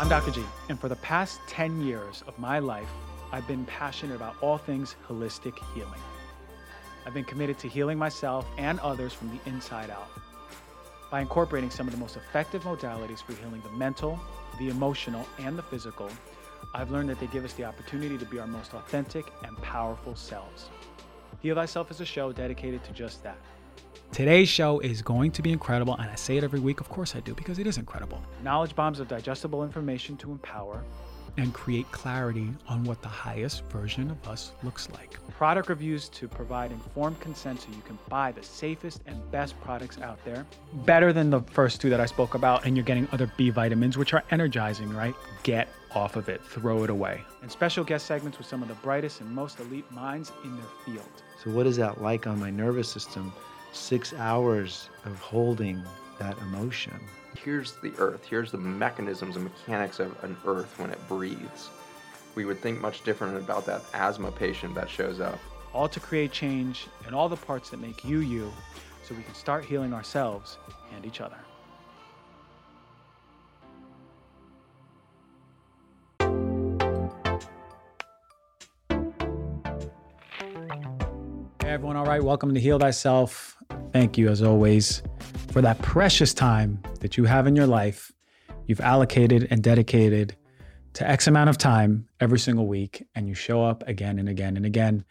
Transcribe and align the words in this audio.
I'm 0.00 0.08
Dr. 0.08 0.30
G, 0.30 0.42
and 0.70 0.80
for 0.80 0.88
the 0.88 0.96
past 0.96 1.40
10 1.48 1.82
years 1.82 2.24
of 2.26 2.38
my 2.38 2.58
life, 2.58 2.88
I've 3.32 3.46
been 3.46 3.66
passionate 3.66 4.16
about 4.16 4.34
all 4.40 4.56
things 4.56 4.96
holistic 5.06 5.58
healing. 5.74 6.00
I've 7.04 7.12
been 7.12 7.26
committed 7.26 7.58
to 7.58 7.68
healing 7.68 7.98
myself 7.98 8.46
and 8.56 8.80
others 8.80 9.12
from 9.12 9.28
the 9.28 9.38
inside 9.46 9.90
out 9.90 10.08
by 11.10 11.20
incorporating 11.20 11.68
some 11.68 11.86
of 11.86 11.92
the 11.92 12.00
most 12.00 12.16
effective 12.16 12.62
modalities 12.62 13.22
for 13.22 13.34
healing 13.34 13.60
the 13.60 13.76
mental, 13.76 14.18
the 14.58 14.70
emotional, 14.70 15.26
and 15.38 15.58
the 15.58 15.62
physical. 15.62 16.08
I've 16.72 16.90
learned 16.90 17.10
that 17.10 17.20
they 17.20 17.26
give 17.26 17.44
us 17.44 17.52
the 17.52 17.64
opportunity 17.64 18.16
to 18.16 18.24
be 18.24 18.38
our 18.38 18.46
most 18.46 18.72
authentic 18.72 19.26
and 19.44 19.54
powerful 19.58 20.16
selves. 20.16 20.70
Heal 21.42 21.56
Thyself 21.56 21.90
is 21.90 22.00
a 22.00 22.06
show 22.06 22.32
dedicated 22.32 22.82
to 22.84 22.92
just 22.92 23.22
that. 23.22 23.36
Today's 24.12 24.48
show 24.48 24.80
is 24.80 25.02
going 25.02 25.30
to 25.32 25.42
be 25.42 25.52
incredible, 25.52 25.94
and 25.94 26.10
I 26.10 26.16
say 26.16 26.36
it 26.36 26.42
every 26.42 26.58
week. 26.58 26.80
Of 26.80 26.88
course, 26.88 27.14
I 27.14 27.20
do, 27.20 27.32
because 27.32 27.60
it 27.60 27.66
is 27.66 27.78
incredible. 27.78 28.20
Knowledge 28.42 28.74
bombs 28.74 28.98
of 28.98 29.06
digestible 29.06 29.62
information 29.62 30.16
to 30.18 30.32
empower 30.32 30.82
and 31.36 31.54
create 31.54 31.90
clarity 31.92 32.48
on 32.68 32.82
what 32.84 33.00
the 33.02 33.08
highest 33.08 33.62
version 33.66 34.10
of 34.10 34.28
us 34.28 34.52
looks 34.62 34.88
like. 34.90 35.16
Product 35.30 35.68
reviews 35.68 36.08
to 36.08 36.28
provide 36.28 36.72
informed 36.72 37.20
consent 37.20 37.60
so 37.60 37.68
you 37.70 37.82
can 37.86 37.98
buy 38.08 38.32
the 38.32 38.42
safest 38.42 39.00
and 39.06 39.30
best 39.30 39.58
products 39.60 39.98
out 40.00 40.22
there. 40.24 40.44
Better 40.84 41.12
than 41.12 41.30
the 41.30 41.40
first 41.42 41.80
two 41.80 41.88
that 41.90 42.00
I 42.00 42.06
spoke 42.06 42.34
about, 42.34 42.66
and 42.66 42.76
you're 42.76 42.84
getting 42.84 43.08
other 43.12 43.30
B 43.36 43.50
vitamins, 43.50 43.96
which 43.96 44.12
are 44.12 44.24
energizing, 44.30 44.92
right? 44.94 45.14
Get 45.44 45.68
off 45.94 46.16
of 46.16 46.28
it, 46.28 46.42
throw 46.44 46.84
it 46.84 46.90
away. 46.90 47.20
And 47.42 47.50
special 47.50 47.84
guest 47.84 48.06
segments 48.06 48.38
with 48.38 48.46
some 48.46 48.62
of 48.62 48.68
the 48.68 48.74
brightest 48.74 49.20
and 49.20 49.30
most 49.30 49.60
elite 49.60 49.90
minds 49.92 50.32
in 50.44 50.56
their 50.56 50.66
field. 50.84 51.08
So, 51.42 51.50
what 51.50 51.66
is 51.66 51.76
that 51.76 52.02
like 52.02 52.26
on 52.26 52.38
my 52.38 52.50
nervous 52.50 52.88
system? 52.88 53.32
Six 53.72 54.12
hours 54.14 54.88
of 55.04 55.18
holding 55.20 55.82
that 56.18 56.36
emotion. 56.38 56.98
Here's 57.42 57.72
the 57.82 57.92
earth. 57.98 58.24
Here's 58.28 58.50
the 58.50 58.58
mechanisms 58.58 59.36
and 59.36 59.44
mechanics 59.44 60.00
of 60.00 60.22
an 60.22 60.36
earth 60.44 60.78
when 60.78 60.90
it 60.90 61.08
breathes. 61.08 61.70
We 62.34 62.44
would 62.44 62.60
think 62.62 62.80
much 62.80 63.02
different 63.02 63.36
about 63.36 63.66
that 63.66 63.82
asthma 63.94 64.30
patient 64.30 64.74
that 64.74 64.88
shows 64.88 65.20
up. 65.20 65.38
All 65.72 65.88
to 65.88 66.00
create 66.00 66.32
change 66.32 66.88
in 67.06 67.14
all 67.14 67.28
the 67.28 67.36
parts 67.36 67.70
that 67.70 67.80
make 67.80 68.04
you 68.04 68.18
you 68.20 68.52
so 69.02 69.14
we 69.14 69.22
can 69.22 69.34
start 69.34 69.64
healing 69.64 69.92
ourselves 69.92 70.58
and 70.94 71.06
each 71.06 71.20
other. 71.20 71.38
Everyone, 81.70 81.96
all 81.96 82.04
right, 82.04 82.24
welcome 82.24 82.52
to 82.52 82.58
Heal 82.58 82.80
Thyself. 82.80 83.56
Thank 83.92 84.18
you, 84.18 84.28
as 84.28 84.42
always, 84.42 85.04
for 85.52 85.62
that 85.62 85.80
precious 85.82 86.34
time 86.34 86.82
that 86.98 87.16
you 87.16 87.26
have 87.26 87.46
in 87.46 87.54
your 87.54 87.68
life. 87.68 88.10
You've 88.66 88.80
allocated 88.80 89.46
and 89.52 89.62
dedicated 89.62 90.34
to 90.94 91.08
X 91.08 91.28
amount 91.28 91.48
of 91.48 91.58
time 91.58 92.08
every 92.18 92.40
single 92.40 92.66
week, 92.66 93.06
and 93.14 93.28
you 93.28 93.34
show 93.34 93.62
up 93.62 93.86
again 93.86 94.18
and 94.18 94.28
again 94.28 94.56
and 94.56 94.66
again. 94.66 95.04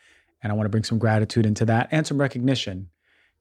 And 0.44 0.52
I 0.52 0.56
want 0.56 0.66
to 0.66 0.70
bring 0.70 0.84
some 0.84 1.00
gratitude 1.00 1.46
into 1.46 1.64
that 1.64 1.88
and 1.92 2.06
some 2.06 2.20
recognition. 2.20 2.90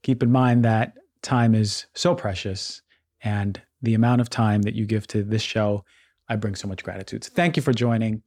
Keep 0.05 0.23
in 0.23 0.31
mind 0.31 0.65
that 0.65 0.93
time 1.21 1.57
is 1.57 1.87
so 1.95 2.15
precious, 2.15 2.83
and 3.25 3.61
the 3.83 3.95
amount 3.95 4.21
of 4.21 4.31
time 4.31 4.63
that 4.63 4.75
you 4.75 4.87
give 4.87 5.09
to 5.09 5.25
this 5.25 5.43
show, 5.43 5.85
I 6.29 6.37
bring 6.37 6.55
so 6.55 6.69
much 6.69 6.85
gratitude. 6.85 7.25
So 7.25 7.33
thank 7.35 7.57
you 7.57 7.65
for 7.65 7.73
joining 7.73 8.23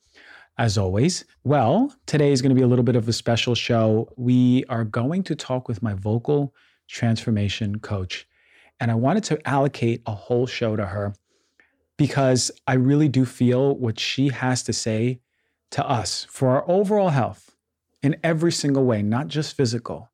as 0.58 0.78
always. 0.78 1.26
Well, 1.44 1.96
today 2.06 2.32
is 2.32 2.42
going 2.42 2.50
to 2.50 2.56
be 2.56 2.62
a 2.62 2.68
little 2.68 2.84
bit 2.84 2.96
of 2.96 3.08
a 3.08 3.14
special 3.14 3.56
show. 3.56 4.12
We 4.18 4.64
are 4.70 4.84
going 4.84 5.24
to 5.24 5.36
talk 5.36 5.68
with 5.68 5.82
my 5.82 5.94
vocal 5.94 6.54
transformation 6.88 7.80
coach. 7.80 8.28
And 8.80 8.92
I 8.92 8.96
wanted 8.96 9.24
to 9.26 9.48
allocate 9.48 10.02
a 10.06 10.14
whole 10.14 10.48
show 10.48 10.76
to 10.76 10.86
her 10.86 11.14
because 11.98 12.52
I 12.68 12.74
really 12.74 13.08
do 13.08 13.26
feel 13.26 13.76
what 13.76 14.00
she 14.00 14.30
has 14.30 14.64
to 14.64 14.74
say 14.74 15.22
to 15.72 15.88
us 15.88 16.26
for 16.30 16.50
our 16.50 16.70
overall 16.70 17.10
health 17.10 17.56
in 18.02 18.18
every 18.24 18.52
single 18.52 18.84
way, 18.84 19.02
not 19.02 19.28
just 19.28 19.56
physical, 19.56 20.10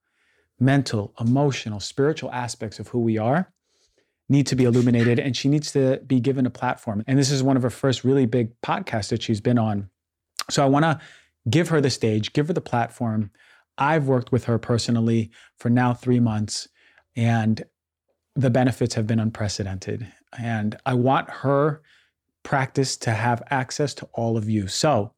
mental, 0.59 1.13
emotional, 1.19 1.79
spiritual 1.79 2.31
aspects 2.31 2.79
of 2.79 2.89
who 2.89 2.99
we 2.99 3.17
are 3.17 3.51
need 4.29 4.45
to 4.47 4.55
be 4.55 4.65
illuminated 4.65 5.19
and 5.19 5.37
she 5.37 5.47
needs 5.47 5.71
to 5.71 6.01
be 6.05 6.19
given 6.19 6.45
a 6.45 6.49
platform. 6.49 7.03
And 7.07 7.17
this 7.17 7.31
is 7.31 7.41
one 7.41 7.55
of 7.55 7.63
her 7.63 7.69
first 7.69 8.03
really 8.03 8.25
big 8.25 8.59
podcasts 8.61 9.09
that 9.09 9.23
she's 9.23 9.39
been 9.39 9.57
on. 9.57 9.89
So 10.49 10.63
I 10.63 10.67
want 10.67 10.83
to 10.83 10.99
give 11.49 11.69
her 11.69 11.81
the 11.81 11.89
stage, 11.89 12.33
give 12.33 12.47
her 12.47 12.53
the 12.53 12.61
platform 12.61 13.31
I've 13.77 14.07
worked 14.07 14.31
with 14.31 14.45
her 14.45 14.57
personally 14.57 15.31
for 15.57 15.69
now 15.69 15.93
three 15.93 16.19
months, 16.19 16.67
and 17.15 17.63
the 18.35 18.49
benefits 18.49 18.95
have 18.95 19.07
been 19.07 19.19
unprecedented. 19.19 20.11
And 20.37 20.75
I 20.85 20.93
want 20.93 21.29
her 21.29 21.81
practice 22.43 22.97
to 22.97 23.11
have 23.11 23.43
access 23.49 23.93
to 23.95 24.09
all 24.13 24.37
of 24.37 24.49
you. 24.49 24.67
So, 24.67 25.13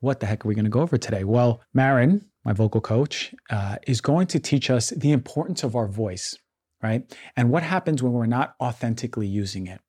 what 0.00 0.20
the 0.20 0.26
heck 0.26 0.44
are 0.44 0.48
we 0.48 0.54
going 0.54 0.64
to 0.64 0.70
go 0.70 0.80
over 0.80 0.96
today? 0.96 1.24
Well, 1.24 1.60
Marin, 1.74 2.24
my 2.44 2.52
vocal 2.52 2.80
coach, 2.80 3.34
uh, 3.50 3.76
is 3.86 4.00
going 4.00 4.28
to 4.28 4.38
teach 4.38 4.70
us 4.70 4.90
the 4.90 5.10
importance 5.10 5.64
of 5.64 5.74
our 5.74 5.88
voice, 5.88 6.36
right? 6.82 7.02
And 7.36 7.50
what 7.50 7.64
happens 7.64 8.02
when 8.02 8.12
we're 8.12 8.26
not 8.26 8.54
authentically 8.60 9.26
using 9.26 9.66
it, 9.66 9.80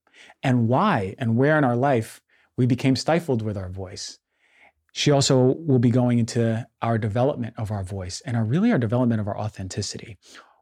and 0.41 0.67
why 0.67 1.15
and 1.19 1.37
where 1.37 1.57
in 1.57 1.63
our 1.63 1.75
life 1.75 2.21
we 2.57 2.65
became 2.65 2.95
stifled 2.95 3.41
with 3.41 3.55
our 3.55 3.69
voice. 3.69 4.17
She 4.93 5.11
also 5.11 5.55
will 5.59 5.79
be 5.79 5.91
going 5.91 6.19
into 6.19 6.67
our 6.81 6.97
development 6.97 7.53
of 7.57 7.71
our 7.71 7.83
voice 7.83 8.21
and 8.25 8.35
our 8.35 8.43
really 8.43 8.71
our 8.71 8.77
development 8.77 9.21
of 9.21 9.27
our 9.27 9.37
authenticity 9.37 10.17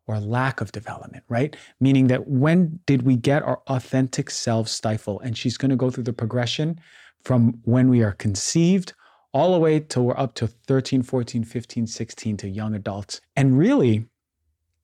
or 0.07 0.19
lack 0.19 0.61
of 0.61 0.71
development, 0.71 1.23
right? 1.27 1.55
Meaning 1.79 2.07
that 2.07 2.27
when 2.27 2.79
did 2.85 3.03
we 3.03 3.15
get 3.15 3.43
our 3.43 3.61
authentic 3.67 4.29
self 4.29 4.69
stifle? 4.69 5.19
And 5.19 5.37
she's 5.37 5.57
going 5.57 5.69
to 5.69 5.75
go 5.75 5.89
through 5.89 6.05
the 6.05 6.13
progression 6.13 6.79
from 7.23 7.59
when 7.63 7.89
we 7.89 8.01
are 8.03 8.13
conceived 8.13 8.93
all 9.33 9.53
the 9.53 9.59
way 9.59 9.79
till 9.79 10.05
we're 10.05 10.17
up 10.17 10.33
to 10.35 10.47
13, 10.47 11.03
14, 11.03 11.43
15, 11.43 11.87
16 11.87 12.37
to 12.37 12.49
young 12.49 12.73
adults. 12.73 13.21
And 13.35 13.57
really, 13.57 14.05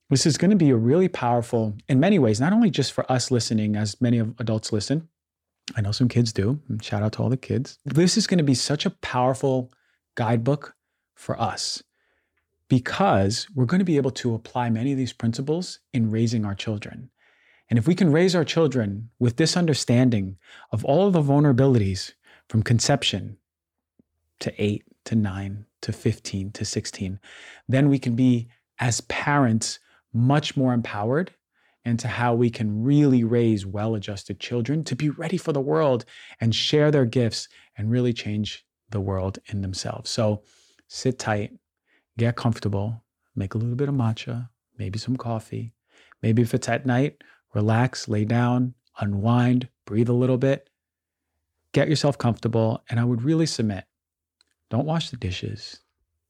this 0.09 0.25
is 0.25 0.37
going 0.37 0.51
to 0.51 0.57
be 0.57 0.69
a 0.69 0.75
really 0.75 1.07
powerful, 1.07 1.75
in 1.87 1.99
many 1.99 2.19
ways, 2.19 2.39
not 2.39 2.53
only 2.53 2.69
just 2.69 2.91
for 2.91 3.09
us 3.11 3.31
listening, 3.31 3.75
as 3.75 3.99
many 4.01 4.19
of 4.19 4.35
adults 4.39 4.71
listen, 4.71 5.07
I 5.75 5.81
know 5.81 5.91
some 5.91 6.07
kids 6.07 6.31
do. 6.33 6.59
Shout 6.81 7.03
out 7.03 7.13
to 7.13 7.23
all 7.23 7.29
the 7.29 7.37
kids. 7.37 7.79
This 7.85 8.17
is 8.17 8.27
going 8.27 8.37
to 8.37 8.43
be 8.43 8.53
such 8.53 8.85
a 8.85 8.91
powerful 8.91 9.71
guidebook 10.15 10.75
for 11.15 11.39
us 11.39 11.81
because 12.67 13.47
we're 13.53 13.65
going 13.65 13.79
to 13.79 13.85
be 13.85 13.97
able 13.97 14.11
to 14.11 14.33
apply 14.33 14.69
many 14.69 14.91
of 14.91 14.97
these 14.97 15.13
principles 15.13 15.79
in 15.93 16.11
raising 16.11 16.45
our 16.45 16.55
children. 16.55 17.09
And 17.69 17.79
if 17.79 17.87
we 17.87 17.95
can 17.95 18.11
raise 18.11 18.35
our 18.35 18.45
children 18.45 19.09
with 19.19 19.37
this 19.37 19.57
understanding 19.57 20.37
of 20.71 20.85
all 20.85 21.07
of 21.07 21.13
the 21.13 21.21
vulnerabilities 21.21 22.13
from 22.49 22.61
conception 22.61 23.37
to 24.39 24.53
eight 24.61 24.83
to 25.05 25.15
nine 25.15 25.65
to 25.81 25.91
15 25.91 26.51
to 26.51 26.65
16, 26.65 27.19
then 27.67 27.89
we 27.89 27.99
can 27.99 28.15
be, 28.15 28.47
as 28.79 29.01
parents, 29.01 29.79
much 30.13 30.55
more 30.55 30.73
empowered 30.73 31.31
into 31.85 32.07
how 32.07 32.33
we 32.33 32.49
can 32.49 32.83
really 32.83 33.23
raise 33.23 33.65
well 33.65 33.95
adjusted 33.95 34.39
children 34.39 34.83
to 34.85 34.95
be 34.95 35.09
ready 35.09 35.37
for 35.37 35.51
the 35.51 35.61
world 35.61 36.05
and 36.39 36.55
share 36.55 36.91
their 36.91 37.05
gifts 37.05 37.47
and 37.77 37.91
really 37.91 38.13
change 38.13 38.65
the 38.89 39.01
world 39.01 39.39
in 39.47 39.61
themselves. 39.61 40.09
So 40.09 40.43
sit 40.87 41.19
tight, 41.19 41.51
get 42.17 42.35
comfortable, 42.35 43.03
make 43.35 43.53
a 43.53 43.57
little 43.57 43.75
bit 43.75 43.89
of 43.89 43.95
matcha, 43.95 44.49
maybe 44.77 44.99
some 44.99 45.17
coffee. 45.17 45.73
Maybe 46.21 46.41
if 46.41 46.53
it's 46.53 46.69
at 46.69 46.85
night, 46.85 47.21
relax, 47.53 48.07
lay 48.07 48.23
down, 48.23 48.75
unwind, 48.99 49.67
breathe 49.85 50.09
a 50.09 50.13
little 50.13 50.37
bit, 50.37 50.69
get 51.73 51.89
yourself 51.89 52.17
comfortable. 52.17 52.83
And 52.89 52.99
I 52.99 53.03
would 53.03 53.23
really 53.23 53.45
submit 53.45 53.85
don't 54.69 54.85
wash 54.85 55.09
the 55.09 55.17
dishes, 55.17 55.81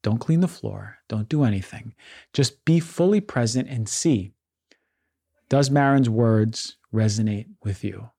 don't 0.02 0.18
clean 0.18 0.40
the 0.40 0.48
floor, 0.48 0.98
don't 1.08 1.28
do 1.28 1.44
anything. 1.44 1.94
Just 2.32 2.64
be 2.64 2.80
fully 2.80 3.20
present 3.20 3.68
and 3.68 3.88
see 3.88 4.34
does 5.48 5.70
Marin's 5.70 6.08
words 6.08 6.76
resonate 6.92 7.46
with 7.62 7.84
you? 7.84 8.10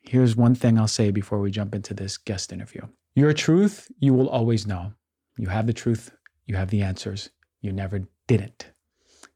Here's 0.00 0.36
one 0.36 0.54
thing 0.54 0.78
I'll 0.78 0.88
say 0.88 1.10
before 1.10 1.40
we 1.40 1.50
jump 1.50 1.74
into 1.74 1.94
this 1.94 2.16
guest 2.16 2.52
interview. 2.52 2.82
Your 3.14 3.32
truth, 3.32 3.90
you 3.98 4.14
will 4.14 4.28
always 4.28 4.66
know. 4.66 4.92
You 5.38 5.48
have 5.48 5.66
the 5.66 5.72
truth, 5.72 6.10
you 6.46 6.56
have 6.56 6.70
the 6.70 6.82
answers. 6.82 7.30
You 7.60 7.72
never 7.72 8.02
didn't. 8.26 8.70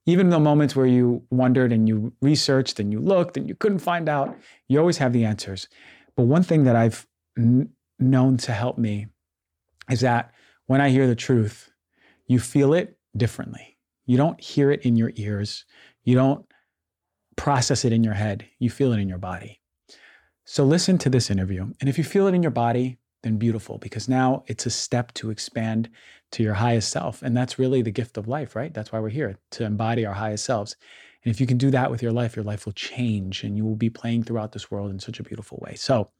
Even 0.06 0.30
the 0.30 0.38
moments 0.38 0.74
where 0.74 0.86
you 0.86 1.22
wondered 1.30 1.72
and 1.72 1.88
you 1.88 2.12
researched 2.22 2.80
and 2.80 2.92
you 2.92 3.00
looked 3.00 3.36
and 3.36 3.48
you 3.48 3.54
couldn't 3.54 3.80
find 3.80 4.08
out, 4.08 4.36
you 4.68 4.78
always 4.78 4.98
have 4.98 5.12
the 5.12 5.24
answers. 5.24 5.68
But 6.16 6.24
one 6.24 6.42
thing 6.42 6.64
that 6.64 6.76
I've 6.76 7.06
n- 7.36 7.70
known 7.98 8.36
to 8.38 8.52
help 8.52 8.78
me 8.78 9.08
is 9.90 10.00
that 10.00 10.32
when 10.66 10.80
I 10.80 10.90
hear 10.90 11.06
the 11.06 11.16
truth, 11.16 11.70
you 12.26 12.38
feel 12.38 12.72
it 12.72 12.96
differently. 13.16 13.78
You 14.06 14.16
don't 14.16 14.40
hear 14.40 14.70
it 14.70 14.82
in 14.82 14.96
your 14.96 15.12
ears. 15.16 15.64
You 16.04 16.14
don't 16.14 16.44
process 17.40 17.86
it 17.86 17.92
in 17.94 18.04
your 18.04 18.12
head, 18.12 18.46
you 18.58 18.68
feel 18.68 18.92
it 18.92 18.98
in 18.98 19.08
your 19.08 19.16
body. 19.16 19.58
So 20.44 20.62
listen 20.62 20.98
to 20.98 21.08
this 21.08 21.30
interview. 21.30 21.72
And 21.80 21.88
if 21.88 21.96
you 21.96 22.04
feel 22.04 22.26
it 22.26 22.34
in 22.34 22.42
your 22.42 22.50
body, 22.50 22.98
then 23.22 23.38
beautiful, 23.38 23.78
because 23.78 24.10
now 24.10 24.44
it's 24.46 24.66
a 24.66 24.70
step 24.70 25.14
to 25.14 25.30
expand 25.30 25.88
to 26.32 26.42
your 26.42 26.52
highest 26.52 26.90
self. 26.90 27.22
And 27.22 27.34
that's 27.34 27.58
really 27.58 27.80
the 27.80 27.90
gift 27.90 28.18
of 28.18 28.28
life, 28.28 28.54
right? 28.54 28.74
That's 28.74 28.92
why 28.92 29.00
we're 29.00 29.08
here 29.08 29.38
to 29.52 29.64
embody 29.64 30.04
our 30.04 30.12
highest 30.12 30.44
selves. 30.44 30.76
And 31.24 31.32
if 31.32 31.40
you 31.40 31.46
can 31.46 31.56
do 31.56 31.70
that 31.70 31.90
with 31.90 32.02
your 32.02 32.12
life, 32.12 32.36
your 32.36 32.44
life 32.44 32.66
will 32.66 32.74
change 32.74 33.42
and 33.42 33.56
you 33.56 33.64
will 33.64 33.74
be 33.74 33.88
playing 33.88 34.24
throughout 34.24 34.52
this 34.52 34.70
world 34.70 34.90
in 34.90 34.98
such 34.98 35.18
a 35.18 35.22
beautiful 35.22 35.58
way. 35.62 35.76
So, 35.76 36.10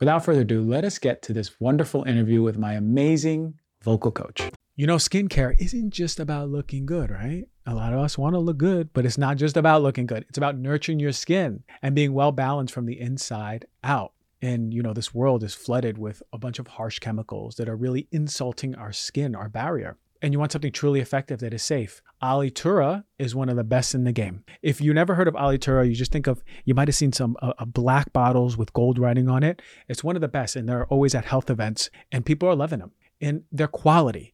without 0.00 0.24
further 0.24 0.40
ado, 0.40 0.62
let 0.62 0.84
us 0.84 0.98
get 0.98 1.20
to 1.24 1.34
this 1.34 1.60
wonderful 1.60 2.04
interview 2.04 2.42
with 2.42 2.56
my 2.56 2.72
amazing 2.72 3.60
vocal 3.82 4.12
coach. 4.12 4.40
You 4.76 4.88
know, 4.88 4.96
skincare 4.96 5.54
isn't 5.60 5.90
just 5.90 6.18
about 6.18 6.48
looking 6.48 6.84
good, 6.84 7.08
right? 7.08 7.44
A 7.64 7.76
lot 7.76 7.92
of 7.92 8.00
us 8.00 8.18
want 8.18 8.34
to 8.34 8.40
look 8.40 8.56
good, 8.58 8.92
but 8.92 9.06
it's 9.06 9.16
not 9.16 9.36
just 9.36 9.56
about 9.56 9.82
looking 9.82 10.04
good. 10.04 10.24
It's 10.28 10.36
about 10.36 10.58
nurturing 10.58 10.98
your 10.98 11.12
skin 11.12 11.62
and 11.80 11.94
being 11.94 12.12
well 12.12 12.32
balanced 12.32 12.74
from 12.74 12.86
the 12.86 12.98
inside 12.98 13.66
out. 13.84 14.14
And, 14.42 14.74
you 14.74 14.82
know, 14.82 14.92
this 14.92 15.14
world 15.14 15.44
is 15.44 15.54
flooded 15.54 15.96
with 15.96 16.24
a 16.32 16.38
bunch 16.38 16.58
of 16.58 16.66
harsh 16.66 16.98
chemicals 16.98 17.54
that 17.54 17.68
are 17.68 17.76
really 17.76 18.08
insulting 18.10 18.74
our 18.74 18.92
skin, 18.92 19.36
our 19.36 19.48
barrier. 19.48 19.96
And 20.20 20.32
you 20.32 20.40
want 20.40 20.50
something 20.50 20.72
truly 20.72 20.98
effective 20.98 21.38
that 21.38 21.54
is 21.54 21.62
safe. 21.62 22.02
Alitura 22.20 23.04
is 23.16 23.32
one 23.32 23.48
of 23.48 23.54
the 23.54 23.62
best 23.62 23.94
in 23.94 24.02
the 24.02 24.10
game. 24.10 24.42
If 24.60 24.80
you 24.80 24.92
never 24.92 25.14
heard 25.14 25.28
of 25.28 25.34
Alitura, 25.34 25.88
you 25.88 25.94
just 25.94 26.10
think 26.10 26.26
of, 26.26 26.42
you 26.64 26.74
might 26.74 26.88
have 26.88 26.96
seen 26.96 27.12
some 27.12 27.36
uh, 27.40 27.52
uh, 27.58 27.64
black 27.64 28.12
bottles 28.12 28.56
with 28.56 28.72
gold 28.72 28.98
writing 28.98 29.28
on 29.28 29.44
it. 29.44 29.62
It's 29.88 30.02
one 30.02 30.16
of 30.16 30.20
the 30.20 30.26
best, 30.26 30.56
and 30.56 30.68
they're 30.68 30.86
always 30.86 31.14
at 31.14 31.26
health 31.26 31.48
events, 31.48 31.90
and 32.10 32.26
people 32.26 32.48
are 32.48 32.56
loving 32.56 32.80
them. 32.80 32.90
And 33.20 33.44
their 33.52 33.68
quality, 33.68 34.33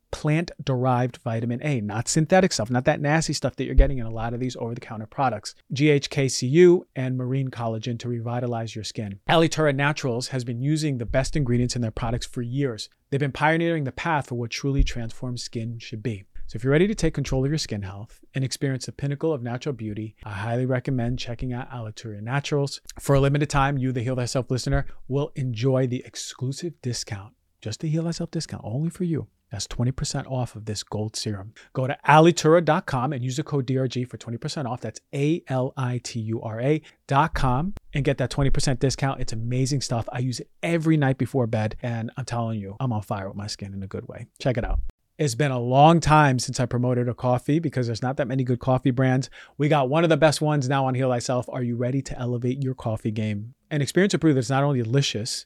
plant 0.11 0.51
derived 0.63 1.17
vitamin 1.17 1.59
A, 1.63 1.81
not 1.81 2.07
synthetic 2.07 2.53
stuff, 2.53 2.69
not 2.69 2.85
that 2.85 3.01
nasty 3.01 3.33
stuff 3.33 3.55
that 3.55 3.65
you're 3.65 3.75
getting 3.75 3.97
in 3.97 4.05
a 4.05 4.11
lot 4.11 4.33
of 4.33 4.39
these 4.39 4.55
over 4.57 4.75
the 4.75 4.81
counter 4.81 5.07
products. 5.07 5.55
GHK-Cu 5.73 6.85
and 6.95 7.17
marine 7.17 7.49
collagen 7.49 7.97
to 7.99 8.09
revitalize 8.09 8.75
your 8.75 8.83
skin. 8.83 9.19
Alitura 9.29 9.75
Naturals 9.75 10.29
has 10.29 10.43
been 10.43 10.61
using 10.61 10.97
the 10.97 11.05
best 11.05 11.35
ingredients 11.35 11.75
in 11.75 11.81
their 11.81 11.91
products 11.91 12.25
for 12.25 12.41
years. 12.41 12.89
They've 13.09 13.19
been 13.19 13.31
pioneering 13.31 13.83
the 13.83 13.91
path 13.91 14.27
for 14.27 14.35
what 14.35 14.51
truly 14.51 14.83
transformed 14.83 15.39
skin 15.39 15.79
should 15.79 16.03
be. 16.03 16.25
So 16.47 16.57
if 16.57 16.65
you're 16.65 16.71
ready 16.71 16.87
to 16.87 16.95
take 16.95 17.13
control 17.13 17.45
of 17.45 17.51
your 17.51 17.57
skin 17.57 17.81
health 17.81 18.19
and 18.35 18.43
experience 18.43 18.85
the 18.85 18.91
pinnacle 18.91 19.31
of 19.31 19.41
natural 19.41 19.71
beauty, 19.71 20.17
I 20.25 20.31
highly 20.31 20.65
recommend 20.65 21.17
checking 21.17 21.53
out 21.53 21.71
Alitura 21.71 22.21
Naturals. 22.21 22.81
For 22.99 23.15
a 23.15 23.21
limited 23.21 23.49
time, 23.49 23.77
you, 23.77 23.93
the 23.93 24.03
Heal 24.03 24.17
Thyself 24.17 24.51
listener, 24.51 24.85
will 25.07 25.31
enjoy 25.35 25.87
the 25.87 26.03
exclusive 26.05 26.73
discount, 26.81 27.33
just 27.61 27.79
the 27.79 27.87
Heal 27.87 28.03
Thyself 28.03 28.31
discount, 28.31 28.63
only 28.65 28.89
for 28.89 29.05
you. 29.05 29.27
That's 29.51 29.67
20% 29.67 30.31
off 30.31 30.55
of 30.55 30.65
this 30.65 30.81
gold 30.81 31.15
serum. 31.15 31.53
Go 31.73 31.85
to 31.85 31.97
alitura.com 32.07 33.13
and 33.13 33.23
use 33.23 33.35
the 33.35 33.43
code 33.43 33.67
DRG 33.67 34.07
for 34.07 34.17
20% 34.17 34.65
off. 34.65 34.81
That's 34.81 35.01
A 35.13 35.43
L 35.47 35.73
I 35.75 35.99
T 36.03 36.19
U 36.21 36.41
R 36.41 36.61
A.com 36.61 37.73
and 37.93 38.05
get 38.05 38.17
that 38.17 38.31
20% 38.31 38.79
discount. 38.79 39.19
It's 39.19 39.33
amazing 39.33 39.81
stuff. 39.81 40.07
I 40.11 40.19
use 40.19 40.39
it 40.39 40.49
every 40.63 40.95
night 40.97 41.17
before 41.17 41.47
bed, 41.47 41.75
and 41.81 42.11
I'm 42.15 42.25
telling 42.25 42.59
you, 42.59 42.77
I'm 42.79 42.93
on 42.93 43.01
fire 43.01 43.27
with 43.27 43.37
my 43.37 43.47
skin 43.47 43.73
in 43.73 43.83
a 43.83 43.87
good 43.87 44.07
way. 44.07 44.27
Check 44.39 44.57
it 44.57 44.63
out. 44.63 44.79
It's 45.17 45.35
been 45.35 45.51
a 45.51 45.59
long 45.59 45.99
time 45.99 46.39
since 46.39 46.59
I 46.59 46.65
promoted 46.65 47.07
a 47.07 47.13
coffee 47.13 47.59
because 47.59 47.85
there's 47.85 48.01
not 48.01 48.17
that 48.17 48.27
many 48.27 48.43
good 48.43 48.59
coffee 48.59 48.89
brands. 48.89 49.29
We 49.57 49.67
got 49.67 49.87
one 49.87 50.03
of 50.03 50.09
the 50.09 50.17
best 50.17 50.41
ones 50.41 50.67
now 50.67 50.85
on 50.85 50.95
Heal 50.95 51.11
Thyself. 51.11 51.47
Are 51.49 51.61
you 51.61 51.75
ready 51.75 52.01
to 52.01 52.17
elevate 52.17 52.63
your 52.63 52.73
coffee 52.73 53.11
game? 53.11 53.53
And 53.69 53.83
experience 53.83 54.15
a 54.15 54.17
brew 54.17 54.33
that's 54.33 54.49
not 54.49 54.63
only 54.63 54.81
delicious, 54.81 55.45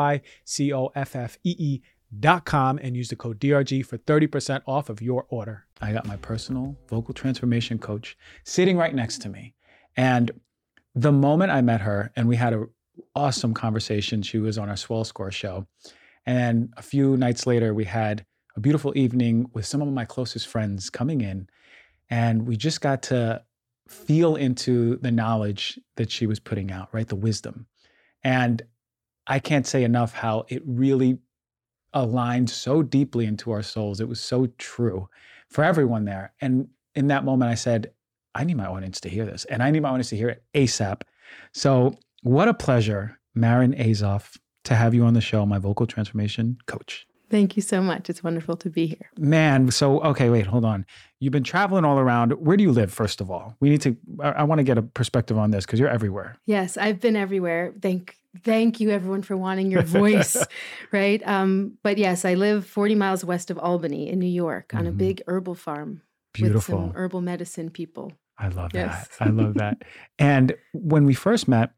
C 0.45 0.73
O 0.73 0.91
F 0.95 1.15
F 1.15 1.37
E 1.43 1.55
E 1.57 1.81
dot 2.19 2.45
com 2.45 2.77
and 2.81 2.95
use 2.95 3.09
the 3.09 3.15
code 3.15 3.39
DRG 3.39 3.85
for 3.85 3.97
30% 3.97 4.61
off 4.67 4.89
of 4.89 5.01
your 5.01 5.25
order. 5.29 5.65
I 5.79 5.93
got 5.93 6.05
my 6.05 6.17
personal 6.17 6.77
vocal 6.89 7.13
transformation 7.13 7.79
coach 7.79 8.17
sitting 8.43 8.77
right 8.77 8.93
next 8.93 9.21
to 9.21 9.29
me. 9.29 9.53
And 9.95 10.31
the 10.93 11.11
moment 11.11 11.51
I 11.51 11.61
met 11.61 11.81
her 11.81 12.11
and 12.15 12.27
we 12.27 12.35
had 12.35 12.53
an 12.53 12.67
awesome 13.15 13.53
conversation, 13.53 14.21
she 14.21 14.39
was 14.39 14.57
on 14.57 14.69
our 14.69 14.75
Swell 14.75 15.03
Score 15.03 15.31
show. 15.31 15.67
And 16.25 16.73
a 16.77 16.81
few 16.81 17.17
nights 17.17 17.47
later, 17.47 17.73
we 17.73 17.85
had 17.85 18.25
a 18.55 18.59
beautiful 18.59 18.95
evening 18.95 19.49
with 19.53 19.65
some 19.65 19.81
of 19.81 19.87
my 19.87 20.05
closest 20.05 20.47
friends 20.47 20.89
coming 20.89 21.21
in. 21.21 21.47
And 22.09 22.45
we 22.45 22.57
just 22.57 22.81
got 22.81 23.03
to 23.03 23.43
feel 23.87 24.35
into 24.35 24.97
the 24.97 25.11
knowledge 25.11 25.79
that 25.95 26.11
she 26.11 26.27
was 26.27 26.39
putting 26.39 26.71
out, 26.71 26.89
right? 26.91 27.07
The 27.07 27.15
wisdom. 27.15 27.67
And 28.23 28.61
I 29.31 29.39
can't 29.39 29.65
say 29.65 29.85
enough 29.85 30.11
how 30.11 30.45
it 30.49 30.61
really 30.65 31.17
aligned 31.93 32.49
so 32.49 32.83
deeply 32.83 33.25
into 33.25 33.51
our 33.51 33.63
souls. 33.63 34.01
It 34.01 34.09
was 34.09 34.19
so 34.19 34.47
true 34.57 35.07
for 35.47 35.63
everyone 35.63 36.03
there. 36.03 36.33
And 36.41 36.67
in 36.95 37.07
that 37.07 37.23
moment, 37.23 37.49
I 37.49 37.55
said, 37.55 37.93
I 38.35 38.43
need 38.43 38.57
my 38.57 38.65
audience 38.65 38.99
to 39.01 39.09
hear 39.09 39.25
this, 39.25 39.45
and 39.45 39.63
I 39.63 39.71
need 39.71 39.83
my 39.83 39.89
audience 39.89 40.09
to 40.09 40.17
hear 40.17 40.27
it 40.27 40.43
ASAP. 40.53 41.03
So, 41.53 41.97
what 42.23 42.49
a 42.49 42.53
pleasure, 42.53 43.19
Marin 43.33 43.73
Azoff, 43.73 44.37
to 44.65 44.75
have 44.75 44.93
you 44.93 45.05
on 45.05 45.13
the 45.13 45.21
show, 45.21 45.45
my 45.45 45.59
vocal 45.59 45.87
transformation 45.87 46.57
coach. 46.65 47.07
Thank 47.29 47.55
you 47.55 47.61
so 47.61 47.81
much. 47.81 48.09
It's 48.09 48.21
wonderful 48.21 48.57
to 48.57 48.69
be 48.69 48.87
here. 48.87 49.09
Man, 49.17 49.71
so 49.71 50.01
okay, 50.01 50.29
wait, 50.29 50.45
hold 50.45 50.65
on. 50.65 50.85
You've 51.21 51.31
been 51.31 51.45
traveling 51.45 51.85
all 51.85 51.99
around. 51.99 52.33
Where 52.33 52.57
do 52.57 52.63
you 52.63 52.73
live, 52.73 52.91
first 52.91 53.21
of 53.21 53.31
all? 53.31 53.55
We 53.61 53.69
need 53.69 53.81
to, 53.81 53.95
I, 54.19 54.31
I 54.31 54.43
want 54.43 54.59
to 54.59 54.63
get 54.63 54.77
a 54.77 54.81
perspective 54.81 55.37
on 55.37 55.51
this 55.51 55.65
because 55.65 55.79
you're 55.79 55.87
everywhere. 55.87 56.37
Yes, 56.45 56.75
I've 56.75 56.99
been 56.99 57.15
everywhere. 57.15 57.73
Thank 57.81 58.17
thank 58.43 58.79
you 58.79 58.89
everyone 58.89 59.21
for 59.21 59.35
wanting 59.35 59.71
your 59.71 59.81
voice 59.81 60.37
right 60.91 61.21
um, 61.27 61.77
but 61.83 61.97
yes 61.97 62.25
i 62.25 62.33
live 62.33 62.65
40 62.65 62.95
miles 62.95 63.25
west 63.25 63.51
of 63.51 63.57
albany 63.57 64.09
in 64.09 64.19
new 64.19 64.25
york 64.25 64.73
on 64.73 64.81
mm-hmm. 64.81 64.89
a 64.89 64.91
big 64.93 65.21
herbal 65.27 65.55
farm 65.55 66.01
beautiful 66.33 66.77
with 66.77 66.87
some 66.87 66.95
herbal 66.95 67.21
medicine 67.21 67.69
people 67.69 68.13
i 68.37 68.47
love 68.47 68.71
yes. 68.73 69.07
that 69.19 69.27
i 69.27 69.29
love 69.29 69.55
that 69.55 69.83
and 70.19 70.55
when 70.73 71.05
we 71.05 71.13
first 71.13 71.47
met 71.47 71.71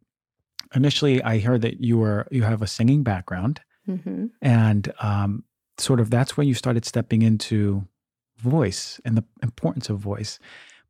initially 0.76 1.22
i 1.24 1.40
heard 1.40 1.62
that 1.62 1.82
you 1.82 1.98
were 1.98 2.28
you 2.32 2.44
have 2.44 2.62
a 2.62 2.68
singing 2.68 3.04
background 3.04 3.62
hmm 3.86 4.28
and 4.42 4.94
um, 5.02 5.44
sort 5.78 6.00
of 6.00 6.10
that's 6.10 6.38
when 6.38 6.48
you 6.48 6.54
started 6.54 6.86
stepping 6.86 7.22
into 7.22 7.86
voice 8.38 9.00
and 9.06 9.18
the 9.18 9.24
importance 9.42 9.90
of 9.90 9.98
voice. 9.98 10.40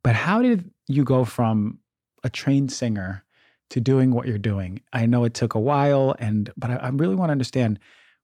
But 0.02 0.14
how 0.14 0.42
did 0.42 0.70
you 0.88 1.04
go 1.04 1.24
from 1.24 1.78
a 2.22 2.30
trained 2.30 2.72
singer 2.72 3.24
to 3.70 3.80
doing 3.80 4.12
what 4.12 4.26
you're 4.26 4.38
doing? 4.38 4.80
I 4.92 5.06
know 5.06 5.24
it 5.24 5.34
took 5.34 5.54
a 5.54 5.60
while, 5.60 6.14
and 6.18 6.52
but 6.56 6.70
I, 6.70 6.76
I 6.76 6.88
really 6.88 7.14
want 7.14 7.28
to 7.28 7.32
understand 7.32 7.78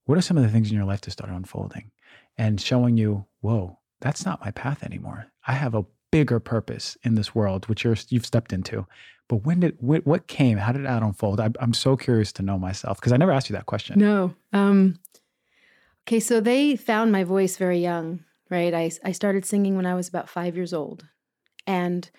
what 0.05 0.19
are 0.19 0.23
some 0.23 0.37
of 0.37 0.43
the 0.43 0.49
things 0.49 0.71
in 0.71 0.77
your 0.77 0.87
life 0.87 1.03
that 1.03 1.11
started 1.11 1.35
unfolding 1.35 1.91
and 2.37 2.61
showing 2.61 2.97
you, 2.97 3.27
whoa, 3.41 3.79
that's 4.01 4.25
not 4.25 4.45
my 4.45 4.51
path 4.51 4.83
anymore. 4.83 5.27
I 5.47 5.53
have 5.53 5.75
a 5.75 5.85
bigger 6.11 6.41
purpose 6.41 6.97
in 7.03 7.15
this 7.15 7.35
world, 7.35 7.69
which 7.69 7.85
you're 7.85 7.97
you've 8.09 8.27
stepped 8.27 8.53
into. 8.53 8.87
But 9.29 9.45
when 9.45 9.61
did 9.61 9.77
what, 9.79 10.05
what 10.07 10.27
came? 10.27 10.59
How 10.59 10.73
did 10.73 10.85
that 10.85 11.03
unfold? 11.03 11.39
I, 11.39 11.51
I'm 11.61 11.73
so 11.75 11.97
curious 11.97 12.33
to 12.33 12.43
know 12.43 12.59
myself 12.59 12.99
because 12.99 13.13
I 13.13 13.17
never 13.17 13.31
asked 13.31 13.49
you 13.49 13.55
that 13.55 13.67
question. 13.67 13.99
No. 13.99 14.35
Um, 14.53 14.99
okay, 16.05 16.19
so 16.19 16.41
they 16.41 16.75
found 16.75 17.13
my 17.13 17.23
voice 17.23 17.57
very 17.57 17.79
young, 17.79 18.25
right? 18.51 18.75
I, 18.75 18.91
I 19.05 19.13
started 19.13 19.45
singing 19.45 19.77
when 19.77 19.87
I 19.87 19.95
was 19.95 20.09
about 20.09 20.29
five 20.29 20.57
years 20.57 20.73
old. 20.73 21.07
And 21.67 22.11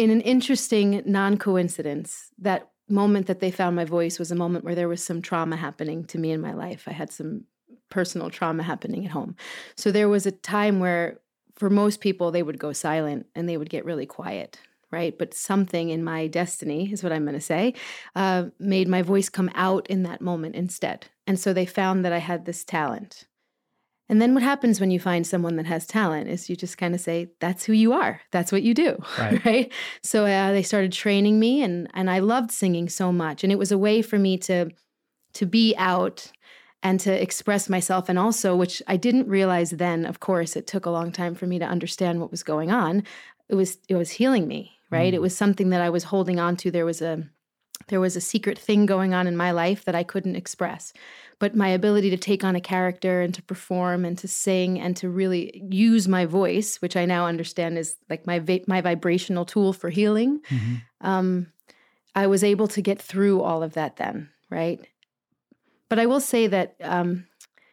in 0.00 0.08
an 0.08 0.22
interesting 0.22 1.02
non 1.04 1.36
coincidence, 1.36 2.30
that 2.38 2.70
moment 2.88 3.26
that 3.26 3.40
they 3.40 3.50
found 3.50 3.76
my 3.76 3.84
voice 3.84 4.18
was 4.18 4.30
a 4.30 4.34
moment 4.34 4.64
where 4.64 4.74
there 4.74 4.88
was 4.88 5.04
some 5.04 5.20
trauma 5.20 5.56
happening 5.56 6.04
to 6.06 6.18
me 6.18 6.32
in 6.32 6.40
my 6.40 6.54
life. 6.54 6.84
I 6.86 6.92
had 6.92 7.12
some 7.12 7.44
personal 7.90 8.30
trauma 8.30 8.62
happening 8.62 9.04
at 9.04 9.10
home. 9.10 9.36
So 9.76 9.92
there 9.92 10.08
was 10.08 10.24
a 10.24 10.32
time 10.32 10.80
where, 10.80 11.20
for 11.54 11.68
most 11.68 12.00
people, 12.00 12.30
they 12.30 12.42
would 12.42 12.58
go 12.58 12.72
silent 12.72 13.26
and 13.34 13.46
they 13.46 13.58
would 13.58 13.68
get 13.68 13.84
really 13.84 14.06
quiet. 14.06 14.58
Right. 14.90 15.16
But 15.16 15.34
something 15.34 15.90
in 15.90 16.02
my 16.02 16.26
destiny, 16.28 16.90
is 16.90 17.02
what 17.02 17.12
I'm 17.12 17.24
going 17.24 17.34
to 17.34 17.40
say, 17.40 17.74
uh, 18.16 18.46
made 18.58 18.88
my 18.88 19.02
voice 19.02 19.28
come 19.28 19.50
out 19.54 19.86
in 19.88 20.02
that 20.04 20.22
moment 20.22 20.56
instead. 20.56 21.06
And 21.26 21.38
so 21.38 21.52
they 21.52 21.66
found 21.66 22.06
that 22.06 22.12
I 22.12 22.18
had 22.18 22.46
this 22.46 22.64
talent. 22.64 23.26
And 24.10 24.20
then 24.20 24.34
what 24.34 24.42
happens 24.42 24.80
when 24.80 24.90
you 24.90 24.98
find 24.98 25.24
someone 25.24 25.54
that 25.54 25.66
has 25.66 25.86
talent 25.86 26.28
is 26.28 26.50
you 26.50 26.56
just 26.56 26.76
kind 26.76 26.96
of 26.96 27.00
say, 27.00 27.30
that's 27.38 27.64
who 27.64 27.72
you 27.72 27.92
are. 27.92 28.20
That's 28.32 28.50
what 28.50 28.64
you 28.64 28.74
do. 28.74 29.00
Right. 29.44 29.72
So 30.02 30.26
uh, 30.26 30.50
they 30.50 30.64
started 30.64 30.92
training 30.92 31.38
me 31.38 31.62
and, 31.62 31.88
and 31.94 32.10
I 32.10 32.18
loved 32.18 32.50
singing 32.50 32.88
so 32.88 33.12
much. 33.12 33.44
And 33.44 33.52
it 33.52 33.58
was 33.58 33.70
a 33.70 33.78
way 33.78 34.02
for 34.02 34.18
me 34.18 34.36
to, 34.38 34.70
to 35.34 35.46
be 35.46 35.76
out 35.78 36.32
and 36.82 36.98
to 37.00 37.22
express 37.22 37.68
myself. 37.68 38.08
And 38.08 38.18
also, 38.18 38.56
which 38.56 38.82
I 38.88 38.96
didn't 38.96 39.28
realize 39.28 39.70
then, 39.70 40.04
of 40.04 40.18
course, 40.18 40.56
it 40.56 40.66
took 40.66 40.86
a 40.86 40.90
long 40.90 41.12
time 41.12 41.36
for 41.36 41.46
me 41.46 41.60
to 41.60 41.64
understand 41.64 42.20
what 42.20 42.32
was 42.32 42.42
going 42.42 42.72
on. 42.72 43.04
It 43.48 43.54
was, 43.54 43.78
it 43.88 43.94
was 43.94 44.10
healing 44.10 44.48
me, 44.48 44.72
right? 44.90 45.12
Mm. 45.12 45.16
It 45.16 45.22
was 45.22 45.36
something 45.36 45.70
that 45.70 45.82
I 45.82 45.90
was 45.90 46.04
holding 46.04 46.40
on 46.40 46.56
to. 46.56 46.72
There 46.72 46.86
was 46.86 47.00
a, 47.00 47.28
there 47.88 48.00
was 48.00 48.16
a 48.16 48.20
secret 48.20 48.58
thing 48.58 48.86
going 48.86 49.14
on 49.14 49.26
in 49.26 49.36
my 49.36 49.50
life 49.50 49.84
that 49.84 49.94
I 49.94 50.02
couldn't 50.02 50.36
express. 50.36 50.92
But 51.38 51.56
my 51.56 51.68
ability 51.68 52.10
to 52.10 52.16
take 52.16 52.44
on 52.44 52.54
a 52.54 52.60
character 52.60 53.22
and 53.22 53.34
to 53.34 53.42
perform 53.42 54.04
and 54.04 54.16
to 54.18 54.28
sing 54.28 54.78
and 54.78 54.96
to 54.98 55.08
really 55.08 55.62
use 55.70 56.06
my 56.06 56.26
voice, 56.26 56.76
which 56.82 56.96
I 56.96 57.06
now 57.06 57.26
understand 57.26 57.78
is 57.78 57.96
like 58.10 58.26
my 58.26 58.38
va- 58.38 58.60
my 58.66 58.80
vibrational 58.80 59.44
tool 59.44 59.72
for 59.72 59.88
healing, 59.90 60.40
Mhm. 60.50 60.82
um, 61.00 61.46
I 62.14 62.26
was 62.26 62.44
able 62.44 62.68
to 62.68 62.82
get 62.82 63.00
through 63.00 63.40
all 63.42 63.62
of 63.62 63.72
that 63.74 63.96
then, 63.96 64.28
right? 64.50 64.80
But 65.88 65.98
I 65.98 66.06
will 66.06 66.20
say 66.20 66.46
that 66.46 66.74
um, 66.82 67.26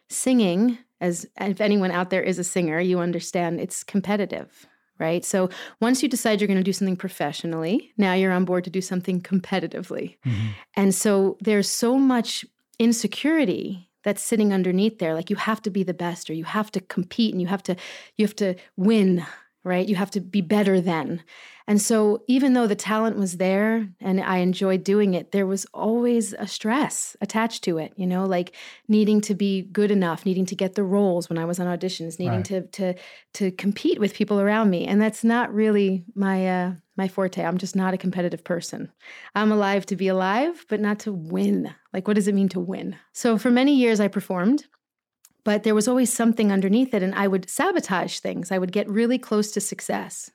singing, 0.08 0.78
as 1.00 1.26
if 1.40 1.60
anyone 1.60 1.90
out 1.90 2.10
there 2.10 2.22
is 2.22 2.38
a 2.38 2.44
singer, 2.44 2.80
you 2.80 2.98
understand 3.00 3.60
it's 3.60 3.84
competitive, 3.84 4.66
right? 4.98 5.24
So 5.24 5.48
once 5.80 6.02
you 6.02 6.08
decide 6.08 6.40
you're 6.40 6.48
going 6.48 6.58
to 6.58 6.62
do 6.64 6.72
something 6.72 6.96
professionally, 6.96 7.92
now 7.96 8.14
you're 8.14 8.32
on 8.32 8.44
board 8.44 8.64
to 8.64 8.70
do 8.70 8.80
something 8.80 9.20
competitively. 9.20 10.16
Mhm. 10.26 10.54
And 10.76 10.94
so 10.94 11.36
there's 11.40 11.68
so 11.70 11.98
much 11.98 12.44
insecurity 12.78 13.90
that's 14.04 14.22
sitting 14.22 14.52
underneath 14.52 14.98
there 15.00 15.14
like 15.14 15.28
you 15.28 15.36
have 15.36 15.60
to 15.60 15.70
be 15.70 15.82
the 15.82 15.92
best 15.92 16.30
or 16.30 16.32
you 16.32 16.44
have 16.44 16.70
to 16.70 16.80
compete 16.80 17.34
and 17.34 17.42
you 17.42 17.48
have 17.48 17.62
to 17.64 17.74
you 18.16 18.24
have 18.24 18.36
to 18.36 18.54
win 18.76 19.26
right? 19.68 19.88
You 19.88 19.96
have 19.96 20.10
to 20.12 20.20
be 20.20 20.40
better 20.40 20.80
than 20.80 21.22
and 21.68 21.82
so 21.82 22.22
even 22.26 22.54
though 22.54 22.66
the 22.66 22.74
talent 22.74 23.16
was 23.18 23.36
there 23.36 23.86
and 24.00 24.20
i 24.22 24.38
enjoyed 24.38 24.82
doing 24.82 25.12
it 25.14 25.30
there 25.32 25.46
was 25.46 25.66
always 25.74 26.32
a 26.32 26.46
stress 26.46 27.14
attached 27.20 27.62
to 27.62 27.76
it 27.78 27.92
you 27.96 28.06
know 28.06 28.24
like 28.24 28.54
needing 28.88 29.20
to 29.20 29.34
be 29.34 29.62
good 29.62 29.90
enough 29.90 30.24
needing 30.24 30.46
to 30.46 30.56
get 30.56 30.74
the 30.74 30.82
roles 30.82 31.28
when 31.28 31.38
i 31.38 31.44
was 31.44 31.60
on 31.60 31.66
auditions 31.66 32.18
needing 32.18 32.38
Right. 32.38 32.44
to 32.46 32.62
to 32.68 32.94
to 33.34 33.50
compete 33.52 34.00
with 34.00 34.14
people 34.14 34.40
around 34.40 34.70
me. 34.70 34.86
And 34.86 35.00
that's 35.00 35.22
not 35.22 35.54
really 35.54 36.04
my 36.14 36.48
uh 36.48 36.72
my 36.96 37.06
forte. 37.06 37.44
I'm 37.44 37.58
just 37.58 37.76
not 37.76 37.94
a 37.94 37.98
competitive 37.98 38.42
person. 38.42 38.90
I'm 39.36 39.52
alive 39.52 39.86
to 39.86 39.96
be 39.96 40.08
alive 40.08 40.64
but 40.68 40.80
not 40.80 40.98
to 41.00 41.12
win. 41.12 41.72
Like 41.92 42.08
what 42.08 42.14
does 42.14 42.26
it 42.28 42.34
mean 42.34 42.48
to 42.50 42.60
win? 42.60 42.96
So 43.12 43.38
for 43.38 43.50
many 43.50 43.74
years 43.76 44.00
i 44.00 44.08
performed 44.08 44.64
but 45.48 45.62
there 45.62 45.74
was 45.74 45.88
always 45.88 46.12
something 46.12 46.52
underneath 46.52 46.92
it 46.96 47.02
and 47.06 47.14
i 47.14 47.26
would 47.32 47.48
sabotage 47.58 48.18
things. 48.18 48.52
I 48.54 48.58
would 48.60 48.72
get 48.78 48.96
really 49.00 49.18
close 49.28 49.48
to 49.52 49.60
success 49.72 50.30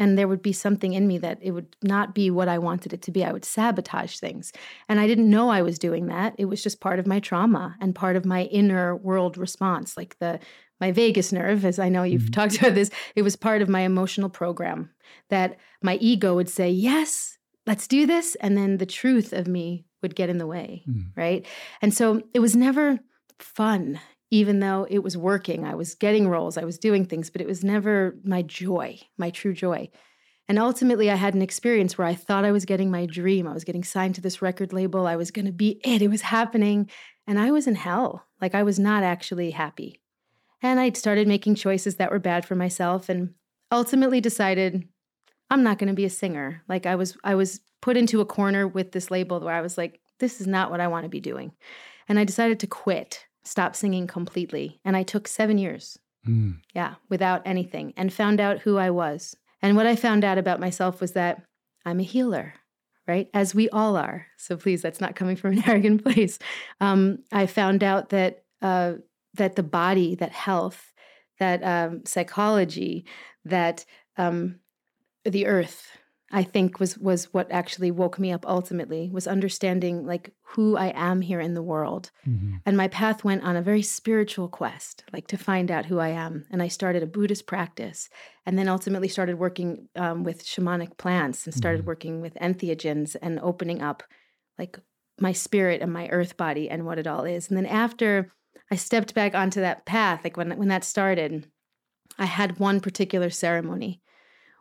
and 0.00 0.16
there 0.18 0.26
would 0.30 0.42
be 0.42 0.54
something 0.64 0.92
in 0.98 1.06
me 1.06 1.18
that 1.18 1.38
it 1.48 1.52
would 1.56 1.70
not 1.94 2.14
be 2.20 2.26
what 2.38 2.48
i 2.54 2.58
wanted 2.68 2.92
it 2.96 3.02
to 3.02 3.12
be. 3.16 3.20
I 3.24 3.32
would 3.34 3.44
sabotage 3.44 4.14
things. 4.24 4.52
And 4.88 4.96
i 5.02 5.06
didn't 5.10 5.34
know 5.36 5.46
i 5.58 5.62
was 5.68 5.78
doing 5.86 6.04
that. 6.14 6.30
It 6.42 6.46
was 6.52 6.62
just 6.66 6.80
part 6.86 6.98
of 6.98 7.06
my 7.12 7.20
trauma 7.28 7.64
and 7.80 7.94
part 8.04 8.16
of 8.16 8.24
my 8.34 8.42
inner 8.60 8.86
world 9.08 9.34
response 9.46 9.88
like 10.00 10.12
the 10.22 10.32
my 10.84 10.90
vagus 11.00 11.30
nerve 11.40 11.60
as 11.70 11.78
i 11.78 11.88
know 11.94 12.02
you've 12.10 12.30
Mhm. 12.30 12.36
talked 12.38 12.56
about 12.60 12.74
this. 12.78 12.90
It 13.18 13.22
was 13.28 13.36
part 13.48 13.60
of 13.62 13.68
my 13.76 13.82
emotional 13.92 14.30
program 14.40 14.78
that 15.34 15.50
my 15.82 15.96
ego 16.10 16.30
would 16.38 16.48
say 16.58 16.68
yes 16.70 17.36
let's 17.70 17.86
do 17.96 18.00
this 18.14 18.28
and 18.44 18.52
then 18.58 18.78
the 18.78 18.92
truth 19.00 19.30
of 19.40 19.46
me 19.56 19.66
would 20.02 20.14
get 20.20 20.30
in 20.32 20.38
the 20.42 20.52
way 20.56 20.70
Mm. 20.88 21.04
right? 21.24 21.42
And 21.82 21.92
so 21.98 22.06
it 22.36 22.40
was 22.46 22.54
never 22.56 22.86
fun 23.38 24.00
even 24.34 24.58
though 24.58 24.84
it 24.90 24.98
was 24.98 25.16
working 25.16 25.64
i 25.64 25.74
was 25.74 25.94
getting 25.94 26.28
roles 26.28 26.58
i 26.58 26.64
was 26.64 26.76
doing 26.76 27.04
things 27.04 27.30
but 27.30 27.40
it 27.40 27.46
was 27.46 27.62
never 27.62 28.16
my 28.24 28.42
joy 28.42 28.98
my 29.16 29.30
true 29.30 29.54
joy. 29.54 29.88
And 30.48 30.58
ultimately 30.58 31.10
i 31.10 31.14
had 31.14 31.34
an 31.34 31.42
experience 31.42 31.96
where 31.96 32.06
i 32.06 32.14
thought 32.14 32.44
i 32.44 32.52
was 32.52 32.64
getting 32.64 32.90
my 32.90 33.06
dream. 33.06 33.46
I 33.46 33.54
was 33.54 33.64
getting 33.64 33.84
signed 33.84 34.14
to 34.16 34.20
this 34.20 34.42
record 34.42 34.72
label. 34.72 35.06
I 35.06 35.16
was 35.16 35.30
going 35.30 35.46
to 35.46 35.52
be 35.52 35.80
it. 35.84 36.02
It 36.02 36.10
was 36.10 36.22
happening. 36.22 36.90
And 37.26 37.38
i 37.38 37.50
was 37.50 37.66
in 37.66 37.76
hell. 37.76 38.26
Like 38.40 38.54
i 38.54 38.62
was 38.62 38.78
not 38.78 39.02
actually 39.02 39.52
happy. 39.52 40.00
And 40.62 40.80
i 40.80 40.90
started 40.90 41.28
making 41.28 41.54
choices 41.54 41.96
that 41.96 42.10
were 42.10 42.18
bad 42.18 42.44
for 42.44 42.56
myself 42.56 43.08
and 43.08 43.34
ultimately 43.70 44.20
decided 44.20 44.86
i'm 45.50 45.62
not 45.62 45.78
going 45.78 45.88
to 45.88 45.94
be 46.02 46.04
a 46.04 46.10
singer. 46.10 46.62
Like 46.68 46.86
i 46.86 46.96
was 46.96 47.16
i 47.24 47.34
was 47.34 47.60
put 47.80 47.96
into 47.96 48.20
a 48.20 48.26
corner 48.26 48.66
with 48.66 48.92
this 48.92 49.10
label 49.10 49.40
where 49.40 49.54
i 49.54 49.60
was 49.60 49.78
like 49.78 50.00
this 50.20 50.40
is 50.40 50.46
not 50.46 50.70
what 50.70 50.80
i 50.80 50.88
want 50.88 51.04
to 51.04 51.16
be 51.16 51.20
doing. 51.20 51.52
And 52.08 52.18
i 52.18 52.24
decided 52.24 52.60
to 52.60 52.66
quit 52.66 53.26
stop 53.44 53.76
singing 53.76 54.06
completely 54.06 54.80
and 54.84 54.96
i 54.96 55.02
took 55.02 55.28
7 55.28 55.58
years 55.58 55.98
Mm. 56.26 56.60
yeah, 56.74 56.94
without 57.10 57.42
anything, 57.44 57.92
and 57.98 58.10
found 58.10 58.40
out 58.40 58.60
who 58.60 58.78
I 58.78 58.88
was. 58.88 59.36
And 59.60 59.76
what 59.76 59.86
I 59.86 59.94
found 59.94 60.24
out 60.24 60.38
about 60.38 60.58
myself 60.58 60.98
was 61.02 61.12
that 61.12 61.42
I'm 61.84 62.00
a 62.00 62.02
healer, 62.02 62.54
right? 63.06 63.28
As 63.34 63.54
we 63.54 63.68
all 63.68 63.94
are. 63.98 64.26
So 64.38 64.56
please, 64.56 64.80
that's 64.80 65.02
not 65.02 65.16
coming 65.16 65.36
from 65.36 65.52
an 65.52 65.62
arrogant 65.68 66.02
place. 66.02 66.38
Um, 66.80 67.18
I 67.30 67.44
found 67.44 67.84
out 67.84 68.08
that 68.08 68.42
uh, 68.62 68.94
that 69.34 69.56
the 69.56 69.62
body, 69.62 70.14
that 70.14 70.32
health, 70.32 70.94
that 71.40 71.62
um, 71.62 72.06
psychology, 72.06 73.04
that 73.44 73.84
um, 74.16 74.60
the 75.26 75.44
earth, 75.46 75.88
I 76.34 76.42
think 76.42 76.80
was 76.80 76.98
was 76.98 77.32
what 77.32 77.50
actually 77.52 77.90
woke 77.90 78.18
me 78.18 78.32
up. 78.32 78.44
Ultimately, 78.46 79.08
was 79.10 79.26
understanding 79.26 80.04
like 80.04 80.32
who 80.52 80.76
I 80.76 80.92
am 80.94 81.20
here 81.20 81.40
in 81.40 81.54
the 81.54 81.62
world. 81.62 82.10
Mhm. 82.26 82.60
And 82.66 82.76
my 82.76 82.88
path 82.88 83.24
went 83.24 83.44
on 83.44 83.56
a 83.56 83.62
very 83.62 83.82
spiritual 83.82 84.48
quest, 84.48 85.04
like 85.12 85.26
to 85.28 85.36
find 85.36 85.70
out 85.70 85.86
who 85.86 85.98
I 85.98 86.08
am. 86.08 86.44
And 86.50 86.60
I 86.62 86.68
started 86.68 87.02
a 87.02 87.06
Buddhist 87.06 87.46
practice 87.46 88.08
and 88.46 88.58
then 88.58 88.68
ultimately 88.68 89.08
started 89.08 89.38
working 89.38 89.88
um, 89.96 90.24
with 90.24 90.44
shamanic 90.44 90.96
plants 90.96 91.46
and 91.46 91.54
started 91.54 91.82
Mhm. 91.82 91.86
working 91.86 92.20
with 92.20 92.34
entheogens 92.40 93.16
and 93.22 93.38
opening 93.40 93.80
up 93.82 94.02
like 94.58 94.78
my 95.20 95.32
spirit 95.32 95.80
and 95.82 95.92
my 95.92 96.08
earth 96.08 96.36
body 96.36 96.68
and 96.68 96.84
what 96.84 96.98
it 96.98 97.06
all 97.06 97.24
is. 97.24 97.48
And 97.48 97.56
then 97.56 97.66
after 97.66 98.30
I 98.72 98.76
stepped 98.76 99.14
back 99.14 99.34
onto 99.34 99.60
that 99.60 99.84
path, 99.86 100.24
like 100.24 100.36
when, 100.36 100.50
when 100.58 100.68
that 100.68 100.84
started, 100.84 101.46
I 102.18 102.24
had 102.26 102.58
one 102.58 102.80
particular 102.80 103.30
ceremony 103.30 104.00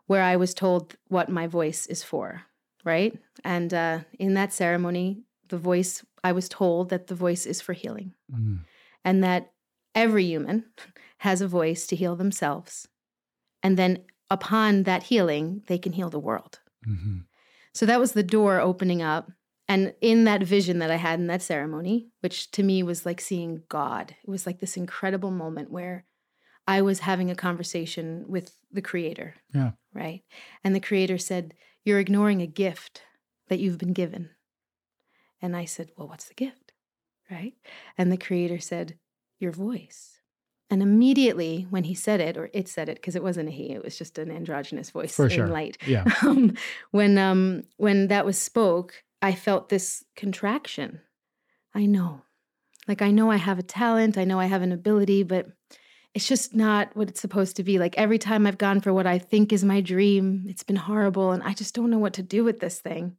where 0.07 0.21
I 0.23 0.35
was 0.35 0.53
told 0.53 0.95
what 1.07 1.29
my 1.29 1.47
voice 1.47 1.85
is 1.87 2.03
for, 2.03 2.43
right? 2.83 3.17
And 3.43 3.73
uh, 3.73 3.99
in 4.19 4.33
that 4.35 4.53
ceremony, 4.53 5.23
the 5.49 5.57
voice, 5.57 6.03
I 6.23 6.31
was 6.31 6.49
told 6.49 6.89
that 6.89 7.07
the 7.07 7.15
voice 7.15 7.45
is 7.45 7.61
for 7.61 7.73
healing 7.73 8.13
Mm. 8.31 8.59
and 9.05 9.23
that 9.23 9.51
every 9.95 10.25
human 10.25 10.65
has 11.19 11.41
a 11.41 11.47
voice 11.47 11.85
to 11.87 11.95
heal 11.95 12.15
themselves. 12.15 12.87
And 13.61 13.77
then 13.77 13.99
upon 14.29 14.83
that 14.83 15.03
healing, 15.03 15.61
they 15.67 15.77
can 15.77 15.93
heal 15.93 16.09
the 16.09 16.19
world. 16.19 16.59
Mhm. 16.87 17.25
So 17.73 17.85
that 17.85 17.99
was 17.99 18.11
the 18.13 18.23
door 18.23 18.59
opening 18.59 19.01
up. 19.01 19.31
And 19.69 19.93
in 20.01 20.25
that 20.25 20.43
vision 20.43 20.79
that 20.79 20.91
I 20.91 20.97
had 20.97 21.19
in 21.19 21.27
that 21.27 21.41
ceremony, 21.41 22.09
which 22.19 22.51
to 22.51 22.63
me 22.63 22.83
was 22.83 23.05
like 23.05 23.21
seeing 23.21 23.63
God, 23.69 24.15
it 24.23 24.29
was 24.29 24.45
like 24.45 24.59
this 24.59 24.75
incredible 24.77 25.31
moment 25.31 25.71
where 25.71 26.05
I 26.67 26.81
was 26.81 26.99
having 26.99 27.29
a 27.29 27.35
conversation 27.35 28.25
with 28.27 28.55
the 28.71 28.81
creator. 28.81 29.35
Yeah. 29.53 29.71
Right. 29.93 30.23
And 30.63 30.75
the 30.75 30.79
creator 30.79 31.17
said, 31.17 31.53
You're 31.83 31.99
ignoring 31.99 32.41
a 32.41 32.47
gift 32.47 33.01
that 33.49 33.59
you've 33.59 33.77
been 33.77 33.93
given. 33.93 34.29
And 35.41 35.55
I 35.55 35.65
said, 35.65 35.91
Well, 35.97 36.07
what's 36.07 36.25
the 36.25 36.33
gift? 36.33 36.71
right? 37.31 37.53
And 37.97 38.11
the 38.11 38.17
creator 38.17 38.59
said, 38.59 38.97
Your 39.39 39.51
voice. 39.51 40.19
And 40.69 40.81
immediately 40.81 41.67
when 41.69 41.83
he 41.83 41.93
said 41.93 42.19
it, 42.19 42.37
or 42.37 42.49
it 42.53 42.67
said 42.67 42.89
it, 42.89 42.95
because 42.95 43.15
it 43.15 43.21
wasn't 43.23 43.49
a 43.49 43.51
he, 43.51 43.71
it 43.71 43.83
was 43.83 43.97
just 43.97 44.17
an 44.17 44.31
androgynous 44.31 44.89
voice 44.89 45.15
For 45.15 45.25
in 45.25 45.31
sure. 45.31 45.47
light. 45.47 45.77
Yeah. 45.85 46.05
Um, 46.23 46.55
when 46.91 47.17
um, 47.17 47.63
when 47.77 48.07
that 48.07 48.25
was 48.25 48.37
spoke, 48.39 49.03
I 49.21 49.33
felt 49.33 49.69
this 49.69 50.03
contraction. 50.15 51.01
I 51.75 51.85
know, 51.85 52.21
like 52.87 53.01
I 53.01 53.11
know 53.11 53.29
I 53.31 53.37
have 53.37 53.59
a 53.59 53.63
talent, 53.63 54.17
I 54.17 54.23
know 54.25 54.39
I 54.39 54.45
have 54.45 54.61
an 54.61 54.71
ability, 54.71 55.23
but 55.23 55.47
it's 56.13 56.27
just 56.27 56.53
not 56.53 56.95
what 56.95 57.09
it's 57.09 57.21
supposed 57.21 57.55
to 57.55 57.63
be. 57.63 57.79
Like 57.79 57.97
every 57.97 58.19
time 58.19 58.45
I've 58.45 58.57
gone 58.57 58.81
for 58.81 58.93
what 58.93 59.07
I 59.07 59.17
think 59.17 59.51
is 59.51 59.63
my 59.63 59.81
dream, 59.81 60.45
it's 60.47 60.63
been 60.63 60.75
horrible, 60.75 61.31
and 61.31 61.41
I 61.43 61.53
just 61.53 61.73
don't 61.73 61.89
know 61.89 61.99
what 61.99 62.13
to 62.13 62.23
do 62.23 62.43
with 62.43 62.59
this 62.59 62.79
thing. 62.79 63.17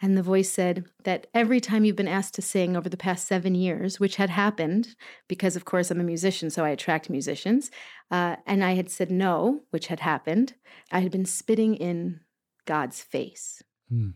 And 0.00 0.16
the 0.16 0.22
voice 0.22 0.50
said 0.50 0.84
that 1.02 1.26
every 1.34 1.60
time 1.60 1.84
you've 1.84 1.96
been 1.96 2.06
asked 2.06 2.34
to 2.34 2.42
sing 2.42 2.76
over 2.76 2.88
the 2.88 2.96
past 2.96 3.26
seven 3.26 3.56
years, 3.56 3.98
which 3.98 4.16
had 4.16 4.30
happened 4.30 4.94
because, 5.26 5.56
of 5.56 5.64
course, 5.64 5.90
I'm 5.90 6.00
a 6.00 6.04
musician, 6.04 6.50
so 6.50 6.64
I 6.64 6.68
attract 6.68 7.10
musicians, 7.10 7.70
uh, 8.10 8.36
and 8.46 8.62
I 8.62 8.74
had 8.74 8.90
said 8.90 9.10
no, 9.10 9.62
which 9.70 9.88
had 9.88 10.00
happened, 10.00 10.54
I 10.92 11.00
had 11.00 11.10
been 11.10 11.24
spitting 11.24 11.74
in 11.74 12.20
God's 12.64 13.02
face. 13.02 13.62
Hmm. 13.88 14.10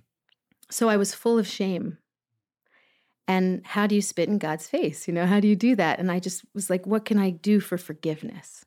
So 0.70 0.88
I 0.88 0.96
was 0.96 1.14
full 1.14 1.38
of 1.38 1.48
shame. 1.48 1.98
And 3.32 3.64
how 3.64 3.86
do 3.86 3.94
you 3.94 4.02
spit 4.02 4.28
in 4.28 4.36
God's 4.36 4.68
face? 4.68 5.08
You 5.08 5.14
know, 5.14 5.24
how 5.24 5.40
do 5.40 5.48
you 5.48 5.56
do 5.56 5.74
that? 5.76 5.98
And 5.98 6.12
I 6.12 6.18
just 6.18 6.44
was 6.54 6.68
like, 6.68 6.86
what 6.86 7.06
can 7.06 7.18
I 7.18 7.30
do 7.30 7.60
for 7.60 7.78
forgiveness? 7.78 8.66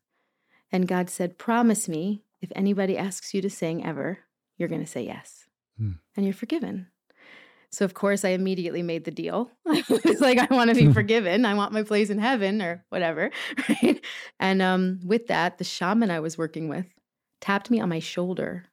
And 0.71 0.87
God 0.87 1.07
said, 1.07 1.37
promise 1.37 1.87
me 1.87 2.23
if 2.41 2.51
anybody 2.55 2.97
asks 2.97 3.31
you 3.35 3.43
to 3.43 3.49
sing 3.49 3.85
ever, 3.85 4.17
you're 4.57 4.67
going 4.67 4.83
to 4.83 4.87
say 4.87 5.03
yes. 5.03 5.45
Hmm. 5.77 5.91
And 6.17 6.25
you're 6.25 6.33
forgiven. 6.33 6.87
So, 7.69 7.85
of 7.85 7.93
course, 7.93 8.25
I 8.25 8.29
immediately 8.29 8.81
made 8.81 9.03
the 9.05 9.11
deal. 9.11 9.51
it's 9.67 10.21
like, 10.21 10.39
I 10.39 10.47
want 10.51 10.71
to 10.71 10.75
be 10.75 10.91
forgiven. 10.91 11.45
I 11.45 11.53
want 11.53 11.71
my 11.71 11.83
place 11.83 12.09
in 12.09 12.17
heaven 12.17 12.59
or 12.59 12.83
whatever. 12.89 13.29
Right. 13.69 14.03
And 14.39 14.63
um, 14.63 14.99
with 15.05 15.27
that, 15.27 15.59
the 15.59 15.63
shaman 15.63 16.09
I 16.09 16.21
was 16.21 16.39
working 16.39 16.69
with 16.69 16.87
tapped 17.39 17.69
me 17.69 17.79
on 17.79 17.89
my 17.89 17.99
shoulder 17.99 18.65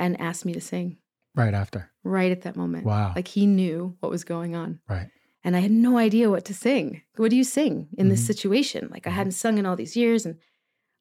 and 0.00 0.20
asked 0.20 0.44
me 0.44 0.52
to 0.54 0.60
sing 0.60 0.96
Right 1.34 1.54
after. 1.54 1.90
right 2.04 2.32
at 2.32 2.42
that 2.42 2.56
moment. 2.56 2.84
Wow. 2.84 3.12
Like 3.16 3.28
he 3.28 3.46
knew 3.46 3.96
what 4.00 4.10
was 4.10 4.24
going 4.24 4.54
on. 4.56 4.80
Right. 4.88 5.08
And 5.44 5.56
I 5.56 5.60
had 5.60 5.70
no 5.70 5.96
idea 5.98 6.28
what 6.30 6.44
to 6.46 6.54
sing. 6.54 7.02
What 7.16 7.30
do 7.30 7.36
you 7.36 7.44
sing 7.44 7.88
in 7.96 8.08
this 8.08 8.22
Mhm. 8.22 8.26
situation? 8.26 8.88
Like 8.90 9.06
I 9.06 9.10
Mhm. 9.10 9.14
hadn't 9.14 9.32
sung 9.32 9.56
in 9.58 9.66
all 9.66 9.76
these 9.76 9.96
years. 9.96 10.26
And 10.26 10.36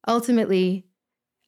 ultimately, 0.07 0.85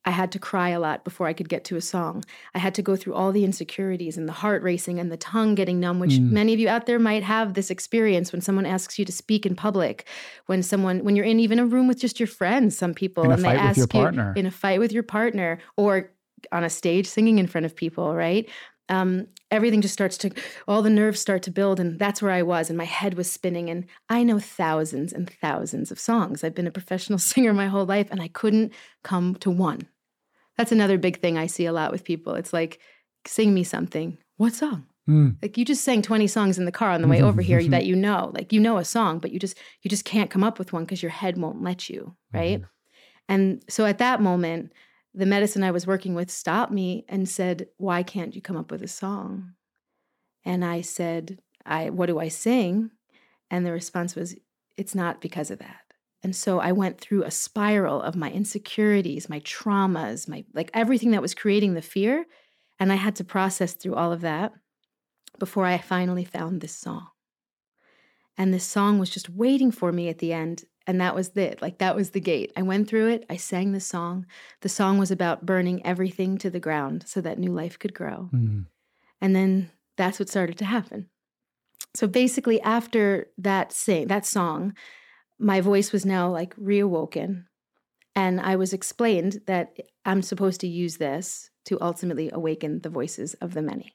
I 0.06 0.12
had 0.12 0.34
to 0.34 0.40
cry 0.40 0.70
a 0.70 0.82
lot 0.82 1.06
before 1.06 1.28
I 1.28 1.34
could 1.34 1.48
get 1.48 1.64
to 1.66 1.78
a 1.78 1.82
song. 1.82 2.26
I 2.54 2.60
had 2.60 2.76
to 2.76 2.82
go 2.82 2.98
through 2.98 3.14
all 3.14 3.32
the 3.32 3.46
insecurities 3.46 4.18
and 4.18 4.28
the 4.28 4.34
heart 4.34 4.62
racing 4.62 5.00
and 5.00 5.10
the 5.10 5.16
tongue 5.18 5.56
getting 5.56 5.80
numb, 5.80 6.00
which 6.00 6.14
Mm. 6.20 6.32
many 6.32 6.54
of 6.54 6.60
you 6.60 6.68
out 6.68 6.88
there 6.88 7.00
might 7.00 7.24
have 7.24 7.54
this 7.54 7.72
experience 7.72 8.34
when 8.34 8.42
someone 8.42 8.66
asks 8.66 9.00
you 9.00 9.06
to 9.06 9.14
speak 9.14 9.46
in 9.46 9.56
public, 9.56 10.06
when 10.48 10.62
someone, 10.62 11.06
when 11.06 11.16
you're 11.16 11.26
in 11.26 11.40
even 11.40 11.58
a 11.58 11.66
room 11.66 11.88
with 11.88 12.00
just 12.00 12.20
your 12.20 12.28
friends, 12.28 12.78
some 12.78 12.94
people, 12.94 13.32
and 13.32 13.44
they 13.46 13.50
ask 13.50 13.78
your 13.78 13.86
you 13.86 13.88
partner. 14.02 14.34
in 14.36 14.46
a 14.46 14.52
fight 14.52 14.80
with 14.80 14.92
your 14.92 15.04
partner 15.04 15.60
or 15.78 16.12
on 16.52 16.66
a 16.66 16.70
stage 16.70 17.08
singing 17.08 17.40
in 17.40 17.48
front 17.48 17.66
of 17.66 17.74
people, 17.74 18.14
right? 18.14 18.50
Um, 18.90 19.28
everything 19.52 19.82
just 19.82 19.94
starts 19.94 20.18
to, 20.20 20.32
all 20.68 20.82
the 20.82 20.90
nerves 20.90 21.20
start 21.20 21.44
to 21.44 21.52
build. 21.52 21.80
And 21.80 22.00
that's 22.00 22.22
where 22.22 22.32
I 22.32 22.42
was. 22.42 22.70
And 22.70 22.78
my 22.78 22.86
head 22.86 23.16
was 23.16 23.32
spinning. 23.32 23.70
And 23.70 23.86
I 24.10 24.24
know 24.24 24.40
thousands 24.40 25.14
and 25.14 25.30
thousands 25.30 25.92
of 25.92 26.00
songs. 26.00 26.44
I've 26.44 26.56
been 26.56 26.68
a 26.68 26.72
professional 26.72 27.20
singer 27.20 27.54
my 27.54 27.68
whole 27.68 27.86
life, 27.86 28.08
and 28.12 28.22
I 28.22 28.28
couldn't 28.28 28.74
come 29.04 29.36
to 29.36 29.50
one. 29.50 29.88
That's 30.58 30.72
another 30.72 30.98
big 30.98 31.20
thing 31.20 31.38
I 31.38 31.48
see 31.48 31.66
a 31.66 31.74
lot 31.74 31.92
with 31.92 32.04
people. 32.04 32.36
It's 32.36 32.54
like, 32.54 32.80
sing 33.26 33.54
me 33.54 33.64
something. 33.64 34.18
What 34.38 34.54
song? 34.54 34.86
Hmm. 35.06 35.32
Like 35.42 35.58
you 35.58 35.66
just 35.66 35.84
sang 35.84 36.02
20 36.02 36.28
songs 36.28 36.58
in 36.58 36.66
the 36.66 36.72
car 36.72 36.92
on 36.92 37.02
the 37.02 37.08
way 37.08 37.22
over 37.22 37.42
here 37.42 37.62
that 37.70 37.86
you 37.86 37.96
know. 37.96 38.32
Like 38.34 38.54
you 38.54 38.60
know 38.60 38.78
a 38.78 38.86
song, 38.86 39.20
but 39.20 39.32
you 39.32 39.40
just 39.40 39.58
you 39.82 39.90
just 39.90 40.06
can't 40.06 40.30
come 40.30 40.44
up 40.44 40.60
with 40.60 40.74
one 40.74 40.84
because 40.84 41.02
your 41.02 41.12
head 41.12 41.38
won't 41.38 41.62
let 41.62 41.90
you, 41.90 42.16
right? 42.34 42.62
And 43.30 43.64
so 43.70 43.86
at 43.86 43.98
that 44.00 44.22
moment, 44.22 44.74
the 45.14 45.26
medicine 45.26 45.64
I 45.64 45.72
was 45.72 45.88
working 45.88 46.16
with 46.16 46.32
stopped 46.32 46.72
me 46.72 47.06
and 47.08 47.30
said, 47.30 47.68
"Why 47.78 48.04
can't 48.04 48.36
you 48.36 48.42
come 48.42 48.58
up 48.58 48.72
with 48.72 48.82
a 48.82 48.88
song?" 48.88 49.54
And 50.44 50.66
I 50.66 50.82
said, 50.82 51.42
"I 51.66 51.90
what 51.90 52.08
do 52.08 52.20
I 52.20 52.28
sing?" 52.30 52.92
And 53.50 53.66
the 53.66 53.72
response 53.72 54.16
was, 54.16 54.36
"It's 54.78 54.96
not 54.96 55.22
because 55.22 55.52
of 55.52 55.60
that." 55.60 55.82
And 56.24 56.36
so 56.36 56.60
I 56.60 56.72
went 56.72 57.00
through 57.00 57.24
a 57.24 57.32
spiral 57.32 58.02
of 58.02 58.16
my 58.16 58.32
insecurities, 58.32 59.30
my 59.30 59.42
traumas, 59.42 60.28
my 60.28 60.46
like 60.54 60.72
everything 60.74 61.12
that 61.12 61.22
was 61.22 61.36
creating 61.36 61.74
the 61.74 61.82
fear, 61.82 62.26
and 62.80 62.92
I 62.92 62.96
had 62.96 63.16
to 63.18 63.24
process 63.24 63.74
through 63.74 63.96
all 63.96 64.12
of 64.12 64.22
that 64.22 64.54
before 65.38 65.66
I 65.66 65.78
finally 65.78 66.26
found 66.26 66.62
this 66.62 66.76
song. 66.76 67.10
And 68.38 68.54
this 68.54 68.66
song 68.66 69.00
was 69.00 69.10
just 69.10 69.30
waiting 69.30 69.70
for 69.72 69.92
me 69.92 70.10
at 70.10 70.20
the 70.20 70.34
end. 70.34 70.64
And 70.86 71.00
that 71.00 71.16
was 71.16 71.30
it. 71.36 71.62
Like, 71.62 71.78
that 71.78 71.96
was 71.96 72.10
the 72.10 72.20
gate. 72.20 72.52
I 72.58 72.62
went 72.62 72.90
through 72.90 73.08
it. 73.10 73.26
I 73.30 73.38
sang 73.38 73.72
the 73.72 73.80
song. 73.80 74.26
The 74.62 74.70
song 74.70 74.98
was 74.98 75.12
about 75.12 75.46
burning 75.46 75.86
everything 75.86 76.38
to 76.40 76.50
the 76.50 76.60
ground 76.60 77.06
so 77.08 77.22
that 77.22 77.40
new 77.40 77.52
life 77.52 77.80
could 77.80 77.94
grow. 77.94 78.28
Hmm. 78.32 78.62
And 79.22 79.36
then 79.36 79.72
that's 79.96 80.20
what 80.20 80.30
started 80.30 80.58
to 80.58 80.66
happen. 80.66 81.08
So 81.96 82.08
basically, 82.08 82.60
after 82.62 83.28
that 83.38 83.72
sing 83.72 84.08
that 84.08 84.26
song, 84.26 84.74
my 85.40 85.62
voice 85.62 85.92
was 85.92 86.06
now 86.06 86.30
like 86.30 86.56
reawoken. 86.56 87.46
And 88.16 88.42
I 88.42 88.56
was 88.56 88.74
explained 88.74 89.42
that 89.48 89.78
I'm 90.06 90.22
supposed 90.22 90.62
to 90.62 90.68
use 90.68 90.98
this 90.98 91.50
to 91.66 91.82
ultimately 91.82 92.30
awaken 92.32 92.82
the 92.82 92.90
voices 92.90 93.34
of 93.36 93.54
the 93.54 93.62
many. 93.62 93.94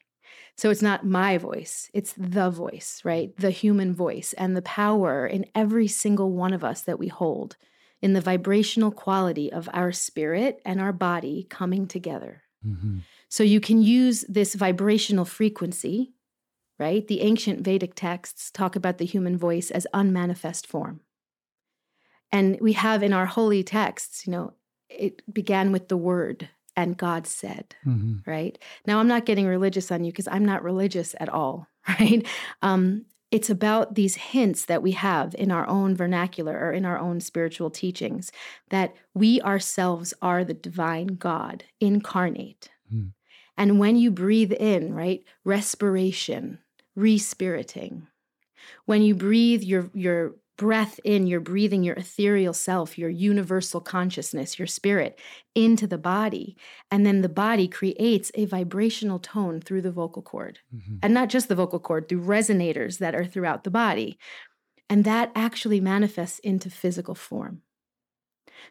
So 0.59 0.71
it's 0.71 0.83
not 0.83 1.07
my 1.07 1.39
voice, 1.39 1.89
it's 1.95 2.15
the 2.19 2.51
voice, 2.51 3.01
right? 3.05 3.35
The 3.37 3.53
human 3.53 3.95
voice 3.95 4.33
and 4.33 4.57
the 4.57 4.63
power 4.63 5.25
in 5.25 5.47
every 5.55 5.87
single 5.87 6.33
one 6.33 6.53
of 6.53 6.65
us 6.65 6.83
that 6.83 6.99
we 6.99 7.07
hold 7.07 7.57
in 8.03 8.13
the 8.13 8.21
vibrational 8.21 8.91
quality 8.91 9.53
of 9.53 9.69
our 9.73 9.93
spirit 9.93 10.61
and 10.65 10.81
our 10.81 10.93
body 10.93 11.47
coming 11.49 11.87
together. 11.87 12.43
Mhm. 12.67 13.03
So 13.29 13.45
you 13.45 13.61
can 13.61 13.81
use 13.81 14.23
this 14.29 14.57
vibrational 14.57 15.25
frequency, 15.25 16.13
right? 16.77 17.07
The 17.07 17.21
ancient 17.21 17.61
Vedic 17.61 17.95
texts 17.95 18.51
talk 18.51 18.75
about 18.75 18.99
the 18.99 19.05
human 19.05 19.39
voice 19.39 19.71
as 19.71 19.87
unmanifest 19.95 20.67
form. 20.67 21.03
And 22.33 22.59
we 22.61 22.73
have 22.73 23.05
in 23.05 23.13
our 23.13 23.27
holy 23.27 23.63
texts, 23.63 24.27
you 24.27 24.33
know, 24.33 24.55
it 24.89 25.23
began 25.33 25.71
with 25.71 25.87
the 25.87 25.97
word 25.97 26.49
and 26.79 26.97
God 26.97 27.27
said, 27.27 27.75
Mhm. 27.85 28.25
right? 28.27 28.57
Now, 28.87 29.01
I'm 29.01 29.09
not 29.09 29.27
getting 29.27 29.47
religious 29.47 29.91
on 29.91 30.05
you 30.05 30.13
because 30.13 30.29
I'm 30.29 30.45
not 30.45 30.63
religious 30.63 31.15
at 31.19 31.29
all, 31.29 31.67
right? 32.01 32.25
Um, 32.63 33.07
it's 33.31 33.51
about 33.51 33.95
these 33.97 34.15
hints 34.15 34.65
that 34.67 34.83
we 34.83 34.93
have 34.93 35.35
in 35.35 35.51
our 35.51 35.67
own 35.69 35.97
vernacular 35.97 36.57
or 36.57 36.73
in 36.73 36.85
our 36.85 36.99
own 36.99 37.21
spiritual 37.21 37.69
teachings 37.69 38.31
that 38.71 38.95
we 39.13 39.41
ourselves 39.43 40.15
are 40.23 40.45
the 40.45 40.55
divine 40.55 41.09
God 41.09 41.65
incarnate. 41.81 42.71
Hmm. 42.89 43.09
And 43.57 43.81
when 43.81 43.97
you 43.97 44.11
breathe 44.13 44.53
in, 44.53 44.95
right, 44.95 45.25
respiration, 45.45 46.61
respiriting. 46.95 48.07
When 48.87 49.03
you 49.03 49.15
breathe 49.15 49.63
your 49.63 49.91
your 49.95 50.37
breath 50.59 51.01
in, 51.05 51.27
you're 51.27 51.41
breathing 51.41 51.83
your 51.83 51.95
ethereal 51.95 52.53
self, 52.53 52.99
your 52.99 53.09
universal 53.09 53.81
consciousness, 53.81 54.59
your 54.59 54.67
spirit 54.67 55.19
into 55.55 55.87
the 55.87 55.97
body. 55.97 56.59
And 56.91 57.07
then 57.07 57.23
the 57.23 57.29
body 57.31 57.69
creates 57.69 58.31
a 58.35 58.45
vibrational 58.45 59.21
tone 59.21 59.61
through 59.63 59.83
the 59.83 59.93
vocal 59.93 60.21
cord. 60.21 60.59
Mhm. 60.75 60.99
And 61.03 61.15
not 61.15 61.31
just 61.31 61.49
the 61.49 61.55
vocal 61.55 61.81
cord, 61.81 62.09
through 62.09 62.25
resonators 62.25 62.99
that 62.99 63.15
are 63.15 63.25
throughout 63.25 63.65
the 63.65 63.71
body. 63.71 64.19
And 64.91 65.05
that 65.05 65.33
actually 65.35 65.81
manifests 65.81 66.41
into 66.41 66.69
physical 66.71 67.15
form. 67.15 67.63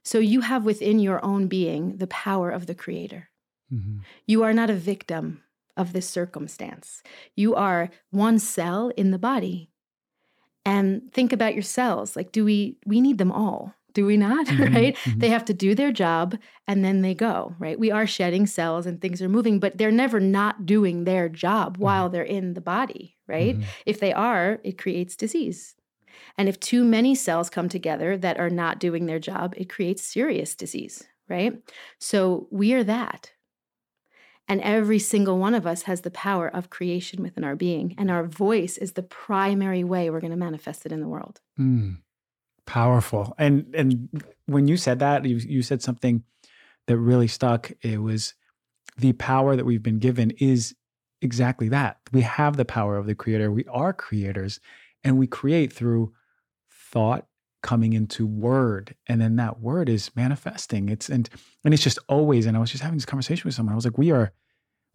So 0.04 0.19
you 0.19 0.41
have 0.41 0.65
within 0.65 1.00
your 1.00 1.23
own 1.23 1.47
being 1.47 1.97
the 1.97 2.08
power 2.08 2.52
of 2.52 2.65
the 2.67 2.76
creator. 2.76 3.30
Mhm. 3.71 4.02
You 4.26 4.43
are 4.43 4.54
not 4.54 4.69
a 4.69 4.76
victim 4.76 5.43
of 5.76 5.93
this 5.93 6.08
circumstance. 6.10 7.02
You 7.36 7.56
are 7.56 7.89
one 8.10 8.39
cell 8.39 8.89
in 8.97 9.12
the 9.12 9.19
body. 9.19 9.69
And 10.67 11.12
think 11.13 11.32
about 11.34 11.53
your 11.53 11.63
cells. 11.63 12.15
Like, 12.15 12.32
do 12.32 12.43
we 12.45 12.77
we 12.86 13.01
need 13.01 13.17
them 13.17 13.32
all? 13.32 13.73
Do 13.93 14.06
we 14.06 14.17
not? 14.17 14.45
Mhm, 14.47 14.73
Right? 14.75 14.97
mhm. 15.06 15.19
They 15.21 15.30
have 15.30 15.45
to 15.45 15.53
do 15.53 15.73
their 15.75 15.91
job 15.91 16.36
and 16.67 16.84
then 16.86 17.01
they 17.01 17.15
go, 17.15 17.56
right? 17.60 17.80
We 17.80 17.91
are 17.91 18.06
shedding 18.08 18.45
cells 18.47 18.86
and 18.86 19.01
things 19.01 19.21
are 19.21 19.30
moving, 19.30 19.60
but 19.60 19.77
they're 19.77 19.91
never 20.03 20.19
not 20.19 20.65
doing 20.65 21.03
their 21.06 21.30
job 21.30 21.77
while 21.77 22.10
they're 22.10 22.23
in 22.38 22.53
the 22.53 22.62
body, 22.62 23.17
right? 23.27 23.58
Mhm. 23.58 23.63
If 23.86 23.99
they 23.99 24.13
are, 24.13 24.60
it 24.63 24.77
creates 24.77 25.15
disease. 25.15 25.75
And 26.38 26.49
if 26.49 26.60
too 26.60 26.84
many 26.86 27.15
cells 27.15 27.49
come 27.49 27.69
together 27.69 28.17
that 28.17 28.39
are 28.39 28.49
not 28.49 28.80
doing 28.80 29.06
their 29.08 29.19
job, 29.19 29.53
it 29.58 29.69
creates 29.69 30.03
serious 30.03 30.56
disease, 30.56 31.03
right? 31.30 31.53
So 31.99 32.47
we 32.51 32.73
are 32.73 32.84
that. 32.86 33.32
And 34.47 34.62
every 34.62 34.99
single 34.99 35.38
one 35.38 35.53
of 35.53 35.67
us 35.67 35.83
has 35.83 36.01
the 36.01 36.12
power 36.12 36.47
of 36.47 36.69
creation 36.69 37.21
within 37.21 37.43
our 37.43 37.55
being. 37.55 37.95
And 37.97 38.10
our 38.10 38.23
voice 38.23 38.77
is 38.77 38.93
the 38.93 39.03
primary 39.03 39.83
way 39.83 40.10
we're 40.10 40.21
going 40.21 40.31
to 40.31 40.38
manifest 40.38 40.86
it 40.86 40.91
in 40.91 41.01
the 41.01 41.07
world. 41.07 41.41
Mm. 41.60 41.97
Powerful. 42.65 43.33
And 43.38 43.73
and 43.75 44.10
when 44.45 44.67
you 44.67 44.77
said 44.77 44.99
that, 44.99 45.25
you 45.25 45.38
you 45.38 45.62
said 45.62 45.81
something 45.81 46.23
that 46.88 46.97
really 46.97 47.27
stuck. 47.27 47.71
It 47.81 48.01
was 48.01 48.33
the 48.97 49.13
power 49.13 49.55
that 49.55 49.65
we've 49.65 49.83
been 49.83 49.99
given 49.99 50.31
is 50.31 50.75
exactly 51.21 51.69
that. 51.69 51.97
We 52.12 52.21
have 52.21 52.57
the 52.57 52.65
power 52.65 52.97
of 52.97 53.05
the 53.05 53.15
creator. 53.15 53.51
We 53.51 53.65
are 53.65 53.93
creators. 53.93 54.60
And 55.03 55.17
we 55.17 55.27
create 55.27 55.71
through 55.71 56.13
thought 56.69 57.27
coming 57.67 57.91
into 57.91 58.25
word. 58.25 58.95
And 59.08 59.19
then 59.19 59.36
that 59.36 59.60
word 59.60 59.89
is 59.89 60.15
manifesting. 60.15 60.88
It's 60.88 61.10
and 61.10 61.30
and 61.65 61.73
it's 61.73 61.84
just 61.84 61.99
always, 62.08 62.45
and 62.45 62.56
I 62.56 62.62
was 62.62 62.71
just 62.71 62.82
having 62.82 62.97
this 62.97 63.06
conversation 63.06 63.43
with 63.45 63.56
someone. 63.56 63.73
I 63.73 63.75
was 63.75 63.84
like, 63.84 63.97
we 63.97 64.12
are 64.12 64.32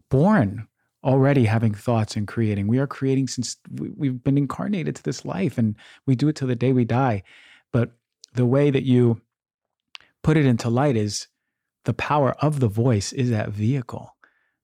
born 0.09 0.67
already 1.03 1.45
having 1.45 1.75
thoughts 1.75 2.15
and 2.15 2.27
creating. 2.27 2.67
We 2.67 2.79
are 2.79 2.87
creating 2.87 3.27
since 3.27 3.57
we, 3.71 4.07
have 4.07 4.23
been 4.23 4.39
incarnated 4.39 4.95
to 4.95 5.03
this 5.03 5.23
life 5.23 5.59
and 5.59 5.75
we 6.07 6.15
do 6.15 6.29
it 6.29 6.35
till 6.35 6.47
the 6.47 6.55
day 6.55 6.73
we 6.73 6.85
die. 6.85 7.21
But 7.71 7.91
the 8.33 8.45
way 8.45 8.71
that 8.71 8.83
you 8.83 9.21
put 10.23 10.35
it 10.37 10.45
into 10.45 10.69
light 10.69 10.97
is 10.97 11.27
the 11.85 11.93
power 11.93 12.31
of 12.39 12.59
the 12.59 12.69
voice 12.69 13.13
is 13.13 13.29
that 13.29 13.49
vehicle 13.49 14.15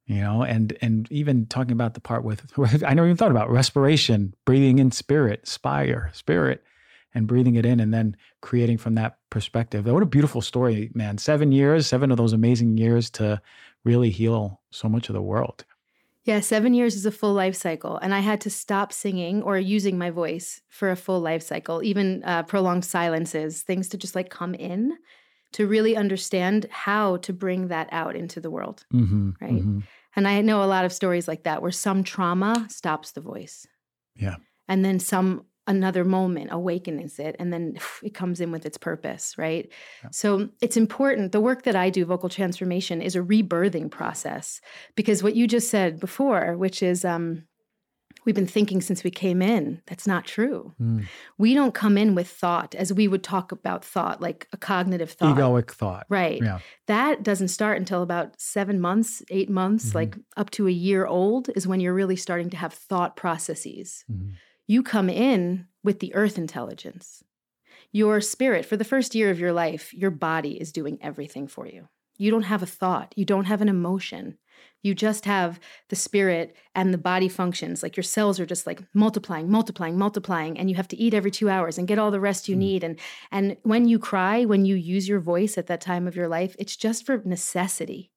you 0.06 0.22
know 0.22 0.41
and 0.41 0.76
and 0.82 1.12
even 1.12 1.45
talking 1.45 1.74
about 1.74 1.93
the 1.93 2.00
part 2.00 2.24
with 2.24 2.41
i 2.86 2.93
never 2.93 3.08
even 3.08 3.17
thought 3.17 3.30
about 3.30 3.52
respiration 3.52 4.34
breathing 4.45 4.80
in 4.80 4.89
spirit 4.89 5.45
spire 5.45 6.10
spirit 6.13 6.63
and 7.13 7.28
breathing 7.28 7.56
it 7.56 7.65
in 7.65 7.80
and 7.80 7.93
then 7.93 8.15
creating 8.41 8.78
from 8.78 8.95
that 8.95 9.17
perspective 9.30 9.86
what 9.86 10.04
a 10.04 10.08
beautiful 10.08 10.41
story 10.41 10.91
man 10.93 11.17
seven 11.17 11.52
years 11.52 11.88
seven 11.88 12.12
of 12.12 12.17
those 12.17 12.34
amazing 12.34 12.78
years 12.78 13.10
to 13.10 13.41
really 13.84 14.10
heal 14.10 14.62
so 14.72 14.88
much 14.88 15.10
of 15.10 15.13
the 15.13 15.22
world 15.22 15.65
yeah 16.24 16.39
seven 16.39 16.74
years 16.74 16.95
is 16.95 17.06
a 17.06 17.12
full 17.12 17.34
life 17.34 17.56
cycle 17.56 17.98
and 17.98 18.13
i 18.13 18.19
had 18.19 18.41
to 18.41 18.50
stop 18.50 18.91
singing 18.93 19.41
or 19.43 19.58
using 19.58 19.98
my 19.98 20.10
voice 20.10 20.62
for 20.69 20.91
a 20.91 20.95
full 20.95 21.19
life 21.19 21.43
cycle 21.43 21.82
even 21.84 22.24
uh, 22.24 22.43
prolonged 22.43 22.86
silences 22.86 23.62
things 23.62 23.88
to 23.88 23.98
just 23.98 24.15
like 24.15 24.30
come 24.30 24.54
in 24.54 24.98
to 25.52 25.65
really 25.65 25.95
understand 25.95 26.67
how 26.69 27.17
to 27.17 27.34
bring 27.34 27.69
that 27.69 27.89
out 27.91 28.15
into 28.15 28.39
the 28.39 28.52
world 28.52 28.86
mm-hmm, 28.93 29.32
right 29.41 29.54
mm-hmm. 29.54 29.80
And 30.15 30.28
I 30.28 30.41
know 30.41 30.63
a 30.63 30.65
lot 30.65 30.86
of 30.86 30.93
stories 30.93 31.28
like 31.28 31.43
that 31.43 31.62
where 31.62 31.72
some 31.72 32.04
trauma 32.04 32.65
stops 32.69 33.12
the 33.12 33.22
voice. 33.22 33.67
Yeah. 34.15 34.36
And 34.67 34.84
then 34.84 35.00
some 35.00 35.45
another 35.69 36.03
moment 36.03 36.49
awakens 36.51 37.19
it 37.19 37.36
and 37.39 37.53
then 37.53 37.77
it 38.03 38.13
comes 38.13 38.41
in 38.41 38.51
with 38.51 38.65
its 38.65 38.77
purpose, 38.77 39.38
right? 39.38 39.71
Yeah. 40.03 40.10
So 40.12 40.49
it's 40.62 40.75
important. 40.75 41.32
The 41.32 41.39
work 41.39 41.63
that 41.63 41.77
I 41.77 41.89
do, 41.89 42.03
vocal 42.03 42.27
transformation, 42.27 43.01
is 43.01 43.15
a 43.15 43.21
rebirthing 43.21 43.89
process 43.89 44.60
because 44.95 45.23
what 45.23 45.36
you 45.36 45.47
just 45.47 45.69
said 45.69 45.99
before, 45.99 46.58
which 46.58 46.84
is 46.84 47.05
um, 47.05 47.43
we've 48.25 48.36
been 48.36 48.47
thinking 48.47 48.82
since 48.82 49.03
we 49.03 49.12
came 49.12 49.41
in. 49.41 49.82
That's 49.86 50.08
not 50.08 50.25
true. 50.25 50.73
Mm. 50.82 51.05
We 51.38 51.53
don't 51.53 51.73
come 51.73 51.97
in 51.97 52.15
with 52.15 52.27
thought 52.27 52.73
as 52.75 52.91
we 52.91 53.08
would 53.08 53.23
talk 53.23 53.51
about 53.51 53.86
thought, 53.86 54.21
like 54.21 54.47
a 54.51 54.58
cognitive 54.58 55.12
thought. 55.12 55.38
Egoic 55.38 55.71
thought. 55.71 56.08
Right. 56.10 56.41
Yeah. 56.41 56.60
That 56.88 57.21
doesn't 57.21 57.49
start 57.49 57.77
until 57.77 58.01
about 58.01 58.39
seven 58.41 58.82
months, 58.82 59.23
eight 59.29 59.49
months, 59.49 59.89
mm-hmm. 59.89 59.97
like 59.97 60.17
up 60.36 60.49
to 60.51 60.67
a 60.67 60.71
year 60.71 61.05
old 61.05 61.49
is 61.55 61.67
when 61.67 61.79
you're 61.79 61.93
really 61.93 62.15
starting 62.15 62.49
to 62.49 62.58
have 62.58 62.73
thought 62.73 63.15
processes. 63.15 64.03
Mm-hmm. 64.12 64.32
You 64.69 64.84
come 64.84 65.10
in 65.10 65.65
with 65.84 65.99
the 65.99 66.13
earth 66.13 66.38
intelligence. 66.38 67.23
Your 67.91 68.21
spirit, 68.21 68.67
for 68.67 68.77
the 68.77 68.84
first 68.84 69.15
year 69.15 69.32
of 69.32 69.39
your 69.39 69.51
life, 69.51 69.91
your 69.95 70.12
body 70.12 70.62
is 70.62 70.71
doing 70.71 70.99
everything 71.01 71.47
for 71.47 71.65
you. 71.65 71.88
You 72.19 72.29
don't 72.29 72.43
have 72.43 72.62
a 72.62 72.67
thought, 72.67 73.12
you 73.17 73.25
don't 73.25 73.45
have 73.45 73.62
an 73.63 73.67
emotion. 73.67 74.38
You 74.84 74.93
just 74.93 75.25
have 75.25 75.60
the 75.88 75.95
spirit 75.95 76.55
and 76.75 76.93
the 76.93 76.99
body 76.99 77.27
functions. 77.27 77.82
Like 77.82 77.97
your 77.97 78.03
cells 78.03 78.39
are 78.39 78.45
just 78.45 78.67
like 78.67 78.84
multiplying, 78.93 79.49
multiplying, 79.49 79.97
multiplying, 79.97 80.55
and 80.60 80.69
you 80.69 80.75
have 80.75 80.88
to 80.89 80.97
eat 80.97 81.15
every 81.15 81.32
two 81.32 81.49
hours 81.49 81.79
and 81.79 81.88
get 81.88 81.97
all 81.97 82.12
the 82.12 82.19
rest 82.19 82.47
you 82.47 82.55
mm. 82.55 82.60
need. 82.60 82.84
And 82.84 82.99
and 83.32 83.58
when 83.63 83.88
you 83.88 83.97
cry, 83.97 84.45
when 84.45 84.65
you 84.65 84.75
use 84.75 85.10
your 85.10 85.19
voice 85.19 85.58
at 85.58 85.65
that 85.65 85.82
time 85.82 86.08
of 86.08 86.15
your 86.15 86.27
life, 86.27 86.55
it's 86.60 86.75
just 86.75 87.08
for 87.08 87.23
necessity. 87.25 88.12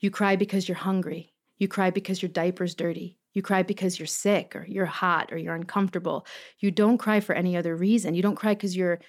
You 0.00 0.10
cry 0.10 0.36
because 0.36 0.70
you're 0.70 0.78
hungry. 0.78 1.34
You 1.58 1.68
cry 1.68 1.90
because 1.90 2.22
your 2.22 2.30
diaper's 2.30 2.74
dirty. 2.74 3.17
You 3.34 3.42
cry 3.42 3.62
because 3.62 3.98
you're 3.98 4.06
sick 4.06 4.56
or 4.56 4.66
you're 4.66 4.86
hot 4.86 5.32
or 5.32 5.38
you're 5.38 5.54
uncomfortable. 5.54 6.26
You 6.58 6.70
don't 6.70 6.98
cry 6.98 7.20
for 7.20 7.34
any 7.34 7.56
other 7.56 7.76
reason. 7.76 8.14
You 8.14 8.22
don't 8.22 8.36
cry 8.36 8.54
because 8.54 8.76
you're 8.76 9.00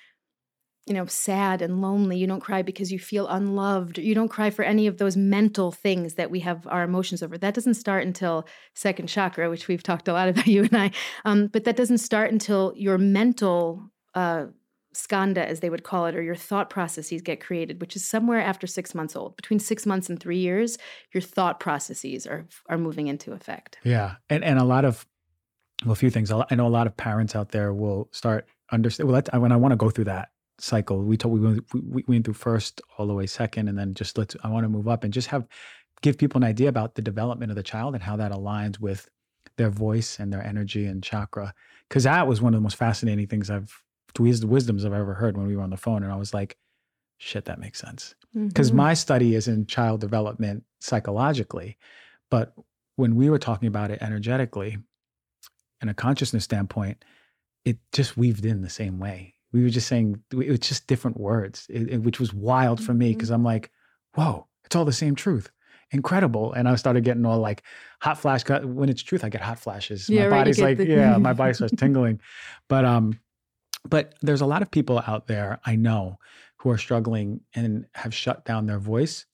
you 0.89 0.95
know, 0.95 1.05
sad 1.05 1.61
and 1.61 1.81
lonely. 1.81 2.17
You 2.17 2.25
don't 2.25 2.39
cry 2.39 2.63
because 2.63 2.91
you 2.91 2.97
feel 2.97 3.27
unloved. 3.27 3.99
You 3.99 4.15
don't 4.15 4.27
cry 4.27 4.49
for 4.49 4.63
any 4.63 4.87
of 4.87 4.97
those 4.97 5.15
mental 5.15 5.71
things 5.71 6.15
that 6.15 6.31
we 6.31 6.39
have 6.39 6.65
our 6.65 6.81
emotions 6.81 7.21
over. 7.21 7.37
That 7.37 7.53
doesn't 7.53 7.75
start 7.75 8.07
until 8.07 8.47
second 8.73 9.07
chakra, 9.07 9.51
which 9.51 9.67
we've 9.67 9.83
talked 9.83 10.07
a 10.07 10.13
lot 10.13 10.29
about 10.29 10.47
you 10.47 10.63
and 10.63 10.75
I. 10.75 10.91
Um, 11.25 11.47
but 11.47 11.65
that 11.65 11.75
doesn't 11.75 11.99
start 11.99 12.31
until 12.31 12.73
your 12.75 12.97
mental 12.97 13.91
uh, 14.15 14.47
skanda, 14.93 15.47
as 15.47 15.59
they 15.59 15.69
would 15.69 15.83
call 15.83 16.05
it, 16.05 16.15
or 16.15 16.21
your 16.21 16.35
thought 16.35 16.69
processes 16.69 17.21
get 17.21 17.39
created, 17.41 17.81
which 17.81 17.95
is 17.95 18.05
somewhere 18.05 18.41
after 18.41 18.67
six 18.67 18.95
months 18.95 19.15
old. 19.15 19.35
Between 19.35 19.59
six 19.59 19.85
months 19.85 20.09
and 20.09 20.19
three 20.19 20.39
years, 20.39 20.77
your 21.13 21.21
thought 21.21 21.59
processes 21.59 22.25
are 22.25 22.45
are 22.67 22.77
moving 22.77 23.07
into 23.07 23.31
effect. 23.33 23.77
Yeah, 23.83 24.15
and 24.29 24.43
and 24.43 24.59
a 24.59 24.63
lot 24.63 24.85
of 24.85 25.05
well, 25.85 25.93
a 25.93 25.95
few 25.95 26.09
things. 26.09 26.31
I 26.31 26.55
know 26.55 26.67
a 26.67 26.69
lot 26.69 26.87
of 26.87 26.97
parents 26.97 27.35
out 27.35 27.49
there 27.49 27.73
will 27.73 28.09
start 28.11 28.47
understand. 28.71 29.09
Well, 29.09 29.21
when 29.39 29.51
I 29.51 29.55
want 29.55 29.71
to 29.71 29.77
go 29.77 29.89
through 29.89 30.05
that 30.05 30.29
cycle. 30.61 31.01
We 31.03 31.17
told 31.17 31.33
we 31.33 31.39
went, 31.39 31.65
we 31.73 32.03
went 32.07 32.25
through 32.25 32.33
first 32.33 32.81
all 32.97 33.07
the 33.07 33.13
way 33.13 33.25
second, 33.25 33.67
and 33.67 33.77
then 33.77 33.93
just 33.93 34.17
let's. 34.17 34.35
I 34.43 34.49
want 34.49 34.65
to 34.65 34.69
move 34.69 34.87
up 34.87 35.03
and 35.03 35.13
just 35.13 35.27
have 35.29 35.47
give 36.01 36.17
people 36.17 36.37
an 36.37 36.47
idea 36.47 36.69
about 36.69 36.95
the 36.95 37.01
development 37.01 37.51
of 37.51 37.55
the 37.55 37.63
child 37.63 37.93
and 37.93 38.03
how 38.03 38.15
that 38.15 38.31
aligns 38.31 38.79
with 38.79 39.09
their 39.57 39.69
voice 39.69 40.19
and 40.19 40.31
their 40.31 40.45
energy 40.45 40.85
and 40.85 41.03
chakra. 41.03 41.53
Because 41.87 42.03
that 42.03 42.27
was 42.27 42.41
one 42.41 42.53
of 42.53 42.57
the 42.57 42.63
most 42.63 42.77
fascinating 42.77 43.27
things 43.27 43.49
I've 43.49 43.83
wisdoms 44.17 44.85
I've 44.85 44.93
ever 44.93 45.13
heard 45.13 45.37
when 45.37 45.47
we 45.47 45.55
were 45.55 45.63
on 45.63 45.69
the 45.69 45.77
phone, 45.77 46.03
and 46.03 46.11
I 46.11 46.15
was 46.15 46.33
like, 46.33 46.57
"Shit, 47.17 47.45
that 47.45 47.59
makes 47.59 47.79
sense." 47.79 48.15
Because 48.33 48.69
mm-hmm. 48.69 48.77
my 48.77 48.93
study 48.93 49.35
is 49.35 49.47
in 49.47 49.65
child 49.65 50.01
development 50.01 50.63
psychologically, 50.79 51.77
but 52.29 52.53
when 52.95 53.15
we 53.15 53.29
were 53.29 53.39
talking 53.39 53.67
about 53.67 53.91
it 53.91 54.01
energetically, 54.01 54.77
in 55.81 55.89
a 55.89 55.93
consciousness 55.93 56.43
standpoint, 56.43 57.03
it 57.65 57.77
just 57.91 58.17
weaved 58.17 58.45
in 58.45 58.61
the 58.61 58.69
same 58.69 58.99
way 58.99 59.33
we 59.51 59.63
were 59.63 59.69
just 59.69 59.87
saying 59.87 60.21
it 60.31 60.49
was 60.49 60.59
just 60.59 60.87
different 60.87 61.19
words, 61.19 61.65
it, 61.69 61.89
it, 61.89 61.97
which 61.99 62.19
was 62.19 62.33
wild 62.33 62.83
for 62.83 62.93
me 62.93 63.13
because 63.13 63.29
mm-hmm. 63.29 63.35
I'm 63.35 63.43
like, 63.43 63.71
whoa, 64.15 64.47
it's 64.65 64.75
all 64.75 64.85
the 64.85 64.93
same 64.93 65.15
truth. 65.15 65.49
Incredible. 65.91 66.53
And 66.53 66.69
I 66.69 66.75
started 66.75 67.03
getting 67.03 67.25
all 67.25 67.39
like 67.39 67.63
hot 67.99 68.19
flash. 68.19 68.47
When 68.47 68.89
it's 68.89 69.01
truth, 69.01 69.23
I 69.23 69.29
get 69.29 69.41
hot 69.41 69.59
flashes. 69.59 70.07
Yeah, 70.07 70.21
my 70.21 70.27
right, 70.27 70.37
body's 70.41 70.59
like, 70.59 70.77
the- 70.77 70.85
yeah, 70.85 71.17
my 71.17 71.33
body 71.33 71.53
starts 71.53 71.73
tingling. 71.75 72.21
But 72.67 72.85
um, 72.85 73.19
but 73.87 74.13
there's 74.21 74.41
a 74.41 74.45
lot 74.45 74.61
of 74.61 74.71
people 74.71 75.01
out 75.07 75.27
there 75.27 75.59
I 75.65 75.75
know 75.75 76.17
who 76.57 76.69
are 76.69 76.77
struggling 76.77 77.41
and 77.55 77.85
have 77.95 78.13
shut 78.13 78.45
down 78.45 78.65
their 78.65 78.79
voice 78.79 79.25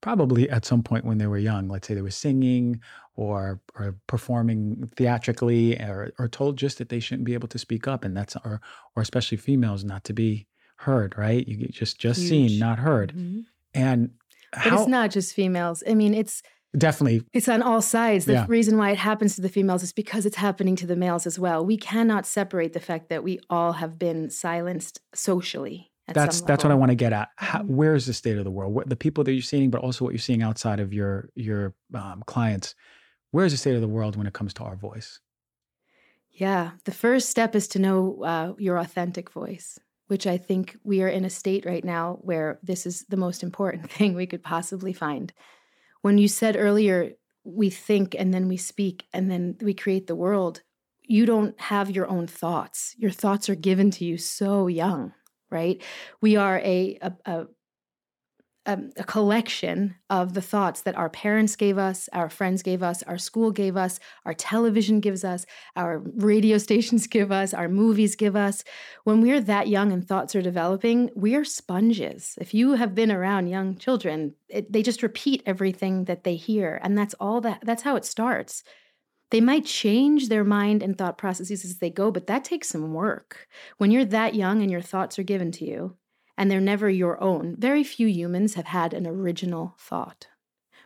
probably 0.00 0.50
at 0.50 0.66
some 0.66 0.82
point 0.82 1.04
when 1.04 1.16
they 1.18 1.28
were 1.28 1.38
young. 1.38 1.68
Let's 1.68 1.88
say 1.88 1.94
they 1.94 2.02
were 2.02 2.10
singing 2.10 2.80
or 3.14 3.60
or 3.78 3.96
performing 4.06 4.90
theatrically 4.96 5.78
or, 5.80 6.12
or 6.18 6.28
told 6.28 6.56
just 6.56 6.78
that 6.78 6.88
they 6.88 7.00
shouldn't 7.00 7.24
be 7.24 7.34
able 7.34 7.48
to 7.48 7.58
speak 7.58 7.86
up 7.86 8.04
and 8.04 8.16
that's 8.16 8.36
or 8.36 8.60
or 8.96 9.02
especially 9.02 9.36
females 9.36 9.84
not 9.84 10.04
to 10.04 10.12
be 10.12 10.46
heard 10.76 11.16
right 11.16 11.46
you 11.46 11.56
get 11.56 11.70
just 11.70 11.98
just 11.98 12.20
Huge. 12.20 12.30
seen 12.30 12.58
not 12.58 12.78
heard 12.78 13.12
mm-hmm. 13.12 13.40
and 13.74 14.10
but 14.52 14.72
it's 14.72 14.88
not 14.88 15.10
just 15.10 15.34
females 15.34 15.82
i 15.88 15.94
mean 15.94 16.14
it's 16.14 16.42
definitely 16.76 17.22
it's 17.32 17.48
on 17.48 17.62
all 17.62 17.82
sides 17.82 18.24
the 18.24 18.32
yeah. 18.32 18.46
reason 18.48 18.78
why 18.78 18.90
it 18.90 18.98
happens 18.98 19.34
to 19.34 19.42
the 19.42 19.48
females 19.48 19.82
is 19.82 19.92
because 19.92 20.24
it's 20.24 20.36
happening 20.36 20.74
to 20.74 20.86
the 20.86 20.96
males 20.96 21.26
as 21.26 21.38
well 21.38 21.64
we 21.64 21.76
cannot 21.76 22.24
separate 22.24 22.72
the 22.72 22.80
fact 22.80 23.08
that 23.08 23.22
we 23.22 23.38
all 23.50 23.72
have 23.72 23.98
been 23.98 24.30
silenced 24.30 25.00
socially 25.14 25.90
that's 26.08 26.40
that's 26.42 26.64
what 26.64 26.70
I 26.70 26.74
want 26.74 26.90
to 26.90 26.96
get 26.96 27.12
at. 27.14 27.28
How, 27.36 27.60
mm-hmm. 27.60 27.76
where 27.76 27.94
is 27.94 28.04
the 28.06 28.12
state 28.12 28.36
of 28.36 28.44
the 28.44 28.50
world? 28.50 28.74
What, 28.74 28.88
the 28.88 28.96
people 28.96 29.22
that 29.24 29.32
you're 29.32 29.40
seeing, 29.40 29.70
but 29.70 29.80
also 29.80 30.04
what 30.04 30.12
you're 30.12 30.18
seeing 30.18 30.42
outside 30.42 30.78
of 30.78 30.92
your 30.92 31.30
your 31.36 31.74
um, 31.94 32.24
clients 32.26 32.74
where 33.32 33.46
is 33.46 33.52
the 33.52 33.58
state 33.58 33.74
of 33.74 33.80
the 33.80 33.88
world 33.88 34.14
when 34.14 34.26
it 34.26 34.34
comes 34.34 34.54
to 34.54 34.62
our 34.62 34.76
voice? 34.76 35.18
Yeah, 36.30 36.72
the 36.84 36.92
first 36.92 37.28
step 37.28 37.56
is 37.56 37.66
to 37.68 37.78
know 37.78 38.22
uh, 38.22 38.52
your 38.58 38.78
authentic 38.78 39.30
voice, 39.30 39.78
which 40.06 40.26
I 40.26 40.38
think 40.38 40.76
we 40.84 41.02
are 41.02 41.08
in 41.08 41.24
a 41.24 41.30
state 41.30 41.66
right 41.66 41.84
now 41.84 42.18
where 42.20 42.58
this 42.62 42.86
is 42.86 43.04
the 43.08 43.16
most 43.16 43.42
important 43.42 43.90
thing 43.90 44.14
we 44.14 44.26
could 44.26 44.42
possibly 44.42 44.92
find. 44.92 45.32
When 46.02 46.18
you 46.18 46.28
said 46.28 46.56
earlier, 46.56 47.12
we 47.44 47.70
think 47.70 48.14
and 48.18 48.32
then 48.32 48.48
we 48.48 48.56
speak 48.56 49.06
and 49.12 49.30
then 49.30 49.56
we 49.60 49.74
create 49.74 50.06
the 50.06 50.14
world, 50.14 50.62
you 51.02 51.26
don't 51.26 51.58
have 51.60 51.90
your 51.90 52.08
own 52.08 52.26
thoughts. 52.26 52.94
Your 52.98 53.10
thoughts 53.10 53.48
are 53.48 53.54
given 53.54 53.90
to 53.92 54.04
you 54.04 54.18
so 54.18 54.68
young, 54.68 55.12
right? 55.50 55.82
We 56.20 56.36
are 56.36 56.58
a, 56.58 56.98
a, 57.02 57.12
a 57.24 57.46
um, 58.66 58.90
a 58.96 59.04
collection 59.04 59.96
of 60.08 60.34
the 60.34 60.40
thoughts 60.40 60.82
that 60.82 60.96
our 60.96 61.10
parents 61.10 61.56
gave 61.56 61.78
us, 61.78 62.08
our 62.12 62.28
friends 62.28 62.62
gave 62.62 62.82
us, 62.82 63.02
our 63.04 63.18
school 63.18 63.50
gave 63.50 63.76
us, 63.76 63.98
our 64.24 64.34
television 64.34 65.00
gives 65.00 65.24
us, 65.24 65.44
our 65.74 65.98
radio 65.98 66.58
stations 66.66 67.06
give 67.06 67.32
us, 67.32 67.52
our 67.52 67.68
movies 67.68 68.14
give 68.14 68.36
us. 68.36 68.62
When 69.04 69.20
we're 69.20 69.40
that 69.40 69.68
young 69.68 69.92
and 69.92 70.06
thoughts 70.06 70.36
are 70.36 70.42
developing, 70.42 71.10
we 71.16 71.34
are 71.34 71.44
sponges. 71.44 72.36
If 72.40 72.54
you 72.54 72.74
have 72.74 72.94
been 72.94 73.10
around 73.10 73.48
young 73.48 73.76
children, 73.76 74.34
it, 74.48 74.72
they 74.72 74.82
just 74.82 75.02
repeat 75.02 75.42
everything 75.44 76.04
that 76.04 76.24
they 76.24 76.36
hear, 76.36 76.80
and 76.82 76.96
that's 76.96 77.14
all 77.14 77.40
that. 77.40 77.60
That's 77.64 77.82
how 77.82 77.96
it 77.96 78.04
starts. 78.04 78.62
They 79.32 79.40
might 79.40 79.64
change 79.64 80.28
their 80.28 80.44
mind 80.44 80.82
and 80.82 80.96
thought 80.96 81.16
processes 81.16 81.64
as 81.64 81.78
they 81.78 81.88
go, 81.88 82.10
but 82.10 82.26
that 82.26 82.44
takes 82.44 82.68
some 82.68 82.92
work. 82.92 83.48
When 83.78 83.90
you're 83.90 84.04
that 84.04 84.34
young 84.34 84.60
and 84.60 84.70
your 84.70 84.82
thoughts 84.82 85.18
are 85.18 85.22
given 85.22 85.50
to 85.52 85.64
you, 85.64 85.96
and 86.36 86.50
they're 86.50 86.60
never 86.60 86.88
your 86.88 87.22
own. 87.22 87.56
Very 87.58 87.84
few 87.84 88.06
humans 88.06 88.54
have 88.54 88.66
had 88.66 88.94
an 88.94 89.06
original 89.06 89.74
thought. 89.78 90.28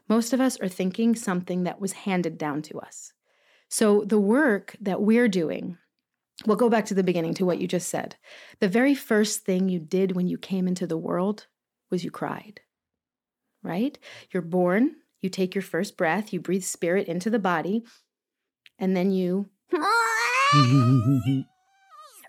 Most 0.09 0.33
of 0.33 0.41
us 0.41 0.59
are 0.61 0.69
thinking 0.69 1.15
something 1.15 1.65
that 1.65 1.81
was 1.81 1.93
handed 1.93 2.39
down 2.39 2.63
to 2.63 2.81
us. 2.81 3.13
So, 3.69 4.05
the 4.05 4.21
work 4.21 4.77
that 4.81 5.03
we're 5.03 5.29
doing 5.29 5.79
We'll 6.45 6.57
go 6.57 6.69
back 6.69 6.85
to 6.87 6.95
the 6.95 7.03
beginning 7.03 7.35
to 7.35 7.47
what 7.47 7.61
you 7.61 7.67
just 7.67 7.89
said. 7.89 8.17
The 8.61 8.69
very 8.69 8.95
first 8.95 9.45
thing 9.45 9.69
you 9.69 9.79
did 9.79 10.15
when 10.15 10.29
you 10.29 10.37
came 10.37 10.69
into 10.69 10.87
the 10.87 10.99
world 10.99 11.47
was 11.91 12.05
you 12.05 12.11
cried, 12.11 12.61
right? 13.63 13.99
You're 14.31 14.43
born, 14.43 14.97
you 15.23 15.31
take 15.31 15.55
your 15.55 15.63
first 15.63 15.97
breath, 15.97 16.33
you 16.33 16.41
breathe 16.41 16.65
spirit 16.65 17.09
into 17.09 17.31
the 17.31 17.39
body, 17.39 17.85
and 18.79 18.95
then 18.95 19.11
you, 19.13 19.49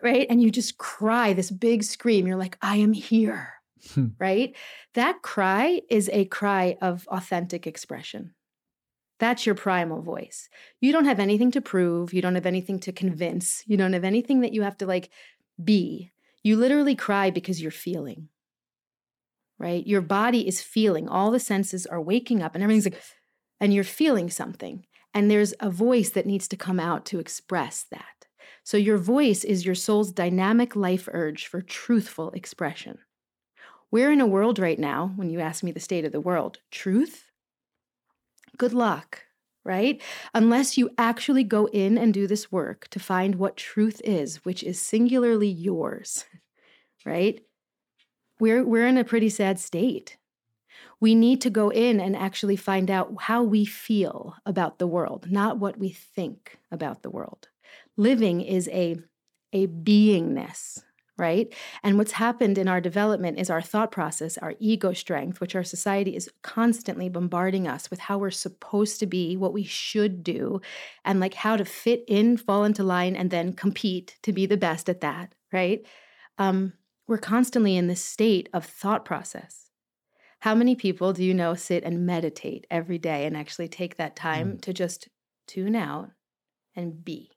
right? 0.03 0.27
And 0.29 0.41
you 0.41 0.51
just 0.51 0.77
cry 0.77 1.33
this 1.33 1.51
big 1.51 1.83
scream. 1.83 2.27
You're 2.27 2.38
like, 2.38 2.57
I 2.62 2.77
am 2.77 2.93
here, 2.93 3.53
hmm. 3.93 4.07
right? 4.19 4.55
That 4.93 5.21
cry 5.21 5.81
is 5.89 6.10
a 6.13 6.25
cry 6.25 6.77
of 6.81 7.07
authentic 7.07 7.67
expression. 7.67 8.33
That's 9.19 9.45
your 9.45 9.55
primal 9.55 10.01
voice. 10.01 10.47
You 10.79 10.91
don't 10.91 11.05
have 11.05 11.19
anything 11.19 11.51
to 11.51 11.62
prove. 11.62 12.13
You 12.13 12.21
don't 12.21 12.36
have 12.36 12.45
anything 12.45 12.79
to 12.81 12.91
convince. 12.91 13.63
You 13.65 13.77
don't 13.77 13.93
have 13.93 14.03
anything 14.03 14.41
that 14.41 14.53
you 14.53 14.62
have 14.62 14.77
to 14.77 14.86
like 14.86 15.10
be. 15.63 16.12
You 16.43 16.55
literally 16.55 16.95
cry 16.95 17.31
because 17.31 17.62
you're 17.62 17.71
feeling, 17.71 18.29
right? 19.57 19.86
Your 19.86 20.01
body 20.01 20.47
is 20.47 20.62
feeling. 20.62 21.10
All 21.10 21.31
the 21.31 21.39
senses 21.39 21.86
are 21.88 22.01
waking 22.01 22.43
up 22.43 22.53
and 22.53 22.63
everything's 22.63 22.86
like, 22.86 23.01
and 23.60 23.73
you're 23.73 23.83
feeling 23.83 24.29
something. 24.29 24.86
And 25.13 25.31
there's 25.31 25.53
a 25.60 25.69
voice 25.71 26.12
that 26.12 26.27
needs 26.27 26.47
to 26.49 26.57
come 26.57 26.79
out 26.79 27.05
to 27.05 27.19
express 27.19 27.86
that. 27.89 28.26
So 28.67 28.75
your 28.75 28.97
voice 28.97 29.45
is 29.45 29.65
your 29.65 29.75
soul's 29.75 30.12
dynamic 30.12 30.75
life 30.75 31.08
urge 31.13 31.47
for 31.47 31.62
truthful 31.62 32.32
expression. 32.32 32.97
We're 33.91 34.12
in 34.12 34.19
a 34.19 34.27
world 34.27 34.60
right 34.60 34.77
now, 34.77 35.13
when 35.15 35.30
you 35.30 35.39
ask 35.39 35.63
me 35.63 35.71
the 35.71 35.80
state 35.80 36.03
of 36.03 36.12
the 36.12 36.19
world, 36.19 36.60
truth 36.69 37.23
good 38.58 38.73
luck, 38.73 39.23
right? 39.63 40.01
Unless 40.34 40.77
you 40.77 40.89
actually 40.97 41.45
go 41.45 41.67
in 41.67 41.97
and 41.97 42.13
do 42.13 42.27
this 42.27 42.51
work 42.51 42.89
to 42.89 42.99
find 42.99 43.36
what 43.36 43.56
truth 43.56 44.01
is, 44.03 44.43
which 44.43 44.63
is 44.63 44.82
singularly 44.82 45.47
yours, 45.47 46.25
right? 47.06 47.39
We're, 48.38 48.65
we're 48.65 48.88
in 48.88 48.97
a 48.97 49.06
pretty 49.06 49.30
sad 49.30 49.60
state. 49.60 50.17
We 50.99 51.15
need 51.15 51.39
to 51.39 51.49
go 51.49 51.69
in 51.69 52.01
and 52.01 52.17
actually 52.17 52.58
find 52.58 52.91
out 52.91 53.15
how 53.17 53.43
we 53.43 53.63
feel 53.63 54.36
about 54.45 54.77
the 54.77 54.88
world, 54.88 55.32
not 55.32 55.58
what 55.58 55.80
we 55.80 55.88
think 55.88 56.58
about 56.69 57.01
the 57.01 57.10
world. 57.10 57.47
Living 57.97 58.41
is 58.41 58.67
a, 58.69 58.95
a 59.51 59.65
beingness, 59.67 60.83
right? 61.17 61.51
And 61.83 61.97
what's 61.97 62.12
happened 62.12 62.60
in 62.60 62.67
our 62.67 62.79
development 62.79 63.39
is 63.39 63.49
our 63.49 63.62
thought 63.62 63.91
process, 63.91 64.38
our 64.38 64.53
ego 64.60 64.93
strength, 64.93 65.41
which 65.41 65.55
our 65.55 65.63
society 65.63 66.15
is 66.15 66.29
constantly 66.43 67.10
bombarding 67.10 67.67
us 67.67 67.89
with 67.89 67.99
how 67.99 68.19
we're 68.19 68.29
supposed 68.29 68.99
to 68.99 69.07
be, 69.07 69.36
what 69.36 69.51
we 69.51 69.63
should 69.63 70.23
do, 70.23 70.62
and 71.03 71.19
like 71.19 71.33
how 71.33 71.57
to 71.57 71.65
fit 71.65 72.03
in, 72.07 72.38
fall 72.38 72.63
into 72.63 72.83
line, 72.83 73.15
and 73.15 73.31
then 73.31 73.51
compete 73.51 74.17
to 74.21 74.31
be 74.31 74.45
the 74.45 74.57
best 74.57 74.89
at 74.89 75.01
that, 75.01 75.33
right? 75.51 75.83
Um, 76.38 76.73
we're 77.07 77.17
constantly 77.17 77.77
in 77.77 77.88
this 77.88 78.03
state 78.03 78.47
of 78.53 78.65
thought 78.65 79.05
process. 79.05 79.71
How 80.41 80.53
many 80.53 80.75
people 80.75 81.13
do 81.13 81.23
you 81.23 81.33
know 81.33 81.55
sit 81.55 81.83
and 81.83 82.05
meditate 82.05 82.67
every 82.69 82.99
day 82.99 83.25
and 83.25 83.36
actually 83.36 83.69
take 83.69 83.95
that 83.95 84.15
time 84.15 84.53
mm. 84.53 84.62
to 84.62 84.73
just 84.73 85.10
tune 85.47 85.75
out 85.75 86.12
and 86.75 87.03
be? 87.03 87.37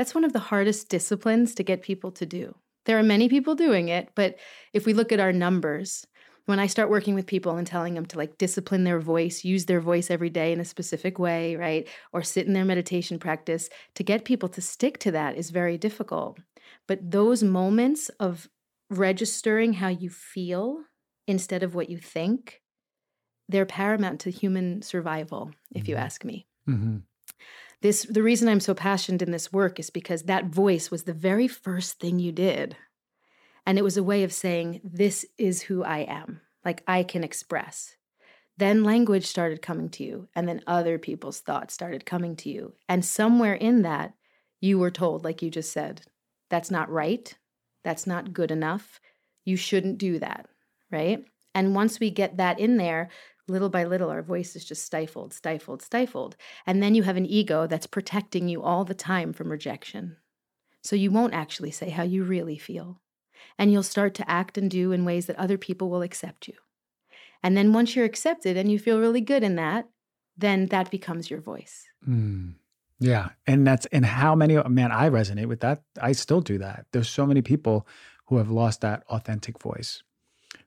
That's 0.00 0.14
one 0.14 0.24
of 0.24 0.32
the 0.32 0.38
hardest 0.38 0.88
disciplines 0.88 1.54
to 1.56 1.62
get 1.62 1.82
people 1.82 2.10
to 2.12 2.24
do. 2.24 2.54
There 2.86 2.98
are 2.98 3.02
many 3.02 3.28
people 3.28 3.54
doing 3.54 3.90
it, 3.90 4.08
but 4.14 4.38
if 4.72 4.86
we 4.86 4.94
look 4.94 5.12
at 5.12 5.20
our 5.20 5.30
numbers, 5.30 6.06
when 6.46 6.58
I 6.58 6.68
start 6.68 6.88
working 6.88 7.14
with 7.14 7.26
people 7.26 7.58
and 7.58 7.66
telling 7.66 7.92
them 7.92 8.06
to 8.06 8.16
like 8.16 8.38
discipline 8.38 8.84
their 8.84 8.98
voice, 8.98 9.44
use 9.44 9.66
their 9.66 9.82
voice 9.82 10.10
every 10.10 10.30
day 10.30 10.54
in 10.54 10.60
a 10.60 10.64
specific 10.64 11.18
way, 11.18 11.54
right? 11.54 11.86
Or 12.14 12.22
sit 12.22 12.46
in 12.46 12.54
their 12.54 12.64
meditation 12.64 13.18
practice, 13.18 13.68
to 13.94 14.02
get 14.02 14.24
people 14.24 14.48
to 14.48 14.62
stick 14.62 14.96
to 15.00 15.10
that 15.10 15.36
is 15.36 15.50
very 15.50 15.76
difficult. 15.76 16.38
But 16.88 17.10
those 17.10 17.42
moments 17.42 18.08
of 18.18 18.48
registering 18.88 19.74
how 19.74 19.88
you 19.88 20.08
feel 20.08 20.80
instead 21.26 21.62
of 21.62 21.74
what 21.74 21.90
you 21.90 21.98
think, 21.98 22.62
they're 23.50 23.66
paramount 23.66 24.20
to 24.20 24.30
human 24.30 24.80
survival, 24.80 25.50
if 25.74 25.82
mm-hmm. 25.82 25.90
you 25.90 25.96
ask 25.98 26.24
me. 26.24 26.46
Mm-hmm 26.66 27.00
this 27.82 28.02
the 28.04 28.22
reason 28.22 28.48
i'm 28.48 28.60
so 28.60 28.74
passionate 28.74 29.22
in 29.22 29.30
this 29.30 29.52
work 29.52 29.78
is 29.78 29.90
because 29.90 30.24
that 30.24 30.46
voice 30.46 30.90
was 30.90 31.04
the 31.04 31.12
very 31.12 31.48
first 31.48 31.98
thing 31.98 32.18
you 32.18 32.32
did. 32.32 32.76
And 33.66 33.78
it 33.78 33.84
was 33.84 33.96
a 33.96 34.02
way 34.02 34.24
of 34.24 34.32
saying 34.32 34.80
this 34.82 35.24
is 35.38 35.62
who 35.62 35.82
i 35.82 35.98
am. 35.98 36.40
Like 36.64 36.82
i 36.86 37.02
can 37.02 37.24
express. 37.24 37.96
Then 38.56 38.84
language 38.84 39.26
started 39.26 39.62
coming 39.62 39.88
to 39.90 40.04
you 40.04 40.28
and 40.34 40.46
then 40.46 40.62
other 40.66 40.98
people's 40.98 41.40
thoughts 41.40 41.72
started 41.72 42.04
coming 42.04 42.36
to 42.36 42.50
you. 42.50 42.74
And 42.88 43.04
somewhere 43.04 43.54
in 43.54 43.82
that 43.82 44.14
you 44.60 44.78
were 44.78 44.90
told 44.90 45.24
like 45.24 45.42
you 45.42 45.50
just 45.50 45.72
said 45.72 46.02
that's 46.50 46.70
not 46.70 46.90
right. 46.90 47.34
That's 47.84 48.06
not 48.06 48.32
good 48.32 48.50
enough. 48.50 49.00
You 49.44 49.56
shouldn't 49.56 49.98
do 49.98 50.18
that 50.18 50.46
right? 50.90 51.24
And 51.54 51.74
once 51.74 52.00
we 52.00 52.10
get 52.10 52.36
that 52.36 52.60
in 52.60 52.76
there 52.76 53.10
little 53.50 53.68
by 53.68 53.84
little, 53.84 54.10
our 54.10 54.22
voice 54.22 54.56
is 54.56 54.64
just 54.64 54.84
stifled, 54.84 55.34
stifled, 55.34 55.82
stifled. 55.82 56.36
And 56.66 56.82
then 56.82 56.94
you 56.94 57.02
have 57.02 57.16
an 57.16 57.26
ego 57.26 57.66
that's 57.66 57.86
protecting 57.86 58.48
you 58.48 58.62
all 58.62 58.84
the 58.84 58.94
time 58.94 59.32
from 59.32 59.50
rejection. 59.50 60.16
So 60.82 60.96
you 60.96 61.10
won't 61.10 61.34
actually 61.34 61.70
say 61.70 61.90
how 61.90 62.04
you 62.04 62.24
really 62.24 62.56
feel. 62.56 63.00
And 63.58 63.70
you'll 63.70 63.82
start 63.82 64.14
to 64.14 64.30
act 64.30 64.56
and 64.56 64.70
do 64.70 64.92
in 64.92 65.04
ways 65.04 65.26
that 65.26 65.36
other 65.36 65.58
people 65.58 65.90
will 65.90 66.02
accept 66.02 66.48
you. 66.48 66.54
And 67.42 67.56
then 67.56 67.72
once 67.72 67.94
you're 67.94 68.04
accepted 68.04 68.56
and 68.56 68.70
you 68.70 68.78
feel 68.78 69.00
really 69.00 69.20
good 69.20 69.42
in 69.42 69.56
that, 69.56 69.88
then 70.36 70.66
that 70.66 70.90
becomes 70.90 71.30
your 71.30 71.40
voice. 71.40 71.86
Mm. 72.08 72.54
Yeah. 72.98 73.30
And 73.46 73.66
that's, 73.66 73.86
and 73.86 74.04
how 74.04 74.34
many, 74.34 74.56
man, 74.68 74.92
I 74.92 75.08
resonate 75.08 75.46
with 75.46 75.60
that. 75.60 75.82
I 76.00 76.12
still 76.12 76.40
do 76.40 76.58
that. 76.58 76.86
There's 76.92 77.08
so 77.08 77.26
many 77.26 77.42
people 77.42 77.86
who 78.26 78.36
have 78.36 78.50
lost 78.50 78.82
that 78.82 79.02
authentic 79.08 79.58
voice. 79.58 80.02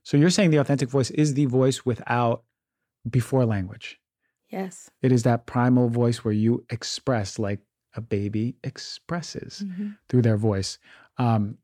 So 0.01 0.17
you're 0.17 0.29
saying 0.29 0.49
the 0.49 0.57
authentic 0.57 0.89
voice 0.89 1.11
is 1.11 1.33
the 1.33 1.45
voice 1.45 1.85
without 1.85 2.43
before 3.09 3.45
language. 3.45 3.99
Yes. 4.49 4.89
It 5.01 5.11
is 5.11 5.23
that 5.23 5.45
primal 5.45 5.89
voice 5.89 6.23
where 6.23 6.33
you 6.33 6.65
express 6.69 7.39
like 7.39 7.59
a 7.95 8.01
baby 8.01 8.55
expresses 8.63 9.63
mm-hmm. 9.65 9.89
through 10.09 10.21
their 10.21 10.37
voice. 10.37 10.77
Um, 11.17 11.57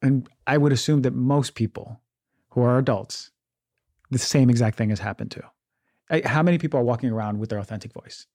and 0.00 0.28
I 0.46 0.58
would 0.58 0.72
assume 0.72 1.02
that 1.02 1.14
most 1.14 1.54
people 1.54 2.00
who 2.50 2.62
are 2.62 2.78
adults, 2.78 3.30
the 4.10 4.18
same 4.18 4.50
exact 4.50 4.76
thing 4.76 4.90
has 4.90 4.98
happened 4.98 5.30
to. 5.32 5.42
How 6.26 6.42
many 6.42 6.58
people 6.58 6.78
are 6.78 6.84
walking 6.84 7.10
around 7.10 7.38
with 7.38 7.48
their 7.48 7.58
authentic 7.58 7.92
voice? 7.92 8.26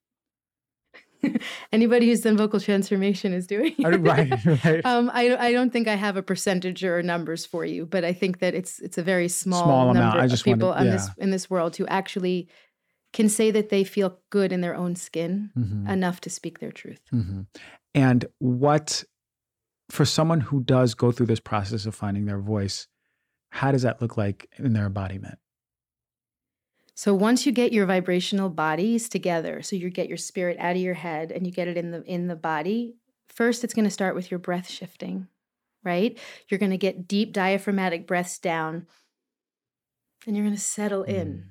Anybody 1.71 2.07
who's 2.07 2.21
done 2.21 2.37
vocal 2.37 2.59
transformation 2.59 3.33
is 3.33 3.47
doing 3.47 3.73
it. 3.77 3.99
right, 4.01 4.45
right. 4.63 4.81
Um, 4.85 5.11
I, 5.13 5.35
I 5.35 5.51
don't 5.51 5.71
think 5.71 5.87
I 5.87 5.95
have 5.95 6.17
a 6.17 6.23
percentage 6.23 6.83
or 6.83 7.01
numbers 7.01 7.45
for 7.45 7.65
you, 7.65 7.85
but 7.85 8.03
I 8.03 8.13
think 8.13 8.39
that 8.39 8.53
it's 8.53 8.79
it's 8.79 8.97
a 8.97 9.03
very 9.03 9.27
small, 9.27 9.63
small 9.63 9.93
number 9.93 10.19
of 10.19 10.43
people 10.43 10.69
wanted, 10.69 10.85
yeah. 10.85 10.91
this, 10.91 11.09
in 11.17 11.31
this 11.31 11.49
world 11.49 11.75
who 11.75 11.85
actually 11.87 12.47
can 13.13 13.29
say 13.29 13.51
that 13.51 13.69
they 13.69 13.83
feel 13.83 14.19
good 14.29 14.51
in 14.51 14.61
their 14.61 14.75
own 14.75 14.95
skin 14.95 15.51
mm-hmm. 15.57 15.87
enough 15.87 16.21
to 16.21 16.29
speak 16.29 16.59
their 16.59 16.71
truth. 16.71 17.01
Mm-hmm. 17.13 17.41
And 17.95 18.25
what, 18.39 19.03
for 19.89 20.05
someone 20.05 20.41
who 20.41 20.61
does 20.61 20.93
go 20.93 21.11
through 21.11 21.25
this 21.27 21.39
process 21.39 21.85
of 21.85 21.95
finding 21.95 22.25
their 22.25 22.39
voice, 22.39 22.87
how 23.49 23.71
does 23.71 23.83
that 23.83 24.01
look 24.01 24.17
like 24.17 24.49
in 24.57 24.73
their 24.73 24.85
embodiment? 24.85 25.39
So 26.97 27.13
once 27.13 27.45
you 27.45 27.51
get 27.51 27.73
your 27.73 27.85
vibrational 27.85 28.49
bodies 28.49 29.07
together, 29.07 29.61
so 29.61 29.75
you 29.75 29.91
get 29.91 30.07
your 30.07 30.17
spirit 30.17 30.57
out 30.59 30.75
of 30.75 30.81
your 30.81 30.95
head 30.95 31.31
and 31.31 31.45
you 31.45 31.53
get 31.53 31.67
it 31.67 31.77
in 31.77 31.91
the 31.91 32.01
in 32.01 32.25
the 32.25 32.35
body, 32.35 32.95
first 33.27 33.63
it's 33.63 33.75
going 33.75 33.85
to 33.85 33.91
start 33.91 34.15
with 34.15 34.31
your 34.31 34.39
breath 34.39 34.67
shifting, 34.67 35.27
right? 35.83 36.17
You're 36.49 36.57
going 36.57 36.71
to 36.71 36.77
get 36.77 37.07
deep 37.07 37.33
diaphragmatic 37.33 38.07
breaths 38.07 38.39
down 38.39 38.87
and 40.25 40.35
you're 40.35 40.43
going 40.43 40.55
to 40.55 40.61
settle 40.61 41.03
in. 41.03 41.27
Mm. 41.27 41.43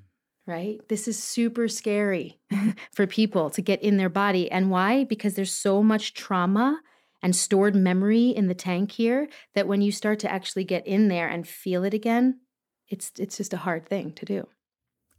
Right? 0.53 0.81
This 0.89 1.07
is 1.07 1.23
super 1.23 1.69
scary 1.69 2.41
for 2.93 3.07
people 3.07 3.49
to 3.51 3.63
get 3.63 3.83
in 3.83 3.99
their 3.99 4.09
body. 4.09 4.51
And 4.51 4.69
why? 4.69 5.05
Because 5.05 5.35
there's 5.35 5.53
so 5.53 5.81
much 5.81 6.15
trauma 6.15 6.81
and 7.23 7.35
stored 7.35 7.77
memory 7.77 8.31
in 8.31 8.49
the 8.49 8.55
tank 8.55 8.93
here 8.93 9.29
that 9.55 9.69
when 9.69 9.81
you 9.81 9.93
start 9.93 10.19
to 10.21 10.31
actually 10.31 10.65
get 10.65 10.87
in 10.89 11.07
there 11.07 11.29
and 11.29 11.47
feel 11.47 11.85
it 11.85 11.95
again, 11.95 12.41
it's 12.89 13.13
it's 13.17 13.37
just 13.37 13.55
a 13.55 13.59
hard 13.59 13.89
thing 13.89 14.13
to 14.15 14.25
do. 14.25 14.49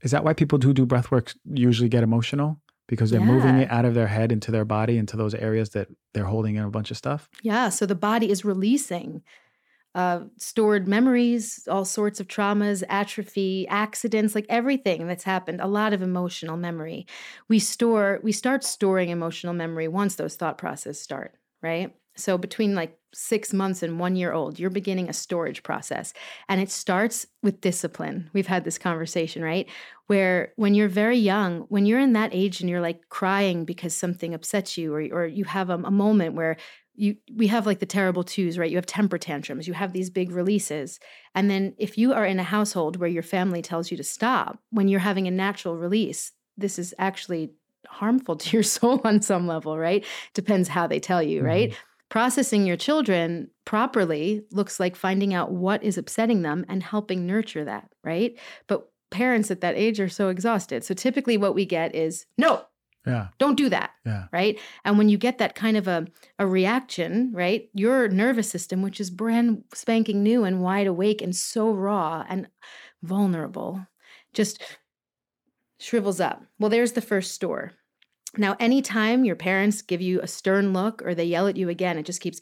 Is 0.02 0.12
that 0.12 0.24
why 0.24 0.34
people 0.34 0.60
who 0.60 0.74
do 0.74 0.86
breath 0.86 1.12
work 1.12 1.34
usually 1.46 1.90
get 1.90 2.04
emotional? 2.04 2.60
Because 2.88 3.12
they're 3.12 3.20
yeah. 3.20 3.26
moving 3.26 3.58
it 3.58 3.70
out 3.70 3.84
of 3.84 3.96
their 3.96 4.08
head 4.08 4.32
into 4.32 4.50
their 4.50 4.64
body, 4.64 4.98
into 4.98 5.18
those 5.18 5.34
areas 5.34 5.72
that 5.72 5.90
they're 6.14 6.26
holding 6.26 6.56
in 6.56 6.64
a 6.64 6.70
bunch 6.70 6.90
of 6.90 6.98
stuff? 6.98 7.30
Yeah. 7.42 7.68
So 7.70 7.86
the 7.86 7.96
body 7.96 8.30
is 8.30 8.46
releasing 8.46 9.24
uh, 9.98 10.26
stored 10.38 10.88
memories, 10.88 11.68
all 11.70 11.84
sorts 11.84 12.20
of 12.20 12.28
traumas, 12.28 12.84
atrophy, 12.88 13.68
accidents, 13.68 14.36
like 14.36 14.46
everything 14.48 15.08
that's 15.08 15.24
happened, 15.24 15.60
a 15.60 15.68
lot 15.68 15.92
of 15.92 16.04
emotional 16.04 16.56
memory. 16.56 17.08
We 17.50 17.58
store, 17.58 18.20
we 18.22 18.32
start 18.32 18.64
storing 18.64 19.10
emotional 19.10 19.54
memory 19.54 19.88
once 19.88 20.16
those 20.16 20.36
thought 20.36 20.60
processes 20.60 21.02
start, 21.02 21.34
right? 21.64 21.96
So 22.18 22.38
between 22.38 22.76
like 22.76 22.98
six 23.14 23.54
months 23.54 23.84
and 23.84 24.00
one 24.00 24.16
year 24.16 24.34
old, 24.34 24.60
you're 24.60 24.70
beginning 24.70 25.10
a 25.10 25.14
storage 25.14 25.64
process. 25.64 26.14
And 26.50 26.60
it 26.60 26.70
starts 26.70 27.26
with 27.42 27.62
discipline. 27.62 28.30
We've 28.34 28.48
had 28.48 28.64
this 28.64 28.78
conversation, 28.78 29.44
right? 29.44 29.68
Where 30.08 30.54
when 30.56 30.76
you're 30.76 30.90
very 30.90 31.18
young, 31.18 31.62
when 31.70 31.86
you're 31.86 32.00
in 32.00 32.14
that 32.14 32.32
age 32.34 32.62
and 32.62 32.70
you're 32.70 32.82
like 32.82 33.10
crying 33.10 33.66
because 33.66 33.96
something 33.96 34.34
upsets 34.34 34.78
you, 34.78 34.94
or, 34.94 35.02
or 35.12 35.26
you 35.26 35.46
have 35.46 35.70
a, 35.70 35.76
a 35.76 35.92
moment 35.92 36.36
where 36.36 36.58
you 36.98 37.16
we 37.36 37.48
have 37.48 37.66
like 37.66 37.80
the 37.80 37.86
terrible 37.86 38.24
twos, 38.24 38.58
right? 38.58 38.70
You 38.70 38.78
have 38.78 38.86
temper 38.86 39.20
tantrums, 39.20 39.68
you 39.68 39.74
have 39.74 39.94
these 39.94 40.10
big 40.10 40.32
releases. 40.32 41.00
And 41.36 41.50
then 41.50 41.76
if 41.78 41.98
you 41.98 42.14
are 42.14 42.26
in 42.26 42.40
a 42.40 42.44
household 42.44 42.98
where 42.98 43.10
your 43.10 43.24
family 43.24 43.62
tells 43.62 43.92
you 43.92 43.98
to 43.98 44.04
stop, 44.04 44.60
when 44.72 44.88
you're 44.88 45.00
having 45.00 45.28
a 45.28 45.32
natural 45.32 45.78
release, 45.78 46.32
this 46.58 46.80
is 46.80 46.94
actually 46.98 47.52
harmful 47.88 48.36
to 48.38 48.50
your 48.58 48.64
soul 48.64 49.00
on 49.04 49.22
some 49.22 49.48
level, 49.48 49.78
right? 49.78 50.04
Depends 50.34 50.68
how 50.68 50.88
they 50.88 51.00
tell 51.00 51.24
you, 51.24 51.40
mm-hmm. 51.40 51.48
Processing 52.10 52.66
your 52.66 52.78
children 52.78 53.50
properly 53.66 54.46
looks 54.52 54.80
like 54.80 54.96
finding 54.96 55.34
out 55.34 55.52
what 55.52 55.84
is 55.84 55.98
upsetting 55.98 56.42
them 56.42 56.66
and 56.70 56.82
helping 56.82 57.26
nurture 57.26 57.66
that, 57.66 57.90
right? 58.04 58.38
But 58.68 58.90
parents 59.10 59.52
at 59.52 59.62
that 59.62 59.76
age 59.76 60.00
are 60.00 60.10
so 60.10 60.30
exhausted. 60.30 60.84
So 60.84 60.94
typically 60.94 61.38
what 61.38 61.56
we 61.56 61.66
get 61.66 61.96
is 61.96 62.26
no. 62.38 62.66
Yeah. 63.06 63.28
Don't 63.38 63.56
do 63.56 63.70
that. 63.70 63.92
Yeah. 64.06 64.26
Right. 64.34 64.60
And 64.84 64.98
when 64.98 65.08
you 65.08 65.18
get 65.18 65.38
that 65.38 65.56
kind 65.56 65.78
of 65.78 65.88
a, 65.88 66.08
a 66.40 66.46
reaction, 66.46 67.32
right, 67.34 67.70
your 67.74 68.10
nervous 68.10 68.50
system, 68.50 68.82
which 68.82 69.00
is 69.00 69.10
brand 69.10 69.64
spanking 69.74 70.24
new 70.24 70.44
and 70.44 70.62
wide 70.62 70.88
awake 70.88 71.22
and 71.22 71.34
so 71.34 71.72
raw 71.72 72.26
and 72.28 72.50
vulnerable, 73.02 73.88
just 74.34 74.62
shrivels 75.80 76.20
up. 76.20 76.44
Well, 76.60 76.70
there's 76.70 76.94
the 76.94 77.02
first 77.02 77.34
store. 77.34 77.74
Now, 78.38 78.56
anytime 78.60 79.26
your 79.26 79.36
parents 79.36 79.82
give 79.82 80.02
you 80.02 80.22
a 80.22 80.28
stern 80.28 80.74
look 80.74 81.02
or 81.04 81.16
they 81.16 81.26
yell 81.26 81.48
at 81.48 81.58
you 81.58 81.70
again, 81.70 81.98
it 81.98 82.06
just 82.06 82.22
keeps 82.22 82.40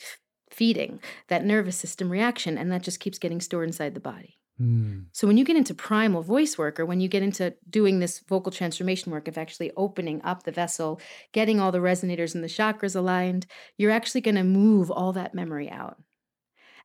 feeding 0.49 0.99
that 1.27 1.45
nervous 1.45 1.75
system 1.75 2.09
reaction 2.09 2.57
and 2.57 2.71
that 2.71 2.83
just 2.83 2.99
keeps 2.99 3.19
getting 3.19 3.41
stored 3.41 3.67
inside 3.67 3.93
the 3.93 3.99
body. 3.99 4.37
Mm. 4.61 5.05
So 5.11 5.27
when 5.27 5.37
you 5.37 5.43
get 5.43 5.57
into 5.57 5.73
primal 5.73 6.21
voice 6.21 6.57
work 6.57 6.79
or 6.79 6.85
when 6.85 7.01
you 7.01 7.09
get 7.09 7.23
into 7.23 7.53
doing 7.69 7.99
this 7.99 8.19
vocal 8.19 8.51
transformation 8.51 9.11
work 9.11 9.27
of 9.27 9.37
actually 9.37 9.71
opening 9.75 10.21
up 10.23 10.43
the 10.43 10.51
vessel, 10.51 11.01
getting 11.33 11.59
all 11.59 11.71
the 11.71 11.79
resonators 11.79 12.35
and 12.35 12.43
the 12.43 12.47
chakras 12.47 12.95
aligned, 12.95 13.45
you're 13.77 13.91
actually 13.91 14.21
going 14.21 14.35
to 14.35 14.43
move 14.43 14.89
all 14.89 15.11
that 15.13 15.35
memory 15.35 15.69
out. 15.69 15.97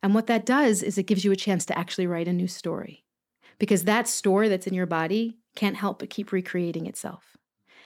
And 0.03 0.15
what 0.15 0.27
that 0.27 0.47
does 0.47 0.83
is 0.83 0.99
it 0.99 1.07
gives 1.07 1.25
you 1.25 1.31
a 1.31 1.37
chance 1.37 1.65
to 1.67 1.79
actually 1.79 2.07
write 2.07 2.29
a 2.29 2.33
new 2.33 2.49
story. 2.49 3.05
Because 3.59 3.85
that 3.85 4.09
story 4.09 4.49
that's 4.49 4.67
in 4.67 4.75
your 4.75 4.87
body 4.87 5.39
can't 5.55 5.77
help 5.77 5.99
but 5.99 6.11
keep 6.11 6.33
recreating 6.33 6.87
itself. 6.87 7.37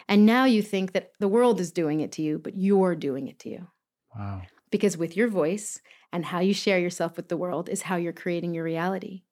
And 0.09 0.27
now 0.27 0.45
you 0.45 0.63
think 0.63 0.93
that 0.93 1.13
the 1.19 1.29
world 1.29 1.61
is 1.61 1.73
doing 1.73 2.01
it 2.01 2.13
to 2.13 2.23
you, 2.23 2.39
but 2.39 2.57
you're 2.57 2.95
doing 2.95 3.29
it 3.29 3.39
to 3.41 3.49
you. 3.49 3.69
Wow. 4.17 4.43
Because 4.71 4.97
with 4.97 5.17
your 5.17 5.29
voice 5.29 5.81
and 6.13 6.25
how 6.25 6.41
you 6.41 6.55
share 6.55 6.79
yourself 6.79 7.17
with 7.17 7.29
the 7.29 7.37
world 7.37 7.69
is 7.69 7.83
how 7.83 7.97
you're 7.97 8.13
creating 8.13 8.55
your 8.55 8.65
reality. 8.65 9.23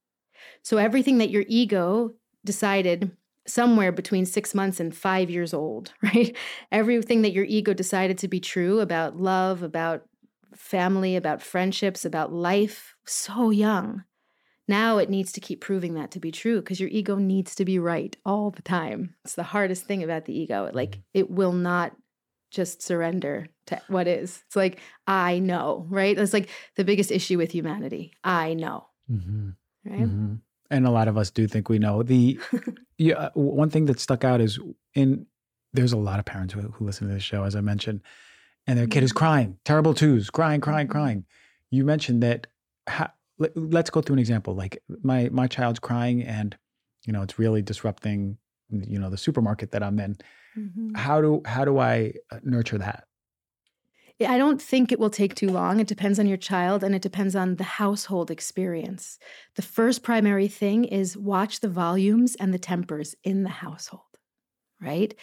So 0.62 0.76
everything 0.76 1.18
that 1.18 1.30
your 1.30 1.44
ego 1.48 2.12
decided 2.44 3.12
somewhere 3.46 3.92
between 3.92 4.24
six 4.24 4.54
months 4.54 4.80
and 4.80 4.94
five 4.94 5.30
years 5.30 5.52
old, 5.52 5.92
right? 6.02 6.36
Everything 6.70 7.22
that 7.22 7.32
your 7.32 7.44
ego 7.44 7.72
decided 7.72 8.18
to 8.18 8.28
be 8.28 8.40
true 8.40 8.80
about 8.80 9.16
love, 9.16 9.62
about 9.62 10.04
family, 10.54 11.16
about 11.16 11.42
friendships, 11.42 12.04
about 12.04 12.32
life, 12.32 12.94
so 13.04 13.50
young. 13.50 14.04
Now 14.72 14.96
it 14.96 15.10
needs 15.10 15.32
to 15.32 15.40
keep 15.40 15.60
proving 15.60 15.92
that 15.94 16.12
to 16.12 16.18
be 16.18 16.32
true 16.32 16.62
because 16.62 16.80
your 16.80 16.88
ego 16.88 17.16
needs 17.16 17.54
to 17.56 17.64
be 17.66 17.78
right 17.78 18.16
all 18.24 18.50
the 18.50 18.62
time. 18.62 19.14
It's 19.22 19.34
the 19.34 19.42
hardest 19.42 19.84
thing 19.84 20.02
about 20.02 20.24
the 20.24 20.32
ego. 20.32 20.70
Like 20.72 20.98
it 21.12 21.30
will 21.30 21.52
not 21.52 21.94
just 22.50 22.80
surrender 22.80 23.48
to 23.66 23.82
what 23.88 24.08
is. 24.08 24.42
It's 24.46 24.56
like, 24.56 24.78
I 25.06 25.40
know, 25.40 25.84
right? 25.90 26.16
That's 26.16 26.32
like 26.32 26.48
the 26.76 26.84
biggest 26.84 27.10
issue 27.10 27.36
with 27.36 27.50
humanity. 27.50 28.14
I 28.24 28.54
know. 28.54 28.86
Mm-hmm. 29.10 29.50
Right. 29.84 30.00
Mm-hmm. 30.00 30.34
And 30.70 30.86
a 30.86 30.90
lot 30.90 31.06
of 31.06 31.18
us 31.18 31.30
do 31.30 31.46
think 31.46 31.68
we 31.68 31.78
know. 31.78 32.02
The 32.02 32.40
yeah, 32.96 33.28
one 33.34 33.68
thing 33.68 33.84
that 33.84 34.00
stuck 34.00 34.24
out 34.24 34.40
is 34.40 34.58
in 34.94 35.26
there's 35.74 35.92
a 35.92 35.98
lot 35.98 36.18
of 36.18 36.24
parents 36.24 36.54
who, 36.54 36.62
who 36.62 36.86
listen 36.86 37.08
to 37.08 37.12
this 37.12 37.22
show, 37.22 37.44
as 37.44 37.54
I 37.54 37.60
mentioned, 37.60 38.00
and 38.66 38.78
their 38.78 38.86
kid 38.86 39.02
is 39.02 39.10
mm-hmm. 39.10 39.18
crying, 39.18 39.58
terrible 39.66 39.92
twos, 39.92 40.30
crying, 40.30 40.62
crying, 40.62 40.86
mm-hmm. 40.86 40.92
crying. 40.92 41.24
You 41.68 41.84
mentioned 41.84 42.22
that 42.22 42.46
let, 42.86 43.12
us 43.44 43.90
go 43.90 44.00
through 44.00 44.14
an 44.14 44.20
example. 44.20 44.54
Like 44.54 44.82
my 45.02 45.28
my 45.30 45.46
child's 45.46 45.78
crying, 45.78 46.22
and 46.22 46.56
you 47.04 47.12
know 47.12 47.22
it's 47.22 47.38
really 47.38 47.62
disrupting, 47.62 48.38
you 48.70 48.98
know, 48.98 49.10
the 49.10 49.16
supermarket 49.16 49.72
that 49.72 49.82
I'm 49.82 49.98
in. 49.98 50.16
Mm-hmm. 50.56 50.94
How 50.94 51.20
do 51.20 51.42
how 51.44 51.64
do 51.64 51.78
I 51.78 52.14
uh, 52.30 52.38
nurture 52.42 52.78
that? 52.78 53.04
I 54.28 54.38
don't 54.38 54.60
think 54.60 54.92
it 54.92 55.00
will 55.00 55.10
take 55.10 55.34
too 55.34 55.48
long. 55.48 55.80
It 55.80 55.86
depends 55.86 56.18
on 56.18 56.26
your 56.26 56.36
child 56.36 56.84
and 56.84 56.94
it 56.94 57.02
depends 57.02 57.34
on 57.34 57.56
the 57.56 57.64
household 57.64 58.30
experience. 58.30 59.18
The 59.56 59.62
first 59.62 60.02
primary 60.02 60.48
thing 60.48 60.84
is 60.84 61.16
watch 61.16 61.60
the 61.60 61.68
volumes 61.68 62.36
and 62.36 62.52
the 62.52 62.58
tempers 62.58 63.14
in 63.24 63.42
the 63.42 63.48
household, 63.48 64.02
right? 64.80 65.14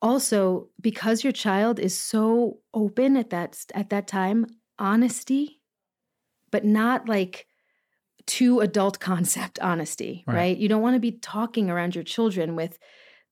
Also, 0.00 0.68
because 0.80 1.24
your 1.24 1.32
child 1.32 1.78
is 1.78 1.96
so 1.96 2.58
open 2.72 3.16
at 3.16 3.30
that 3.30 3.58
at 3.74 3.90
that 3.90 4.06
time, 4.06 4.46
honesty, 4.78 5.60
but 6.50 6.64
not 6.64 7.08
like 7.08 7.47
too 8.28 8.60
adult 8.60 9.00
concept 9.10 9.58
honesty, 9.60 10.22
right? 10.26 10.34
right? 10.34 10.56
You 10.56 10.68
don't 10.68 10.82
want 10.82 10.94
to 10.94 11.00
be 11.00 11.12
talking 11.12 11.70
around 11.70 11.96
your 11.96 12.04
children 12.04 12.54
with 12.54 12.78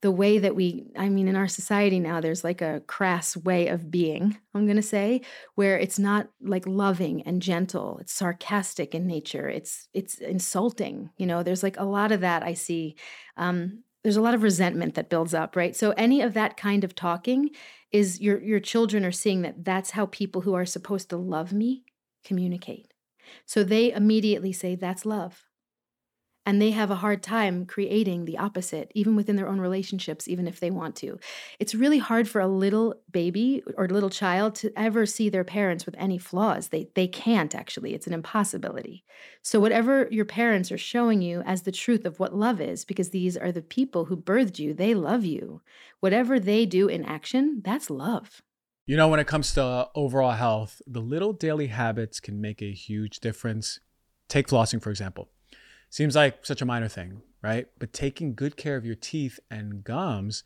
the 0.02 0.10
way 0.10 0.38
that 0.38 0.54
we, 0.54 0.84
I 0.96 1.08
mean, 1.08 1.26
in 1.26 1.36
our 1.36 1.48
society 1.48 1.98
now, 2.00 2.20
there's 2.20 2.44
like 2.44 2.60
a 2.60 2.82
crass 2.86 3.36
way 3.36 3.68
of 3.68 3.90
being, 3.90 4.36
I'm 4.54 4.66
going 4.66 4.76
to 4.76 4.82
say, 4.82 5.22
where 5.54 5.78
it's 5.78 5.98
not 5.98 6.28
like 6.40 6.66
loving 6.66 7.22
and 7.22 7.40
gentle. 7.40 7.98
It's 8.00 8.12
sarcastic 8.12 8.94
in 8.94 9.06
nature. 9.06 9.48
It's, 9.48 9.88
it's 9.94 10.18
insulting. 10.18 11.10
You 11.16 11.26
know, 11.26 11.42
there's 11.42 11.62
like 11.62 11.78
a 11.78 11.84
lot 11.84 12.12
of 12.12 12.20
that 12.20 12.42
I 12.42 12.52
see. 12.54 12.96
Um, 13.38 13.84
there's 14.02 14.18
a 14.18 14.22
lot 14.22 14.34
of 14.34 14.42
resentment 14.42 14.94
that 14.94 15.08
builds 15.08 15.32
up, 15.32 15.56
right? 15.56 15.74
So 15.74 15.92
any 15.92 16.20
of 16.20 16.34
that 16.34 16.56
kind 16.56 16.84
of 16.84 16.94
talking 16.94 17.50
is 17.90 18.20
your, 18.20 18.40
your 18.42 18.60
children 18.60 19.04
are 19.04 19.12
seeing 19.12 19.42
that 19.42 19.64
that's 19.64 19.92
how 19.92 20.06
people 20.06 20.42
who 20.42 20.54
are 20.54 20.66
supposed 20.66 21.08
to 21.10 21.16
love 21.16 21.52
me 21.52 21.84
communicate. 22.22 22.92
So 23.46 23.64
they 23.64 23.92
immediately 23.92 24.52
say, 24.52 24.74
That's 24.74 25.06
love. 25.06 25.44
And 26.48 26.62
they 26.62 26.70
have 26.70 26.92
a 26.92 26.96
hard 26.96 27.24
time 27.24 27.66
creating 27.66 28.24
the 28.24 28.38
opposite, 28.38 28.92
even 28.94 29.16
within 29.16 29.34
their 29.34 29.48
own 29.48 29.60
relationships, 29.60 30.28
even 30.28 30.46
if 30.46 30.60
they 30.60 30.70
want 30.70 30.94
to. 30.96 31.18
It's 31.58 31.74
really 31.74 31.98
hard 31.98 32.28
for 32.28 32.40
a 32.40 32.46
little 32.46 32.94
baby 33.10 33.64
or 33.76 33.88
little 33.88 34.10
child 34.10 34.54
to 34.56 34.72
ever 34.78 35.06
see 35.06 35.28
their 35.28 35.42
parents 35.42 35.84
with 35.86 35.96
any 35.98 36.18
flaws. 36.18 36.68
They, 36.68 36.88
they 36.94 37.08
can't 37.08 37.52
actually, 37.52 37.94
it's 37.94 38.06
an 38.06 38.12
impossibility. 38.12 39.04
So, 39.42 39.58
whatever 39.58 40.06
your 40.12 40.24
parents 40.24 40.70
are 40.70 40.78
showing 40.78 41.20
you 41.20 41.40
as 41.40 41.62
the 41.62 41.72
truth 41.72 42.04
of 42.04 42.20
what 42.20 42.32
love 42.36 42.60
is, 42.60 42.84
because 42.84 43.10
these 43.10 43.36
are 43.36 43.50
the 43.50 43.60
people 43.62 44.04
who 44.04 44.16
birthed 44.16 44.60
you, 44.60 44.72
they 44.72 44.94
love 44.94 45.24
you. 45.24 45.62
Whatever 45.98 46.38
they 46.38 46.64
do 46.64 46.86
in 46.86 47.04
action, 47.04 47.60
that's 47.64 47.90
love. 47.90 48.40
You 48.88 48.96
know, 48.96 49.08
when 49.08 49.18
it 49.18 49.26
comes 49.26 49.52
to 49.54 49.64
uh, 49.64 49.86
overall 49.96 50.30
health, 50.30 50.80
the 50.86 51.00
little 51.00 51.32
daily 51.32 51.66
habits 51.66 52.20
can 52.20 52.40
make 52.40 52.62
a 52.62 52.70
huge 52.70 53.18
difference. 53.18 53.80
Take 54.28 54.46
flossing, 54.46 54.80
for 54.80 54.90
example. 54.90 55.28
Seems 55.90 56.14
like 56.14 56.46
such 56.46 56.62
a 56.62 56.66
minor 56.66 56.86
thing, 56.86 57.22
right? 57.42 57.66
But 57.80 57.92
taking 57.92 58.36
good 58.36 58.56
care 58.56 58.76
of 58.76 58.86
your 58.86 58.94
teeth 58.94 59.40
and 59.50 59.82
gums 59.82 60.44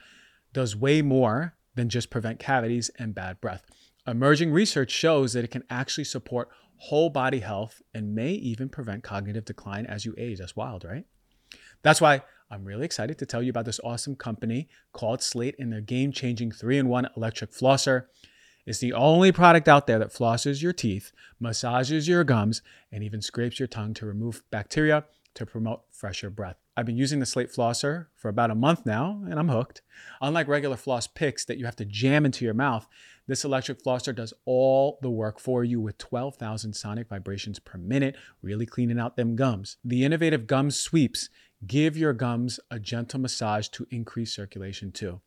does 0.54 0.74
way 0.74 1.02
more 1.02 1.54
than 1.74 1.90
just 1.90 2.08
prevent 2.08 2.38
cavities 2.38 2.90
and 2.98 3.14
bad 3.14 3.42
breath. 3.42 3.66
Emerging 4.06 4.52
research 4.52 4.90
shows 4.90 5.34
that 5.34 5.44
it 5.44 5.50
can 5.50 5.64
actually 5.68 6.04
support 6.04 6.48
whole 6.78 7.10
body 7.10 7.40
health 7.40 7.82
and 7.92 8.14
may 8.14 8.30
even 8.30 8.70
prevent 8.70 9.04
cognitive 9.04 9.44
decline 9.44 9.84
as 9.84 10.06
you 10.06 10.14
age. 10.16 10.38
That's 10.38 10.56
wild, 10.56 10.86
right? 10.86 11.04
That's 11.82 12.00
why 12.00 12.22
I'm 12.52 12.64
really 12.64 12.84
excited 12.84 13.16
to 13.18 13.26
tell 13.26 13.42
you 13.42 13.50
about 13.50 13.64
this 13.64 13.78
awesome 13.84 14.16
company 14.16 14.68
called 14.92 15.22
Slate 15.22 15.54
and 15.60 15.72
their 15.72 15.80
game 15.80 16.10
changing 16.10 16.50
3 16.50 16.78
in 16.78 16.88
1 16.88 17.10
electric 17.16 17.52
flosser. 17.52 18.06
It's 18.66 18.80
the 18.80 18.92
only 18.92 19.30
product 19.30 19.68
out 19.68 19.86
there 19.86 20.00
that 20.00 20.12
flosses 20.12 20.60
your 20.60 20.72
teeth, 20.72 21.12
massages 21.38 22.08
your 22.08 22.24
gums, 22.24 22.60
and 22.90 23.04
even 23.04 23.22
scrapes 23.22 23.60
your 23.60 23.68
tongue 23.68 23.94
to 23.94 24.06
remove 24.06 24.42
bacteria 24.50 25.04
to 25.34 25.46
promote 25.46 25.82
fresher 25.92 26.28
breath. 26.28 26.56
I've 26.76 26.86
been 26.86 26.96
using 26.96 27.20
the 27.20 27.26
Slate 27.26 27.52
flosser 27.52 28.06
for 28.16 28.28
about 28.28 28.50
a 28.50 28.56
month 28.56 28.84
now, 28.84 29.22
and 29.30 29.38
I'm 29.38 29.48
hooked. 29.48 29.82
Unlike 30.20 30.48
regular 30.48 30.76
floss 30.76 31.06
picks 31.06 31.44
that 31.44 31.56
you 31.56 31.66
have 31.66 31.76
to 31.76 31.84
jam 31.84 32.26
into 32.26 32.44
your 32.44 32.54
mouth, 32.54 32.88
this 33.28 33.44
electric 33.44 33.80
flosser 33.80 34.14
does 34.14 34.34
all 34.44 34.98
the 35.02 35.10
work 35.10 35.38
for 35.38 35.62
you 35.62 35.80
with 35.80 35.98
12,000 35.98 36.72
sonic 36.72 37.08
vibrations 37.08 37.60
per 37.60 37.78
minute, 37.78 38.16
really 38.42 38.66
cleaning 38.66 38.98
out 38.98 39.16
them 39.16 39.36
gums. 39.36 39.76
The 39.84 40.04
innovative 40.04 40.48
gum 40.48 40.72
sweeps 40.72 41.28
give 41.66 41.96
your 41.96 42.12
gums 42.12 42.60
a 42.70 42.78
gentle 42.78 43.20
massage 43.20 43.68
to 43.68 43.86
increase 43.90 44.34
circulation 44.34 44.92
too. 44.92 45.20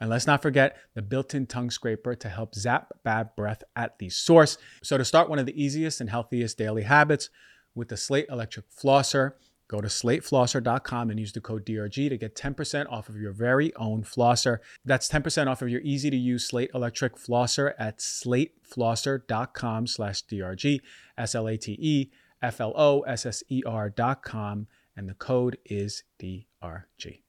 And 0.00 0.08
let's 0.10 0.26
not 0.26 0.42
forget 0.42 0.76
the 0.94 1.02
built 1.02 1.34
in 1.34 1.46
tongue 1.46 1.70
scraper 1.70 2.14
to 2.14 2.28
help 2.28 2.54
zap 2.54 2.92
bad 3.02 3.34
breath 3.36 3.64
at 3.74 3.98
the 3.98 4.08
source. 4.10 4.56
So, 4.82 4.96
to 4.96 5.04
start 5.04 5.28
one 5.28 5.40
of 5.40 5.46
the 5.46 5.60
easiest 5.60 6.00
and 6.00 6.08
healthiest 6.08 6.56
daily 6.56 6.82
habits 6.82 7.30
with 7.74 7.88
the 7.88 7.96
Slate 7.96 8.26
Electric 8.28 8.66
Flosser, 8.70 9.32
Go 9.68 9.82
to 9.82 9.88
slateflosser.com 9.88 11.10
and 11.10 11.20
use 11.20 11.32
the 11.32 11.42
code 11.42 11.66
DRG 11.66 12.08
to 12.08 12.16
get 12.16 12.34
10% 12.34 12.90
off 12.90 13.10
of 13.10 13.20
your 13.20 13.32
very 13.32 13.74
own 13.76 14.02
flosser. 14.02 14.58
That's 14.82 15.10
10% 15.10 15.46
off 15.46 15.60
of 15.60 15.68
your 15.68 15.82
easy 15.82 16.08
to 16.08 16.16
use 16.16 16.48
Slate 16.48 16.70
electric 16.72 17.16
flosser 17.16 17.74
at 17.78 17.98
slateflosser.com 17.98 19.86
slash 19.86 20.24
DRG, 20.24 20.80
S 21.18 21.34
L 21.34 21.46
A 21.46 21.58
T 21.58 21.76
E 21.78 22.10
F 22.40 22.62
L 22.62 22.72
O 22.76 23.02
S 23.02 23.26
S 23.26 23.42
E 23.50 23.62
R 23.66 23.90
dot 23.90 24.22
com. 24.22 24.68
And 24.98 25.08
the 25.08 25.14
code 25.14 25.58
is 25.64 26.02
DRG. 26.20 27.22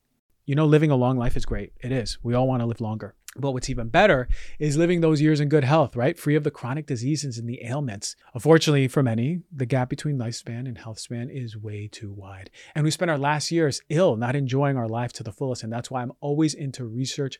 You 0.43 0.55
know, 0.55 0.65
living 0.65 0.89
a 0.89 0.95
long 0.95 1.19
life 1.19 1.37
is 1.37 1.45
great. 1.45 1.71
It 1.79 1.91
is. 1.91 2.17
We 2.23 2.33
all 2.33 2.47
want 2.47 2.63
to 2.63 2.65
live 2.65 2.81
longer. 2.81 3.13
But 3.37 3.51
what's 3.51 3.69
even 3.69 3.89
better 3.89 4.27
is 4.57 4.75
living 4.75 5.01
those 5.01 5.21
years 5.21 5.39
in 5.39 5.49
good 5.49 5.63
health, 5.63 5.95
right? 5.95 6.17
Free 6.17 6.33
of 6.33 6.43
the 6.43 6.49
chronic 6.49 6.87
diseases 6.87 7.37
and 7.37 7.47
the 7.47 7.63
ailments. 7.63 8.15
Unfortunately, 8.33 8.87
for 8.87 9.03
many, 9.03 9.41
the 9.55 9.67
gap 9.67 9.87
between 9.87 10.17
lifespan 10.17 10.67
and 10.67 10.79
health 10.79 10.97
span 10.97 11.29
is 11.29 11.55
way 11.55 11.87
too 11.87 12.11
wide. 12.11 12.49
And 12.73 12.83
we 12.83 12.89
spend 12.89 13.11
our 13.11 13.19
last 13.19 13.51
years 13.51 13.83
ill, 13.87 14.15
not 14.15 14.35
enjoying 14.35 14.75
our 14.75 14.87
life 14.87 15.13
to 15.13 15.23
the 15.23 15.31
fullest. 15.31 15.61
And 15.61 15.71
that's 15.71 15.91
why 15.91 16.01
I'm 16.01 16.13
always 16.21 16.55
into 16.55 16.85
research 16.85 17.39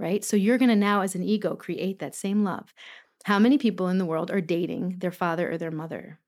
right? 0.00 0.24
So 0.24 0.36
you're 0.36 0.58
going 0.58 0.70
to 0.70 0.76
now, 0.76 1.02
as 1.02 1.14
an 1.14 1.22
ego, 1.22 1.54
create 1.54 1.98
that 1.98 2.14
same 2.14 2.42
love. 2.42 2.74
How 3.24 3.38
many 3.38 3.58
people 3.58 3.88
in 3.88 3.98
the 3.98 4.06
world 4.06 4.30
are 4.30 4.40
dating 4.40 4.96
their 4.98 5.12
father 5.12 5.52
or 5.52 5.58
their 5.58 5.70
mother? 5.70 6.18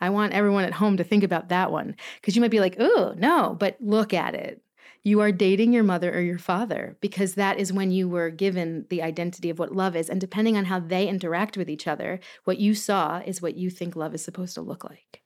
I 0.00 0.10
want 0.10 0.34
everyone 0.34 0.64
at 0.64 0.74
home 0.74 0.98
to 0.98 1.04
think 1.04 1.24
about 1.24 1.48
that 1.48 1.72
one 1.72 1.96
because 2.20 2.36
you 2.36 2.42
might 2.42 2.50
be 2.50 2.60
like, 2.60 2.76
oh, 2.78 3.14
no, 3.16 3.56
but 3.58 3.78
look 3.80 4.12
at 4.12 4.34
it. 4.34 4.60
You 5.02 5.20
are 5.20 5.32
dating 5.32 5.72
your 5.72 5.82
mother 5.82 6.14
or 6.14 6.20
your 6.20 6.38
father 6.38 6.96
because 7.00 7.34
that 7.34 7.58
is 7.58 7.72
when 7.72 7.90
you 7.90 8.08
were 8.08 8.30
given 8.30 8.86
the 8.90 9.02
identity 9.02 9.50
of 9.50 9.58
what 9.58 9.74
love 9.74 9.96
is. 9.96 10.10
And 10.10 10.20
depending 10.20 10.56
on 10.56 10.66
how 10.66 10.80
they 10.80 11.08
interact 11.08 11.56
with 11.56 11.70
each 11.70 11.86
other, 11.86 12.20
what 12.44 12.58
you 12.58 12.74
saw 12.74 13.22
is 13.24 13.40
what 13.40 13.56
you 13.56 13.70
think 13.70 13.96
love 13.96 14.14
is 14.14 14.24
supposed 14.24 14.54
to 14.54 14.62
look 14.62 14.84
like 14.84 15.23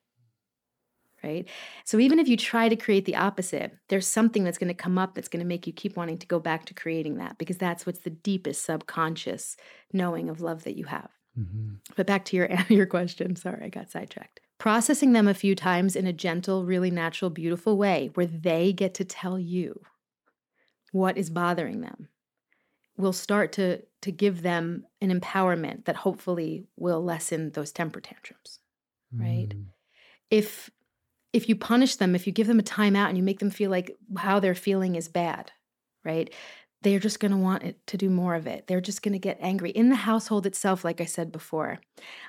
right? 1.23 1.47
So 1.85 1.99
even 1.99 2.19
if 2.19 2.27
you 2.27 2.37
try 2.37 2.69
to 2.69 2.75
create 2.75 3.05
the 3.05 3.15
opposite, 3.15 3.77
there's 3.89 4.07
something 4.07 4.43
that's 4.43 4.57
going 4.57 4.69
to 4.69 4.73
come 4.73 4.97
up 4.97 5.15
that's 5.15 5.27
going 5.27 5.41
to 5.41 5.47
make 5.47 5.67
you 5.67 5.73
keep 5.73 5.97
wanting 5.97 6.17
to 6.19 6.27
go 6.27 6.39
back 6.39 6.65
to 6.65 6.73
creating 6.73 7.17
that 7.17 7.37
because 7.37 7.57
that's 7.57 7.85
what's 7.85 7.99
the 7.99 8.09
deepest 8.09 8.63
subconscious 8.63 9.57
knowing 9.93 10.29
of 10.29 10.41
love 10.41 10.63
that 10.63 10.77
you 10.77 10.85
have. 10.85 11.09
Mm-hmm. 11.37 11.75
But 11.95 12.07
back 12.07 12.25
to 12.25 12.37
your 12.37 12.49
your 12.69 12.85
question, 12.85 13.35
sorry, 13.35 13.65
I 13.65 13.69
got 13.69 13.91
sidetracked. 13.91 14.39
Processing 14.57 15.13
them 15.13 15.27
a 15.27 15.33
few 15.33 15.55
times 15.55 15.95
in 15.95 16.05
a 16.05 16.13
gentle, 16.13 16.65
really 16.65 16.91
natural, 16.91 17.31
beautiful 17.31 17.77
way 17.77 18.11
where 18.13 18.25
they 18.25 18.73
get 18.73 18.93
to 18.95 19.05
tell 19.05 19.39
you 19.39 19.81
what 20.91 21.17
is 21.17 21.29
bothering 21.29 21.81
them 21.81 22.09
will 22.97 23.13
start 23.13 23.53
to 23.53 23.81
to 24.01 24.11
give 24.11 24.41
them 24.41 24.85
an 25.01 25.17
empowerment 25.17 25.85
that 25.85 25.95
hopefully 25.95 26.65
will 26.75 27.03
lessen 27.03 27.51
those 27.51 27.71
temper 27.71 28.01
tantrums 28.01 28.59
right 29.13 29.49
mm. 29.49 29.65
if 30.29 30.69
if 31.33 31.47
you 31.47 31.55
punish 31.55 31.95
them, 31.97 32.15
if 32.15 32.25
you 32.25 32.33
give 32.33 32.47
them 32.47 32.59
a 32.59 32.63
timeout 32.63 33.09
and 33.09 33.17
you 33.17 33.23
make 33.23 33.39
them 33.39 33.51
feel 33.51 33.69
like 33.69 33.95
how 34.17 34.39
they're 34.39 34.55
feeling 34.55 34.95
is 34.95 35.07
bad, 35.07 35.51
right? 36.03 36.33
They're 36.81 36.99
just 36.99 37.19
going 37.19 37.31
to 37.31 37.37
want 37.37 37.63
it 37.63 37.85
to 37.87 37.97
do 37.97 38.09
more 38.09 38.35
of 38.35 38.47
it. 38.47 38.67
They're 38.67 38.81
just 38.81 39.01
going 39.01 39.11
to 39.11 39.19
get 39.19 39.37
angry. 39.41 39.69
In 39.71 39.89
the 39.89 39.95
household 39.95 40.45
itself, 40.45 40.83
like 40.85 41.01
I 41.01 41.05
said 41.05 41.31
before, 41.31 41.79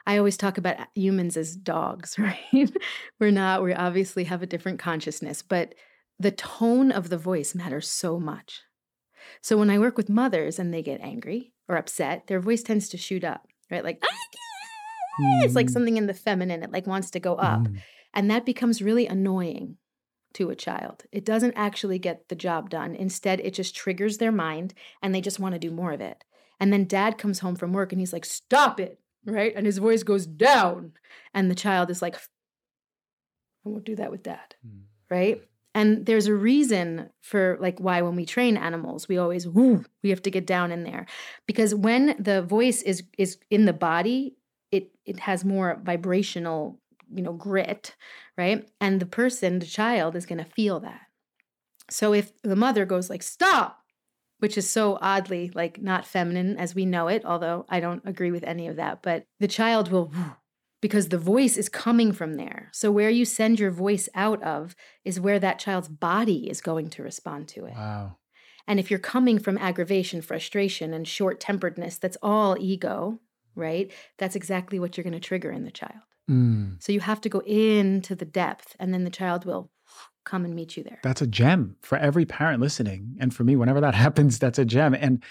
I 0.07 0.19
always 0.19 0.37
talk 0.37 0.59
about 0.59 0.77
humans 0.95 1.37
as 1.37 1.55
dogs, 1.55 2.19
right? 2.19 2.71
we're 3.19 3.31
not, 3.31 3.63
we 3.63 3.73
obviously 3.73 4.25
have 4.25 4.43
a 4.43 4.47
different 4.47 4.81
consciousness, 4.81 5.41
but 5.41 5.75
the 6.19 6.33
tone 6.33 6.91
of 6.91 7.09
the 7.09 7.17
voice 7.17 7.55
matters 7.55 7.89
so 7.89 8.19
much. 8.19 8.61
So 9.41 9.57
when 9.57 9.71
I 9.71 9.79
work 9.79 9.97
with 9.97 10.09
mothers 10.09 10.59
and 10.59 10.75
they 10.75 10.83
get 10.83 11.01
angry 11.01 11.53
or 11.69 11.77
upset, 11.77 12.27
their 12.27 12.41
voice 12.41 12.63
tends 12.63 12.89
to 12.91 12.99
shoot 12.99 13.25
up, 13.25 13.47
right? 13.71 13.85
Like, 13.85 14.01
mm. 14.01 15.45
it's 15.45 15.55
like 15.55 15.67
mm. 15.67 15.71
something 15.71 15.97
in 15.97 16.07
the 16.07 16.15
feminine, 16.15 16.63
it 16.63 16.73
like 16.73 16.87
wants 16.87 17.11
to 17.13 17.21
go 17.21 17.37
up. 17.37 17.61
Mm. 17.61 17.79
And 18.15 18.31
that 18.31 18.47
becomes 18.47 18.83
really 18.83 19.07
annoying 19.07 19.77
to 20.35 20.51
a 20.51 20.57
child. 20.57 21.05
It 21.13 21.25
doesn't 21.25 21.55
actually 21.55 21.99
get 21.99 22.29
the 22.29 22.35
job 22.35 22.71
done. 22.71 22.95
Instead, 22.95 23.41
it 23.41 23.55
just 23.55 23.75
triggers 23.75 24.19
their 24.19 24.33
mind 24.33 24.75
and 25.03 25.15
they 25.15 25.21
just 25.21 25.41
want 25.41 25.55
to 25.55 25.59
do 25.59 25.71
more 25.71 25.93
of 25.93 26.01
it. 26.01 26.25
And 26.61 26.73
then 26.73 26.85
dad 26.85 27.19
comes 27.19 27.41
home 27.41 27.57
from 27.57 27.73
work 27.73 27.93
and 27.93 28.01
he's 28.01 28.13
like, 28.13 28.25
Stop 28.25 28.79
it, 28.81 29.01
right? 29.25 29.53
And 29.57 29.67
his 29.67 29.79
voice 29.79 30.03
goes 30.03 30.27
down. 30.27 30.93
And 31.35 31.51
the 31.51 31.55
child 31.55 31.91
is 31.91 32.03
like, 32.03 32.17
I 32.17 33.69
won't 33.69 33.85
do 33.85 33.97
that 33.97 34.11
with 34.11 34.23
dad, 34.23 34.55
mm. 34.67 34.83
right? 35.11 35.43
And 35.75 36.05
there's 36.05 36.27
a 36.27 36.35
reason 36.35 37.11
for 37.21 37.57
like 37.61 37.79
why 37.79 38.03
when 38.03 38.17
we 38.17 38.27
train 38.27 38.57
animals, 38.57 39.09
we 39.09 39.19
always 39.19 39.47
woo, 39.47 39.85
we 40.03 40.11
have 40.11 40.23
to 40.23 40.31
get 40.31 40.47
down 40.47 40.73
in 40.73 40.83
there. 40.83 41.07
Because 41.47 41.75
when 41.75 42.17
the 42.19 42.43
voice 42.43 42.83
is 42.83 43.05
is 43.17 43.39
in 43.51 43.67
the 43.67 43.73
body, 43.73 44.37
it 44.73 44.91
it 45.05 45.21
has 45.21 45.45
more 45.45 45.81
vibrational 45.85 46.80
you 47.13 47.23
know, 47.23 47.33
grit, 47.33 47.97
right? 48.37 48.69
And 48.81 49.01
the 49.01 49.07
person, 49.07 49.59
the 49.59 49.67
child, 49.67 50.17
is 50.17 50.27
going 50.27 50.43
to 50.43 50.51
feel 50.51 50.81
that. 50.81 51.03
So 51.91 52.13
if 52.13 52.33
the 52.43 52.57
mother 52.57 52.85
goes 52.85 53.11
like, 53.11 53.23
stop, 53.23 53.79
which 54.39 54.57
is 54.57 54.71
so 54.71 54.99
oddly 55.01 55.51
like 55.55 55.83
not 55.83 56.07
feminine 56.07 56.57
as 56.57 56.75
we 56.75 56.87
know 56.87 57.09
it, 57.09 57.25
although 57.25 57.67
I 57.69 57.81
don't 57.81 58.03
agree 58.07 58.31
with 58.31 58.45
any 58.45 58.69
of 58.69 58.77
that, 58.77 59.03
but 59.03 59.27
the 59.39 59.49
child 59.49 59.91
will, 59.91 60.13
because 60.81 61.09
the 61.09 61.19
voice 61.19 61.57
is 61.57 61.69
coming 61.69 62.13
from 62.13 62.35
there. 62.35 62.69
So 62.73 62.91
where 62.91 63.11
you 63.11 63.25
send 63.25 63.59
your 63.59 63.71
voice 63.71 64.09
out 64.15 64.43
of 64.43 64.77
is 65.05 65.21
where 65.21 65.39
that 65.41 65.59
child's 65.59 65.89
body 65.89 66.49
is 66.49 66.61
going 66.61 66.91
to 66.91 67.03
respond 67.03 67.49
to 67.49 67.67
it. 67.67 67.75
Wow. 67.75 68.17
And 68.67 68.79
if 68.79 68.89
you're 68.89 69.01
coming 69.01 69.39
from 69.39 69.59
aggravation, 69.59 70.23
frustration, 70.23 70.95
and 70.95 71.09
short 71.09 71.41
temperedness, 71.41 71.99
that's 71.99 72.17
all 72.23 72.57
ego, 72.59 73.19
right? 73.57 73.91
That's 74.17 74.37
exactly 74.37 74.79
what 74.79 74.97
you're 74.97 75.03
going 75.03 75.13
to 75.13 75.21
trigger 75.21 75.51
in 75.51 75.65
the 75.65 75.73
child. 75.73 76.03
Mm. 76.29 76.83
So 76.83 76.93
you 76.93 77.01
have 77.01 77.21
to 77.23 77.29
go 77.29 77.41
into 77.41 78.15
the 78.15 78.25
depth, 78.25 78.77
and 78.79 78.93
then 78.93 79.05
the 79.05 79.11
child 79.11 79.45
will 79.45 79.71
come 80.25 80.45
and 80.45 80.55
meet 80.55 80.77
you 80.77 80.83
there. 80.83 80.99
That's 81.03 81.23
a 81.23 81.27
gem 81.27 81.77
for 81.83 81.99
every 81.99 82.25
parent 82.25 82.61
listening. 82.61 83.17
And 83.21 83.35
for 83.35 83.45
me, 83.45 83.57
whenever 83.57 83.81
that 83.81 83.95
happens, 84.07 84.39
that's 84.39 84.59
a 84.59 84.65
gem. 84.65 84.95
And 84.95 85.23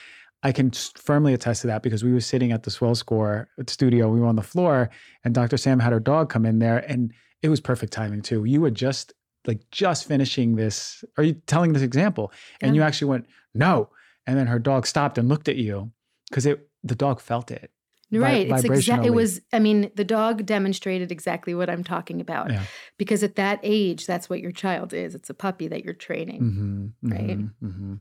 I 0.44 0.52
can 0.52 0.72
firmly 0.72 1.34
attest 1.34 1.62
to 1.62 1.68
that 1.68 1.84
because 1.84 2.04
we 2.04 2.14
were 2.14 2.22
sitting 2.22 2.52
at 2.52 2.64
the 2.64 2.72
Swell 2.72 2.96
Score 2.96 3.50
studio. 3.68 4.10
We 4.10 4.20
were 4.20 4.28
on 4.28 4.36
the 4.36 4.42
floor, 4.42 4.90
and 5.24 5.34
Dr. 5.34 5.58
Sam 5.58 5.80
had 5.80 5.94
her 5.94 6.00
dog 6.00 6.30
come 6.30 6.46
in 6.46 6.60
there, 6.60 6.80
and 6.90 7.14
it 7.42 7.50
was 7.50 7.60
perfect 7.60 7.94
timing 7.94 8.22
too. 8.22 8.46
You 8.46 8.62
were 8.62 8.72
just 8.72 9.14
like 9.46 9.62
just 9.72 10.06
finishing 10.06 10.56
this, 10.56 11.04
are 11.18 11.24
you 11.24 11.34
telling 11.48 11.74
this 11.74 11.82
example? 11.82 12.32
And 12.62 12.76
yeah. 12.76 12.82
you 12.82 12.86
actually 12.86 13.10
went, 13.10 13.26
no. 13.54 13.90
And 14.28 14.38
then 14.38 14.48
her 14.48 14.60
dog 14.60 14.86
stopped 14.86 15.18
and 15.18 15.30
looked 15.30 15.48
at 15.48 15.56
you 15.56 15.92
because 16.30 16.46
it 16.46 16.68
the 16.84 16.96
dog 16.96 17.20
felt 17.20 17.52
it. 17.52 17.72
Right. 18.12 18.48
Vi- 18.48 18.56
it's 18.56 18.64
exactly 18.64 19.08
it 19.08 19.12
was 19.12 19.42
I 19.54 19.60
mean, 19.60 19.92
the 19.96 20.04
dog 20.04 20.46
demonstrated 20.46 21.12
exactly 21.12 21.54
what 21.54 21.70
I'm 21.70 21.84
talking 21.84 22.22
about. 22.22 22.52
Yeah. 22.52 22.64
Because 22.98 23.24
at 23.24 23.36
that 23.36 23.60
age, 23.64 24.06
that's 24.06 24.30
what 24.30 24.40
your 24.40 24.52
child 24.52 24.94
is. 24.94 25.14
It's 25.16 25.30
a 25.30 25.34
puppy 25.36 25.68
that 25.68 25.84
you're 25.84 25.94
training. 25.94 26.42
Mm-hmm, 26.42 27.12
right. 27.12 27.38
Mm-hmm, 27.38 27.68
mm-hmm. 27.68 27.94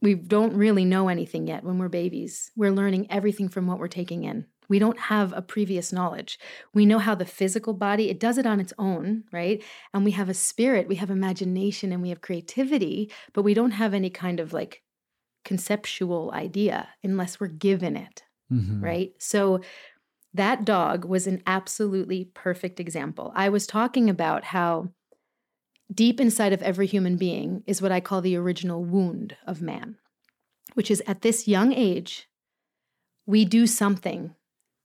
We 0.00 0.14
don't 0.14 0.54
really 0.54 0.84
know 0.84 1.08
anything 1.08 1.46
yet 1.46 1.64
when 1.64 1.78
we're 1.78 1.88
babies. 1.88 2.50
We're 2.56 2.72
learning 2.72 3.06
everything 3.10 3.48
from 3.48 3.66
what 3.66 3.78
we're 3.78 3.88
taking 3.88 4.24
in 4.24 4.46
We 4.68 4.78
don't 4.78 4.98
have 4.98 5.32
a 5.32 5.42
previous 5.42 5.92
knowledge. 5.92 6.38
We 6.72 6.86
know 6.86 6.98
how 6.98 7.14
the 7.14 7.24
physical 7.26 7.74
body, 7.74 8.10
it 8.10 8.20
does 8.20 8.38
it 8.38 8.46
on 8.46 8.60
its 8.60 8.72
own, 8.78 9.24
right? 9.32 9.62
And 9.92 10.04
we 10.04 10.12
have 10.12 10.28
a 10.28 10.34
spirit, 10.34 10.88
we 10.88 10.96
have 10.96 11.10
imagination, 11.10 11.92
and 11.92 12.02
we 12.02 12.08
have 12.10 12.20
creativity, 12.20 13.10
but 13.32 13.42
we 13.42 13.54
don't 13.54 13.72
have 13.72 13.94
any 13.94 14.10
kind 14.10 14.40
of 14.40 14.52
like 14.52 14.82
conceptual 15.44 16.32
idea 16.32 16.88
unless 17.02 17.38
we're 17.38 17.48
given 17.48 17.96
it, 17.96 18.23
Mhm. 18.52 18.82
right? 18.82 19.12
So 19.18 19.60
that 20.34 20.64
dog 20.64 21.04
was 21.04 21.26
an 21.26 21.42
absolutely 21.46 22.26
perfect 22.34 22.80
example. 22.80 23.32
I 23.34 23.48
was 23.48 23.66
talking 23.66 24.10
about 24.10 24.44
how 24.44 24.90
deep 25.92 26.20
inside 26.20 26.52
of 26.52 26.62
every 26.62 26.86
human 26.86 27.16
being 27.16 27.62
is 27.66 27.82
what 27.82 27.92
I 27.92 28.00
call 28.00 28.20
the 28.20 28.36
original 28.36 28.84
wound 28.84 29.36
of 29.46 29.62
man, 29.62 29.96
which 30.74 30.90
is 30.90 31.02
at 31.06 31.22
this 31.22 31.46
young 31.46 31.72
age, 31.72 32.28
we 33.26 33.44
do 33.44 33.66
something 33.66 34.34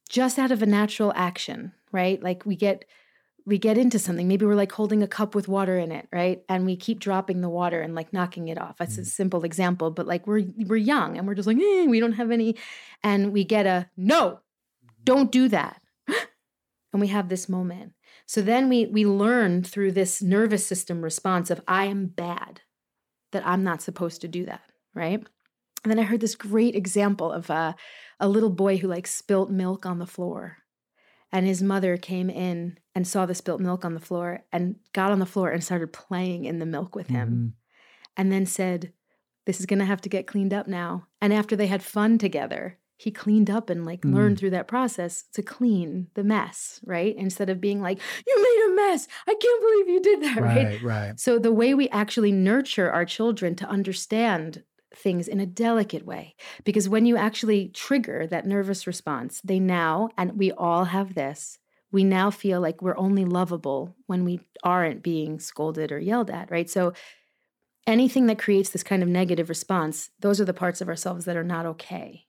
just 0.10 0.40
out 0.40 0.52
of 0.52 0.62
a 0.62 0.68
natural 0.68 1.14
action, 1.16 1.74
right? 1.92 2.22
Like 2.22 2.46
we 2.46 2.56
get 2.56 2.86
we 3.46 3.58
get 3.58 3.78
into 3.78 4.00
something. 4.00 4.28
Maybe 4.28 4.46
we're 4.46 4.56
like 4.56 4.72
holding 4.72 5.04
a 5.04 5.08
cup 5.08 5.36
with 5.36 5.48
water 5.48 5.78
in 5.78 5.92
it, 5.92 6.08
right? 6.12 6.42
And 6.50 6.66
we 6.66 6.76
keep 6.76 7.00
dropping 7.00 7.42
the 7.42 7.50
water 7.50 7.82
and 7.82 7.96
like 7.96 8.14
knocking 8.14 8.48
it 8.48 8.58
off. 8.60 8.78
That's 8.78 8.98
a 8.98 9.02
Mm. 9.02 9.06
simple 9.08 9.44
example, 9.44 9.92
but 9.92 10.08
like 10.08 10.28
we're 10.28 10.46
we're 10.68 10.76
young 10.78 11.18
and 11.18 11.28
we're 11.28 11.36
just 11.36 11.48
like, 11.48 11.58
eh, 11.58 11.86
we 11.88 12.00
don't 12.00 12.14
have 12.14 12.32
any, 12.32 12.56
and 13.04 13.32
we 13.34 13.44
get 13.44 13.66
a 13.66 13.90
no, 13.98 14.40
don't 15.04 15.32
do 15.32 15.48
that, 15.50 15.82
and 16.94 17.02
we 17.02 17.08
have 17.08 17.30
this 17.30 17.50
moment. 17.50 17.94
So 18.26 18.42
then 18.42 18.70
we 18.70 18.86
we 18.86 19.06
learn 19.06 19.64
through 19.64 19.94
this 19.94 20.22
nervous 20.22 20.66
system 20.66 21.02
response 21.02 21.50
of 21.50 21.62
I 21.68 21.86
am 21.86 22.08
bad, 22.08 22.62
that 23.32 23.46
I'm 23.46 23.64
not 23.64 23.82
supposed 23.82 24.22
to 24.22 24.28
do 24.28 24.46
that, 24.46 24.72
right? 24.94 25.26
And 25.84 25.92
then 25.92 26.00
I 26.00 26.04
heard 26.04 26.20
this 26.20 26.36
great 26.36 26.76
example 26.76 27.32
of 27.32 27.50
uh, 27.50 27.74
a 28.20 28.28
little 28.28 28.50
boy 28.50 28.78
who 28.78 28.88
like 28.88 29.08
spilt 29.08 29.50
milk 29.50 29.86
on 29.86 30.00
the 30.00 30.06
floor. 30.06 30.58
And 31.32 31.46
his 31.46 31.62
mother 31.62 31.96
came 31.96 32.30
in 32.30 32.80
and 33.00 33.08
saw 33.08 33.26
the 33.26 33.34
spilt 33.34 33.62
milk 33.62 33.86
on 33.86 33.94
the 33.94 34.00
floor 34.02 34.44
and 34.52 34.76
got 34.92 35.10
on 35.10 35.20
the 35.20 35.26
floor 35.26 35.50
and 35.52 35.64
started 35.64 35.94
playing 35.94 36.44
in 36.44 36.60
the 36.60 36.66
milk 36.66 36.96
with 36.98 37.08
him. 37.08 37.30
Mhm. 37.30 37.52
And 38.18 38.30
then 38.30 38.46
said, 38.46 38.92
This 39.46 39.62
is 39.62 39.66
going 39.66 39.80
to 39.80 39.86
have 39.86 40.02
to 40.02 40.10
get 40.10 40.28
cleaned 40.28 40.54
up 40.54 40.68
now. 40.68 41.08
And 41.22 41.32
after 41.34 41.56
they 41.56 41.68
had 41.68 41.82
fun 41.82 42.18
together, 42.18 42.78
he 42.98 43.10
cleaned 43.10 43.50
up 43.50 43.70
and 43.70 43.86
like 43.86 44.04
learned 44.04 44.36
Mm. 44.36 44.40
through 44.40 44.50
that 44.50 44.68
process 44.68 45.24
to 45.32 45.42
clean 45.42 46.08
the 46.16 46.26
mess, 46.26 46.82
right? 46.86 47.16
Instead 47.16 47.50
of 47.50 47.62
being 47.62 47.80
like, 47.82 48.00
You 48.28 48.36
made 48.38 48.68
a 48.68 48.76
mess. 48.76 49.08
I 49.26 49.34
can't 49.34 49.62
believe 49.62 49.88
you 49.88 50.02
did 50.02 50.22
that, 50.24 50.42
right? 50.44 50.66
Right, 50.66 50.82
right. 50.84 51.20
So, 51.20 51.40
the 51.40 51.54
way 51.54 51.74
we 51.74 51.88
actually 51.90 52.34
nurture 52.34 52.92
our 52.92 53.06
children 53.06 53.56
to 53.56 53.66
understand 53.66 54.64
things 54.94 55.28
in 55.30 55.40
a 55.40 55.46
delicate 55.46 56.06
way, 56.06 56.36
because 56.66 56.90
when 56.90 57.06
you 57.06 57.16
actually 57.16 57.70
trigger 57.70 58.28
that 58.28 58.46
nervous 58.46 58.86
response, 58.86 59.40
they 59.42 59.60
now, 59.60 60.10
and 60.18 60.38
we 60.38 60.52
all 60.52 60.84
have 60.86 61.14
this, 61.16 61.60
we 61.92 62.04
now 62.04 62.30
feel 62.32 62.62
like 62.62 62.82
we're 62.82 62.98
only 62.98 63.26
lovable 63.26 63.96
when 64.06 64.24
we 64.26 64.40
aren't 64.64 65.02
being 65.04 65.40
scolded 65.40 65.92
or 65.92 66.00
yelled 66.00 66.30
at, 66.30 66.52
right? 66.52 66.70
So, 66.70 66.94
anything 67.88 68.28
that 68.28 68.40
creates 68.40 68.70
this 68.70 68.84
kind 68.84 69.02
of 69.02 69.10
negative 69.10 69.50
response, 69.50 70.10
those 70.20 70.40
are 70.40 70.46
the 70.46 70.54
parts 70.54 70.82
of 70.82 70.88
ourselves 70.88 71.26
that 71.26 71.36
are 71.38 71.44
not 71.44 71.66
okay, 71.66 72.26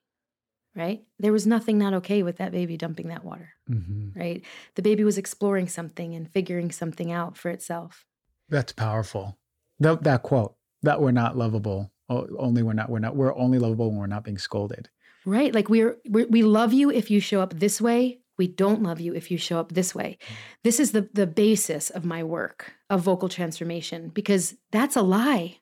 right? 0.75 1.03
There 1.19 1.33
was 1.33 1.47
nothing 1.47 1.77
not 1.79 1.95
okay 1.95 2.23
with 2.23 2.39
that 2.39 2.53
baby 2.53 2.77
dumping 2.77 3.09
that 3.09 3.25
water, 3.25 3.51
Mhm. 3.69 4.17
right? 4.17 4.43
The 4.77 4.83
baby 4.83 5.05
was 5.05 5.19
exploring 5.19 5.69
something 5.69 6.15
and 6.15 6.31
figuring 6.31 6.71
something 6.71 7.13
out 7.13 7.37
for 7.37 7.51
itself. 7.51 8.07
That's 8.49 8.73
powerful. 8.73 9.39
That, 9.81 10.03
that 10.05 10.23
quote 10.23 10.57
that 10.83 11.01
we're 11.01 11.11
not 11.13 11.37
lovable. 11.37 11.93
Only 12.09 12.63
we're 12.63 12.73
not. 12.73 12.91
We're 12.91 12.99
not. 12.99 13.15
We're 13.15 13.37
only 13.37 13.59
lovable 13.61 13.91
when 13.91 13.99
we're 13.99 14.07
not 14.09 14.25
being 14.25 14.39
scolded. 14.39 14.89
Right. 15.25 15.55
Like 15.55 15.69
we're, 15.69 15.97
we're 16.09 16.27
we 16.27 16.43
love 16.43 16.73
you 16.73 16.91
if 16.91 17.09
you 17.11 17.21
show 17.21 17.41
up 17.41 17.55
this 17.61 17.81
way. 17.81 18.20
We 18.41 18.49
don't 18.49 18.83
love 18.83 19.03
you 19.03 19.15
if 19.15 19.31
you 19.31 19.37
show 19.37 19.61
up 19.61 19.73
this 19.73 19.95
way. 19.95 20.17
This 20.65 20.81
is 20.81 20.93
the 20.93 21.11
the 21.13 21.27
basis 21.27 21.91
of 21.91 22.07
my 22.07 22.25
work 22.25 22.73
of 22.89 23.03
vocal 23.03 23.29
transformation 23.29 24.09
because 24.09 24.55
that's 24.73 24.97
a 24.97 25.03
lie. 25.03 25.59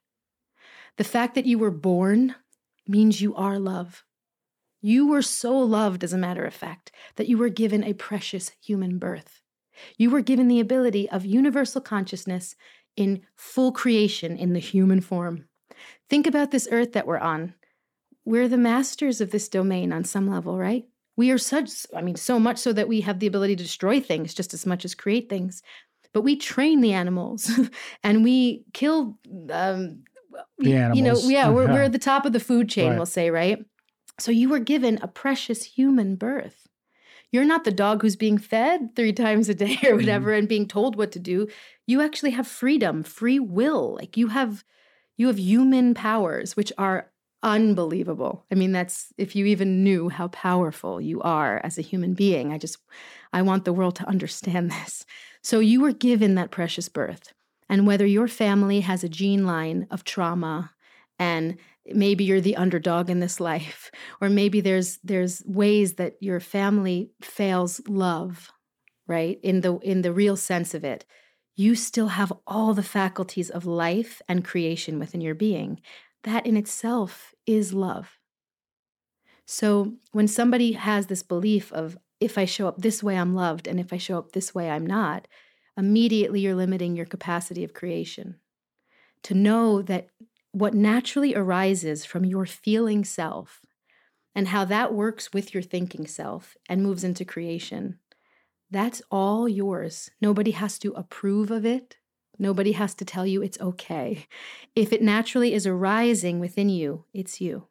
The 0.97 1.03
fact 1.03 1.35
that 1.35 1.45
you 1.45 1.59
were 1.59 1.73
born 1.73 2.37
means 2.87 3.21
you 3.21 3.35
are 3.35 3.59
love. 3.59 4.05
You 4.81 5.09
were 5.09 5.23
so 5.23 5.59
loved, 5.59 6.05
as 6.05 6.13
a 6.13 6.19
matter 6.19 6.45
of 6.45 6.55
fact, 6.55 6.93
that 7.17 7.27
you 7.27 7.37
were 7.37 7.49
given 7.49 7.83
a 7.83 7.95
precious 7.95 8.53
human 8.63 9.01
birth. 9.01 9.43
You 9.97 10.11
were 10.11 10.21
given 10.21 10.47
the 10.47 10.61
ability 10.61 11.11
of 11.11 11.27
universal 11.27 11.81
consciousness 11.81 12.55
in 12.95 13.23
full 13.35 13.73
creation 13.73 14.37
in 14.37 14.53
the 14.53 14.61
human 14.61 15.01
form. 15.01 15.49
Think 16.09 16.29
about 16.29 16.53
this 16.53 16.69
earth 16.71 16.93
that 16.93 17.09
we're 17.09 17.19
on 17.19 17.55
we're 18.25 18.47
the 18.47 18.57
masters 18.57 19.21
of 19.21 19.33
this 19.33 19.49
domain 19.49 19.93
on 19.93 20.05
some 20.05 20.29
level, 20.29 20.59
right? 20.59 20.85
We 21.19 21.31
are 21.33 21.39
such, 21.39 21.71
I 21.95 22.01
mean, 22.01 22.17
so 22.17 22.39
much 22.39 22.59
so 22.59 22.73
that 22.73 22.89
we 22.89 23.03
have 23.03 23.19
the 23.19 23.27
ability 23.27 23.57
to 23.57 23.63
destroy 23.63 24.01
things 24.01 24.33
just 24.33 24.55
as 24.55 24.65
much 24.65 24.85
as 24.85 24.95
create 24.95 25.29
things. 25.29 25.63
But 26.15 26.23
we 26.23 26.37
train 26.37 26.81
the 26.81 26.93
animals 26.93 27.51
and 28.05 28.25
we 28.25 28.65
kill, 28.73 29.19
um, 29.51 30.05
The 30.59 30.71
You 30.71 31.03
know, 31.03 31.11
animals. 31.11 31.31
yeah, 31.31 31.51
we're, 31.51 31.67
we're 31.67 31.83
at 31.83 31.93
the 31.99 31.99
top 31.99 32.25
of 32.25 32.33
the 32.33 32.41
food 32.41 32.69
chain, 32.71 32.91
Right. 32.91 32.97
we'll 32.97 33.07
say, 33.07 33.31
right? 33.31 33.59
So 34.21 34.31
you 34.31 34.49
were 34.49 34.61
given 34.61 34.99
a 35.03 35.09
precious 35.09 35.65
human 35.65 36.17
birth. 36.17 36.67
You're 37.33 37.45
not 37.45 37.65
the 37.65 37.73
dog 37.73 38.01
who's 38.03 38.17
being 38.17 38.39
fed 38.39 38.95
three 38.97 39.13
times 39.25 39.49
a 39.49 39.55
day 39.55 39.77
or 39.85 39.97
whatever 39.97 40.33
and 40.33 40.49
being 40.49 40.67
told 40.69 40.97
what 40.97 41.13
to 41.13 41.19
do. 41.19 41.49
You 41.87 42.01
actually 42.01 42.31
have 42.31 42.47
freedom, 42.47 43.03
free 43.03 43.39
will. 43.41 43.97
Like 43.97 44.17
you 44.17 44.29
have 44.29 44.65
you 45.17 45.27
have 45.27 45.39
human 45.39 45.95
powers 45.95 46.57
which 46.57 46.73
are 46.79 47.11
unbelievable. 47.43 48.45
I 48.51 48.55
mean, 48.55 48.73
that's 48.73 49.13
if 49.17 49.37
you 49.37 49.47
even 49.47 49.85
knew 49.85 50.09
how 50.09 50.29
powerful 50.29 51.01
you 51.01 51.21
are 51.23 51.61
as 51.65 51.79
a 51.79 51.83
human 51.83 52.15
being. 52.15 52.53
I 52.53 52.59
just 52.59 52.79
I 53.33 53.43
want 53.43 53.65
the 53.65 53.73
world 53.73 53.97
to 53.97 54.09
understand 54.09 54.71
this. 54.73 55.05
So 55.43 55.61
you 55.61 55.81
were 55.81 55.93
given 55.93 56.35
that 56.35 56.51
precious 56.51 56.89
birth. 56.89 57.33
And 57.69 57.87
whether 57.87 58.07
your 58.07 58.29
family 58.29 58.81
has 58.81 59.05
a 59.05 59.09
gene 59.09 59.45
line 59.45 59.87
of 59.91 60.05
trauma 60.05 60.73
and 61.19 61.59
maybe 61.87 62.25
you're 62.25 62.41
the 62.41 62.57
underdog 62.57 63.11
in 63.11 63.21
this 63.21 63.41
life 63.53 63.91
or 64.21 64.29
maybe 64.29 64.61
there's 64.61 64.99
there's 65.05 65.43
ways 65.47 65.95
that 65.95 66.15
your 66.21 66.41
family 66.41 67.11
fails 67.21 67.81
love, 67.87 68.51
right? 69.07 69.39
In 69.43 69.61
the 69.61 69.79
in 69.79 70.03
the 70.03 70.13
real 70.13 70.37
sense 70.37 70.75
of 70.75 70.85
it. 70.85 71.05
You 71.57 71.75
still 71.75 72.09
have 72.09 72.33
all 72.47 72.73
the 72.73 72.85
faculties 72.85 73.51
of 73.51 73.67
life 73.67 74.23
and 74.29 74.45
creation 74.45 75.01
within 75.01 75.21
your 75.21 75.35
being. 75.35 75.81
That 76.25 76.47
in 76.47 76.57
itself 76.57 77.35
is 77.47 77.73
love. 77.73 78.19
So 79.47 79.95
when 80.13 80.29
somebody 80.29 80.73
has 80.73 81.07
this 81.07 81.23
belief 81.23 81.73
of 81.73 81.97
if 82.21 82.37
I 82.37 82.45
show 82.45 82.69
up 82.69 82.79
this 82.79 83.03
way, 83.03 83.17
I'm 83.17 83.35
loved, 83.35 83.67
and 83.67 83.79
if 83.79 83.93
I 83.93 83.97
show 83.97 84.19
up 84.19 84.33
this 84.33 84.55
way, 84.55 84.71
I'm 84.71 84.87
not, 84.87 85.29
immediately 85.77 86.41
you're 86.41 86.55
limiting 86.55 86.97
your 86.97 87.07
capacity 87.07 87.65
of 87.65 87.73
creation. 87.73 88.37
To 89.25 89.35
know 89.35 89.81
that 89.83 90.09
what 90.53 90.75
naturally 90.75 91.35
arises 91.35 92.05
from 92.05 92.25
your 92.25 92.45
feeling 92.45 93.05
self 93.05 93.61
and 94.35 94.49
how 94.49 94.65
that 94.65 94.93
works 94.93 95.33
with 95.33 95.55
your 95.55 95.63
thinking 95.63 96.07
self 96.07 96.57
and 96.69 96.83
moves 96.83 97.05
into 97.05 97.25
creation, 97.25 97.99
that's 98.71 99.01
all 99.11 99.49
yours. 99.49 100.11
Nobody 100.21 100.51
has 100.51 100.79
to 100.81 100.93
approve 100.93 101.51
of 101.51 101.65
it. 101.65 101.97
Nobody 102.39 102.73
has 102.73 102.95
to 102.97 103.05
tell 103.05 103.27
you 103.27 103.43
it's 103.43 103.61
okay. 103.61 104.27
If 104.77 104.93
it 104.93 105.03
naturally 105.03 105.55
is 105.55 105.67
arising 105.67 106.39
within 106.39 106.69
you, 106.69 107.05
it's 107.13 107.41
you. 107.41 107.67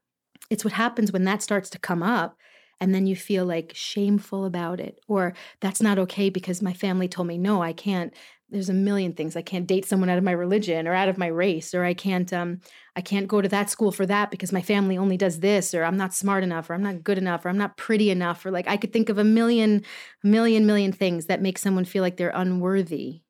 It's 0.50 0.64
what 0.64 0.74
happens 0.74 1.12
when 1.12 1.24
that 1.24 1.42
starts 1.42 1.70
to 1.72 1.80
come 1.80 2.04
up 2.04 2.38
and 2.80 2.94
then 2.94 3.08
you 3.08 3.16
feel 3.16 3.46
like 3.46 3.72
shameful 3.74 4.46
about 4.46 4.80
it 4.80 5.00
or 5.08 5.34
that's 5.62 5.82
not 5.82 5.98
okay 5.98 6.30
because 6.30 6.62
my 6.62 6.74
family 6.74 7.08
told 7.08 7.28
me 7.28 7.38
no, 7.38 7.62
I 7.62 7.74
can't 7.74 8.14
there's 8.50 8.70
a 8.70 8.74
million 8.74 9.12
things. 9.12 9.36
I 9.36 9.42
can't 9.42 9.68
date 9.68 9.86
someone 9.86 10.10
out 10.10 10.18
of 10.18 10.24
my 10.24 10.32
religion 10.32 10.88
or 10.88 10.94
out 10.94 11.10
of 11.10 11.18
my 11.18 11.28
race 11.28 11.74
or 11.74 11.84
I 11.84 11.94
can't 11.94 12.32
um 12.32 12.62
I 12.96 13.02
can't 13.02 13.28
go 13.28 13.42
to 13.42 13.50
that 13.50 13.70
school 13.70 13.92
for 13.92 14.06
that 14.06 14.32
because 14.32 14.54
my 14.54 14.62
family 14.62 14.98
only 14.98 15.18
does 15.18 15.40
this 15.40 15.74
or 15.74 15.84
I'm 15.84 15.98
not 15.98 16.14
smart 16.14 16.44
enough 16.44 16.70
or 16.70 16.74
I'm 16.74 16.84
not 16.84 17.04
good 17.04 17.18
enough 17.18 17.46
or 17.46 17.50
I'm 17.50 17.58
not 17.58 17.78
pretty 17.78 18.10
enough 18.10 18.46
or 18.46 18.52
like 18.52 18.68
I 18.68 18.78
could 18.78 18.94
think 18.94 19.10
of 19.10 19.18
a 19.18 19.24
million 19.24 19.84
million 20.24 20.66
million 20.66 20.92
things 20.94 21.26
that 21.26 21.42
make 21.42 21.58
someone 21.58 21.86
feel 21.86 22.04
like 22.04 22.18
they're 22.18 22.32
unworthy. 22.34 23.22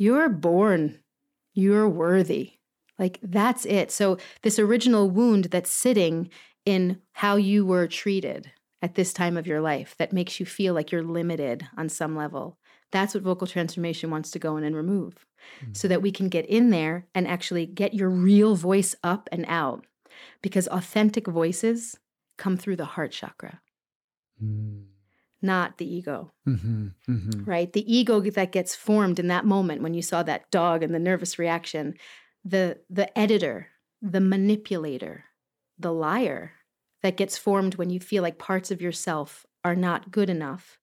You're 0.00 0.30
born. 0.30 0.98
You're 1.52 1.86
worthy. 1.86 2.54
Like 2.98 3.18
that's 3.22 3.66
it. 3.66 3.90
So 3.90 4.16
this 4.40 4.58
original 4.58 5.10
wound 5.10 5.44
that's 5.46 5.70
sitting 5.70 6.30
in 6.64 7.02
how 7.12 7.36
you 7.36 7.66
were 7.66 7.86
treated 7.86 8.50
at 8.80 8.94
this 8.94 9.12
time 9.12 9.36
of 9.36 9.46
your 9.46 9.60
life 9.60 9.94
that 9.98 10.14
makes 10.14 10.40
you 10.40 10.46
feel 10.46 10.72
like 10.72 10.90
you're 10.90 11.02
limited 11.02 11.68
on 11.76 11.90
some 11.90 12.16
level. 12.16 12.56
That's 12.92 13.12
what 13.12 13.22
vocal 13.22 13.46
transformation 13.46 14.10
wants 14.10 14.30
to 14.30 14.38
go 14.38 14.56
in 14.56 14.64
and 14.64 14.74
remove 14.74 15.26
so 15.74 15.86
that 15.88 16.00
we 16.00 16.10
can 16.10 16.30
get 16.30 16.46
in 16.46 16.70
there 16.70 17.06
and 17.14 17.28
actually 17.28 17.66
get 17.66 17.92
your 17.92 18.08
real 18.08 18.54
voice 18.54 18.96
up 19.04 19.28
and 19.30 19.44
out. 19.48 19.84
Because 20.40 20.66
authentic 20.68 21.26
voices 21.26 21.98
come 22.38 22.56
through 22.56 22.76
the 22.76 22.86
heart 22.86 23.12
chakra, 23.12 23.60
Mm. 24.42 24.89
Not 25.42 25.78
the 25.78 25.92
ego, 25.94 26.32
Mhm, 26.46 26.94
mhm. 27.08 27.46
right? 27.46 27.72
The 27.72 27.90
ego 27.92 28.20
that 28.20 28.52
gets 28.52 28.74
formed 28.74 29.18
in 29.18 29.28
that 29.28 29.44
moment 29.46 29.82
when 29.82 29.94
you 29.94 30.02
saw 30.02 30.22
that 30.22 30.50
dog 30.50 30.82
and 30.82 30.94
the 30.94 30.98
nervous 30.98 31.38
reaction, 31.38 31.94
the 32.44 32.80
the 32.90 33.16
editor, 33.18 33.68
the 34.02 34.20
manipulator, 34.20 35.24
the 35.78 35.92
liar 35.92 36.52
that 37.02 37.16
gets 37.16 37.38
formed 37.38 37.76
when 37.76 37.90
you 37.90 37.98
feel 38.00 38.22
like 38.22 38.38
parts 38.38 38.70
of 38.70 38.82
yourself 38.82 39.46
are 39.64 39.76
not 39.76 40.10
good 40.10 40.28
enough. 40.30 40.78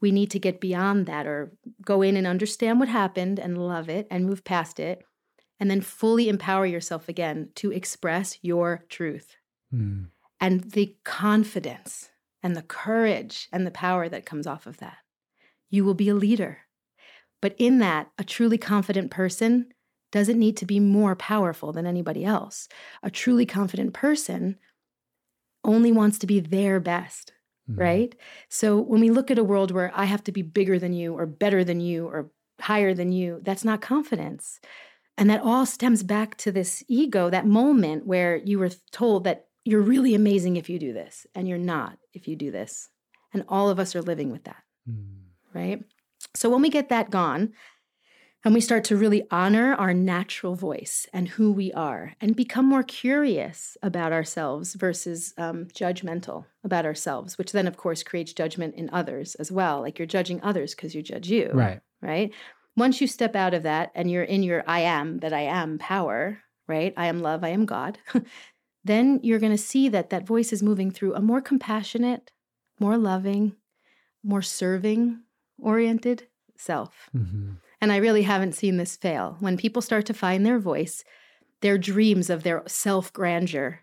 We 0.00 0.12
need 0.12 0.30
to 0.32 0.40
get 0.40 0.60
beyond 0.60 1.06
that 1.06 1.26
or 1.26 1.56
go 1.84 2.02
in 2.02 2.16
and 2.16 2.26
understand 2.26 2.80
what 2.80 2.88
happened 2.88 3.38
and 3.40 3.58
love 3.58 3.88
it 3.88 4.06
and 4.10 4.26
move 4.26 4.44
past 4.44 4.80
it 4.80 5.04
and 5.60 5.70
then 5.70 5.80
fully 5.82 6.28
empower 6.28 6.66
yourself 6.66 7.08
again 7.08 7.50
to 7.56 7.72
express 7.72 8.38
your 8.42 8.84
truth. 8.90 9.36
Mm. 9.72 10.10
And 10.40 10.70
the 10.72 10.96
confidence 11.04 12.09
and 12.42 12.56
the 12.56 12.62
courage 12.62 13.48
and 13.52 13.66
the 13.66 13.70
power 13.70 14.08
that 14.08 14.26
comes 14.26 14.46
off 14.46 14.66
of 14.66 14.78
that. 14.78 14.98
You 15.68 15.84
will 15.84 15.94
be 15.94 16.08
a 16.08 16.14
leader. 16.14 16.58
But 17.40 17.54
in 17.58 17.78
that, 17.78 18.10
a 18.18 18.24
truly 18.24 18.58
confident 18.58 19.10
person 19.10 19.72
doesn't 20.12 20.38
need 20.38 20.56
to 20.58 20.66
be 20.66 20.80
more 20.80 21.14
powerful 21.14 21.72
than 21.72 21.86
anybody 21.86 22.24
else. 22.24 22.68
A 23.02 23.10
truly 23.10 23.46
confident 23.46 23.94
person 23.94 24.58
only 25.64 25.92
wants 25.92 26.18
to 26.18 26.26
be 26.26 26.40
their 26.40 26.80
best, 26.80 27.32
Mm. 27.70 27.78
right? 27.78 28.16
So 28.48 28.80
when 28.80 29.00
we 29.00 29.10
look 29.10 29.30
at 29.30 29.38
a 29.38 29.44
world 29.44 29.70
where 29.70 29.92
I 29.94 30.06
have 30.06 30.24
to 30.24 30.32
be 30.32 30.42
bigger 30.42 30.78
than 30.78 30.92
you 30.92 31.14
or 31.14 31.26
better 31.26 31.62
than 31.62 31.80
you 31.80 32.06
or 32.06 32.30
higher 32.60 32.94
than 32.94 33.12
you, 33.12 33.40
that's 33.42 33.64
not 33.64 33.80
confidence. 33.80 34.60
And 35.16 35.28
that 35.30 35.42
all 35.42 35.66
stems 35.66 36.02
back 36.02 36.36
to 36.38 36.52
this 36.52 36.82
ego, 36.88 37.30
that 37.30 37.46
moment 37.46 38.06
where 38.06 38.36
you 38.36 38.58
were 38.58 38.70
told 38.90 39.24
that 39.24 39.46
you're 39.64 39.80
really 39.80 40.14
amazing 40.14 40.56
if 40.56 40.68
you 40.70 40.78
do 40.78 40.92
this 40.92 41.26
and 41.34 41.48
you're 41.48 41.58
not 41.58 41.98
if 42.12 42.26
you 42.26 42.36
do 42.36 42.50
this. 42.50 42.88
And 43.32 43.44
all 43.48 43.68
of 43.70 43.78
us 43.78 43.94
are 43.94 44.02
living 44.02 44.30
with 44.32 44.44
that, 44.44 44.62
Mm. 44.88 45.20
right? 45.54 45.84
So 46.34 46.50
when 46.50 46.62
we 46.62 46.68
get 46.70 46.88
that 46.88 47.10
gone, 47.10 47.52
and 48.44 48.54
we 48.54 48.60
start 48.60 48.84
to 48.84 48.96
really 48.96 49.26
honor 49.30 49.74
our 49.74 49.92
natural 49.92 50.54
voice 50.54 51.06
and 51.12 51.28
who 51.28 51.52
we 51.52 51.72
are 51.72 52.14
and 52.20 52.34
become 52.34 52.64
more 52.64 52.82
curious 52.82 53.76
about 53.82 54.12
ourselves 54.12 54.74
versus 54.74 55.34
um, 55.36 55.66
judgmental 55.66 56.46
about 56.64 56.86
ourselves, 56.86 57.36
which 57.36 57.52
then, 57.52 57.66
of 57.66 57.76
course, 57.76 58.02
creates 58.02 58.32
judgment 58.32 58.74
in 58.76 58.88
others 58.92 59.34
as 59.34 59.52
well. 59.52 59.80
Like 59.82 59.98
you're 59.98 60.06
judging 60.06 60.40
others 60.42 60.74
because 60.74 60.94
you 60.94 61.02
judge 61.02 61.28
you. 61.28 61.50
Right. 61.52 61.80
Right. 62.00 62.32
Once 62.76 63.00
you 63.02 63.06
step 63.06 63.36
out 63.36 63.52
of 63.52 63.64
that 63.64 63.92
and 63.94 64.10
you're 64.10 64.22
in 64.22 64.42
your 64.42 64.64
I 64.66 64.80
am 64.80 65.18
that 65.18 65.34
I 65.34 65.42
am 65.42 65.76
power, 65.76 66.38
right? 66.66 66.94
I 66.96 67.06
am 67.08 67.20
love, 67.20 67.44
I 67.44 67.48
am 67.50 67.66
God. 67.66 67.98
then 68.90 69.20
you're 69.22 69.38
going 69.38 69.52
to 69.52 69.58
see 69.58 69.88
that 69.88 70.10
that 70.10 70.26
voice 70.26 70.52
is 70.52 70.62
moving 70.62 70.90
through 70.90 71.14
a 71.14 71.20
more 71.20 71.40
compassionate, 71.40 72.32
more 72.78 72.96
loving, 72.98 73.54
more 74.22 74.42
serving 74.42 75.20
oriented 75.58 76.26
self. 76.56 77.08
Mhm. 77.16 77.56
And 77.80 77.92
I 77.92 77.96
really 77.96 78.22
haven't 78.22 78.54
seen 78.54 78.76
this 78.76 78.96
fail. 78.96 79.36
When 79.40 79.56
people 79.56 79.80
start 79.82 80.04
to 80.06 80.14
find 80.14 80.44
their 80.44 80.58
voice, 80.58 81.04
their 81.62 81.78
dreams 81.78 82.28
of 82.30 82.42
their 82.42 82.62
self 82.66 83.12
grandeur 83.12 83.80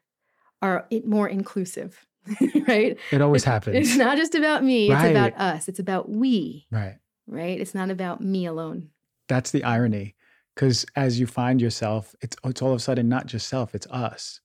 are 0.62 0.88
more 1.06 1.28
inclusive, 1.28 2.06
right? 2.68 2.98
It 3.12 3.22
always 3.22 3.44
happens. 3.44 3.76
It's 3.78 3.96
not 3.98 4.18
just 4.18 4.36
about 4.36 4.64
me, 4.64 4.92
Right. 4.92 5.06
it's 5.06 5.12
about 5.12 5.34
us, 5.40 5.68
it's 5.68 5.80
about 5.80 6.10
we, 6.10 6.68
right. 6.72 6.98
right? 7.28 7.60
It's 7.60 7.76
not 7.76 7.90
about 7.92 8.22
me 8.22 8.46
alone. 8.46 8.90
That's 9.28 9.52
the 9.52 9.64
irony. 9.64 10.16
Because 10.56 10.86
as 10.96 11.20
you 11.20 11.28
find 11.28 11.62
yourself, 11.62 12.16
it's 12.22 12.36
it's 12.44 12.62
all 12.64 12.72
of 12.72 12.78
a 12.78 12.80
sudden 12.80 13.08
not 13.08 13.28
just 13.28 13.48
self, 13.48 13.76
it's 13.76 13.86
us. 13.92 14.42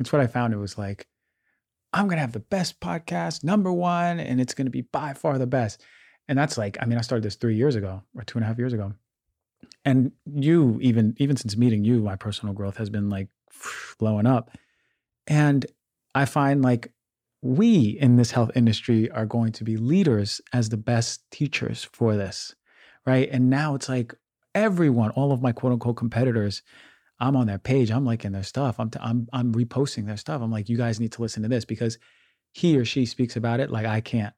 It's 0.00 0.12
what 0.12 0.22
I 0.22 0.26
found. 0.26 0.52
It 0.52 0.56
was 0.56 0.76
like, 0.78 1.06
I'm 1.92 2.08
gonna 2.08 2.20
have 2.20 2.32
the 2.32 2.40
best 2.40 2.80
podcast, 2.80 3.44
number 3.44 3.72
one, 3.72 4.18
and 4.18 4.40
it's 4.40 4.54
gonna 4.54 4.70
be 4.70 4.80
by 4.80 5.12
far 5.12 5.38
the 5.38 5.46
best. 5.46 5.84
And 6.26 6.38
that's 6.38 6.56
like, 6.56 6.78
I 6.80 6.86
mean, 6.86 6.98
I 6.98 7.02
started 7.02 7.24
this 7.24 7.36
three 7.36 7.56
years 7.56 7.76
ago 7.76 8.02
or 8.16 8.22
two 8.22 8.38
and 8.38 8.44
a 8.44 8.48
half 8.48 8.58
years 8.58 8.72
ago. 8.72 8.94
And 9.84 10.12
you, 10.24 10.78
even 10.80 11.14
even 11.18 11.36
since 11.36 11.56
meeting 11.56 11.84
you, 11.84 12.00
my 12.02 12.16
personal 12.16 12.54
growth 12.54 12.78
has 12.78 12.88
been 12.88 13.10
like 13.10 13.28
blowing 13.98 14.26
up. 14.26 14.50
And 15.26 15.66
I 16.14 16.24
find 16.24 16.62
like 16.62 16.92
we 17.42 17.98
in 18.00 18.16
this 18.16 18.30
health 18.30 18.50
industry 18.54 19.10
are 19.10 19.26
going 19.26 19.52
to 19.52 19.64
be 19.64 19.76
leaders 19.76 20.40
as 20.52 20.68
the 20.68 20.76
best 20.76 21.28
teachers 21.30 21.88
for 21.92 22.16
this. 22.16 22.54
Right. 23.06 23.28
And 23.30 23.50
now 23.50 23.74
it's 23.74 23.88
like 23.88 24.14
everyone, 24.54 25.10
all 25.10 25.32
of 25.32 25.42
my 25.42 25.52
quote 25.52 25.72
unquote 25.72 25.96
competitors, 25.96 26.62
I'm 27.20 27.36
on 27.36 27.46
their 27.46 27.58
page. 27.58 27.90
I'm 27.90 28.04
liking 28.04 28.32
their 28.32 28.42
stuff. 28.42 28.80
I'm, 28.80 28.90
t- 28.90 28.98
I'm, 29.02 29.28
I'm 29.32 29.52
reposting 29.52 30.06
their 30.06 30.16
stuff. 30.16 30.40
I'm 30.42 30.50
like, 30.50 30.68
you 30.68 30.76
guys 30.76 30.98
need 31.00 31.12
to 31.12 31.22
listen 31.22 31.42
to 31.42 31.48
this 31.48 31.64
because 31.64 31.98
he 32.52 32.78
or 32.78 32.84
she 32.84 33.04
speaks 33.06 33.36
about 33.36 33.60
it 33.60 33.70
like 33.70 33.86
I 33.86 34.00
can't. 34.00 34.34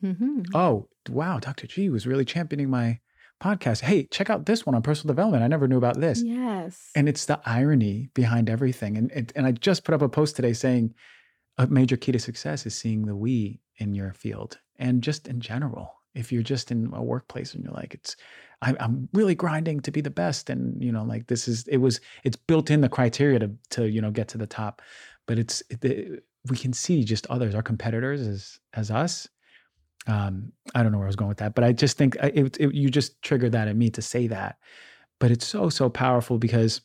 hmm 0.00 0.42
Oh, 0.54 0.88
wow. 1.08 1.38
Dr. 1.38 1.66
G 1.66 1.88
was 1.90 2.06
really 2.06 2.24
championing 2.24 2.68
my 2.70 2.98
podcast. 3.42 3.80
Hey, 3.82 4.04
check 4.10 4.30
out 4.30 4.46
this 4.46 4.66
one 4.66 4.74
on 4.74 4.82
personal 4.82 5.12
development. 5.14 5.44
I 5.44 5.48
never 5.48 5.68
knew 5.68 5.76
about 5.78 6.00
this. 6.00 6.22
Yes. 6.22 6.90
And 6.94 7.08
it's 7.08 7.26
the 7.26 7.40
irony 7.46 8.10
behind 8.14 8.50
everything. 8.50 8.96
And 8.96 9.10
it, 9.12 9.32
and 9.36 9.46
I 9.46 9.52
just 9.52 9.84
put 9.84 9.94
up 9.94 10.02
a 10.02 10.08
post 10.08 10.36
today 10.36 10.52
saying 10.52 10.94
a 11.58 11.66
major 11.66 11.96
key 11.96 12.12
to 12.12 12.18
success 12.18 12.66
is 12.66 12.74
seeing 12.74 13.06
the 13.06 13.14
we 13.16 13.60
in 13.76 13.94
your 13.94 14.12
field 14.12 14.58
and 14.76 15.02
just 15.02 15.28
in 15.28 15.40
general. 15.40 15.94
If 16.14 16.32
you're 16.32 16.42
just 16.42 16.70
in 16.70 16.90
a 16.92 17.02
workplace 17.02 17.54
and 17.54 17.64
you're 17.64 17.72
like, 17.72 17.94
it's, 17.94 18.16
I, 18.62 18.74
I'm 18.78 19.08
really 19.12 19.34
grinding 19.34 19.80
to 19.80 19.90
be 19.90 20.00
the 20.00 20.10
best, 20.10 20.50
and 20.50 20.82
you 20.82 20.92
know, 20.92 21.04
like 21.04 21.26
this 21.26 21.48
is, 21.48 21.66
it 21.68 21.78
was, 21.78 22.00
it's 22.22 22.36
built 22.36 22.70
in 22.70 22.80
the 22.80 22.88
criteria 22.88 23.38
to 23.40 23.50
to 23.70 23.88
you 23.88 24.00
know 24.00 24.10
get 24.10 24.28
to 24.28 24.38
the 24.38 24.46
top, 24.46 24.82
but 25.26 25.38
it's 25.38 25.62
it, 25.70 26.24
we 26.50 26.56
can 26.56 26.72
see 26.72 27.04
just 27.04 27.26
others, 27.28 27.54
our 27.54 27.62
competitors 27.62 28.20
as 28.20 28.58
as 28.74 28.90
us. 28.90 29.28
Um, 30.06 30.52
I 30.74 30.82
don't 30.82 30.92
know 30.92 30.98
where 30.98 31.06
I 31.06 31.08
was 31.08 31.16
going 31.16 31.30
with 31.30 31.38
that, 31.38 31.54
but 31.54 31.64
I 31.64 31.72
just 31.72 31.96
think 31.96 32.22
uh, 32.22 32.30
it, 32.34 32.56
it, 32.60 32.74
you 32.74 32.90
just 32.90 33.20
triggered 33.22 33.52
that 33.52 33.68
in 33.68 33.78
me 33.78 33.88
to 33.90 34.02
say 34.02 34.26
that. 34.26 34.58
But 35.18 35.30
it's 35.30 35.46
so 35.46 35.68
so 35.68 35.88
powerful 35.88 36.38
because 36.38 36.82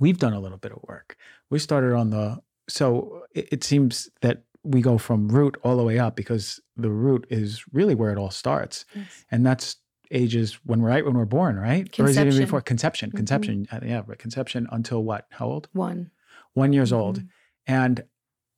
we've 0.00 0.18
done 0.18 0.32
a 0.32 0.40
little 0.40 0.58
bit 0.58 0.72
of 0.72 0.78
work. 0.88 1.16
We 1.50 1.58
started 1.58 1.94
on 1.94 2.10
the 2.10 2.40
so 2.68 3.24
it, 3.34 3.48
it 3.52 3.64
seems 3.64 4.08
that 4.22 4.44
we 4.68 4.80
go 4.82 4.98
from 4.98 5.28
root 5.28 5.56
all 5.62 5.76
the 5.76 5.82
way 5.82 5.98
up 5.98 6.14
because 6.16 6.60
the 6.76 6.90
root 6.90 7.26
is 7.30 7.64
really 7.72 7.94
where 7.94 8.10
it 8.12 8.18
all 8.18 8.30
starts, 8.30 8.84
Yes. 8.94 9.24
and 9.30 9.44
that's 9.46 9.76
ages 10.10 10.58
when 10.64 10.80
we're 10.80 10.88
right 10.88 11.04
when 11.04 11.14
we're 11.14 11.24
born, 11.24 11.56
right? 11.58 11.86
Or 11.98 12.06
is 12.08 12.16
it 12.16 12.20
even 12.20 12.26
Conception. 12.32 12.44
before 12.44 12.60
conception? 12.62 13.10
Mhm. 13.10 13.16
Conception, 13.16 13.66
uh, 13.72 13.80
yeah, 13.84 14.02
right, 14.06 14.18
conception 14.18 14.66
until 14.70 15.02
what? 15.04 15.26
How 15.30 15.46
old? 15.46 15.68
One. 15.72 16.10
One 16.54 16.72
years 16.72 16.92
old. 16.92 17.20
Mhm. 17.20 17.28
And 17.66 18.04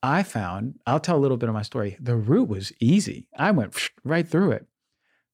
I 0.02 0.22
found, 0.22 0.78
I'll 0.86 1.00
tell 1.00 1.16
a 1.16 1.20
little 1.24 1.36
bit 1.36 1.48
of 1.48 1.54
my 1.54 1.62
story. 1.62 1.96
The 2.00 2.16
root 2.16 2.48
was 2.48 2.72
easy. 2.80 3.26
I 3.36 3.50
went 3.50 3.74
right 4.04 4.26
through 4.28 4.52
it. 4.52 4.66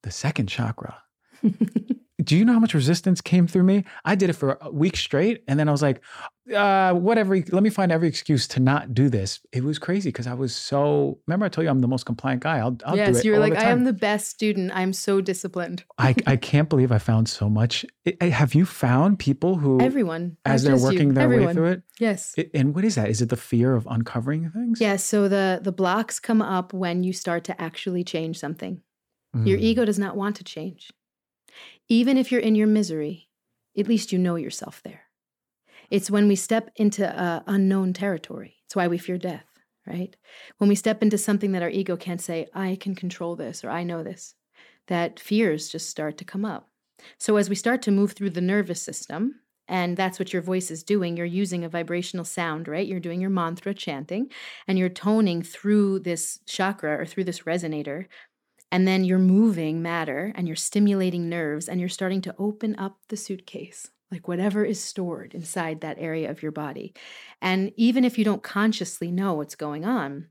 The 0.02 0.10
second 0.10 0.46
chakra. 0.48 1.02
Do 2.26 2.36
you 2.36 2.44
know 2.44 2.52
how 2.52 2.58
much 2.58 2.74
resistance 2.74 3.20
came 3.20 3.46
through 3.46 3.62
me? 3.62 3.84
I 4.04 4.14
did 4.16 4.28
it 4.30 4.34
for 4.34 4.58
a 4.60 4.70
week 4.70 4.96
straight. 4.96 5.44
And 5.48 5.58
then 5.58 5.68
I 5.68 5.72
was 5.72 5.80
like, 5.80 6.02
uh, 6.54 6.92
whatever, 6.92 7.36
let 7.36 7.62
me 7.62 7.70
find 7.70 7.90
every 7.90 8.08
excuse 8.08 8.46
to 8.48 8.60
not 8.60 8.94
do 8.94 9.08
this. 9.08 9.40
It 9.52 9.62
was 9.64 9.78
crazy 9.78 10.08
because 10.10 10.26
I 10.26 10.34
was 10.34 10.54
so, 10.54 11.18
remember 11.26 11.46
I 11.46 11.48
told 11.48 11.64
you 11.64 11.70
I'm 11.70 11.80
the 11.80 11.88
most 11.88 12.04
compliant 12.04 12.42
guy. 12.42 12.58
I'll, 12.58 12.76
I'll 12.84 12.96
yes, 12.96 13.06
do 13.06 13.10
it. 13.10 13.14
Yes, 13.16 13.24
you 13.24 13.32
were 13.32 13.38
like, 13.38 13.56
I 13.56 13.70
am 13.70 13.84
the 13.84 13.92
best 13.92 14.28
student. 14.28 14.70
I'm 14.74 14.92
so 14.92 15.20
disciplined. 15.20 15.84
I, 15.98 16.14
I 16.26 16.36
can't 16.36 16.68
believe 16.68 16.90
I 16.92 16.98
found 16.98 17.28
so 17.28 17.48
much. 17.48 17.86
I- 18.06 18.16
I- 18.20 18.28
have 18.28 18.54
you 18.54 18.66
found 18.66 19.18
people 19.20 19.56
who, 19.56 19.80
Everyone. 19.80 20.36
as 20.44 20.64
they're 20.64 20.72
just 20.74 20.82
you, 20.84 20.88
working 20.90 21.14
their 21.14 21.28
way 21.28 21.52
through 21.52 21.66
it, 21.68 21.82
Yes. 21.98 22.34
it, 22.36 22.50
and 22.54 22.74
what 22.74 22.84
is 22.84 22.96
that? 22.96 23.08
Is 23.08 23.22
it 23.22 23.28
the 23.28 23.36
fear 23.36 23.74
of 23.74 23.86
uncovering 23.90 24.50
things? 24.50 24.80
Yeah, 24.80 24.96
so 24.96 25.28
the 25.28 25.60
the 25.62 25.72
blocks 25.72 26.18
come 26.20 26.42
up 26.42 26.72
when 26.72 27.02
you 27.04 27.12
start 27.12 27.44
to 27.44 27.60
actually 27.60 28.04
change 28.04 28.38
something. 28.38 28.82
Your 29.34 29.58
Mm. 29.58 29.62
ego 29.62 29.84
does 29.84 29.98
not 29.98 30.16
want 30.16 30.36
to 30.36 30.44
change. 30.44 30.90
Even 31.88 32.16
if 32.16 32.32
you're 32.32 32.40
in 32.40 32.54
your 32.54 32.66
misery, 32.66 33.28
at 33.78 33.88
least 33.88 34.12
you 34.12 34.18
know 34.18 34.36
yourself 34.36 34.82
there. 34.82 35.02
It's 35.90 36.10
when 36.10 36.26
we 36.26 36.36
step 36.36 36.70
into 36.76 37.08
uh, 37.08 37.40
unknown 37.46 37.92
territory. 37.92 38.56
It's 38.64 38.74
why 38.74 38.88
we 38.88 38.98
fear 38.98 39.18
death, 39.18 39.46
right? 39.86 40.16
When 40.58 40.68
we 40.68 40.74
step 40.74 41.02
into 41.02 41.18
something 41.18 41.52
that 41.52 41.62
our 41.62 41.70
ego 41.70 41.96
can't 41.96 42.20
say, 42.20 42.48
I 42.54 42.76
can 42.80 42.94
control 42.94 43.36
this 43.36 43.62
or 43.62 43.70
I 43.70 43.84
know 43.84 44.02
this, 44.02 44.34
that 44.88 45.20
fears 45.20 45.68
just 45.68 45.88
start 45.88 46.18
to 46.18 46.24
come 46.24 46.44
up. 46.44 46.68
So 47.18 47.36
as 47.36 47.48
we 47.48 47.54
start 47.54 47.82
to 47.82 47.90
move 47.92 48.12
through 48.12 48.30
the 48.30 48.40
nervous 48.40 48.82
system, 48.82 49.40
and 49.68 49.96
that's 49.96 50.18
what 50.18 50.32
your 50.32 50.42
voice 50.42 50.70
is 50.70 50.82
doing, 50.82 51.16
you're 51.16 51.26
using 51.26 51.64
a 51.64 51.68
vibrational 51.68 52.24
sound, 52.24 52.68
right? 52.68 52.86
You're 52.86 53.00
doing 53.00 53.20
your 53.20 53.30
mantra 53.30 53.74
chanting 53.74 54.30
and 54.68 54.78
you're 54.78 54.88
toning 54.88 55.42
through 55.42 56.00
this 56.00 56.38
chakra 56.46 57.00
or 57.00 57.04
through 57.04 57.24
this 57.24 57.40
resonator 57.40 58.06
and 58.72 58.86
then 58.86 59.04
you're 59.04 59.18
moving 59.18 59.82
matter 59.82 60.32
and 60.34 60.46
you're 60.46 60.56
stimulating 60.56 61.28
nerves 61.28 61.68
and 61.68 61.80
you're 61.80 61.88
starting 61.88 62.20
to 62.22 62.34
open 62.38 62.76
up 62.78 62.98
the 63.08 63.16
suitcase, 63.16 63.90
like 64.10 64.28
whatever 64.28 64.64
is 64.64 64.82
stored 64.82 65.34
inside 65.34 65.80
that 65.80 65.98
area 65.98 66.30
of 66.30 66.42
your 66.42 66.52
body. 66.52 66.94
And 67.40 67.72
even 67.76 68.04
if 68.04 68.18
you 68.18 68.24
don't 68.24 68.42
consciously 68.42 69.10
know 69.10 69.34
what's 69.34 69.54
going 69.54 69.84
on, 69.84 70.28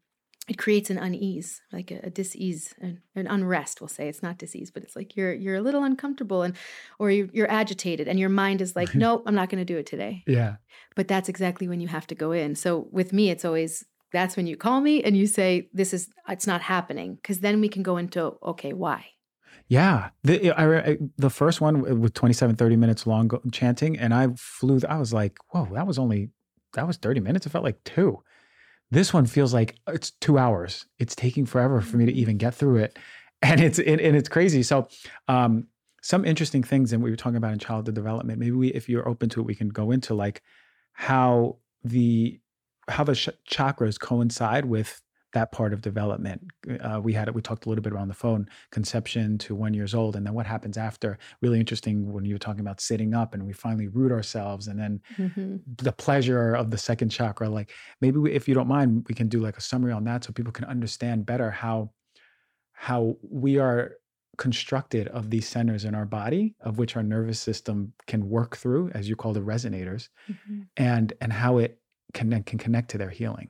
it 0.48 0.58
creates 0.60 0.92
an 0.92 1.00
unease, 1.00 1.62
like 1.74 1.90
a, 1.90 2.02
a 2.04 2.10
dis-ease, 2.10 2.76
an, 2.80 3.02
an 3.16 3.26
unrest. 3.26 3.82
We'll 3.82 3.88
say 3.88 4.08
it's 4.08 4.22
not 4.22 4.38
dis-ease, 4.38 4.70
but 4.70 4.84
it's 4.84 4.96
like 4.96 5.16
you're 5.16 5.34
you're 5.34 5.56
a 5.56 5.62
little 5.62 5.84
uncomfortable 5.84 6.44
and 6.44 6.56
or 7.00 7.10
you're, 7.10 7.30
you're 7.34 7.52
agitated, 7.52 8.08
and 8.08 8.20
your 8.20 8.30
mind 8.30 8.62
is 8.62 8.76
like, 8.76 8.94
nope, 8.96 9.24
I'm 9.26 9.34
not 9.34 9.50
going 9.50 9.66
to 9.66 9.74
do 9.74 9.80
it 9.80 9.88
today. 9.88 10.24
Yeah. 10.28 10.58
But 10.96 11.08
that's 11.08 11.30
exactly 11.30 11.68
when 11.68 11.80
you 11.80 11.88
have 11.88 12.06
to 12.08 12.16
go 12.16 12.32
in. 12.32 12.54
So 12.54 12.88
with 12.92 13.12
me, 13.12 13.32
it's 13.32 13.44
always 13.44 13.86
that's 14.16 14.38
when 14.38 14.48
you 14.48 14.56
call 14.56 14.82
me 14.82 15.04
and 15.04 15.18
you 15.18 15.28
say, 15.28 15.70
this 15.74 15.94
is, 15.94 16.10
it's 16.30 16.48
not 16.48 16.62
happening. 16.62 17.20
Cause 17.24 17.40
then 17.40 17.62
we 17.62 17.70
can 17.70 17.84
go 17.84 17.98
into, 17.98 18.36
okay, 18.42 18.74
why? 18.74 19.06
Yeah. 19.68 20.10
The, 20.24 20.52
I, 20.52 20.80
I, 20.92 20.98
the 21.18 21.30
first 21.30 21.60
one 21.60 22.00
with 22.00 22.14
27, 22.14 22.56
30 22.56 22.76
minutes 22.76 23.08
long 23.08 23.30
chanting, 23.52 23.98
and 23.98 24.14
I 24.14 24.30
flew, 24.38 24.80
I 24.88 24.98
was 24.98 25.14
like, 25.14 25.38
whoa, 25.50 25.68
that 25.74 25.88
was 25.88 25.98
only, 25.98 26.30
that 26.74 26.88
was 26.88 26.98
30 26.98 27.20
minutes. 27.20 27.46
It 27.46 27.50
felt 27.50 27.64
like 27.64 27.84
two. 27.84 28.22
This 28.92 29.14
one 29.14 29.26
feels 29.26 29.54
like 29.54 29.76
it's 29.88 30.12
two 30.12 30.38
hours. 30.38 30.86
It's 31.00 31.16
taking 31.16 31.46
forever 31.46 31.82
for 31.82 31.98
me 31.98 32.06
to 32.06 32.14
even 32.14 32.38
get 32.38 32.54
through 32.54 32.78
it, 32.78 33.00
and 33.42 33.60
it's 33.60 33.80
it, 33.80 34.00
and 34.00 34.16
it's 34.16 34.30
crazy. 34.30 34.64
So, 34.64 34.88
um, 35.28 35.68
some 36.02 36.24
interesting 36.24 36.64
things, 36.64 36.94
and 36.94 37.04
we 37.04 37.10
were 37.10 37.16
talking 37.16 37.38
about 37.38 37.52
in 37.52 37.60
childhood 37.60 37.96
development. 37.96 38.40
Maybe 38.40 38.52
we, 38.52 38.68
if 38.70 38.88
you're 38.88 39.08
open 39.08 39.28
to 39.30 39.42
it, 39.42 39.46
we 39.46 39.56
can 39.56 39.70
go 39.70 39.92
into 39.92 40.14
like 40.14 40.44
how 40.94 41.58
the 41.84 42.40
how 42.88 43.04
the 43.04 43.16
sh- 43.16 43.30
chakras 43.50 44.00
coincide 44.00 44.66
with 44.66 45.02
that 45.36 45.52
part 45.52 45.74
of 45.74 45.82
development. 45.82 46.42
Uh, 46.82 47.00
we 47.04 47.12
had 47.12 47.28
it. 47.28 47.36
We 47.36 47.42
talked 47.42 47.66
a 47.66 47.70
little 47.70 47.82
bit 47.82 47.92
around 47.92 48.08
the 48.08 48.14
phone, 48.14 48.48
conception 48.72 49.38
to 49.40 49.54
one 49.54 49.74
years 49.74 49.94
old, 49.94 50.16
and 50.16 50.26
then 50.26 50.34
what 50.34 50.46
happens 50.46 50.78
after. 50.78 51.18
Really 51.42 51.60
interesting 51.60 52.12
when 52.12 52.26
you 52.26 52.36
were 52.36 52.40
talking 52.40 52.62
about 52.62 52.80
sitting 52.80 53.14
up, 53.14 53.34
and 53.34 53.46
we 53.46 53.54
finally 53.54 53.90
root 53.90 54.12
ourselves, 54.12 54.68
and 54.68 54.80
then 54.80 55.02
mm-hmm. 55.18 55.58
the 55.84 55.92
pleasure 55.92 56.56
of 56.56 56.72
the 56.72 56.78
second 56.78 57.10
chakra. 57.10 57.50
Like 57.50 57.72
maybe 58.02 58.18
we, 58.18 58.32
if 58.32 58.48
you 58.48 58.56
don't 58.56 58.68
mind, 58.68 59.06
we 59.10 59.14
can 59.14 59.28
do 59.28 59.42
like 59.42 59.58
a 59.58 59.62
summary 59.62 59.92
on 59.92 60.06
that 60.06 60.24
so 60.24 60.32
people 60.32 60.54
can 60.54 60.66
understand 60.66 61.26
better 61.26 61.52
how 61.52 61.92
how 62.72 63.18
we 63.22 63.60
are 63.60 63.94
constructed 64.38 65.08
of 65.10 65.30
these 65.30 65.48
centers 65.48 65.86
in 65.86 65.96
our 65.96 66.06
body 66.06 66.56
of 66.60 66.78
which 66.78 66.98
our 66.98 67.04
nervous 67.04 67.40
system 67.40 67.94
can 68.06 68.28
work 68.28 68.58
through 68.58 68.90
as 68.90 69.08
you 69.08 69.16
call 69.16 69.32
the 69.32 69.40
resonators 69.40 70.10
mm-hmm. 70.30 70.62
and 70.76 71.14
and 71.22 71.32
how 71.32 71.58
it 71.58 71.80
can 72.14 72.44
can 72.44 72.58
connect 72.58 72.92
to 72.92 72.98
their 72.98 73.10
healing 73.10 73.50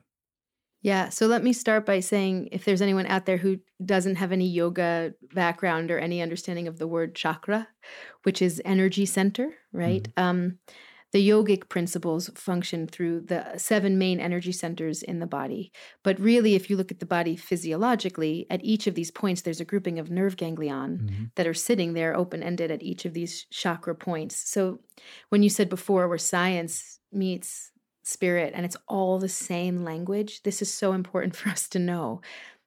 yeah. 0.86 1.08
So 1.08 1.26
let 1.26 1.42
me 1.42 1.52
start 1.52 1.84
by 1.84 1.98
saying 1.98 2.50
if 2.52 2.64
there's 2.64 2.80
anyone 2.80 3.06
out 3.06 3.26
there 3.26 3.38
who 3.38 3.58
doesn't 3.84 4.14
have 4.14 4.30
any 4.30 4.46
yoga 4.46 5.14
background 5.34 5.90
or 5.90 5.98
any 5.98 6.22
understanding 6.22 6.68
of 6.68 6.78
the 6.78 6.86
word 6.86 7.16
chakra, 7.16 7.66
which 8.22 8.40
is 8.40 8.62
energy 8.64 9.04
center, 9.04 9.52
right? 9.72 10.04
Mm-hmm. 10.04 10.22
Um, 10.22 10.58
the 11.10 11.28
yogic 11.28 11.68
principles 11.68 12.30
function 12.36 12.86
through 12.86 13.22
the 13.22 13.56
seven 13.56 13.98
main 13.98 14.20
energy 14.20 14.52
centers 14.52 15.02
in 15.02 15.18
the 15.18 15.26
body. 15.26 15.72
But 16.04 16.20
really, 16.20 16.54
if 16.54 16.70
you 16.70 16.76
look 16.76 16.92
at 16.92 17.00
the 17.00 17.06
body 17.06 17.34
physiologically, 17.34 18.46
at 18.48 18.64
each 18.64 18.86
of 18.86 18.94
these 18.94 19.10
points, 19.10 19.42
there's 19.42 19.60
a 19.60 19.64
grouping 19.64 19.98
of 19.98 20.08
nerve 20.08 20.36
ganglion 20.36 20.98
mm-hmm. 20.98 21.24
that 21.34 21.48
are 21.48 21.54
sitting 21.54 21.94
there 21.94 22.14
open 22.14 22.44
ended 22.44 22.70
at 22.70 22.84
each 22.84 23.04
of 23.04 23.12
these 23.12 23.46
chakra 23.50 23.96
points. 23.96 24.36
So 24.48 24.78
when 25.30 25.42
you 25.42 25.50
said 25.50 25.68
before 25.68 26.06
where 26.06 26.18
science 26.18 27.00
meets 27.12 27.72
spirit 28.06 28.52
and 28.54 28.64
it's 28.64 28.76
all 28.88 29.18
the 29.18 29.28
same 29.28 29.84
language. 29.84 30.42
This 30.42 30.62
is 30.62 30.72
so 30.72 30.92
important 30.92 31.36
for 31.36 31.48
us 31.48 31.68
to 31.70 31.78
know 31.78 32.20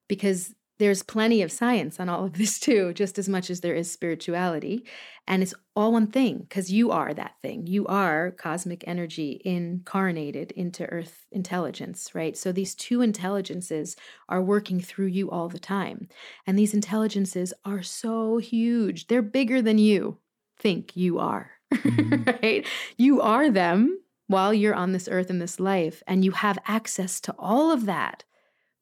because 0.08 0.54
there's 0.80 1.04
plenty 1.04 1.42
of 1.42 1.52
science 1.52 2.00
on 2.00 2.08
all 2.08 2.26
of 2.26 2.34
this 2.34 2.58
too, 2.58 2.94
just 2.94 3.20
as 3.20 3.28
much 3.28 3.50
as 3.50 3.60
there 3.60 3.76
is 3.76 3.92
spirituality. 3.92 4.86
And 5.28 5.44
it's 5.44 5.54
all 5.76 5.92
one 5.92 6.08
thing 6.08 6.40
because 6.40 6.72
you 6.72 6.90
are 6.92 7.14
that 7.14 7.36
thing. 7.42 7.68
You 7.68 7.86
are 7.88 8.32
cosmic 8.32 8.86
energy 8.88 9.42
incarnated 9.44 10.52
into 10.54 10.86
earth 10.86 11.28
intelligence, 11.32 12.16
right? 12.16 12.36
So 12.36 12.52
these 12.52 12.74
two 12.74 13.02
intelligences 13.02 13.98
are 14.30 14.42
working 14.42 14.80
through 14.80 15.08
you 15.08 15.30
all 15.30 15.50
the 15.50 15.60
time. 15.60 16.08
And 16.48 16.58
these 16.58 16.74
intelligences 16.74 17.54
are 17.66 17.84
so 17.84 18.38
huge, 18.38 19.08
they're 19.08 19.22
bigger 19.22 19.62
than 19.62 19.78
you 19.78 20.18
think 20.58 20.96
you 20.96 21.20
are, 21.20 21.52
mm-hmm. 21.74 22.24
right? 22.42 22.66
You 22.98 23.22
are 23.22 23.50
them 23.50 23.99
while 24.30 24.54
you're 24.54 24.76
on 24.76 24.92
this 24.92 25.10
earth 25.12 25.32
in 25.32 25.40
this 25.40 25.60
life, 25.60 26.04
and 26.06 26.24
you 26.24 26.30
have 26.32 26.60
access 26.68 27.20
to 27.20 27.34
all 27.40 27.72
of 27.72 27.88
that. 27.88 28.24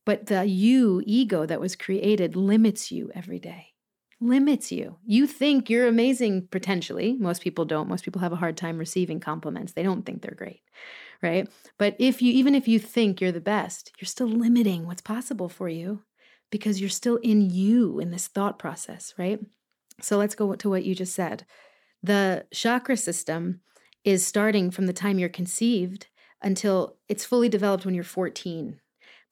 But 0.06 0.26
the 0.26 0.44
you 0.44 1.02
ego 1.06 1.46
that 1.46 1.62
was 1.62 1.74
created 1.78 2.36
limits 2.36 2.92
you 2.92 3.10
every 3.16 3.40
day, 3.40 3.68
limits 4.20 4.74
you. 4.74 4.98
You 5.06 5.26
think 5.26 5.70
you're 5.70 5.88
amazing 5.88 6.50
potentially. 6.52 7.16
Most 7.18 7.42
people 7.42 7.64
don't. 7.64 7.88
Most 7.88 8.04
people 8.04 8.20
have 8.20 8.34
a 8.34 8.38
hard 8.38 8.58
time 8.58 8.78
receiving 8.78 9.22
compliments. 9.22 9.72
They 9.72 9.84
don't 9.84 10.06
think 10.06 10.22
they're 10.22 10.36
great, 10.36 10.64
right? 11.24 11.48
But 11.78 11.96
if 11.98 12.22
you, 12.22 12.34
even 12.34 12.54
if 12.54 12.68
you 12.68 12.78
think 12.78 13.22
you're 13.22 13.32
the 13.32 13.40
best, 13.40 13.94
you're 14.02 14.06
still 14.06 14.28
limiting 14.28 14.86
what's 14.86 15.02
possible 15.02 15.48
for 15.48 15.70
you 15.70 16.04
because 16.52 16.82
you're 16.82 16.90
still 16.90 17.18
in 17.18 17.50
you 17.50 18.00
in 18.00 18.12
this 18.12 18.28
thought 18.28 18.60
process, 18.60 19.14
right? 19.18 19.40
So 20.02 20.18
let's 20.18 20.36
go 20.36 20.54
to 20.56 20.70
what 20.70 20.84
you 20.84 20.94
just 20.94 21.16
said. 21.16 21.46
The 22.04 22.46
chakra 22.54 22.98
system 22.98 23.62
is 24.08 24.26
starting 24.26 24.72
from 24.72 24.86
the 24.86 24.94
time 24.94 25.20
you're 25.20 25.28
conceived 25.28 26.08
until 26.42 26.96
it's 27.10 27.26
fully 27.26 27.50
developed 27.50 27.86
when 27.86 27.94
you're 27.94 28.06
14. 28.06 28.80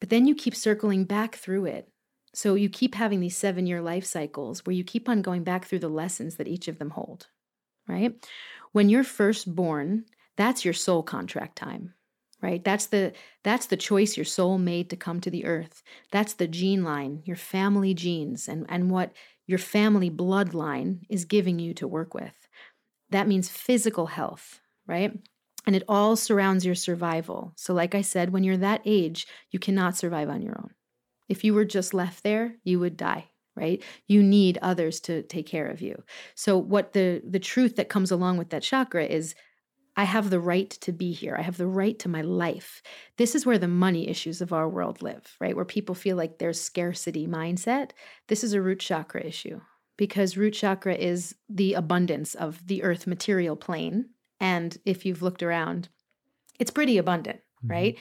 But 0.00 0.10
then 0.10 0.26
you 0.26 0.34
keep 0.34 0.54
circling 0.54 1.04
back 1.04 1.36
through 1.36 1.64
it. 1.64 1.88
So 2.34 2.56
you 2.56 2.68
keep 2.68 2.94
having 2.94 3.20
these 3.20 3.34
seven 3.34 3.66
year 3.66 3.80
life 3.80 4.04
cycles 4.04 4.66
where 4.66 4.76
you 4.76 4.84
keep 4.84 5.08
on 5.08 5.22
going 5.22 5.44
back 5.44 5.64
through 5.64 5.78
the 5.78 5.88
lessons 5.88 6.36
that 6.36 6.46
each 6.46 6.68
of 6.68 6.78
them 6.78 6.90
hold, 6.90 7.28
right? 7.88 8.22
When 8.72 8.90
you're 8.90 9.02
first 9.02 9.54
born, 9.54 10.04
that's 10.36 10.62
your 10.62 10.74
soul 10.74 11.02
contract 11.02 11.56
time 11.56 11.94
right 12.42 12.62
that's 12.62 12.84
the 12.84 13.14
that's 13.44 13.64
the 13.64 13.78
choice 13.78 14.14
your 14.14 14.26
soul 14.26 14.58
made 14.58 14.90
to 14.90 14.96
come 14.96 15.22
to 15.22 15.30
the 15.30 15.46
earth 15.46 15.82
that's 16.12 16.34
the 16.34 16.46
gene 16.46 16.84
line 16.84 17.22
your 17.24 17.34
family 17.34 17.94
genes 17.94 18.46
and 18.46 18.66
and 18.68 18.90
what 18.90 19.14
your 19.46 19.58
family 19.58 20.10
bloodline 20.10 20.98
is 21.08 21.24
giving 21.24 21.58
you 21.58 21.72
to 21.72 21.88
work 21.88 22.12
with 22.12 22.46
that 23.08 23.26
means 23.26 23.48
physical 23.48 24.08
health 24.08 24.60
right? 24.86 25.12
And 25.66 25.74
it 25.74 25.82
all 25.88 26.16
surrounds 26.16 26.64
your 26.64 26.74
survival. 26.74 27.52
So, 27.56 27.74
like 27.74 27.94
I 27.94 28.02
said, 28.02 28.32
when 28.32 28.44
you're 28.44 28.56
that 28.58 28.82
age, 28.84 29.26
you 29.50 29.58
cannot 29.58 29.96
survive 29.96 30.28
on 30.28 30.42
your 30.42 30.56
own. 30.58 30.70
If 31.28 31.42
you 31.42 31.54
were 31.54 31.64
just 31.64 31.92
left 31.92 32.22
there, 32.22 32.56
you 32.62 32.78
would 32.78 32.96
die 32.96 33.30
right 33.56 33.82
you 34.06 34.22
need 34.22 34.58
others 34.62 35.00
to 35.00 35.22
take 35.22 35.46
care 35.46 35.66
of 35.66 35.80
you 35.80 36.00
so 36.34 36.56
what 36.56 36.92
the 36.92 37.22
the 37.28 37.38
truth 37.38 37.76
that 37.76 37.88
comes 37.88 38.10
along 38.10 38.36
with 38.36 38.50
that 38.50 38.62
chakra 38.62 39.04
is 39.04 39.34
i 39.96 40.04
have 40.04 40.30
the 40.30 40.38
right 40.38 40.70
to 40.70 40.92
be 40.92 41.12
here 41.12 41.34
i 41.38 41.42
have 41.42 41.56
the 41.56 41.66
right 41.66 41.98
to 41.98 42.08
my 42.08 42.20
life 42.20 42.82
this 43.16 43.34
is 43.34 43.46
where 43.46 43.58
the 43.58 43.66
money 43.66 44.08
issues 44.08 44.40
of 44.40 44.52
our 44.52 44.68
world 44.68 45.02
live 45.02 45.36
right 45.40 45.56
where 45.56 45.64
people 45.64 45.94
feel 45.94 46.16
like 46.16 46.38
there's 46.38 46.60
scarcity 46.60 47.26
mindset 47.26 47.90
this 48.28 48.44
is 48.44 48.52
a 48.52 48.62
root 48.62 48.78
chakra 48.78 49.24
issue 49.24 49.60
because 49.96 50.36
root 50.36 50.52
chakra 50.52 50.94
is 50.94 51.34
the 51.48 51.72
abundance 51.72 52.34
of 52.34 52.66
the 52.66 52.82
earth 52.82 53.06
material 53.06 53.56
plane 53.56 54.06
and 54.40 54.76
if 54.84 55.04
you've 55.06 55.22
looked 55.22 55.42
around, 55.42 55.88
it's 56.58 56.70
pretty 56.70 56.98
abundant, 56.98 57.38
mm-hmm. 57.38 57.72
right? 57.72 57.98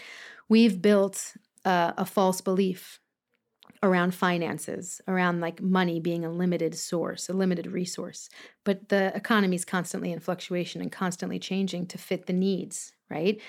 We've 0.49 0.81
built 0.81 1.33
uh, 1.63 1.93
a 1.97 2.05
false 2.05 2.41
belief 2.41 2.99
around 3.83 4.15
finances, 4.15 5.01
around 5.07 5.41
like 5.41 5.61
money 5.61 5.99
being 5.99 6.25
a 6.25 6.31
limited 6.31 6.75
source, 6.75 7.29
a 7.29 7.33
limited 7.33 7.67
resource. 7.67 8.29
But 8.63 8.89
the 8.89 9.15
economy 9.15 9.55
is 9.55 9.65
constantly 9.65 10.11
in 10.11 10.19
fluctuation 10.19 10.81
and 10.81 10.91
constantly 10.91 11.39
changing 11.39 11.87
to 11.87 11.97
fit 11.97 12.25
the 12.25 12.33
needs, 12.33 12.93
right? 13.09 13.39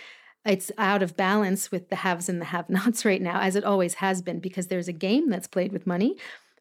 It's 0.45 0.70
out 0.78 1.03
of 1.03 1.16
balance 1.16 1.70
with 1.70 1.89
the 1.89 1.97
haves 1.97 2.28
and 2.28 2.41
the 2.41 2.47
have 2.47 2.70
nots 2.70 3.05
right 3.05 3.22
now, 3.22 3.41
as 3.41 3.57
it 3.57 3.64
always 3.64 3.95
has 3.95 4.22
been, 4.22 4.41
because 4.41 4.68
there's 4.68 4.89
a 4.89 4.93
game 4.93 5.28
that's 5.28 5.49
played 5.49 5.72
with 5.72 5.87
money. 5.87 6.16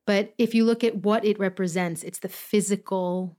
But 0.06 0.34
if 0.38 0.54
you 0.54 0.66
look 0.66 0.84
at 0.84 1.04
what 1.04 1.26
it 1.26 1.40
represents, 1.40 2.04
it's 2.04 2.20
the 2.20 2.30
physical 2.30 3.38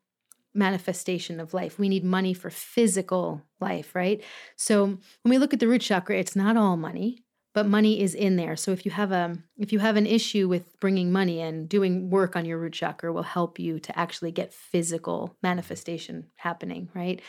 manifestation 0.57 1.41
of 1.41 1.55
life. 1.55 1.79
We 1.79 1.89
need 1.89 2.05
money 2.05 2.35
for 2.35 2.51
physical 2.51 3.43
life, 3.61 3.95
right? 3.95 4.23
So 4.57 4.87
when 4.87 5.01
we 5.31 5.39
look 5.39 5.53
at 5.53 5.61
the 5.61 5.69
root 5.69 5.83
chakra, 5.83 6.17
it's 6.17 6.37
not 6.37 6.57
all 6.57 6.77
money, 6.77 7.25
but 7.55 7.67
money 7.67 8.01
is 8.01 8.15
in 8.15 8.37
there. 8.37 8.57
So 8.57 8.73
if 8.73 8.85
you 8.85 8.91
have 8.91 9.13
a 9.13 9.37
if 9.57 9.73
you 9.73 9.79
have 9.79 9.97
an 9.97 10.07
issue 10.07 10.49
with 10.49 10.79
bringing 10.81 11.13
money 11.13 11.41
in, 11.41 11.67
doing 11.67 12.11
work 12.11 12.37
on 12.37 12.45
your 12.45 12.59
root 12.59 12.75
chakra 12.75 13.13
will 13.13 13.23
help 13.23 13.59
you 13.59 13.79
to 13.81 13.99
actually 13.99 14.33
get 14.33 14.53
physical 14.53 15.37
manifestation 15.43 16.27
happening, 16.37 16.89
right? 16.95 17.21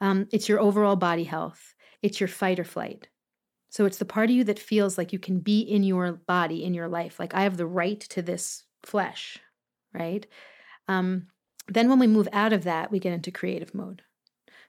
Um, 0.00 0.28
it's 0.32 0.48
your 0.48 0.60
overall 0.60 0.96
body 0.96 1.24
health. 1.24 1.74
It's 2.02 2.20
your 2.20 2.28
fight 2.28 2.60
or 2.60 2.64
flight. 2.64 3.08
So 3.70 3.86
it's 3.86 3.98
the 3.98 4.04
part 4.04 4.30
of 4.30 4.36
you 4.36 4.44
that 4.44 4.58
feels 4.58 4.96
like 4.96 5.12
you 5.12 5.18
can 5.18 5.40
be 5.40 5.60
in 5.60 5.82
your 5.82 6.12
body, 6.12 6.64
in 6.64 6.74
your 6.74 6.86
life. 6.86 7.18
Like 7.18 7.34
I 7.34 7.42
have 7.42 7.56
the 7.56 7.66
right 7.66 7.98
to 8.00 8.22
this 8.22 8.64
flesh, 8.84 9.38
right? 9.92 10.26
Um, 10.86 11.26
then, 11.68 11.88
when 11.88 11.98
we 11.98 12.06
move 12.06 12.28
out 12.32 12.52
of 12.52 12.64
that, 12.64 12.90
we 12.90 12.98
get 12.98 13.12
into 13.12 13.30
creative 13.30 13.74
mode. 13.74 14.02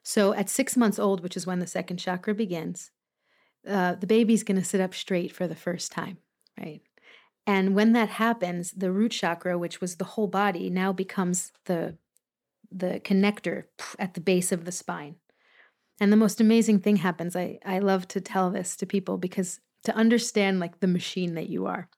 So, 0.02 0.32
at 0.34 0.48
six 0.48 0.76
months 0.76 0.98
old, 0.98 1.22
which 1.22 1.36
is 1.36 1.46
when 1.46 1.58
the 1.58 1.66
second 1.66 1.98
chakra 1.98 2.34
begins, 2.34 2.90
uh, 3.68 3.96
the 3.96 4.06
baby's 4.06 4.44
going 4.44 4.58
to 4.58 4.64
sit 4.64 4.80
up 4.80 4.94
straight 4.94 5.32
for 5.32 5.48
the 5.48 5.56
first 5.56 5.92
time, 5.92 6.18
right? 6.58 6.80
And 7.46 7.74
when 7.74 7.92
that 7.92 8.08
happens, 8.08 8.72
the 8.72 8.90
root 8.90 9.12
chakra, 9.12 9.58
which 9.58 9.80
was 9.80 9.96
the 9.96 10.04
whole 10.04 10.26
body, 10.26 10.70
now 10.70 10.92
becomes 10.92 11.52
the 11.66 11.96
the 12.72 13.00
connector 13.04 13.64
at 13.98 14.14
the 14.14 14.20
base 14.20 14.50
of 14.50 14.64
the 14.64 14.72
spine. 14.72 15.16
And 16.00 16.12
the 16.12 16.16
most 16.16 16.40
amazing 16.40 16.80
thing 16.80 16.96
happens. 16.96 17.36
I, 17.36 17.58
I 17.64 17.78
love 17.78 18.08
to 18.08 18.20
tell 18.20 18.50
this 18.50 18.76
to 18.76 18.86
people 18.86 19.18
because 19.18 19.60
to 19.84 19.94
understand 19.94 20.58
like 20.58 20.80
the 20.80 20.88
machine 20.88 21.34
that 21.34 21.48
you 21.48 21.66
are. 21.66 21.88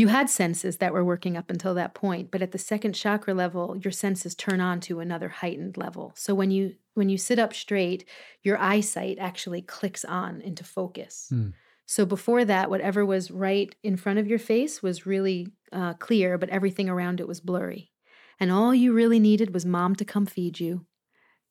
You 0.00 0.08
had 0.08 0.30
senses 0.30 0.78
that 0.78 0.94
were 0.94 1.04
working 1.04 1.36
up 1.36 1.50
until 1.50 1.74
that 1.74 1.92
point, 1.92 2.30
but 2.30 2.40
at 2.40 2.52
the 2.52 2.58
second 2.58 2.94
chakra 2.94 3.34
level, 3.34 3.76
your 3.76 3.92
senses 3.92 4.34
turn 4.34 4.58
on 4.58 4.80
to 4.80 4.98
another 4.98 5.28
heightened 5.28 5.76
level. 5.76 6.12
So 6.14 6.34
when 6.34 6.50
you 6.50 6.76
when 6.94 7.10
you 7.10 7.18
sit 7.18 7.38
up 7.38 7.52
straight, 7.52 8.08
your 8.42 8.56
eyesight 8.56 9.18
actually 9.20 9.60
clicks 9.60 10.02
on 10.06 10.40
into 10.40 10.64
focus. 10.64 11.28
Mm. 11.30 11.52
So 11.84 12.06
before 12.06 12.46
that, 12.46 12.70
whatever 12.70 13.04
was 13.04 13.30
right 13.30 13.74
in 13.82 13.98
front 13.98 14.18
of 14.18 14.26
your 14.26 14.38
face 14.38 14.82
was 14.82 15.04
really 15.04 15.48
uh, 15.70 15.92
clear, 15.92 16.38
but 16.38 16.48
everything 16.48 16.88
around 16.88 17.20
it 17.20 17.28
was 17.28 17.42
blurry. 17.42 17.90
And 18.38 18.50
all 18.50 18.74
you 18.74 18.94
really 18.94 19.20
needed 19.20 19.52
was 19.52 19.66
mom 19.66 19.96
to 19.96 20.04
come 20.06 20.24
feed 20.24 20.60
you, 20.60 20.86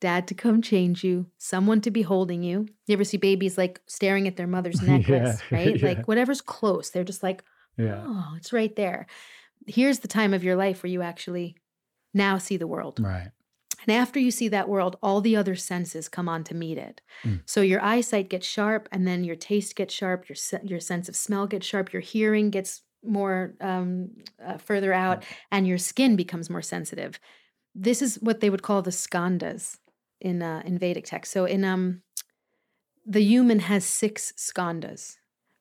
dad 0.01 0.27
to 0.27 0.33
come 0.33 0.63
change 0.63 1.03
you, 1.03 1.27
someone 1.37 1.81
to 1.81 1.91
be 1.91 2.01
holding 2.01 2.41
you. 2.41 2.67
You 2.87 2.93
ever 2.93 3.03
see 3.03 3.17
babies 3.17 3.59
like 3.59 3.79
staring 3.85 4.27
at 4.27 4.37
their 4.37 4.47
mother's 4.47 4.81
necklace, 4.93 5.39
Yeah, 5.51 5.55
right? 5.55 5.79
yeah. 5.79 5.85
Like 5.87 6.07
whatever's 6.07 6.41
close, 6.41 6.89
they're 6.89 7.03
just 7.03 7.21
like, 7.21 7.43
Yeah. 7.79 8.03
oh, 8.05 8.33
it's 8.37 8.53
right 8.53 8.75
there. 8.75 9.07
Here's 9.65 9.99
the 9.99 10.07
time 10.07 10.33
of 10.33 10.43
your 10.43 10.55
life 10.55 10.83
where 10.83 10.91
you 10.91 11.01
actually 11.01 11.55
now 12.13 12.37
see 12.37 12.57
the 12.57 12.67
world. 12.67 12.99
Right. 12.99 13.31
And 13.87 13.95
after 13.95 14.19
you 14.19 14.31
see 14.31 14.49
that 14.49 14.67
world, 14.67 14.97
all 15.01 15.21
the 15.21 15.35
other 15.35 15.55
senses 15.55 16.09
come 16.09 16.27
on 16.27 16.43
to 16.45 16.53
meet 16.53 16.77
it. 16.77 17.01
Mm. 17.23 17.41
So 17.45 17.61
your 17.61 17.81
eyesight 17.81 18.29
gets 18.29 18.45
sharp, 18.45 18.89
and 18.91 19.07
then 19.07 19.23
your 19.23 19.35
taste 19.35 19.75
gets 19.75 19.93
sharp, 19.93 20.27
your 20.27 20.35
se- 20.35 20.61
your 20.63 20.79
sense 20.79 21.07
of 21.07 21.15
smell 21.15 21.47
gets 21.47 21.65
sharp, 21.65 21.93
your 21.93 22.01
hearing 22.01 22.49
gets 22.49 22.81
more 23.03 23.55
um, 23.61 24.09
uh, 24.45 24.57
further 24.57 24.91
out, 24.91 25.23
and 25.51 25.65
your 25.65 25.77
skin 25.77 26.15
becomes 26.15 26.49
more 26.49 26.61
sensitive. 26.61 27.19
This 27.73 28.01
is 28.01 28.15
what 28.15 28.41
they 28.41 28.49
would 28.49 28.63
call 28.63 28.81
the 28.81 28.91
skandhas 28.91 29.77
in 30.19 30.41
uh, 30.41 30.61
in 30.65 30.77
Vedic 30.77 31.05
text. 31.05 31.31
So 31.31 31.45
in 31.45 31.63
um, 31.63 32.01
the 33.05 33.21
human 33.21 33.59
has 33.59 33.85
six 33.85 34.33
skandhas, 34.37 35.15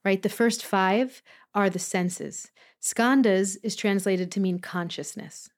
right? 0.04 0.22
The 0.22 0.28
first 0.28 0.64
five 0.64 1.22
are 1.54 1.70
the 1.70 1.78
senses. 1.78 2.50
Skandhas 2.80 3.56
is 3.62 3.76
translated 3.76 4.30
to 4.32 4.40
mean 4.40 4.58
consciousness. 4.58 5.50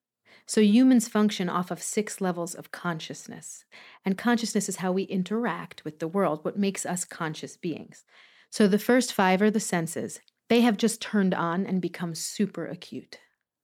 So 0.46 0.60
humans 0.60 1.06
function 1.06 1.48
off 1.48 1.70
of 1.70 1.82
six 1.82 2.20
levels 2.20 2.54
of 2.54 2.72
consciousness. 2.72 3.64
And 4.04 4.18
consciousness 4.18 4.68
is 4.68 4.76
how 4.76 4.90
we 4.90 5.04
interact 5.04 5.84
with 5.84 6.00
the 6.00 6.08
world, 6.08 6.44
what 6.44 6.58
makes 6.58 6.84
us 6.84 7.04
conscious 7.04 7.56
beings. 7.56 8.04
So 8.50 8.66
the 8.66 8.78
first 8.78 9.12
five 9.12 9.40
are 9.42 9.50
the 9.50 9.60
senses. 9.60 10.18
They 10.48 10.62
have 10.62 10.76
just 10.76 11.00
turned 11.00 11.34
on 11.34 11.66
and 11.66 11.80
become 11.80 12.16
super 12.16 12.66
acute, 12.66 13.20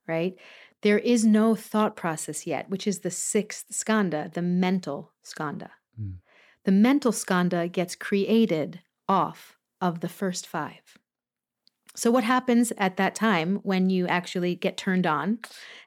right? 0.07 0.37
There 0.83 1.01
is 1.01 1.25
no 1.25 1.57
thought 1.57 1.97
process 1.97 2.47
yet, 2.47 2.71
which 2.71 2.87
is 2.87 3.01
the 3.01 3.11
sixth 3.11 3.67
skandha, 3.73 4.33
the 4.33 4.43
mental 4.43 5.13
skandha. 5.25 5.71
Mm. 6.01 6.19
The 6.63 6.73
mental 6.73 7.11
skandha 7.11 7.71
gets 7.71 7.97
created 7.97 8.81
off 9.09 9.56
of 9.81 10.01
the 10.01 10.09
first 10.09 10.47
five. 10.47 10.99
So, 11.95 12.11
what 12.11 12.25
happens 12.25 12.73
at 12.77 12.97
that 12.99 13.15
time 13.15 13.57
when 13.63 13.89
you 13.91 14.07
actually 14.07 14.55
get 14.55 14.77
turned 14.77 15.07
on 15.07 15.39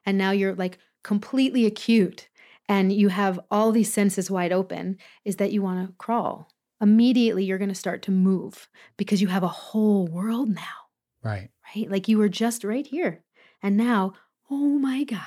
and 0.04 0.18
now 0.18 0.32
you're 0.32 0.54
like 0.54 0.78
completely 1.04 1.66
acute 1.66 2.28
and 2.68 2.92
you 2.92 3.08
have 3.08 3.38
all 3.50 3.72
these 3.72 3.92
senses 3.92 4.30
wide 4.30 4.52
open 4.52 4.98
is 5.24 5.36
that 5.36 5.52
you 5.52 5.62
want 5.62 5.86
to 5.86 5.94
crawl. 5.98 6.50
Immediately, 6.80 7.44
you're 7.44 7.58
going 7.58 7.68
to 7.68 7.74
start 7.74 8.02
to 8.02 8.10
move 8.10 8.68
because 8.96 9.20
you 9.20 9.28
have 9.28 9.42
a 9.42 9.48
whole 9.48 10.06
world 10.06 10.48
now, 10.48 10.88
Right. 11.22 11.50
right? 11.76 11.90
Like 11.90 12.08
you 12.08 12.18
were 12.18 12.28
just 12.28 12.64
right 12.64 12.86
here. 12.86 13.22
And 13.62 13.76
now, 13.76 14.14
oh 14.50 14.78
my 14.78 15.04
God, 15.04 15.20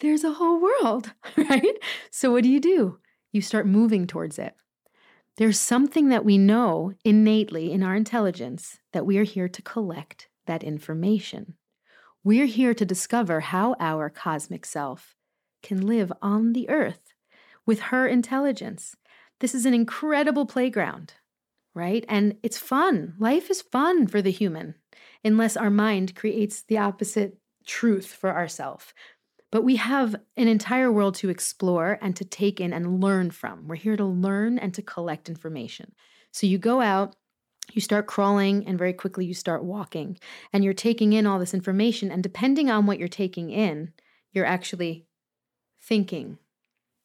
there's 0.00 0.24
a 0.24 0.32
whole 0.32 0.60
world, 0.60 1.12
right? 1.36 1.76
So, 2.10 2.32
what 2.32 2.42
do 2.42 2.48
you 2.50 2.60
do? 2.60 2.98
You 3.32 3.40
start 3.40 3.66
moving 3.66 4.06
towards 4.06 4.38
it. 4.38 4.54
There's 5.38 5.58
something 5.58 6.10
that 6.10 6.26
we 6.26 6.36
know 6.36 6.92
innately 7.04 7.72
in 7.72 7.82
our 7.82 7.94
intelligence 7.94 8.78
that 8.92 9.06
we 9.06 9.16
are 9.16 9.24
here 9.24 9.48
to 9.48 9.62
collect 9.62 10.28
that 10.46 10.62
information. 10.62 11.54
We're 12.22 12.46
here 12.46 12.74
to 12.74 12.84
discover 12.84 13.40
how 13.40 13.74
our 13.80 14.10
cosmic 14.10 14.66
self 14.66 15.16
can 15.62 15.86
live 15.86 16.12
on 16.20 16.52
the 16.52 16.68
earth 16.68 17.14
with 17.64 17.80
her 17.80 18.06
intelligence. 18.06 18.94
This 19.40 19.54
is 19.54 19.64
an 19.64 19.72
incredible 19.72 20.44
playground, 20.44 21.14
right? 21.74 22.04
And 22.08 22.36
it's 22.42 22.58
fun. 22.58 23.14
Life 23.18 23.50
is 23.50 23.62
fun 23.62 24.06
for 24.08 24.20
the 24.20 24.30
human, 24.30 24.74
unless 25.24 25.56
our 25.56 25.70
mind 25.70 26.14
creates 26.14 26.62
the 26.62 26.78
opposite 26.78 27.38
truth 27.64 28.06
for 28.06 28.30
ourselves. 28.30 28.92
But 29.52 29.62
we 29.62 29.76
have 29.76 30.16
an 30.36 30.48
entire 30.48 30.90
world 30.90 31.14
to 31.16 31.28
explore 31.28 31.98
and 32.00 32.16
to 32.16 32.24
take 32.24 32.60
in 32.60 32.72
and 32.72 33.00
learn 33.00 33.30
from. 33.30 33.68
We're 33.68 33.76
here 33.76 33.96
to 33.96 34.04
learn 34.04 34.58
and 34.58 34.74
to 34.74 34.82
collect 34.82 35.28
information. 35.28 35.92
So 36.32 36.46
you 36.46 36.56
go 36.56 36.80
out, 36.80 37.14
you 37.72 37.82
start 37.82 38.06
crawling, 38.06 38.66
and 38.66 38.78
very 38.78 38.94
quickly 38.94 39.26
you 39.26 39.34
start 39.34 39.62
walking. 39.62 40.18
And 40.54 40.64
you're 40.64 40.72
taking 40.72 41.12
in 41.12 41.26
all 41.26 41.38
this 41.38 41.54
information. 41.54 42.10
And 42.10 42.22
depending 42.22 42.70
on 42.70 42.86
what 42.86 42.98
you're 42.98 43.08
taking 43.08 43.50
in, 43.50 43.92
you're 44.32 44.46
actually 44.46 45.06
thinking, 45.82 46.38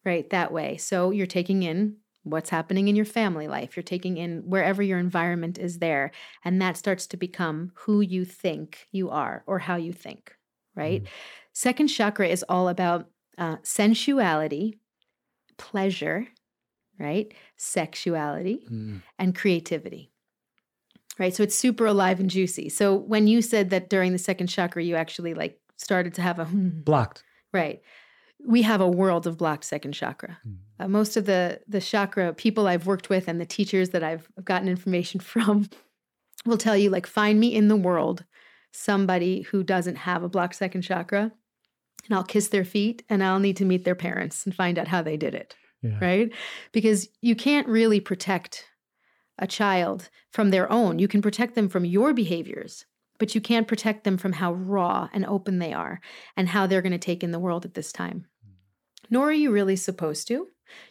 right? 0.06 0.30
That 0.30 0.54
way. 0.54 0.78
So 0.78 1.12
you're 1.12 1.28
taking 1.28 1.64
in 1.64 1.98
what's 2.24 2.50
happening 2.50 2.88
in 2.88 2.96
your 2.96 3.06
family 3.06 3.50
life. 3.50 3.76
You're 3.76 3.84
taking 3.84 4.18
in 4.18 4.44
wherever 4.50 4.82
your 4.82 5.00
environment 5.00 5.58
is 5.58 5.80
there. 5.80 6.12
And 6.46 6.62
that 6.62 6.78
starts 6.78 7.08
to 7.08 7.18
become 7.18 7.74
who 7.76 8.00
you 8.00 8.24
think 8.24 8.88
you 8.92 9.10
are 9.10 9.44
or 9.48 9.60
how 9.60 9.76
you 9.76 9.92
think, 9.92 10.34
right? 10.76 11.04
Mm-hmm. 11.04 11.12
Second 11.58 11.88
chakra 11.88 12.28
is 12.28 12.46
all 12.48 12.70
about 12.70 13.08
uh, 13.40 13.56
sensuality, 13.64 14.78
pleasure, 15.58 16.28
right? 17.00 17.34
Sexuality, 17.56 18.60
Mm. 18.72 19.02
and 19.18 19.34
creativity. 19.36 20.12
Right. 21.18 21.34
So 21.34 21.42
it's 21.42 21.56
super 21.56 21.88
alive 21.88 22.20
and 22.20 22.30
juicy. 22.30 22.70
So 22.70 22.94
when 22.96 23.26
you 23.26 23.42
said 23.42 23.72
that 23.72 23.90
during 23.90 24.12
the 24.12 24.20
second 24.20 24.48
chakra, 24.48 24.84
you 24.84 24.96
actually 24.96 25.34
like 25.34 25.60
started 25.78 26.14
to 26.14 26.22
have 26.22 26.38
a 26.38 26.46
hmm, 26.46 26.82
Blocked. 26.86 27.24
right. 27.52 27.82
We 28.46 28.62
have 28.62 28.80
a 28.82 28.88
world 28.88 29.26
of 29.26 29.36
blocked 29.36 29.64
second 29.66 29.94
chakra. 29.94 30.38
Mm. 30.48 30.58
Uh, 30.80 30.88
most 30.88 31.18
of 31.18 31.26
the 31.26 31.60
the 31.68 31.82
chakra 31.82 32.34
people 32.36 32.68
I've 32.68 32.86
worked 32.86 33.10
with 33.10 33.28
and 33.28 33.42
the 33.42 33.48
teachers 33.48 33.90
that 33.90 34.04
I've 34.04 34.30
gotten 34.44 34.68
information 34.70 35.20
from 35.32 35.68
will 36.46 36.60
tell 36.60 36.78
you 36.78 36.92
like 36.92 37.08
find 37.08 37.40
me 37.40 37.48
in 37.56 37.68
the 37.68 37.76
world 37.90 38.26
somebody 38.72 39.42
who 39.42 39.64
doesn't 39.64 39.96
have 39.96 40.22
a 40.22 40.30
blocked 40.30 40.54
second 40.56 40.84
chakra 40.84 41.32
and 42.08 42.16
I'll 42.18 42.24
kiss 42.24 42.48
their 42.50 42.66
feet 42.66 43.04
and 43.10 43.24
I'll 43.24 43.40
need 43.40 43.58
to 43.58 43.66
meet 43.66 43.84
their 43.86 43.96
parents 43.96 44.46
and 44.46 44.54
find 44.56 44.78
out 44.80 44.88
how 44.88 45.02
they 45.02 45.18
did 45.18 45.36
it 45.36 45.56
Yeah. 45.82 45.98
right? 46.02 46.32
Because 46.72 47.08
you 47.22 47.36
can't 47.36 47.68
really 47.68 48.00
protect 48.00 48.66
a 49.40 49.48
child 49.48 50.10
from 50.32 50.50
their 50.50 50.72
own. 50.72 51.00
You 51.00 51.08
can 51.08 51.22
protect 51.22 51.56
them 51.56 51.70
from 51.70 51.86
your 51.86 52.14
behaviors, 52.14 52.86
but 53.20 53.36
you 53.36 53.42
can't 53.42 53.68
protect 53.68 54.04
them 54.04 54.18
from 54.18 54.34
how 54.34 54.54
raw 54.54 55.10
and 55.14 55.26
open 55.26 55.60
they 55.60 55.74
are 55.74 56.00
and 56.36 56.50
how 56.50 56.66
they're 56.68 56.82
going 56.82 56.92
to 56.92 56.98
take 56.98 57.24
in 57.24 57.32
the 57.32 57.40
world 57.40 57.66
at 57.66 57.74
this 57.76 57.92
time. 57.92 58.26
Hmm. 58.44 58.52
Nor 59.10 59.30
are 59.30 59.34
you 59.34 59.52
really 59.52 59.76
supposed 59.76 60.28
to. 60.30 60.48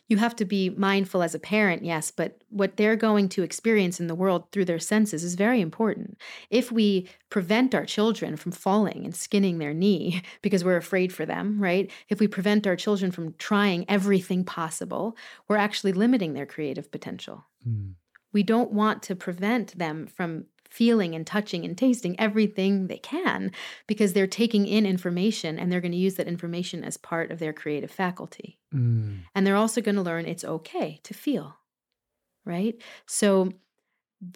You 0.08 0.16
have 0.18 0.36
to 0.36 0.44
be 0.44 0.70
mindful 0.70 1.22
as 1.22 1.34
a 1.34 1.38
parent, 1.38 1.84
yes, 1.84 2.10
but 2.10 2.42
what 2.48 2.76
they're 2.76 2.96
going 2.96 3.28
to 3.30 3.42
experience 3.42 4.00
in 4.00 4.06
the 4.06 4.14
world 4.14 4.50
through 4.52 4.66
their 4.66 4.78
senses 4.78 5.24
is 5.24 5.34
very 5.34 5.60
important. 5.60 6.18
If 6.50 6.70
we 6.70 7.08
prevent 7.30 7.74
our 7.74 7.84
children 7.84 8.36
from 8.36 8.52
falling 8.52 9.04
and 9.04 9.14
skinning 9.14 9.58
their 9.58 9.74
knee 9.74 10.22
because 10.42 10.64
we're 10.64 10.76
afraid 10.76 11.12
for 11.12 11.26
them, 11.26 11.60
right? 11.60 11.90
If 12.08 12.20
we 12.20 12.28
prevent 12.28 12.66
our 12.66 12.76
children 12.76 13.10
from 13.10 13.34
trying 13.38 13.84
everything 13.88 14.44
possible, 14.44 15.16
we're 15.48 15.56
actually 15.56 15.92
limiting 15.92 16.34
their 16.34 16.46
creative 16.46 16.90
potential. 16.90 17.44
Mm. 17.66 17.94
We 18.32 18.42
don't 18.42 18.72
want 18.72 19.02
to 19.04 19.16
prevent 19.16 19.78
them 19.78 20.06
from 20.06 20.46
feeling 20.76 21.14
and 21.14 21.26
touching 21.26 21.64
and 21.64 21.78
tasting 21.78 22.20
everything 22.20 22.86
they 22.86 22.98
can 22.98 23.50
because 23.86 24.12
they're 24.12 24.26
taking 24.26 24.66
in 24.66 24.84
information 24.84 25.58
and 25.58 25.72
they're 25.72 25.80
going 25.80 25.90
to 25.90 25.96
use 25.96 26.16
that 26.16 26.28
information 26.28 26.84
as 26.84 26.98
part 26.98 27.30
of 27.30 27.38
their 27.38 27.54
creative 27.54 27.90
faculty. 27.90 28.58
Mm. 28.74 29.20
And 29.34 29.46
they're 29.46 29.56
also 29.56 29.80
going 29.80 29.94
to 29.94 30.02
learn 30.02 30.26
it's 30.26 30.44
okay 30.44 31.00
to 31.04 31.14
feel, 31.14 31.56
right? 32.44 32.74
So, 33.06 33.52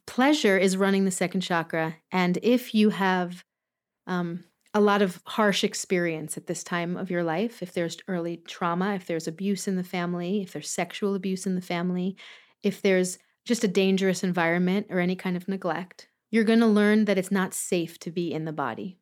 pleasure 0.06 0.56
is 0.56 0.78
running 0.78 1.04
the 1.04 1.10
second 1.10 1.42
chakra. 1.42 1.96
And 2.10 2.38
if 2.42 2.74
you 2.74 2.90
have 2.90 3.44
um, 4.06 4.44
a 4.72 4.80
lot 4.80 5.02
of 5.02 5.20
harsh 5.26 5.62
experience 5.62 6.36
at 6.36 6.46
this 6.46 6.64
time 6.64 6.96
of 6.96 7.10
your 7.10 7.22
life, 7.22 7.62
if 7.62 7.72
there's 7.72 7.98
early 8.08 8.38
trauma, 8.46 8.94
if 8.94 9.06
there's 9.06 9.28
abuse 9.28 9.68
in 9.68 9.76
the 9.76 9.84
family, 9.84 10.42
if 10.42 10.52
there's 10.52 10.70
sexual 10.70 11.14
abuse 11.14 11.46
in 11.46 11.54
the 11.54 11.60
family, 11.60 12.16
if 12.62 12.80
there's 12.80 13.18
just 13.44 13.64
a 13.64 13.68
dangerous 13.68 14.22
environment 14.22 14.86
or 14.90 15.00
any 15.00 15.16
kind 15.16 15.36
of 15.36 15.48
neglect, 15.48 16.09
you're 16.30 16.44
going 16.44 16.60
to 16.60 16.66
learn 16.66 17.04
that 17.04 17.18
it's 17.18 17.30
not 17.30 17.54
safe 17.54 17.98
to 18.00 18.10
be 18.10 18.32
in 18.32 18.44
the 18.44 18.52
body. 18.52 18.96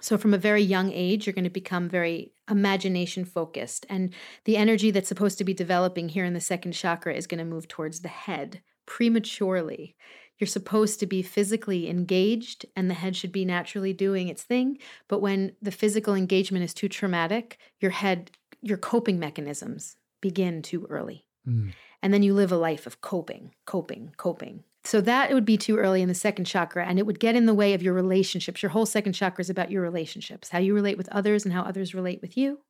So, 0.00 0.16
from 0.16 0.32
a 0.32 0.38
very 0.38 0.62
young 0.62 0.92
age, 0.92 1.26
you're 1.26 1.34
going 1.34 1.44
to 1.44 1.50
become 1.50 1.88
very 1.88 2.32
imagination 2.48 3.24
focused. 3.24 3.84
And 3.88 4.14
the 4.44 4.56
energy 4.56 4.90
that's 4.90 5.08
supposed 5.08 5.38
to 5.38 5.44
be 5.44 5.54
developing 5.54 6.08
here 6.08 6.24
in 6.24 6.34
the 6.34 6.40
second 6.40 6.72
chakra 6.72 7.14
is 7.14 7.26
going 7.26 7.38
to 7.38 7.44
move 7.44 7.66
towards 7.66 8.00
the 8.00 8.08
head 8.08 8.62
prematurely. 8.86 9.96
You're 10.38 10.46
supposed 10.46 11.00
to 11.00 11.06
be 11.06 11.22
physically 11.22 11.90
engaged, 11.90 12.64
and 12.76 12.88
the 12.88 12.94
head 12.94 13.16
should 13.16 13.32
be 13.32 13.44
naturally 13.44 13.92
doing 13.92 14.28
its 14.28 14.44
thing. 14.44 14.78
But 15.08 15.20
when 15.20 15.52
the 15.60 15.72
physical 15.72 16.14
engagement 16.14 16.64
is 16.64 16.72
too 16.72 16.88
traumatic, 16.88 17.58
your 17.80 17.90
head, 17.90 18.30
your 18.62 18.78
coping 18.78 19.18
mechanisms 19.18 19.96
begin 20.20 20.62
too 20.62 20.86
early. 20.88 21.24
Mm. 21.46 21.72
And 22.02 22.14
then 22.14 22.22
you 22.22 22.34
live 22.34 22.52
a 22.52 22.56
life 22.56 22.86
of 22.86 23.00
coping, 23.00 23.52
coping, 23.66 24.12
coping. 24.16 24.62
So 24.88 25.02
that 25.02 25.34
would 25.34 25.44
be 25.44 25.58
too 25.58 25.76
early 25.76 26.00
in 26.00 26.08
the 26.08 26.14
second 26.14 26.46
chakra, 26.46 26.86
and 26.86 26.98
it 26.98 27.04
would 27.04 27.20
get 27.20 27.36
in 27.36 27.44
the 27.44 27.52
way 27.52 27.74
of 27.74 27.82
your 27.82 27.92
relationships. 27.92 28.62
Your 28.62 28.70
whole 28.70 28.86
second 28.86 29.12
chakra 29.12 29.42
is 29.42 29.50
about 29.50 29.70
your 29.70 29.82
relationships, 29.82 30.48
how 30.48 30.60
you 30.60 30.72
relate 30.72 30.96
with 30.96 31.10
others 31.10 31.44
and 31.44 31.52
how 31.52 31.60
others 31.62 31.94
relate 31.94 32.22
with 32.22 32.38
you. 32.38 32.60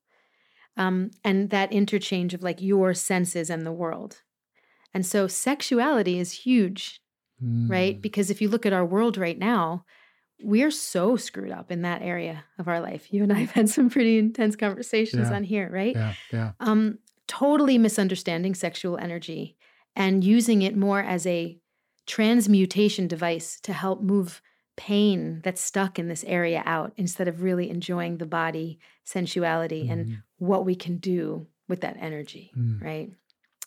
Um, 0.76 1.12
and 1.22 1.50
that 1.50 1.72
interchange 1.72 2.34
of 2.34 2.42
like 2.42 2.60
your 2.60 2.92
senses 2.92 3.50
and 3.50 3.64
the 3.64 3.70
world. 3.72 4.22
And 4.92 5.06
so 5.06 5.28
sexuality 5.28 6.18
is 6.18 6.32
huge, 6.32 7.00
right? 7.40 7.96
Mm. 7.98 8.02
Because 8.02 8.30
if 8.30 8.40
you 8.40 8.48
look 8.48 8.66
at 8.66 8.72
our 8.72 8.84
world 8.84 9.16
right 9.16 9.38
now, 9.38 9.84
we're 10.42 10.72
so 10.72 11.16
screwed 11.16 11.52
up 11.52 11.70
in 11.70 11.82
that 11.82 12.02
area 12.02 12.44
of 12.58 12.66
our 12.66 12.80
life. 12.80 13.12
You 13.12 13.22
and 13.22 13.32
I 13.32 13.40
have 13.40 13.52
had 13.52 13.68
some 13.68 13.90
pretty 13.90 14.18
intense 14.18 14.56
conversations 14.56 15.28
Yeah. 15.28 15.36
on 15.36 15.44
here, 15.44 15.70
right? 15.70 15.94
Yeah. 15.94 16.14
Yeah. 16.32 16.52
Um, 16.58 16.98
totally 17.28 17.78
misunderstanding 17.78 18.56
sexual 18.56 18.96
energy 18.96 19.56
and 19.94 20.24
using 20.24 20.62
it 20.62 20.76
more 20.76 21.00
as 21.00 21.24
a 21.24 21.60
transmutation 22.08 23.06
device 23.06 23.60
to 23.60 23.72
help 23.72 24.02
move 24.02 24.42
pain 24.76 25.40
that's 25.44 25.60
stuck 25.60 25.98
in 25.98 26.08
this 26.08 26.24
area 26.24 26.62
out 26.64 26.92
instead 26.96 27.28
of 27.28 27.42
really 27.42 27.68
enjoying 27.68 28.16
the 28.16 28.26
body, 28.26 28.78
sensuality, 29.04 29.82
mm-hmm. 29.82 29.92
and 29.92 30.22
what 30.38 30.64
we 30.64 30.74
can 30.74 30.96
do 30.96 31.46
with 31.68 31.82
that 31.82 31.96
energy, 32.00 32.50
mm. 32.56 32.82
right? 32.82 33.10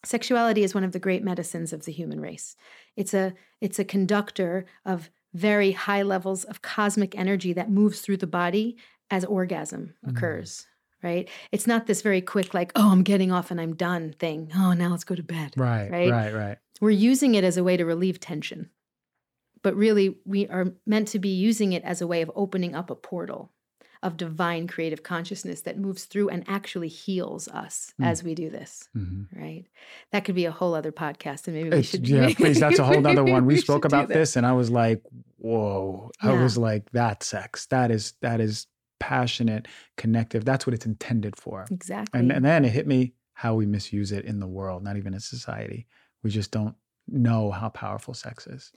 Sexuality 0.03 0.63
is 0.63 0.73
one 0.73 0.83
of 0.83 0.91
the 0.91 0.99
great 0.99 1.23
medicines 1.23 1.71
of 1.71 1.85
the 1.85 1.91
human 1.91 2.19
race. 2.19 2.55
It's 2.95 3.13
a 3.13 3.33
it's 3.59 3.77
a 3.77 3.85
conductor 3.85 4.65
of 4.85 5.11
very 5.33 5.73
high 5.73 6.01
levels 6.01 6.43
of 6.45 6.63
cosmic 6.63 7.15
energy 7.15 7.53
that 7.53 7.69
moves 7.69 8.01
through 8.01 8.17
the 8.17 8.27
body 8.27 8.77
as 9.11 9.23
orgasm 9.25 9.93
mm. 10.03 10.11
occurs 10.11 10.65
right? 11.03 11.27
It's 11.51 11.65
not 11.65 11.87
this 11.87 12.03
very 12.03 12.21
quick, 12.21 12.53
like, 12.53 12.71
oh, 12.75 12.91
I'm 12.91 13.01
getting 13.01 13.31
off 13.31 13.49
and 13.49 13.59
I'm 13.59 13.75
done 13.75 14.13
thing. 14.19 14.51
Oh, 14.55 14.73
now 14.73 14.89
let's 14.89 15.03
go 15.03 15.15
to 15.15 15.23
bed. 15.23 15.53
Right, 15.57 15.89
right, 15.89 16.11
right, 16.11 16.33
right. 16.33 16.57
We're 16.81 16.89
using 16.89 17.35
it 17.35 17.45
as 17.45 17.55
a 17.55 17.63
way 17.63 17.77
to 17.77 17.85
relieve 17.85 18.19
tension. 18.19 18.69
But 19.63 19.75
really, 19.75 20.17
we 20.25 20.47
are 20.47 20.73
meant 20.85 21.09
to 21.09 21.19
be 21.19 21.29
using 21.29 21.71
it 21.71 21.83
as 21.83 22.01
a 22.01 22.07
way 22.07 22.21
of 22.21 22.31
opening 22.35 22.75
up 22.75 22.89
a 22.89 22.95
portal 22.95 23.51
of 24.03 24.17
divine 24.17 24.67
creative 24.67 25.03
consciousness 25.03 25.61
that 25.61 25.77
moves 25.77 26.05
through 26.05 26.29
and 26.29 26.43
actually 26.47 26.87
heals 26.87 27.47
us 27.47 27.93
mm. 28.01 28.07
as 28.07 28.23
we 28.23 28.33
do 28.33 28.49
this. 28.49 28.89
Mm-hmm. 28.97 29.39
Right? 29.39 29.65
That 30.11 30.25
could 30.25 30.33
be 30.33 30.45
a 30.45 30.51
whole 30.51 30.73
other 30.73 30.91
podcast, 30.91 31.47
and 31.47 31.55
maybe 31.55 31.69
we 31.69 31.83
should. 31.83 32.07
Yeah, 32.07 32.33
please. 32.33 32.59
That's 32.59 32.79
a 32.79 32.83
whole 32.83 33.05
other 33.07 33.23
one. 33.23 33.45
We, 33.45 33.53
we 33.53 33.61
spoke 33.61 33.85
about 33.85 34.07
this, 34.07 34.35
and 34.35 34.45
I 34.45 34.53
was 34.53 34.71
like, 34.71 35.03
"Whoa!" 35.37 36.09
Yeah. 36.23 36.31
I 36.31 36.41
was 36.41 36.57
like, 36.57 36.89
"That 36.91 37.21
sex. 37.21 37.67
That 37.67 37.91
is 37.91 38.13
that 38.21 38.41
is 38.41 38.65
passionate, 39.01 39.67
connective. 39.97 40.45
That's 40.45 40.65
what 40.65 40.73
it's 40.73 40.85
intended 40.85 41.35
for. 41.35 41.65
Exactly. 41.69 42.19
And, 42.19 42.31
and 42.31 42.45
then 42.45 42.63
it 42.63 42.69
hit 42.69 42.87
me 42.87 43.13
how 43.33 43.55
we 43.55 43.65
misuse 43.65 44.11
it 44.11 44.25
in 44.25 44.39
the 44.39 44.47
world, 44.47 44.83
not 44.83 44.95
even 44.95 45.13
in 45.13 45.19
society. 45.19 45.87
We 46.23 46.29
just 46.29 46.51
don't 46.51 46.75
know 47.07 47.51
how 47.51 47.69
powerful 47.69 48.13
sex 48.13 48.47
is. 48.47 48.71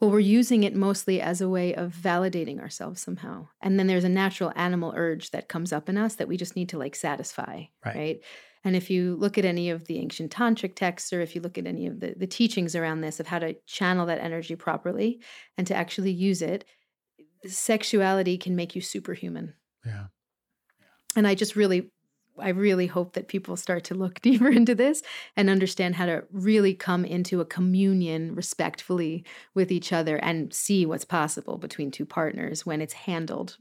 Well, 0.00 0.10
we're 0.10 0.20
using 0.20 0.64
it 0.64 0.76
mostly 0.76 1.22
as 1.22 1.40
a 1.40 1.48
way 1.48 1.74
of 1.74 1.92
validating 1.92 2.60
ourselves 2.60 3.00
somehow. 3.00 3.48
And 3.62 3.78
then 3.78 3.86
there's 3.86 4.04
a 4.04 4.10
natural 4.10 4.52
animal 4.54 4.92
urge 4.94 5.30
that 5.30 5.48
comes 5.48 5.72
up 5.72 5.88
in 5.88 5.96
us 5.96 6.16
that 6.16 6.28
we 6.28 6.36
just 6.36 6.54
need 6.54 6.68
to 6.70 6.78
like 6.78 6.94
satisfy. 6.94 7.64
Right. 7.84 7.96
right? 7.96 8.20
And 8.62 8.76
if 8.76 8.90
you 8.90 9.16
look 9.16 9.38
at 9.38 9.44
any 9.44 9.70
of 9.70 9.86
the 9.86 9.98
ancient 9.98 10.32
tantric 10.32 10.74
texts, 10.74 11.12
or 11.12 11.22
if 11.22 11.34
you 11.34 11.40
look 11.40 11.56
at 11.56 11.66
any 11.66 11.86
of 11.86 12.00
the, 12.00 12.14
the 12.16 12.26
teachings 12.26 12.74
around 12.74 13.00
this 13.00 13.20
of 13.20 13.26
how 13.26 13.38
to 13.38 13.54
channel 13.66 14.06
that 14.06 14.20
energy 14.20 14.56
properly 14.56 15.20
and 15.56 15.66
to 15.68 15.74
actually 15.74 16.10
use 16.10 16.42
it, 16.42 16.64
sexuality 17.46 18.36
can 18.36 18.56
make 18.56 18.74
you 18.74 18.82
superhuman. 18.82 19.54
Yeah. 19.84 20.06
And 21.14 21.26
I 21.26 21.34
just 21.34 21.56
really 21.56 21.90
I 22.38 22.50
really 22.50 22.86
hope 22.86 23.14
that 23.14 23.28
people 23.28 23.56
start 23.56 23.84
to 23.84 23.94
look 23.94 24.20
deeper 24.22 24.48
into 24.48 24.74
this 24.74 25.02
and 25.36 25.50
understand 25.50 25.96
how 25.96 26.06
to 26.06 26.24
really 26.30 26.74
come 26.74 27.04
into 27.04 27.40
a 27.40 27.44
communion 27.44 28.34
respectfully 28.34 29.24
with 29.54 29.70
each 29.70 29.92
other 29.92 30.16
and 30.16 30.52
see 30.52 30.86
what's 30.86 31.04
possible 31.04 31.58
between 31.58 31.90
two 31.90 32.06
partners 32.06 32.64
when 32.64 32.80
it's 32.80 32.92
handled, 32.92 33.58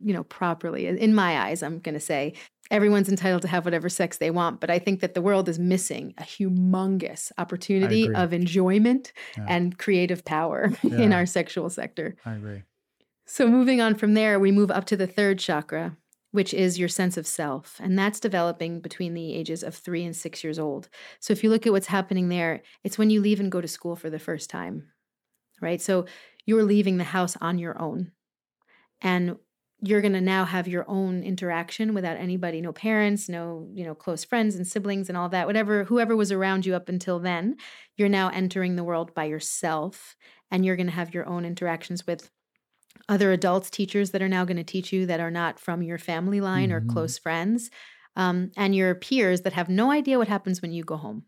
you 0.00 0.12
know, 0.12 0.24
properly. 0.24 0.86
In 0.86 1.14
my 1.14 1.38
eyes, 1.38 1.62
I'm 1.62 1.78
going 1.78 1.94
to 1.94 2.00
say 2.00 2.34
everyone's 2.70 3.08
entitled 3.08 3.42
to 3.42 3.48
have 3.48 3.64
whatever 3.64 3.88
sex 3.88 4.18
they 4.18 4.30
want, 4.30 4.60
but 4.60 4.70
I 4.70 4.78
think 4.78 5.00
that 5.00 5.14
the 5.14 5.22
world 5.22 5.48
is 5.48 5.58
missing 5.58 6.14
a 6.18 6.22
humongous 6.22 7.30
opportunity 7.38 8.12
of 8.12 8.32
enjoyment 8.32 9.12
yeah. 9.36 9.46
and 9.48 9.78
creative 9.78 10.24
power 10.24 10.72
yeah. 10.82 10.98
in 10.98 11.12
our 11.12 11.26
sexual 11.26 11.68
sector. 11.70 12.16
I 12.24 12.34
agree. 12.34 12.62
So, 13.26 13.48
moving 13.48 13.80
on 13.80 13.94
from 13.94 14.14
there, 14.14 14.38
we 14.38 14.52
move 14.52 14.70
up 14.70 14.84
to 14.86 14.96
the 14.96 15.06
third 15.06 15.38
chakra, 15.38 15.96
which 16.34 16.52
is 16.52 16.80
your 16.80 16.88
sense 16.88 17.16
of 17.16 17.28
self. 17.28 17.80
And 17.80 17.96
that's 17.96 18.18
developing 18.18 18.80
between 18.80 19.14
the 19.14 19.32
ages 19.32 19.62
of 19.62 19.72
three 19.72 20.04
and 20.04 20.16
six 20.16 20.42
years 20.42 20.58
old. 20.58 20.88
So, 21.20 21.32
if 21.32 21.44
you 21.44 21.50
look 21.50 21.64
at 21.64 21.72
what's 21.72 21.86
happening 21.86 22.28
there, 22.28 22.62
it's 22.82 22.98
when 22.98 23.08
you 23.08 23.20
leave 23.20 23.38
and 23.38 23.52
go 23.52 23.60
to 23.60 23.68
school 23.68 23.94
for 23.94 24.10
the 24.10 24.18
first 24.18 24.50
time, 24.50 24.88
right? 25.62 25.80
So, 25.80 26.06
you're 26.44 26.64
leaving 26.64 26.96
the 26.96 27.04
house 27.04 27.36
on 27.40 27.58
your 27.58 27.80
own. 27.80 28.10
And 29.00 29.36
you're 29.80 30.00
going 30.00 30.14
to 30.14 30.20
now 30.20 30.44
have 30.44 30.66
your 30.66 30.84
own 30.88 31.22
interaction 31.22 31.94
without 31.94 32.16
anybody 32.16 32.60
no 32.60 32.72
parents 32.72 33.28
no 33.28 33.68
you 33.74 33.84
know 33.84 33.94
close 33.94 34.24
friends 34.24 34.54
and 34.54 34.66
siblings 34.66 35.08
and 35.08 35.18
all 35.18 35.28
that 35.28 35.46
whatever 35.46 35.84
whoever 35.84 36.16
was 36.16 36.32
around 36.32 36.64
you 36.64 36.74
up 36.74 36.88
until 36.88 37.18
then 37.18 37.56
you're 37.96 38.08
now 38.08 38.30
entering 38.30 38.76
the 38.76 38.84
world 38.84 39.12
by 39.14 39.24
yourself 39.24 40.16
and 40.50 40.64
you're 40.64 40.76
going 40.76 40.86
to 40.86 40.92
have 40.92 41.12
your 41.12 41.26
own 41.26 41.44
interactions 41.44 42.06
with 42.06 42.30
other 43.08 43.32
adults, 43.32 43.70
teachers 43.70 44.10
that 44.10 44.22
are 44.22 44.28
now 44.28 44.44
going 44.44 44.56
to 44.56 44.64
teach 44.64 44.92
you 44.92 45.06
that 45.06 45.20
are 45.20 45.30
not 45.30 45.58
from 45.58 45.82
your 45.82 45.98
family 45.98 46.40
line 46.40 46.70
mm-hmm. 46.70 46.88
or 46.88 46.92
close 46.92 47.18
friends, 47.18 47.70
um, 48.16 48.50
and 48.56 48.74
your 48.74 48.94
peers 48.94 49.42
that 49.42 49.52
have 49.52 49.68
no 49.68 49.90
idea 49.90 50.18
what 50.18 50.28
happens 50.28 50.62
when 50.62 50.72
you 50.72 50.84
go 50.84 50.96
home. 50.96 51.24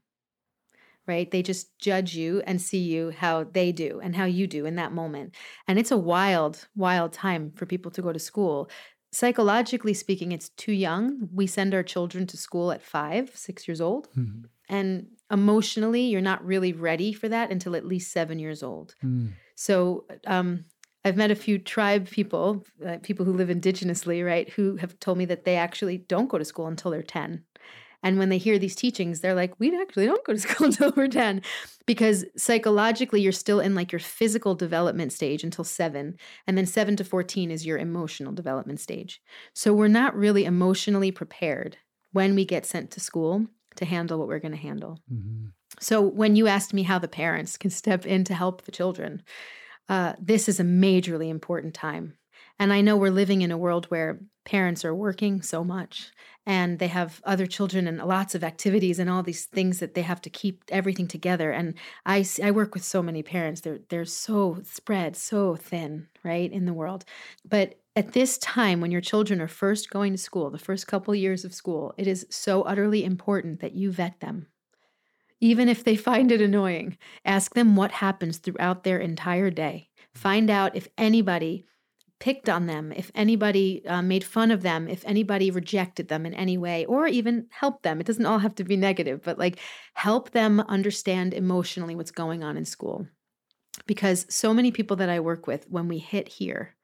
Right? 1.06 1.30
They 1.30 1.42
just 1.42 1.78
judge 1.78 2.16
you 2.16 2.42
and 2.46 2.60
see 2.60 2.78
you 2.78 3.10
how 3.10 3.44
they 3.44 3.70
do 3.70 4.00
and 4.02 4.16
how 4.16 4.24
you 4.24 4.48
do 4.48 4.66
in 4.66 4.74
that 4.74 4.92
moment. 4.92 5.36
And 5.68 5.78
it's 5.78 5.92
a 5.92 5.96
wild, 5.96 6.66
wild 6.74 7.12
time 7.12 7.52
for 7.54 7.64
people 7.64 7.92
to 7.92 8.02
go 8.02 8.12
to 8.12 8.18
school. 8.18 8.68
Psychologically 9.12 9.94
speaking, 9.94 10.32
it's 10.32 10.48
too 10.48 10.72
young. 10.72 11.28
We 11.32 11.46
send 11.46 11.74
our 11.74 11.84
children 11.84 12.26
to 12.26 12.36
school 12.36 12.72
at 12.72 12.82
five, 12.82 13.30
six 13.34 13.68
years 13.68 13.80
old. 13.80 14.08
Mm-hmm. 14.16 14.46
And 14.68 15.06
emotionally, 15.30 16.02
you're 16.02 16.20
not 16.20 16.44
really 16.44 16.72
ready 16.72 17.12
for 17.12 17.28
that 17.28 17.52
until 17.52 17.76
at 17.76 17.86
least 17.86 18.10
seven 18.10 18.40
years 18.40 18.64
old. 18.64 18.96
Mm. 19.04 19.32
So, 19.54 20.06
um, 20.26 20.64
I've 21.06 21.16
met 21.16 21.30
a 21.30 21.36
few 21.36 21.60
tribe 21.60 22.10
people, 22.10 22.64
uh, 22.84 22.96
people 23.00 23.24
who 23.24 23.32
live 23.32 23.48
indigenously, 23.48 24.26
right, 24.26 24.48
who 24.50 24.74
have 24.78 24.98
told 24.98 25.18
me 25.18 25.24
that 25.26 25.44
they 25.44 25.54
actually 25.54 25.98
don't 25.98 26.28
go 26.28 26.36
to 26.36 26.44
school 26.44 26.66
until 26.66 26.90
they're 26.90 27.00
10. 27.00 27.44
And 28.02 28.18
when 28.18 28.28
they 28.28 28.38
hear 28.38 28.58
these 28.58 28.74
teachings, 28.74 29.20
they're 29.20 29.32
like, 29.32 29.54
we 29.60 29.80
actually 29.80 30.06
don't 30.06 30.24
go 30.24 30.32
to 30.32 30.38
school 30.48 30.66
until 30.66 30.92
we're 30.96 31.06
10. 31.06 31.42
Because 31.86 32.24
psychologically, 32.36 33.20
you're 33.20 33.30
still 33.30 33.60
in 33.60 33.76
like 33.76 33.92
your 33.92 34.00
physical 34.00 34.56
development 34.56 35.12
stage 35.12 35.44
until 35.44 35.62
seven. 35.62 36.16
And 36.44 36.58
then 36.58 36.66
seven 36.66 36.96
to 36.96 37.04
14 37.04 37.52
is 37.52 37.64
your 37.64 37.78
emotional 37.78 38.32
development 38.32 38.80
stage. 38.80 39.22
So 39.54 39.72
we're 39.72 39.86
not 39.86 40.16
really 40.16 40.44
emotionally 40.44 41.12
prepared 41.12 41.76
when 42.10 42.34
we 42.34 42.44
get 42.44 42.66
sent 42.66 42.90
to 42.90 43.00
school 43.00 43.46
to 43.76 43.84
handle 43.84 44.18
what 44.18 44.26
we're 44.26 44.40
going 44.40 44.50
to 44.50 44.58
handle. 44.58 44.98
Mm-hmm. 45.12 45.50
So 45.78 46.02
when 46.02 46.34
you 46.34 46.48
asked 46.48 46.74
me 46.74 46.82
how 46.82 46.98
the 46.98 47.06
parents 47.06 47.56
can 47.56 47.70
step 47.70 48.04
in 48.04 48.24
to 48.24 48.34
help 48.34 48.62
the 48.62 48.72
children, 48.72 49.22
uh, 49.88 50.14
this 50.20 50.48
is 50.48 50.60
a 50.60 50.64
majorly 50.64 51.28
important 51.28 51.74
time. 51.74 52.14
And 52.58 52.72
I 52.72 52.80
know 52.80 52.96
we're 52.96 53.10
living 53.10 53.42
in 53.42 53.50
a 53.50 53.58
world 53.58 53.86
where 53.86 54.20
parents 54.44 54.84
are 54.84 54.94
working 54.94 55.42
so 55.42 55.62
much 55.62 56.10
and 56.46 56.78
they 56.78 56.86
have 56.86 57.20
other 57.24 57.46
children 57.46 57.86
and 57.86 57.98
lots 57.98 58.34
of 58.34 58.44
activities 58.44 58.98
and 58.98 59.10
all 59.10 59.22
these 59.22 59.46
things 59.46 59.80
that 59.80 59.94
they 59.94 60.02
have 60.02 60.20
to 60.22 60.30
keep 60.30 60.62
everything 60.68 61.08
together. 61.08 61.50
And 61.50 61.74
I, 62.06 62.24
I 62.42 62.52
work 62.52 62.72
with 62.72 62.84
so 62.84 63.02
many 63.02 63.22
parents. 63.22 63.60
They're, 63.60 63.80
they're 63.88 64.04
so 64.04 64.60
spread, 64.64 65.16
so 65.16 65.56
thin, 65.56 66.06
right, 66.22 66.50
in 66.50 66.64
the 66.64 66.72
world. 66.72 67.04
But 67.44 67.80
at 67.96 68.12
this 68.12 68.38
time, 68.38 68.80
when 68.80 68.92
your 68.92 69.00
children 69.00 69.40
are 69.40 69.48
first 69.48 69.90
going 69.90 70.12
to 70.12 70.18
school, 70.18 70.50
the 70.50 70.58
first 70.58 70.86
couple 70.86 71.14
years 71.14 71.44
of 71.44 71.54
school, 71.54 71.94
it 71.98 72.06
is 72.06 72.26
so 72.30 72.62
utterly 72.62 73.04
important 73.04 73.60
that 73.60 73.74
you 73.74 73.90
vet 73.90 74.20
them 74.20 74.46
even 75.40 75.68
if 75.68 75.84
they 75.84 75.96
find 75.96 76.32
it 76.32 76.40
annoying. 76.40 76.96
Ask 77.24 77.54
them 77.54 77.76
what 77.76 77.92
happens 77.92 78.38
throughout 78.38 78.84
their 78.84 78.98
entire 78.98 79.50
day. 79.50 79.90
Find 80.14 80.50
out 80.50 80.76
if 80.76 80.88
anybody 80.96 81.66
picked 82.18 82.48
on 82.48 82.66
them, 82.66 82.92
if 82.92 83.10
anybody 83.14 83.86
uh, 83.86 84.00
made 84.00 84.24
fun 84.24 84.50
of 84.50 84.62
them, 84.62 84.88
if 84.88 85.04
anybody 85.04 85.50
rejected 85.50 86.08
them 86.08 86.24
in 86.24 86.32
any 86.32 86.56
way, 86.56 86.86
or 86.86 87.06
even 87.06 87.46
help 87.50 87.82
them. 87.82 88.00
It 88.00 88.06
doesn't 88.06 88.24
all 88.24 88.38
have 88.38 88.54
to 88.54 88.64
be 88.64 88.76
negative, 88.76 89.22
but 89.22 89.38
like 89.38 89.58
help 89.94 90.30
them 90.30 90.60
understand 90.60 91.34
emotionally 91.34 91.94
what's 91.94 92.10
going 92.10 92.42
on 92.42 92.56
in 92.56 92.64
school. 92.64 93.06
Because 93.86 94.24
so 94.30 94.54
many 94.54 94.70
people 94.70 94.96
that 94.96 95.10
I 95.10 95.20
work 95.20 95.46
with, 95.46 95.66
when 95.68 95.88
we 95.88 95.98
hit 95.98 96.28
here, 96.28 96.74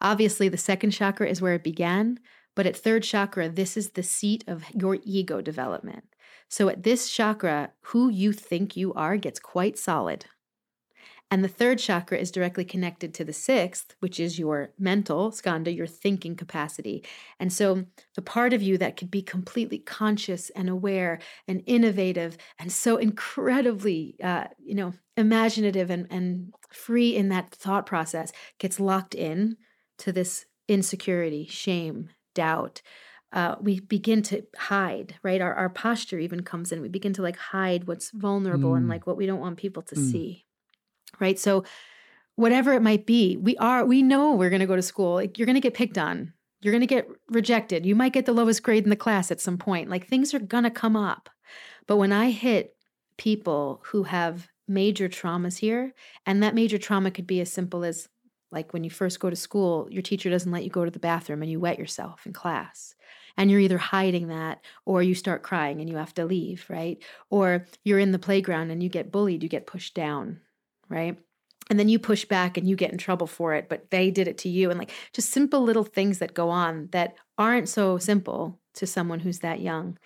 obviously 0.00 0.48
the 0.48 0.56
second 0.56 0.90
chakra 0.90 1.28
is 1.28 1.40
where 1.40 1.54
it 1.54 1.62
began, 1.62 2.18
but 2.56 2.66
at 2.66 2.76
third 2.76 3.04
chakra, 3.04 3.48
this 3.48 3.76
is 3.76 3.90
the 3.90 4.02
seat 4.02 4.42
of 4.48 4.64
your 4.74 4.98
ego 5.04 5.40
development. 5.40 6.04
So 6.52 6.68
at 6.68 6.82
this 6.82 7.10
chakra, 7.10 7.70
who 7.80 8.10
you 8.10 8.30
think 8.30 8.76
you 8.76 8.92
are 8.92 9.16
gets 9.16 9.40
quite 9.40 9.78
solid. 9.78 10.26
And 11.30 11.42
the 11.42 11.48
third 11.48 11.78
chakra 11.78 12.18
is 12.18 12.30
directly 12.30 12.66
connected 12.66 13.14
to 13.14 13.24
the 13.24 13.32
sixth, 13.32 13.94
which 14.00 14.20
is 14.20 14.38
your 14.38 14.74
mental 14.78 15.30
skandha, 15.30 15.74
your 15.74 15.86
thinking 15.86 16.36
capacity. 16.36 17.06
And 17.40 17.50
so 17.50 17.86
the 18.16 18.20
part 18.20 18.52
of 18.52 18.60
you 18.60 18.76
that 18.76 18.98
could 18.98 19.10
be 19.10 19.22
completely 19.22 19.78
conscious 19.78 20.50
and 20.50 20.68
aware 20.68 21.20
and 21.48 21.62
innovative 21.64 22.36
and 22.58 22.70
so 22.70 22.98
incredibly, 22.98 24.16
uh, 24.22 24.48
you 24.62 24.74
know, 24.74 24.92
imaginative 25.16 25.88
and, 25.88 26.06
and 26.10 26.52
free 26.70 27.16
in 27.16 27.30
that 27.30 27.50
thought 27.50 27.86
process 27.86 28.30
gets 28.58 28.78
locked 28.78 29.14
in 29.14 29.56
to 29.96 30.12
this 30.12 30.44
insecurity, 30.68 31.46
shame, 31.46 32.10
doubt, 32.34 32.82
uh, 33.32 33.56
we 33.60 33.80
begin 33.80 34.22
to 34.22 34.42
hide, 34.56 35.14
right? 35.22 35.40
Our, 35.40 35.54
our 35.54 35.68
posture 35.68 36.18
even 36.18 36.42
comes 36.42 36.70
in. 36.70 36.82
We 36.82 36.88
begin 36.88 37.14
to 37.14 37.22
like 37.22 37.36
hide 37.36 37.84
what's 37.84 38.10
vulnerable 38.10 38.72
mm. 38.72 38.78
and 38.78 38.88
like 38.88 39.06
what 39.06 39.16
we 39.16 39.26
don't 39.26 39.40
want 39.40 39.56
people 39.56 39.82
to 39.84 39.94
mm. 39.94 40.10
see, 40.10 40.44
right? 41.18 41.38
So, 41.38 41.64
whatever 42.36 42.72
it 42.72 42.82
might 42.82 43.06
be, 43.06 43.36
we 43.36 43.56
are, 43.58 43.84
we 43.84 44.02
know 44.02 44.32
we're 44.32 44.50
going 44.50 44.60
to 44.60 44.66
go 44.66 44.76
to 44.76 44.82
school. 44.82 45.14
Like, 45.14 45.38
you're 45.38 45.46
going 45.46 45.54
to 45.54 45.60
get 45.60 45.74
picked 45.74 45.98
on. 45.98 46.32
You're 46.62 46.72
going 46.72 46.80
to 46.80 46.86
get 46.86 47.08
rejected. 47.28 47.84
You 47.84 47.94
might 47.94 48.12
get 48.12 48.24
the 48.24 48.32
lowest 48.32 48.62
grade 48.62 48.84
in 48.84 48.90
the 48.90 48.96
class 48.96 49.30
at 49.30 49.40
some 49.40 49.58
point. 49.58 49.90
Like 49.90 50.06
things 50.06 50.32
are 50.32 50.38
going 50.38 50.64
to 50.64 50.70
come 50.70 50.96
up. 50.96 51.28
But 51.86 51.96
when 51.96 52.12
I 52.12 52.30
hit 52.30 52.76
people 53.18 53.82
who 53.86 54.04
have 54.04 54.48
major 54.68 55.08
traumas 55.08 55.58
here, 55.58 55.92
and 56.24 56.42
that 56.42 56.54
major 56.54 56.78
trauma 56.78 57.10
could 57.10 57.26
be 57.26 57.40
as 57.40 57.52
simple 57.52 57.84
as 57.84 58.08
like 58.52 58.72
when 58.72 58.84
you 58.84 58.90
first 58.90 59.18
go 59.18 59.28
to 59.28 59.36
school, 59.36 59.88
your 59.90 60.02
teacher 60.02 60.30
doesn't 60.30 60.52
let 60.52 60.62
you 60.62 60.70
go 60.70 60.84
to 60.84 60.90
the 60.90 61.00
bathroom 61.00 61.42
and 61.42 61.50
you 61.50 61.58
wet 61.58 61.78
yourself 61.78 62.26
in 62.26 62.32
class. 62.32 62.94
And 63.36 63.50
you're 63.50 63.60
either 63.60 63.78
hiding 63.78 64.28
that 64.28 64.60
or 64.84 65.02
you 65.02 65.14
start 65.14 65.42
crying 65.42 65.80
and 65.80 65.88
you 65.88 65.96
have 65.96 66.14
to 66.14 66.24
leave, 66.24 66.66
right? 66.68 67.02
Or 67.30 67.66
you're 67.84 67.98
in 67.98 68.12
the 68.12 68.18
playground 68.18 68.70
and 68.70 68.82
you 68.82 68.88
get 68.88 69.12
bullied, 69.12 69.42
you 69.42 69.48
get 69.48 69.66
pushed 69.66 69.94
down, 69.94 70.40
right? 70.88 71.18
and 71.70 71.78
then 71.78 71.88
you 71.88 71.98
push 71.98 72.24
back 72.24 72.56
and 72.56 72.68
you 72.68 72.76
get 72.76 72.92
in 72.92 72.98
trouble 72.98 73.26
for 73.26 73.54
it 73.54 73.68
but 73.68 73.90
they 73.90 74.10
did 74.10 74.28
it 74.28 74.38
to 74.38 74.48
you 74.48 74.70
and 74.70 74.78
like 74.78 74.90
just 75.12 75.30
simple 75.30 75.62
little 75.62 75.84
things 75.84 76.18
that 76.18 76.34
go 76.34 76.50
on 76.50 76.88
that 76.92 77.14
aren't 77.38 77.68
so 77.68 77.98
simple 77.98 78.58
to 78.74 78.86
someone 78.86 79.20
who's 79.20 79.40
that 79.40 79.60
young 79.60 79.98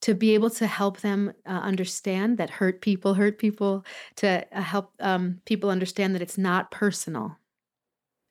to 0.00 0.14
be 0.14 0.34
able 0.34 0.50
to 0.50 0.66
help 0.66 1.00
them 1.00 1.32
uh, 1.46 1.50
understand 1.50 2.38
that 2.38 2.50
hurt 2.50 2.80
people 2.80 3.14
hurt 3.14 3.38
people 3.38 3.84
to 4.16 4.44
uh, 4.52 4.60
help 4.60 4.92
um, 5.00 5.40
people 5.44 5.70
understand 5.70 6.14
that 6.14 6.22
it's 6.22 6.38
not 6.38 6.70
personal 6.70 7.36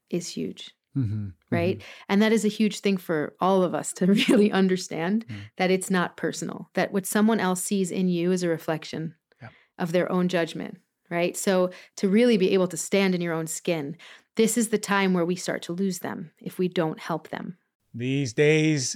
is 0.09 0.27
huge 0.29 0.75
mm-hmm. 0.95 1.29
right 1.49 1.77
mm-hmm. 1.77 2.03
and 2.09 2.21
that 2.21 2.31
is 2.31 2.45
a 2.45 2.49
huge 2.49 2.79
thing 2.79 2.97
for 2.97 3.33
all 3.39 3.63
of 3.63 3.73
us 3.73 3.93
to 3.93 4.05
really 4.29 4.51
understand 4.51 5.25
mm-hmm. 5.27 5.41
that 5.57 5.71
it's 5.71 5.89
not 5.89 6.17
personal 6.17 6.69
that 6.73 6.91
what 6.91 7.05
someone 7.05 7.39
else 7.39 7.63
sees 7.63 7.91
in 7.91 8.07
you 8.07 8.31
is 8.31 8.43
a 8.43 8.49
reflection 8.49 9.15
of 9.77 9.93
their 9.93 10.11
own 10.11 10.27
judgment 10.27 10.77
right? 11.11 11.37
So 11.37 11.69
to 11.97 12.09
really 12.09 12.37
be 12.37 12.53
able 12.53 12.69
to 12.69 12.77
stand 12.77 13.13
in 13.13 13.21
your 13.21 13.33
own 13.33 13.45
skin, 13.45 13.97
this 14.37 14.57
is 14.57 14.69
the 14.69 14.79
time 14.79 15.13
where 15.13 15.25
we 15.25 15.35
start 15.35 15.61
to 15.63 15.73
lose 15.73 15.99
them 15.99 16.31
if 16.39 16.57
we 16.57 16.67
don't 16.67 16.99
help 16.99 17.27
them. 17.29 17.57
These 17.93 18.33
days, 18.33 18.95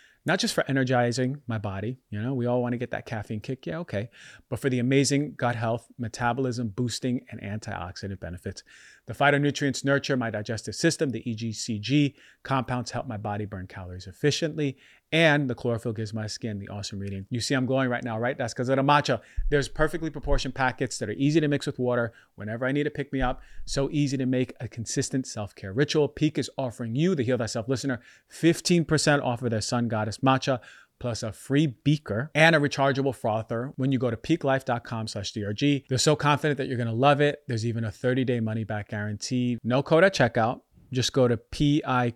not 0.25 0.39
just 0.39 0.53
for 0.53 0.63
energizing 0.67 1.41
my 1.47 1.57
body, 1.57 1.97
you 2.09 2.21
know, 2.21 2.33
we 2.33 2.45
all 2.45 2.61
want 2.61 2.73
to 2.73 2.77
get 2.77 2.91
that 2.91 3.05
caffeine 3.05 3.39
kick, 3.39 3.65
yeah, 3.65 3.79
okay, 3.79 4.09
but 4.49 4.59
for 4.59 4.69
the 4.69 4.79
amazing 4.79 5.33
gut 5.35 5.55
health, 5.55 5.87
metabolism 5.97 6.69
boosting, 6.69 7.25
and 7.31 7.41
antioxidant 7.41 8.19
benefits. 8.19 8.63
The 9.11 9.17
phytonutrients 9.25 9.83
nurture 9.83 10.15
my 10.15 10.29
digestive 10.29 10.73
system, 10.73 11.09
the 11.09 11.21
EGCG 11.21 12.13
compounds 12.43 12.91
help 12.91 13.07
my 13.07 13.17
body 13.17 13.43
burn 13.43 13.67
calories 13.67 14.07
efficiently, 14.07 14.77
and 15.11 15.49
the 15.49 15.53
chlorophyll 15.53 15.91
gives 15.91 16.13
my 16.13 16.27
skin 16.27 16.59
the 16.59 16.69
awesome 16.69 16.97
reading. 16.97 17.25
You 17.29 17.41
see, 17.41 17.53
I'm 17.53 17.65
glowing 17.65 17.89
right 17.89 18.05
now, 18.05 18.17
right? 18.17 18.37
That's 18.37 18.53
because 18.53 18.69
of 18.69 18.77
the 18.77 18.83
matcha. 18.83 19.19
There's 19.49 19.67
perfectly 19.67 20.09
proportioned 20.09 20.55
packets 20.55 20.97
that 20.99 21.09
are 21.09 21.13
easy 21.17 21.41
to 21.41 21.49
mix 21.49 21.65
with 21.65 21.77
water 21.77 22.13
whenever 22.35 22.65
I 22.65 22.71
need 22.71 22.83
to 22.83 22.89
pick 22.89 23.11
me 23.11 23.21
up. 23.21 23.41
So 23.65 23.89
easy 23.91 24.15
to 24.15 24.25
make 24.25 24.53
a 24.61 24.69
consistent 24.69 25.27
self 25.27 25.55
care 25.55 25.73
ritual. 25.73 26.07
Pique 26.07 26.37
is 26.37 26.49
offering 26.57 26.95
you, 26.95 27.13
the 27.13 27.23
Heal 27.23 27.37
Thyself 27.37 27.67
listener, 27.67 27.99
15% 28.31 29.21
off 29.21 29.41
of 29.41 29.51
their 29.51 29.59
Sun 29.59 29.89
Goddess 29.89 30.19
matcha 30.19 30.61
plus 31.01 31.23
a 31.23 31.33
free 31.33 31.65
beaker 31.67 32.29
and 32.35 32.55
a 32.55 32.59
rechargeable 32.59 33.13
frother 33.13 33.73
when 33.75 33.91
you 33.91 33.97
go 33.97 34.11
to 34.11 34.15
piquelife.com 34.15 35.07
slash 35.07 35.33
drg 35.33 35.83
they're 35.89 35.97
so 35.97 36.15
confident 36.15 36.59
that 36.59 36.67
you're 36.67 36.77
going 36.77 36.87
to 36.87 36.93
love 36.93 37.19
it. 37.21 37.39
There's 37.47 37.65
even 37.65 37.83
a 37.83 37.89
30-day 37.89 38.39
money-back 38.39 38.89
guarantee. 38.89 39.57
No 39.63 39.81
code 39.81 40.03
at 40.03 40.13
checkout. 40.13 40.61
Just 40.93 41.11
go 41.11 41.27
to 41.27 41.37
p-i-q-u-e-l-i-f-e 41.37 42.07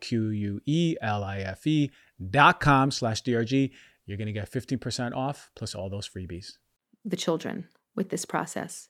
dot 2.30 2.60
com 2.62 2.92
slash 2.92 3.24
drg 3.24 3.72
you're 4.06 4.18
going 4.18 4.28
to 4.28 4.34
get 4.34 4.52
15% 4.52 5.16
off 5.16 5.50
plus 5.56 5.74
all 5.74 5.90
those 5.90 6.08
freebies. 6.08 6.58
The 7.04 7.18
children 7.18 7.68
with 7.96 8.10
this 8.10 8.24
process 8.24 8.90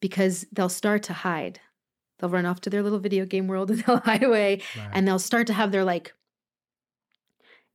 because 0.00 0.44
they'll 0.52 0.68
start 0.68 1.04
to 1.04 1.12
hide. 1.12 1.60
They'll 2.18 2.30
run 2.30 2.46
off 2.46 2.60
to 2.62 2.70
their 2.70 2.82
little 2.82 2.98
video 2.98 3.26
game 3.26 3.46
world 3.46 3.70
and 3.70 3.84
they'll 3.84 4.00
hide 4.04 4.22
away 4.24 4.62
right. 4.76 4.90
and 4.92 5.06
they'll 5.06 5.18
start 5.18 5.46
to 5.48 5.52
have 5.52 5.70
their 5.70 5.84
like 5.84 6.14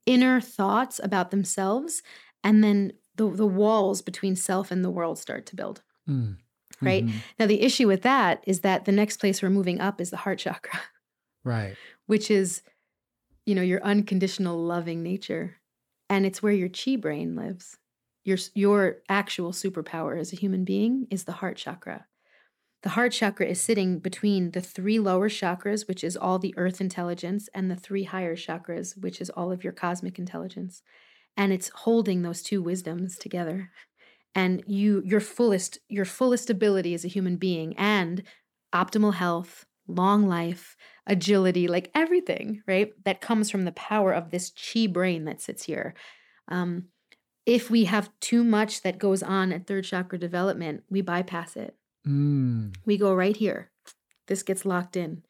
inner 0.05 0.41
thoughts 0.41 0.99
about 1.03 1.31
themselves 1.31 2.01
and 2.43 2.63
then 2.63 2.91
the, 3.15 3.29
the 3.29 3.45
walls 3.45 4.01
between 4.01 4.35
self 4.35 4.71
and 4.71 4.83
the 4.83 4.89
world 4.89 5.19
start 5.19 5.45
to 5.45 5.55
build 5.55 5.81
mm. 6.09 6.35
right 6.81 7.05
mm-hmm. 7.05 7.17
now 7.39 7.45
the 7.45 7.61
issue 7.61 7.87
with 7.87 8.01
that 8.01 8.43
is 8.47 8.61
that 8.61 8.85
the 8.85 8.91
next 8.91 9.17
place 9.17 9.41
we're 9.41 9.49
moving 9.49 9.79
up 9.79 10.01
is 10.01 10.09
the 10.09 10.17
heart 10.17 10.39
chakra 10.39 10.79
right 11.43 11.75
which 12.07 12.31
is 12.31 12.61
you 13.45 13.55
know, 13.55 13.61
your 13.61 13.83
unconditional 13.83 14.57
loving 14.63 15.03
nature. 15.03 15.57
And 16.09 16.25
it's 16.25 16.43
where 16.43 16.53
your 16.53 16.69
chi 16.69 16.95
brain 16.95 17.35
lives. 17.35 17.77
Your, 18.23 18.37
your 18.53 18.97
actual 19.09 19.51
superpower 19.51 20.19
as 20.19 20.31
a 20.31 20.35
human 20.35 20.63
being 20.63 21.07
is 21.09 21.23
the 21.23 21.31
heart 21.31 21.57
chakra. 21.57 22.05
The 22.83 22.89
heart 22.89 23.11
chakra 23.11 23.45
is 23.45 23.61
sitting 23.61 23.99
between 23.99 24.51
the 24.51 24.61
three 24.61 24.97
lower 24.97 25.29
chakras, 25.29 25.87
which 25.87 26.03
is 26.03 26.17
all 26.17 26.39
the 26.39 26.53
earth 26.57 26.81
intelligence, 26.81 27.47
and 27.53 27.69
the 27.69 27.75
three 27.75 28.05
higher 28.05 28.35
chakras, 28.35 28.97
which 28.97 29.21
is 29.21 29.29
all 29.29 29.51
of 29.51 29.63
your 29.63 29.73
cosmic 29.73 30.17
intelligence. 30.17 30.81
And 31.37 31.53
it's 31.53 31.69
holding 31.69 32.21
those 32.21 32.41
two 32.41 32.61
wisdoms 32.61 33.17
together. 33.17 33.69
And 34.33 34.63
you 34.65 35.01
your 35.05 35.19
fullest 35.19 35.79
your 35.89 36.05
fullest 36.05 36.49
ability 36.49 36.93
as 36.93 37.05
a 37.05 37.09
human 37.09 37.35
being 37.35 37.75
and 37.77 38.23
optimal 38.73 39.13
health, 39.13 39.65
long 39.87 40.27
life, 40.27 40.75
agility, 41.05 41.67
like 41.67 41.91
everything, 41.93 42.63
right? 42.67 42.91
That 43.03 43.21
comes 43.21 43.51
from 43.51 43.65
the 43.65 43.71
power 43.73 44.11
of 44.13 44.31
this 44.31 44.51
chi 44.51 44.87
brain 44.87 45.25
that 45.25 45.41
sits 45.41 45.63
here. 45.63 45.93
Um, 46.47 46.85
if 47.45 47.69
we 47.69 47.85
have 47.85 48.09
too 48.21 48.43
much 48.43 48.81
that 48.81 48.99
goes 48.99 49.21
on 49.21 49.51
at 49.51 49.67
third 49.67 49.83
chakra 49.83 50.17
development, 50.17 50.83
we 50.89 51.01
bypass 51.01 51.55
it. 51.55 51.75
Mm. 52.07 52.75
We 52.85 52.97
go 52.97 53.13
right 53.13 53.35
here. 53.35 53.71
This 54.27 54.43
gets 54.43 54.65
locked 54.65 54.95
in. 54.95 55.23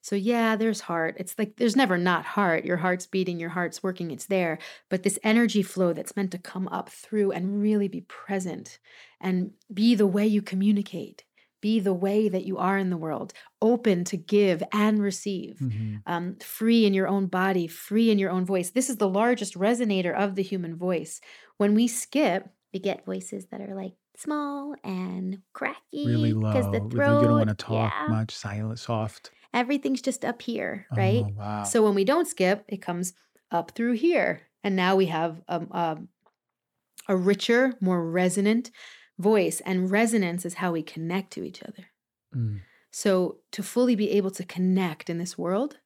So, 0.00 0.14
yeah, 0.14 0.54
there's 0.54 0.82
heart. 0.82 1.16
It's 1.18 1.34
like 1.36 1.56
there's 1.56 1.74
never 1.74 1.98
not 1.98 2.24
heart. 2.24 2.64
Your 2.64 2.76
heart's 2.76 3.06
beating, 3.06 3.40
your 3.40 3.50
heart's 3.50 3.82
working, 3.82 4.12
it's 4.12 4.26
there. 4.26 4.58
But 4.88 5.02
this 5.02 5.18
energy 5.24 5.62
flow 5.62 5.92
that's 5.92 6.14
meant 6.14 6.30
to 6.30 6.38
come 6.38 6.68
up 6.68 6.90
through 6.90 7.32
and 7.32 7.60
really 7.60 7.88
be 7.88 8.02
present 8.02 8.78
and 9.20 9.50
be 9.72 9.96
the 9.96 10.06
way 10.06 10.26
you 10.26 10.42
communicate 10.42 11.24
be 11.66 11.80
the 11.80 11.92
way 11.92 12.28
that 12.28 12.44
you 12.44 12.58
are 12.58 12.78
in 12.78 12.90
the 12.90 12.96
world, 12.96 13.32
open 13.60 14.04
to 14.04 14.16
give 14.16 14.62
and 14.72 15.02
receive, 15.02 15.58
mm-hmm. 15.60 15.96
um, 16.06 16.36
free 16.36 16.86
in 16.86 16.94
your 16.94 17.08
own 17.08 17.26
body, 17.26 17.66
free 17.66 18.10
in 18.10 18.20
your 18.20 18.30
own 18.30 18.44
voice. 18.44 18.70
This 18.70 18.88
is 18.88 18.98
the 18.98 19.08
largest 19.08 19.54
resonator 19.54 20.14
of 20.14 20.36
the 20.36 20.44
human 20.44 20.76
voice. 20.76 21.20
When 21.56 21.74
we 21.74 21.88
skip, 21.88 22.48
we 22.72 22.78
get 22.78 23.04
voices 23.04 23.46
that 23.46 23.60
are 23.60 23.74
like 23.74 23.94
small 24.18 24.74
and 24.84 25.38
cracky, 25.52 26.06
really 26.06 26.32
low. 26.32 26.52
Because 26.52 26.70
the 26.72 26.80
throat, 26.88 27.20
you 27.20 27.28
don't 27.28 27.38
want 27.38 27.48
to 27.48 27.54
talk 27.54 27.92
yeah. 27.92 28.08
much, 28.08 28.34
silent, 28.34 28.78
soft. 28.78 29.30
Everything's 29.54 30.02
just 30.02 30.24
up 30.24 30.42
here, 30.42 30.86
right? 30.94 31.24
Oh, 31.26 31.32
wow. 31.36 31.62
So 31.64 31.82
when 31.82 31.94
we 31.94 32.04
don't 32.04 32.28
skip, 32.28 32.64
it 32.68 32.82
comes 32.82 33.14
up 33.50 33.72
through 33.72 33.92
here, 33.92 34.42
and 34.62 34.76
now 34.76 34.96
we 34.96 35.06
have 35.06 35.40
a, 35.48 35.56
um, 35.56 35.68
a, 35.70 35.78
um, 35.78 36.08
a 37.08 37.16
richer, 37.16 37.74
more 37.80 38.04
resonant 38.04 38.70
voice 39.18 39.60
and 39.64 39.90
resonance 39.90 40.44
is 40.44 40.54
how 40.54 40.72
we 40.72 40.82
connect 40.82 41.32
to 41.32 41.44
each 41.44 41.62
other. 41.62 41.86
Mm. 42.34 42.60
So, 42.90 43.38
to 43.52 43.62
fully 43.62 43.94
be 43.94 44.10
able 44.12 44.30
to 44.32 44.44
connect 44.44 45.10
in 45.10 45.18
this 45.18 45.36
world, 45.36 45.78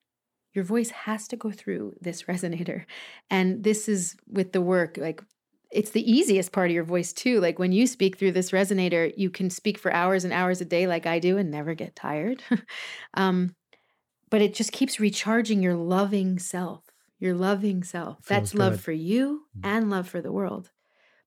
your 0.53 0.65
voice 0.65 0.91
has 0.91 1.29
to 1.29 1.37
go 1.37 1.51
through 1.51 1.95
this 2.01 2.23
resonator. 2.31 2.85
And 3.29 3.65
this 3.65 3.89
is 3.89 4.17
with 4.29 4.53
the 4.53 4.61
work, 4.61 4.97
like 4.97 5.23
it's 5.71 5.91
the 5.91 6.11
easiest 6.11 6.53
part 6.53 6.71
of 6.71 6.75
your 6.75 6.85
voice 6.85 7.13
too. 7.13 7.41
Like 7.41 7.59
when 7.59 7.73
you 7.73 7.87
speak 7.87 8.19
through 8.19 8.33
this 8.33 8.51
resonator, 8.51 9.13
you 9.17 9.31
can 9.31 9.51
speak 9.51 9.79
for 9.79 9.93
hours 9.93 10.25
and 10.25 10.33
hours 10.33 10.61
a 10.61 10.65
day, 10.65 10.87
like 10.87 11.07
I 11.07 11.19
do, 11.19 11.39
and 11.39 11.51
never 11.51 11.75
get 11.75 11.95
tired. 11.95 12.43
um, 13.15 13.55
but 14.31 14.43
it 14.43 14.55
just 14.55 14.73
keeps 14.73 15.01
recharging 15.01 15.63
your 15.63 15.75
loving 15.75 16.39
self, 16.39 16.85
your 17.19 17.35
loving 17.35 17.83
self. 17.85 18.25
That's 18.27 18.53
good. 18.53 18.59
love 18.59 18.81
for 18.81 18.93
you 18.93 19.43
mm. 19.57 19.61
and 19.65 19.91
love 19.91 20.09
for 20.09 20.21
the 20.21 20.33
world. 20.33 20.71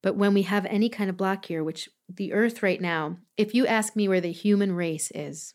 But 0.02 0.18
when 0.18 0.34
we 0.34 0.42
have 0.44 0.66
any 0.66 0.90
kind 0.90 1.10
of 1.10 1.18
block 1.18 1.46
here, 1.46 1.64
which 1.64 1.88
the 2.10 2.34
earth 2.34 2.62
right 2.62 2.82
now, 2.82 3.18
if 3.38 3.56
you 3.56 3.66
ask 3.66 3.96
me 3.96 4.10
where 4.10 4.22
the 4.22 4.32
human 4.32 4.74
race 4.74 5.10
is, 5.16 5.54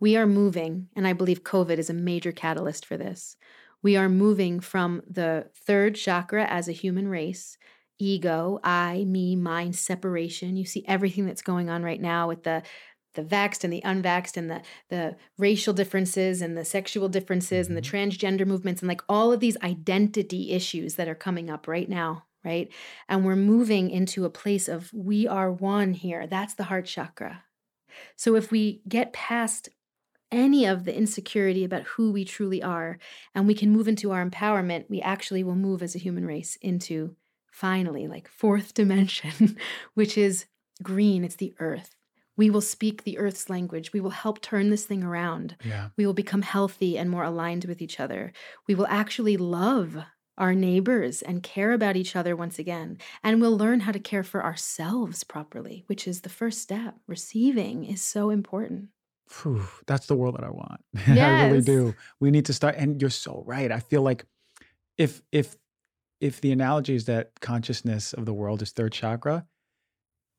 we 0.00 0.16
are 0.16 0.26
moving, 0.26 0.88
and 0.96 1.06
I 1.06 1.12
believe 1.12 1.44
COVID 1.44 1.78
is 1.78 1.88
a 1.88 1.94
major 1.94 2.32
catalyst 2.32 2.84
for 2.84 2.96
this. 2.96 3.36
We 3.82 3.96
are 3.96 4.08
moving 4.08 4.60
from 4.60 5.02
the 5.08 5.50
third 5.66 5.94
chakra 5.96 6.44
as 6.46 6.68
a 6.68 6.72
human 6.72 7.08
race 7.08 7.56
ego, 7.98 8.58
I, 8.64 9.04
me, 9.04 9.36
mine, 9.36 9.72
separation. 9.74 10.56
You 10.56 10.64
see 10.64 10.84
everything 10.88 11.24
that's 11.24 11.42
going 11.42 11.70
on 11.70 11.84
right 11.84 12.00
now 12.00 12.26
with 12.28 12.42
the 12.42 12.62
the 13.14 13.22
vaxxed 13.22 13.62
and 13.62 13.72
the 13.72 13.82
unvaxxed 13.84 14.36
and 14.36 14.50
the 14.50 14.62
the 14.88 15.16
racial 15.38 15.72
differences 15.74 16.40
and 16.42 16.56
the 16.56 16.64
sexual 16.64 17.08
differences 17.08 17.68
and 17.68 17.76
the 17.76 17.82
Mm-hmm. 17.82 17.96
transgender 17.96 18.46
movements 18.46 18.80
and 18.82 18.88
like 18.88 19.02
all 19.08 19.32
of 19.32 19.40
these 19.40 19.56
identity 19.62 20.52
issues 20.52 20.94
that 20.96 21.08
are 21.08 21.14
coming 21.14 21.50
up 21.50 21.68
right 21.68 21.88
now 21.88 22.24
right 22.44 22.72
and 23.08 23.24
we're 23.24 23.36
moving 23.36 23.90
into 23.90 24.24
a 24.24 24.30
place 24.30 24.66
of 24.68 24.90
we 24.94 25.26
are 25.28 25.52
one 25.52 25.92
here 25.92 26.26
that's 26.26 26.54
the 26.54 26.64
heart 26.64 26.86
chakra 26.86 27.44
so 28.16 28.34
if 28.36 28.50
we 28.50 28.82
get 28.88 29.12
past 29.12 29.68
any 30.32 30.64
of 30.64 30.84
the 30.84 30.96
insecurity 30.96 31.62
about 31.62 31.82
who 31.82 32.10
we 32.10 32.24
truly 32.24 32.62
are 32.62 32.98
and 33.34 33.46
we 33.46 33.54
can 33.54 33.70
move 33.70 33.86
into 33.86 34.10
our 34.10 34.26
empowerment 34.26 34.88
we 34.88 35.00
actually 35.00 35.44
will 35.44 35.54
move 35.54 35.82
as 35.82 35.94
a 35.94 35.98
human 35.98 36.26
race 36.26 36.56
into 36.62 37.14
finally 37.52 38.08
like 38.08 38.26
fourth 38.26 38.74
dimension 38.82 39.56
which 39.94 40.18
is 40.18 40.46
green 40.82 41.24
it's 41.24 41.36
the 41.36 41.54
earth. 41.60 41.94
We 42.34 42.48
will 42.48 42.62
speak 42.62 43.04
the 43.04 43.18
earth's 43.18 43.50
language. 43.50 43.92
We 43.92 44.00
will 44.00 44.10
help 44.10 44.40
turn 44.40 44.70
this 44.70 44.86
thing 44.86 45.04
around. 45.04 45.54
Yeah. 45.62 45.90
we 45.98 46.06
will 46.06 46.14
become 46.14 46.40
healthy 46.40 46.96
and 46.96 47.10
more 47.10 47.24
aligned 47.24 47.66
with 47.66 47.82
each 47.82 48.00
other. 48.00 48.32
We 48.66 48.74
will 48.74 48.86
actually 48.88 49.36
love 49.36 49.98
our 50.38 50.54
neighbors 50.54 51.20
and 51.20 51.42
care 51.42 51.72
about 51.72 51.94
each 51.94 52.16
other 52.16 52.34
once 52.34 52.58
again 52.58 52.96
and 53.22 53.38
we'll 53.38 53.56
learn 53.56 53.80
how 53.80 53.92
to 53.92 53.98
care 53.98 54.24
for 54.24 54.42
ourselves 54.42 55.24
properly 55.24 55.84
which 55.88 56.08
is 56.08 56.22
the 56.22 56.30
first 56.30 56.60
step. 56.60 56.94
Receiving 57.06 57.84
is 57.84 58.00
so 58.00 58.30
important 58.30 58.88
Phew, 59.32 59.62
that's 59.86 60.06
the 60.06 60.14
world 60.14 60.36
that 60.36 60.44
I 60.44 60.50
want. 60.50 60.80
I 61.08 61.46
really 61.46 61.62
do. 61.62 61.94
We 62.20 62.30
need 62.30 62.44
to 62.46 62.52
start. 62.52 62.74
And 62.76 63.00
you're 63.00 63.10
so 63.10 63.42
right. 63.46 63.72
I 63.72 63.80
feel 63.80 64.02
like 64.02 64.24
if 64.98 65.22
if 65.32 65.56
if 66.20 66.40
the 66.40 66.52
analogy 66.52 66.94
is 66.94 67.06
that 67.06 67.40
consciousness 67.40 68.12
of 68.12 68.26
the 68.26 68.34
world 68.34 68.62
is 68.62 68.70
third 68.72 68.92
chakra, 68.92 69.46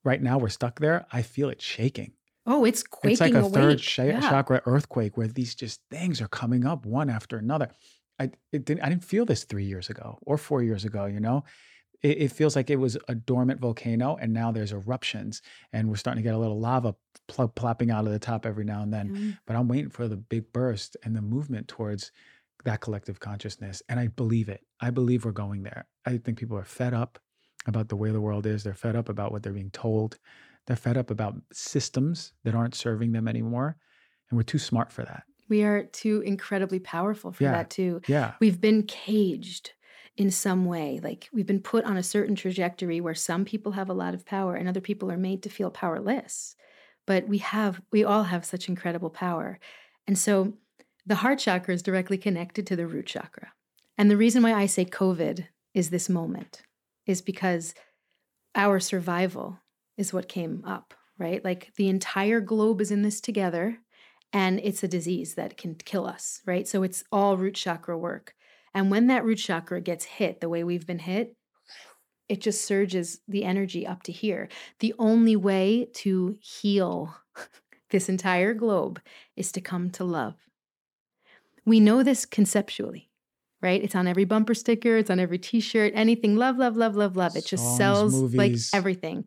right 0.05 0.21
now 0.21 0.37
we're 0.37 0.49
stuck 0.49 0.79
there. 0.79 1.05
I 1.11 1.21
feel 1.23 1.49
it 1.49 1.61
shaking. 1.61 2.13
oh 2.45 2.65
it's 2.65 2.83
quaking 2.83 3.11
it's 3.11 3.21
like 3.21 3.33
a 3.33 3.39
awake. 3.39 3.53
third 3.53 3.79
sha- 3.81 4.03
Yeah. 4.03 4.19
chakra 4.21 4.61
earthquake 4.65 5.17
where 5.17 5.27
these 5.27 5.55
just 5.55 5.81
things 5.89 6.21
are 6.21 6.27
coming 6.27 6.65
up 6.65 6.85
one 6.85 7.09
after 7.09 7.37
another. 7.37 7.69
I 8.19 8.29
it 8.51 8.63
didn't 8.65 8.83
I 8.83 8.89
didn't 8.89 9.03
feel 9.05 9.25
this 9.25 9.43
three 9.45 9.65
years 9.65 9.89
ago 9.89 10.19
or 10.21 10.37
four 10.37 10.61
years 10.61 10.85
ago. 10.85 11.05
You 11.05 11.19
know, 11.19 11.43
it, 12.03 12.17
it 12.23 12.31
feels 12.31 12.55
like 12.55 12.69
it 12.69 12.75
was 12.75 12.97
a 13.07 13.15
dormant 13.15 13.59
volcano 13.59 14.15
and 14.17 14.31
now 14.33 14.51
there's 14.51 14.71
eruptions 14.73 15.41
and 15.71 15.89
we're 15.89 15.95
starting 15.95 16.21
to 16.21 16.27
get 16.27 16.35
a 16.35 16.37
little 16.37 16.59
lava 16.59 16.95
pl- 17.27 17.47
plopping 17.47 17.89
out 17.89 18.05
of 18.05 18.11
the 18.11 18.19
top 18.19 18.45
every 18.45 18.65
now 18.65 18.81
and 18.83 18.93
then. 18.93 19.09
Mm. 19.09 19.37
But 19.47 19.55
I'm 19.55 19.67
waiting 19.67 19.89
for 19.89 20.07
the 20.07 20.17
big 20.17 20.51
burst 20.53 20.97
and 21.03 21.15
the 21.15 21.21
movement 21.21 21.67
towards 21.67 22.11
that 22.65 22.81
collective 22.81 23.19
consciousness. 23.19 23.81
And 23.89 23.99
I 23.99 24.07
believe 24.07 24.49
it. 24.49 24.61
I 24.79 24.89
believe 24.89 25.25
we're 25.25 25.31
going 25.31 25.63
there. 25.63 25.85
I 26.05 26.17
think 26.17 26.37
people 26.37 26.57
are 26.57 26.63
fed 26.65 26.93
up 26.93 27.19
about 27.65 27.89
the 27.89 27.95
way 27.95 28.11
the 28.11 28.21
world 28.21 28.45
is. 28.45 28.63
They're 28.63 28.73
fed 28.73 28.95
up 28.95 29.09
about 29.09 29.31
what 29.31 29.41
they're 29.43 29.53
being 29.53 29.71
told. 29.71 30.17
They're 30.67 30.75
fed 30.75 30.97
up 30.97 31.09
about 31.11 31.35
systems 31.51 32.33
that 32.43 32.55
aren't 32.55 32.75
serving 32.75 33.11
them 33.11 33.27
anymore. 33.27 33.75
And 34.29 34.37
we're 34.37 34.43
too 34.43 34.59
smart 34.59 34.91
for 34.91 35.03
that. 35.03 35.23
we 35.49 35.63
are 35.63 35.83
too 35.83 36.21
incredibly 36.21 36.79
powerful 36.79 37.31
for 37.33 37.43
Yeah. 37.43 37.51
that 37.51 37.69
too 37.69 38.01
Yeah. 38.07 38.33
we've 38.39 38.59
been 38.61 38.83
caged 38.83 39.73
in 40.15 40.29
some 40.29 40.65
way 40.65 40.99
like 41.03 41.27
we've 41.33 41.47
been 41.47 41.61
put 41.61 41.85
on 41.85 41.97
a 41.97 42.03
certain 42.03 42.35
trajectory 42.35 43.01
where 43.01 43.15
some 43.15 43.45
people 43.45 43.71
have 43.71 43.89
a 43.89 43.93
lot 43.93 44.13
of 44.13 44.25
power 44.25 44.55
and 44.55 44.67
other 44.67 44.81
people 44.81 45.11
are 45.11 45.17
made 45.17 45.41
to 45.43 45.49
feel 45.49 45.71
powerless. 45.71 46.55
But 47.05 47.27
we 47.27 47.39
have 47.39 47.81
we 47.91 48.03
all 48.03 48.23
have 48.23 48.45
such 48.45 48.69
incredible 48.69 49.09
power. 49.09 49.59
And 50.07 50.17
so 50.17 50.53
the 51.05 51.15
heart 51.15 51.39
chakra 51.39 51.73
is 51.73 51.83
directly 51.83 52.17
connected 52.17 52.67
to 52.67 52.75
the 52.75 52.87
root 52.87 53.07
chakra. 53.07 53.51
And 53.97 54.09
the 54.09 54.17
reason 54.17 54.43
why 54.43 54.53
i 54.53 54.65
say 54.65 54.85
covid 54.85 55.47
is 55.73 55.89
this 55.89 56.09
moment 56.09 56.61
is 57.05 57.21
because 57.21 57.73
our 58.55 58.79
survival 58.79 59.59
is 59.97 60.13
what 60.13 60.27
came 60.27 60.63
up 60.65 60.93
right? 61.19 61.43
Like 61.45 61.71
the 61.77 61.89
entire 61.89 62.39
globe 62.39 62.81
is 62.81 62.91
in 62.91 63.03
this 63.03 63.21
together 63.21 63.77
and 64.31 64.59
it's 64.63 64.83
a 64.83 64.87
disease 64.87 65.35
that 65.35 65.57
can 65.57 65.75
kill 65.75 66.05
us 66.05 66.41
right? 66.45 66.67
So 66.67 66.83
it's 66.83 67.03
all 67.11 67.37
root 67.37 67.55
chakra 67.55 67.97
work 67.97 68.35
and 68.73 68.89
when 68.89 69.07
that 69.07 69.23
root 69.23 69.37
chakra 69.37 69.81
gets 69.81 70.05
hit 70.05 70.41
the 70.41 70.49
way 70.49 70.63
we've 70.63 70.87
been 70.87 70.99
hit, 70.99 71.35
it 72.29 72.41
just 72.41 72.65
surges 72.65 73.19
the 73.27 73.43
energy 73.43 73.85
up 73.85 74.03
to 74.03 74.11
here. 74.11 74.49
The 74.79 74.93
only 74.97 75.35
way 75.35 75.89
to 75.95 76.37
heal 76.41 77.15
this 77.91 78.09
entire 78.09 78.53
globe 78.53 79.01
is 79.35 79.51
to 79.51 79.61
come 79.61 79.89
to 79.91 80.03
love. 80.03 80.35
We 81.65 81.79
know 81.79 82.03
this 82.03 82.25
conceptually, 82.25 83.09
right? 83.61 83.83
It's 83.83 83.95
on 83.95 84.07
every 84.07 84.25
bumper 84.25 84.53
sticker, 84.53 84.97
it's 84.97 85.09
on 85.09 85.19
every 85.19 85.37
t 85.37 85.59
shirt, 85.59 85.93
anything 85.95 86.35
love, 86.35 86.57
love, 86.57 86.75
love, 86.75 86.95
love, 86.95 87.15
love. 87.15 87.35
It 87.35 87.45
just 87.45 87.63
Songs, 87.63 87.77
sells 87.77 88.33
like 88.33 88.55
everything. 88.73 89.25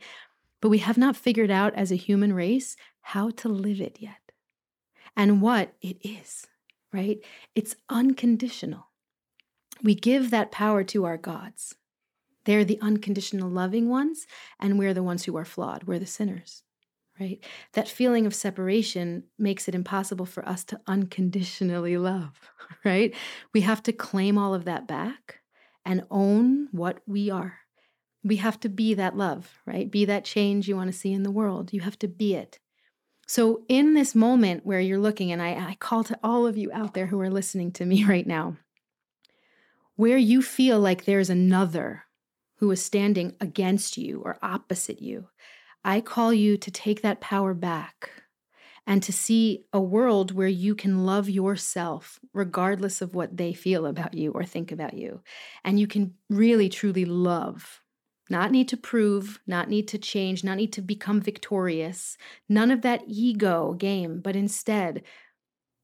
But 0.60 0.70
we 0.70 0.78
have 0.78 0.98
not 0.98 1.16
figured 1.16 1.51
out 1.51 1.74
as 1.74 1.93
a 1.93 1.97
human 1.97 2.32
race 2.32 2.77
how 3.02 3.31
to 3.31 3.48
live 3.48 3.81
it 3.81 3.98
yet 4.01 4.32
and 5.16 5.40
what 5.40 5.74
it 5.81 5.98
is, 6.05 6.47
right? 6.93 7.18
It's 7.55 7.77
unconditional. 7.89 8.89
We 9.82 9.94
give 9.94 10.31
that 10.31 10.53
power 10.53 10.85
to 10.85 11.05
our 11.05 11.16
gods. 11.16 11.74
They're 12.44 12.65
the 12.65 12.78
unconditional 12.81 13.51
loving 13.51 13.89
ones, 13.89 14.27
and 14.61 14.78
we're 14.78 14.94
the 14.94 15.03
ones 15.03 15.24
who 15.24 15.36
are 15.36 15.44
flawed. 15.44 15.85
We're 15.85 15.98
the 15.98 16.07
sinners, 16.07 16.62
right? 17.20 17.43
That 17.73 17.89
feeling 17.89 18.24
of 18.24 18.35
separation 18.35 19.24
makes 19.36 19.69
it 19.69 19.74
impossible 19.74 20.27
for 20.27 20.48
us 20.48 20.62
to 20.65 20.81
unconditionally 20.86 21.97
love, 21.98 22.40
right? 22.85 23.15
We 23.53 23.62
have 23.62 23.82
to 23.85 23.93
claim 23.93 24.39
all 24.39 24.55
of 24.55 24.65
that 24.65 24.86
back 24.86 25.40
and 25.85 26.05
own 26.11 26.69
what 26.70 27.01
we 27.07 27.31
are. 27.31 27.59
We 28.23 28.36
have 28.36 28.59
to 28.61 28.69
be 28.69 28.94
that 28.94 29.16
love, 29.16 29.59
right? 29.66 29.90
Be 29.90 30.05
that 30.05 30.24
change 30.24 30.69
you 30.69 30.77
want 30.77 30.90
to 30.90 30.98
see 30.98 31.12
in 31.12 31.24
the 31.24 31.31
world. 31.31 31.73
You 31.73 31.81
have 31.81 31.98
to 32.01 32.09
be 32.09 32.35
it. 32.35 32.61
So, 33.28 33.65
in 33.69 33.94
this 33.94 34.15
moment 34.15 34.65
where 34.65 34.81
you're 34.81 35.01
looking, 35.01 35.32
and 35.32 35.43
I, 35.43 35.70
I 35.70 35.77
call 35.81 36.05
to 36.05 36.19
all 36.23 36.47
of 36.47 36.57
you 36.57 36.70
out 36.73 36.94
there 36.94 37.07
who 37.07 37.20
are 37.20 37.31
listening 37.31 37.73
to 37.73 37.85
me 37.85 38.05
right 38.09 38.27
now, 38.27 38.57
where 39.97 40.18
you 40.18 40.43
feel 40.43 40.78
like 40.78 41.05
there's 41.05 41.31
another 41.31 42.05
who 42.59 42.70
is 42.70 42.82
standing 42.82 43.35
against 43.40 43.97
you 43.97 44.20
or 44.24 44.39
opposite 44.43 45.01
you, 45.01 45.28
I 45.85 46.01
call 46.01 46.32
you 46.32 46.56
to 46.59 46.70
take 46.70 47.02
that 47.02 47.20
power 47.20 47.55
back 47.55 48.10
and 48.86 49.02
to 49.02 49.12
see 49.12 49.64
a 49.73 49.81
world 49.81 50.32
where 50.32 50.48
you 50.48 50.74
can 50.74 51.05
love 51.05 51.28
yourself 51.28 52.20
regardless 52.32 53.02
of 53.02 53.14
what 53.14 53.36
they 53.36 53.52
feel 53.52 53.86
about 53.86 54.14
you 54.14 54.31
or 54.32 54.44
think 54.44 54.70
about 54.70 54.94
you. 54.94 55.23
And 55.64 55.81
you 55.81 55.86
can 55.86 56.14
really, 56.31 56.68
truly 56.68 57.05
love. 57.05 57.81
Not 58.28 58.51
need 58.51 58.68
to 58.68 58.77
prove, 58.77 59.40
not 59.47 59.68
need 59.68 59.89
to 59.89 59.98
change, 59.98 60.44
not 60.44 60.56
need 60.56 60.73
to 60.74 60.82
become 60.82 61.20
victorious, 61.20 62.16
none 62.48 62.70
of 62.70 62.82
that 62.82 63.02
ego 63.06 63.74
game, 63.74 64.20
but 64.20 64.36
instead 64.36 65.05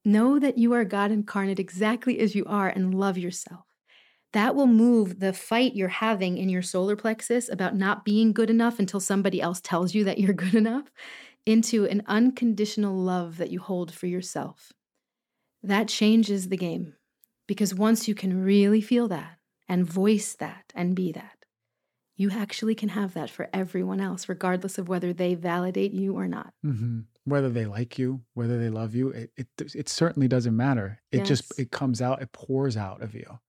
know 0.05 0.39
that 0.39 0.57
you 0.57 0.73
are 0.73 0.83
God 0.83 1.11
incarnate 1.11 1.59
exactly 1.59 2.19
as 2.19 2.35
you 2.35 2.43
are 2.45 2.67
and 2.67 2.93
love 2.93 3.17
yourself 3.17 3.65
that 4.33 4.55
will 4.55 4.67
move 4.67 5.19
the 5.19 5.33
fight 5.33 5.75
you're 5.75 5.87
having 5.87 6.37
in 6.37 6.49
your 6.49 6.61
solar 6.61 6.95
plexus 6.95 7.49
about 7.49 7.75
not 7.75 8.05
being 8.05 8.33
good 8.33 8.49
enough 8.49 8.79
until 8.79 8.99
somebody 8.99 9.41
else 9.41 9.61
tells 9.61 9.95
you 9.95 10.03
that 10.03 10.19
you're 10.19 10.33
good 10.45 10.55
enough 10.55 10.91
into 11.45 11.85
an 11.85 12.03
unconditional 12.07 12.95
love 12.95 13.37
that 13.37 13.51
you 13.51 13.59
hold 13.59 13.93
for 13.93 14.07
yourself. 14.07 14.71
That 15.61 15.87
changes 15.87 16.49
the 16.49 16.57
game 16.57 16.95
because 17.47 17.73
once 17.73 18.07
you 18.07 18.15
can 18.15 18.43
really 18.43 18.81
feel 18.81 19.07
that 19.09 19.39
and 19.67 19.85
voice 19.85 20.35
that 20.35 20.71
and 20.75 20.95
be 20.95 21.11
that, 21.13 21.45
you 22.15 22.31
actually 22.31 22.75
can 22.75 22.89
have 22.89 23.13
that 23.15 23.29
for 23.29 23.49
everyone 23.53 23.99
else, 23.99 24.29
regardless 24.29 24.77
of 24.77 24.87
whether 24.89 25.13
they 25.13 25.35
validate 25.35 25.93
you 25.93 26.15
or 26.15 26.27
not. 26.27 26.53
hmm 26.63 27.01
Whether 27.25 27.49
they 27.49 27.65
like 27.65 27.97
you, 27.97 28.23
whether 28.33 28.59
they 28.59 28.69
love 28.69 28.95
you, 28.95 29.09
it, 29.09 29.31
it 29.37 29.47
it 29.75 29.89
certainly 29.89 30.27
doesn't 30.27 30.55
matter. 30.55 31.01
It 31.11 31.23
just 31.25 31.57
it 31.57 31.71
comes 31.71 32.01
out, 32.01 32.21
it 32.21 32.31
pours 32.33 32.77
out 32.77 33.01
of 33.01 33.15
you. 33.15 33.39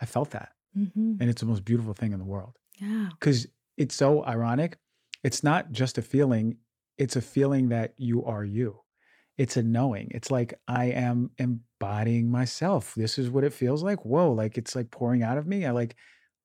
I 0.00 0.06
felt 0.06 0.30
that, 0.30 0.50
Mm-hmm. 0.76 1.14
and 1.20 1.30
it's 1.30 1.40
the 1.40 1.46
most 1.46 1.64
beautiful 1.64 1.94
thing 1.94 2.12
in 2.12 2.18
the 2.18 2.24
world. 2.24 2.52
Yeah. 2.80 3.08
because 3.18 3.46
it's 3.76 3.94
so 3.94 4.24
ironic. 4.24 4.76
It's 5.24 5.42
not 5.42 5.72
just 5.72 5.98
a 5.98 6.02
feeling, 6.02 6.56
it's 6.96 7.16
a 7.16 7.20
feeling 7.20 7.70
that 7.70 7.94
you 7.96 8.24
are 8.24 8.44
you. 8.44 8.80
It's 9.36 9.56
a 9.56 9.62
knowing. 9.62 10.08
It's 10.12 10.30
like 10.30 10.54
I 10.68 10.86
am 10.86 11.30
embodying 11.38 12.30
myself. 12.30 12.94
This 12.96 13.18
is 13.18 13.30
what 13.30 13.44
it 13.44 13.52
feels 13.52 13.82
like. 13.82 14.04
Whoa, 14.04 14.32
like 14.32 14.58
it's 14.58 14.74
like 14.76 14.90
pouring 14.90 15.22
out 15.22 15.38
of 15.38 15.46
me. 15.46 15.64
I 15.66 15.70
like 15.72 15.96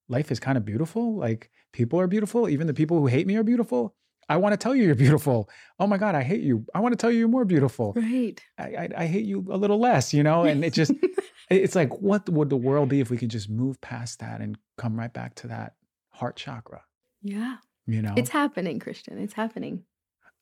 life 0.10 0.32
is 0.32 0.40
kind 0.40 0.58
of 0.58 0.66
beautiful. 0.66 1.16
Like 1.18 1.50
people 1.72 2.00
are 2.00 2.08
beautiful. 2.08 2.50
Even 2.50 2.68
the 2.68 2.74
people 2.74 3.00
who 3.00 3.08
hate 3.08 3.28
me 3.28 3.36
are 3.36 3.44
beautiful. 3.44 3.96
I 4.30 4.38
want 4.38 4.54
to 4.54 4.58
tell 4.58 4.76
you 4.76 4.84
you're 4.86 4.96
beautiful. 4.96 5.50
Oh 5.80 5.88
my 5.88 5.98
God, 5.98 6.16
I 6.16 6.24
hate 6.24 6.42
you. 6.42 6.66
I 6.74 6.80
want 6.80 6.94
to 6.94 6.98
tell 6.98 7.12
you 7.12 7.20
you're 7.20 7.28
more 7.28 7.46
beautiful. 7.46 7.94
Right. 7.96 8.40
I, 8.58 8.64
I, 8.64 8.90
I 9.00 9.06
hate 9.06 9.26
you 9.26 9.46
a 9.52 9.58
little 9.58 9.80
less, 9.80 10.14
you 10.14 10.24
know? 10.24 10.44
And 10.46 10.64
it 10.64 10.74
just, 10.74 10.92
it's 11.56 11.76
like, 11.76 12.02
what 12.02 12.28
would 12.30 12.50
the 12.50 12.58
world 12.58 12.90
be 12.90 13.00
if 13.00 13.10
we 13.10 13.18
could 13.18 13.30
just 13.30 13.50
move 13.50 13.80
past 13.82 14.20
that 14.20 14.42
and 14.42 14.58
come 14.78 14.98
right 14.98 15.12
back 15.14 15.36
to 15.36 15.48
that 15.48 15.76
heart 16.12 16.36
chakra? 16.36 16.84
yeah. 17.22 17.58
You 17.86 18.02
know, 18.02 18.14
It's 18.16 18.30
happening, 18.30 18.80
Christian. 18.80 19.18
It's 19.18 19.34
happening. 19.34 19.84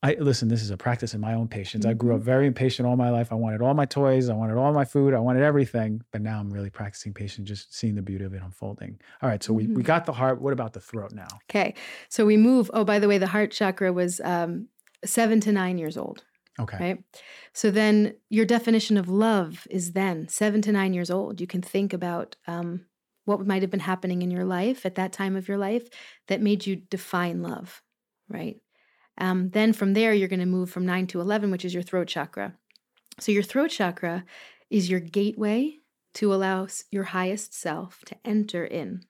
I 0.03 0.15
listen, 0.19 0.47
this 0.47 0.63
is 0.63 0.71
a 0.71 0.77
practice 0.77 1.13
in 1.13 1.21
my 1.21 1.33
own 1.33 1.47
patience. 1.47 1.85
I 1.85 1.89
Mm-hmm. 1.89 1.97
grew 1.97 2.15
up 2.15 2.21
very 2.21 2.47
impatient 2.47 2.87
all 2.87 2.95
my 2.95 3.09
life. 3.11 3.31
I 3.31 3.35
wanted 3.35 3.61
all 3.61 3.73
my 3.75 3.85
toys, 3.85 4.29
I 4.29 4.33
wanted 4.33 4.57
all 4.57 4.73
my 4.73 4.85
food, 4.85 5.13
I 5.13 5.19
wanted 5.19 5.43
everything. 5.43 6.01
But 6.11 6.21
now 6.21 6.39
I'm 6.39 6.51
really 6.51 6.69
practicing 6.71 7.13
patience, 7.13 7.47
just 7.47 7.75
seeing 7.75 7.95
the 7.95 8.01
beauty 8.01 8.25
of 8.25 8.33
it 8.33 8.41
unfolding. 8.43 8.99
All 9.21 9.29
right, 9.29 9.41
so 9.43 9.53
we, 9.53 9.67
we 9.67 9.81
Mhm. 9.83 9.85
got 9.85 10.05
the 10.05 10.13
heart. 10.13 10.41
What 10.41 10.53
about 10.53 10.73
the 10.73 10.79
throat 10.79 11.11
now? 11.13 11.39
Okay. 11.49 11.73
So 12.09 12.25
we 12.25 12.35
move. 12.37 12.69
Oh, 12.73 12.83
by 12.83 12.97
the 12.99 13.07
way, 13.07 13.17
the 13.19 13.27
heart 13.27 13.51
chakra 13.51 13.93
was 13.93 14.19
um, 14.23 14.67
seven 15.05 15.39
to 15.41 15.51
nine 15.51 15.77
years 15.77 15.97
old. 15.97 16.23
Okay. 16.61 16.77
right? 16.79 17.03
So 17.53 17.71
then 17.71 18.15
your 18.29 18.45
definition 18.45 18.97
of 18.97 19.09
love 19.09 19.67
is 19.69 19.93
then 19.93 20.27
seven 20.27 20.61
to 20.63 20.71
nine 20.71 20.93
years 20.93 21.09
old. 21.09 21.41
You 21.41 21.47
can 21.47 21.61
think 21.61 21.93
about 21.93 22.35
um, 22.47 22.85
what 23.25 23.45
might 23.45 23.61
have 23.61 23.71
been 23.71 23.79
happening 23.79 24.21
in 24.21 24.31
your 24.31 24.45
life 24.45 24.85
at 24.85 24.95
that 24.95 25.13
time 25.13 25.35
of 25.35 25.47
your 25.47 25.57
life 25.57 25.87
that 26.27 26.41
made 26.41 26.65
you 26.65 26.75
define 26.75 27.41
love, 27.41 27.81
right? 28.29 28.57
Um, 29.17 29.49
then 29.49 29.73
from 29.73 29.93
there, 29.93 30.13
you're 30.13 30.27
going 30.27 30.39
to 30.39 30.45
move 30.45 30.69
from 30.69 30.85
nine 30.85 31.07
to 31.07 31.21
11, 31.21 31.51
which 31.51 31.65
is 31.65 31.73
your 31.73 31.83
throat 31.83 32.07
chakra. 32.07 32.55
So 33.19 33.31
your 33.31 33.43
throat 33.43 33.69
chakra 33.69 34.25
is 34.69 34.89
your 34.89 34.99
gateway 34.99 35.77
to 36.15 36.33
allow 36.33 36.67
your 36.91 37.03
highest 37.03 37.53
self 37.53 38.03
to 38.05 38.15
enter 38.25 38.65
in. 38.65 39.03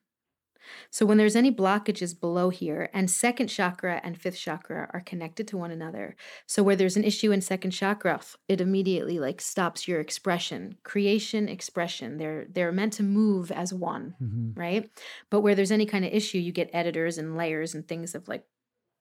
So 0.90 1.06
when 1.06 1.18
there's 1.18 1.36
any 1.36 1.50
blockages 1.52 2.18
below 2.18 2.50
here, 2.50 2.90
and 2.92 3.10
second 3.10 3.48
chakra 3.48 4.00
and 4.04 4.16
fifth 4.20 4.38
chakra 4.38 4.90
are 4.92 5.00
connected 5.00 5.48
to 5.48 5.58
one 5.58 5.70
another, 5.70 6.16
so 6.46 6.62
where 6.62 6.76
there's 6.76 6.96
an 6.96 7.04
issue 7.04 7.32
in 7.32 7.40
second 7.40 7.70
chakra, 7.72 8.20
it 8.48 8.60
immediately 8.60 9.18
like 9.18 9.40
stops 9.40 9.88
your 9.88 10.00
expression, 10.00 10.76
creation, 10.84 11.48
expression. 11.48 12.18
They're 12.18 12.46
they're 12.48 12.72
meant 12.72 12.92
to 12.94 13.02
move 13.02 13.50
as 13.50 13.72
one, 13.74 14.16
Mhm. 14.20 14.52
right? 14.56 14.90
But 15.30 15.40
where 15.40 15.54
there's 15.54 15.72
any 15.72 15.86
kind 15.86 16.04
of 16.04 16.12
issue, 16.12 16.38
you 16.38 16.52
get 16.52 16.70
editors 16.72 17.18
and 17.18 17.36
layers 17.36 17.74
and 17.74 17.86
things 17.86 18.14
of 18.14 18.28
like, 18.28 18.44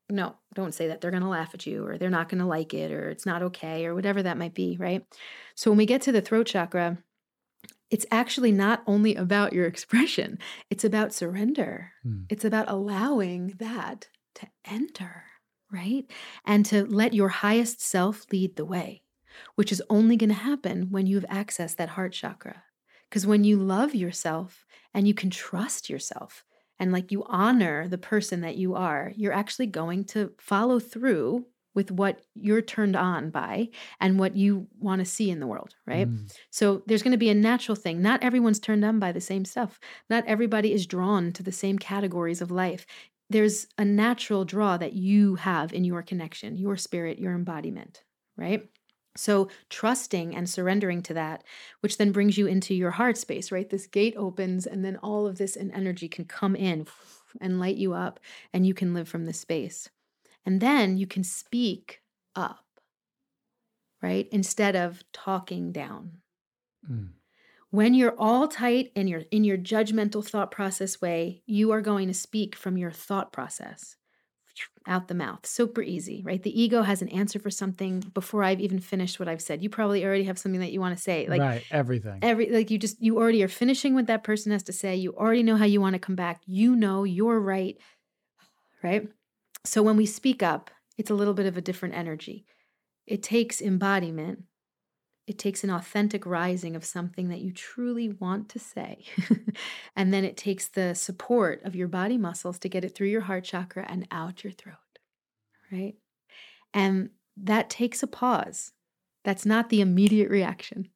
no, 0.10 0.36
don't 0.54 0.74
say 0.74 0.88
that. 0.90 1.00
They're 1.02 1.12
going 1.12 1.24
to 1.24 1.30
laugh 1.30 1.54
at 1.54 1.66
you, 1.66 1.86
or 1.86 1.98
they're 1.98 2.10
not 2.10 2.28
going 2.30 2.40
to 2.40 2.46
like 2.46 2.74
it, 2.74 2.92
or 2.92 3.10
it's 3.10 3.26
not 3.26 3.44
okay, 3.44 3.86
or 3.86 3.96
whatever 3.96 4.22
that 4.24 4.38
might 4.38 4.54
be, 4.54 4.76
right? 4.80 5.06
So 5.56 5.72
when 5.72 5.78
we 5.78 5.86
get 5.86 6.02
to 6.04 6.12
the 6.12 6.22
throat 6.22 6.48
chakra, 6.48 6.98
it's 7.92 8.06
actually 8.10 8.52
not 8.52 8.82
only 8.88 9.16
about 9.16 9.54
your 9.54 9.66
expression; 9.66 10.40
it's 10.70 10.84
about 10.84 11.14
surrender. 11.14 11.92
Hmm. 12.04 12.24
It's 12.30 12.46
about 12.46 12.70
allowing 12.70 13.56
that 13.60 14.08
to 14.36 14.48
enter, 14.66 15.26
right? 15.72 16.06
And 16.46 16.66
to 16.68 16.86
let 16.86 17.14
your 17.14 17.30
highest 17.30 17.82
self 17.82 18.26
lead 18.32 18.56
the 18.56 18.66
way, 18.66 19.04
which 19.56 19.72
is 19.72 19.84
only 19.90 20.16
going 20.18 20.30
to 20.30 20.36
happen 20.36 20.88
when 20.90 21.06
you've 21.06 21.26
accessed 21.26 21.76
that 21.76 21.90
heart 21.90 22.14
chakra. 22.14 22.64
Because 23.10 23.28
when 23.28 23.44
you 23.44 23.58
love 23.58 23.94
yourself 23.94 24.66
and 24.94 25.06
you 25.06 25.14
can 25.14 25.30
trust 25.30 25.90
yourself 25.90 26.46
and 26.80 26.92
like 26.92 27.12
you 27.12 27.24
honor 27.28 27.88
the 27.88 27.98
person 27.98 28.42
that 28.42 28.56
you 28.56 28.74
are, 28.74 29.12
you're 29.16 29.34
actually 29.34 29.68
going 29.68 30.06
to 30.06 30.32
follow 30.40 30.80
through 30.80 31.46
with 31.74 31.92
what 31.92 32.22
you're 32.36 32.62
turned 32.62 32.96
on 32.96 33.30
by 33.30 33.70
and 34.00 34.20
what 34.20 34.36
you 34.36 34.68
want 34.80 35.00
to 35.00 35.06
see 35.06 35.30
in 35.30 35.40
the 35.40 35.48
world, 35.48 35.76
right? 35.86 36.10
Mm. 36.10 36.34
So 36.50 36.84
there's 36.86 37.04
going 37.04 37.12
to 37.12 37.18
be 37.18 37.30
a 37.30 37.36
natural 37.36 37.76
thing. 37.76 38.02
Not 38.02 38.24
everyone's 38.24 38.60
turned 38.60 38.84
on 38.84 39.00
by 39.00 39.12
the 39.12 39.22
same 39.22 39.46
stuff. 39.46 39.80
Not 40.10 40.26
everybody 40.28 40.74
is 40.74 40.86
drawn 40.86 41.32
to 41.34 41.44
the 41.44 41.52
same 41.52 41.80
categories 41.80 42.42
of 42.42 42.52
life. 42.52 42.86
There's 43.30 43.68
a 43.78 43.86
natural 43.86 44.44
draw 44.44 44.78
that 44.78 44.94
you 44.94 45.36
have 45.36 45.72
in 45.72 45.86
your 45.86 46.02
connection, 46.02 46.58
your 46.58 46.76
spirit, 46.76 47.20
your 47.20 47.34
embodiment, 47.34 48.04
right? 48.36 48.68
So 49.16 49.50
trusting 49.70 50.36
and 50.36 50.50
surrendering 50.50 51.02
to 51.04 51.14
that, 51.16 51.44
which 51.82 51.98
then 51.98 52.12
brings 52.12 52.38
you 52.38 52.48
into 52.48 52.74
your 52.74 52.92
heart 52.92 53.18
space, 53.18 53.52
right? 53.52 53.70
This 53.70 53.88
gate 53.88 54.16
opens 54.18 54.66
and 54.66 54.84
then 54.84 54.98
all 54.98 55.28
of 55.28 55.38
this 55.38 55.56
and 55.56 55.72
energy 55.72 56.08
can 56.08 56.26
come 56.26 56.56
in 56.56 56.88
and 57.40 57.60
light 57.60 57.78
you 57.78 57.94
up 57.94 58.20
and 58.54 58.66
you 58.66 58.74
can 58.74 58.94
live 58.94 59.08
from 59.08 59.26
this 59.26 59.40
space. 59.40 59.90
And 60.46 60.60
then 60.62 60.98
you 60.98 61.08
can 61.08 61.24
speak 61.24 62.02
up, 62.36 62.66
right? 64.02 64.28
Instead 64.32 64.76
of 64.76 65.04
talking 65.14 65.72
down 65.72 66.22
Mm. 66.90 67.10
when 67.70 67.94
you're 67.94 68.16
all 68.18 68.48
tight 68.48 68.92
and 68.96 69.08
you're 69.08 69.24
in 69.32 69.44
your 69.44 69.58
judgmental 69.58 70.28
thought 70.28 70.52
process 70.52 71.00
way, 71.00 71.44
you 71.46 71.72
are 71.72 71.82
going 71.82 72.08
to 72.08 72.14
speak 72.14 72.56
from 72.56 72.78
your 72.78 72.92
thought 72.92 73.32
process 73.32 73.98
out 74.88 75.08
the 75.08 75.14
mouth. 75.14 75.46
Super 75.46 75.82
easy, 75.82 76.24
right? 76.26 76.42
The 76.42 76.60
ego 76.60 76.82
has 76.82 77.02
an 77.02 77.10
answer 77.10 77.40
for 77.40 77.52
something 77.52 78.00
before 78.14 78.44
I've 78.44 78.60
even 78.60 78.80
finished 78.80 79.20
what 79.20 79.30
I've 79.30 79.42
said. 79.42 79.62
You 79.64 79.70
probably 79.70 80.04
already 80.04 80.24
have 80.24 80.40
something 80.40 80.60
that 80.62 80.72
you 80.72 80.82
want 80.82 80.98
to 80.98 81.02
say. 81.02 81.28
Like 81.30 81.40
right, 81.40 81.64
everything. 81.72 82.20
every 82.24 82.50
like 82.50 82.72
you 82.72 82.78
just 82.78 83.02
you 83.02 83.18
already 83.18 83.44
are 83.44 83.48
finishing 83.48 83.94
what 83.94 84.08
that 84.08 84.24
person 84.24 84.52
has 84.52 84.64
to 84.64 84.74
say. 84.74 84.96
You 84.96 85.14
already 85.14 85.44
know 85.44 85.56
how 85.56 85.66
you 85.66 85.82
want 85.82 85.94
to 85.94 86.00
come 86.00 86.16
back. 86.16 86.42
You 86.46 86.76
know 86.76 87.04
you're 87.04 87.40
right. 87.40 87.78
Right? 88.84 89.08
So 89.66 89.84
when 89.84 89.98
we 89.98 90.06
speak 90.06 90.42
up, 90.42 90.72
it's 90.98 91.10
a 91.10 91.16
little 91.16 91.34
bit 91.34 91.46
of 91.46 91.58
a 91.58 91.62
different 91.62 91.96
energy. 91.96 92.46
It 93.06 93.24
takes 93.24 93.62
embodiment 93.62 94.44
it 95.28 95.38
takes 95.38 95.64
an 95.64 95.70
authentic 95.70 96.26
rising 96.26 96.76
of 96.76 96.84
something 96.84 97.30
that 97.30 97.40
you 97.40 97.54
truly 97.54 98.10
want 98.10 98.50
to 98.50 98.60
say. 98.60 99.06
and 99.96 100.14
then 100.14 100.26
it 100.26 100.36
takes 100.36 100.68
the 100.68 100.94
support 100.94 101.64
of 101.64 101.76
your 101.76 101.88
body 101.88 102.18
muscles 102.18 102.58
to 102.60 102.70
get 102.70 102.84
it 102.84 102.96
through 102.96 103.08
your 103.08 103.22
heart 103.22 103.44
chakra 103.44 103.86
and 103.88 104.08
out 104.12 104.44
your 104.44 104.52
throat. 104.52 104.76
Right? 105.72 105.96
And 106.74 107.12
that 107.38 107.70
takes 107.70 108.04
a 108.04 108.08
pause. 108.08 108.74
That's 109.24 109.46
not 109.46 109.70
the 109.70 109.80
immediate 109.80 110.30
reaction. 110.30 110.90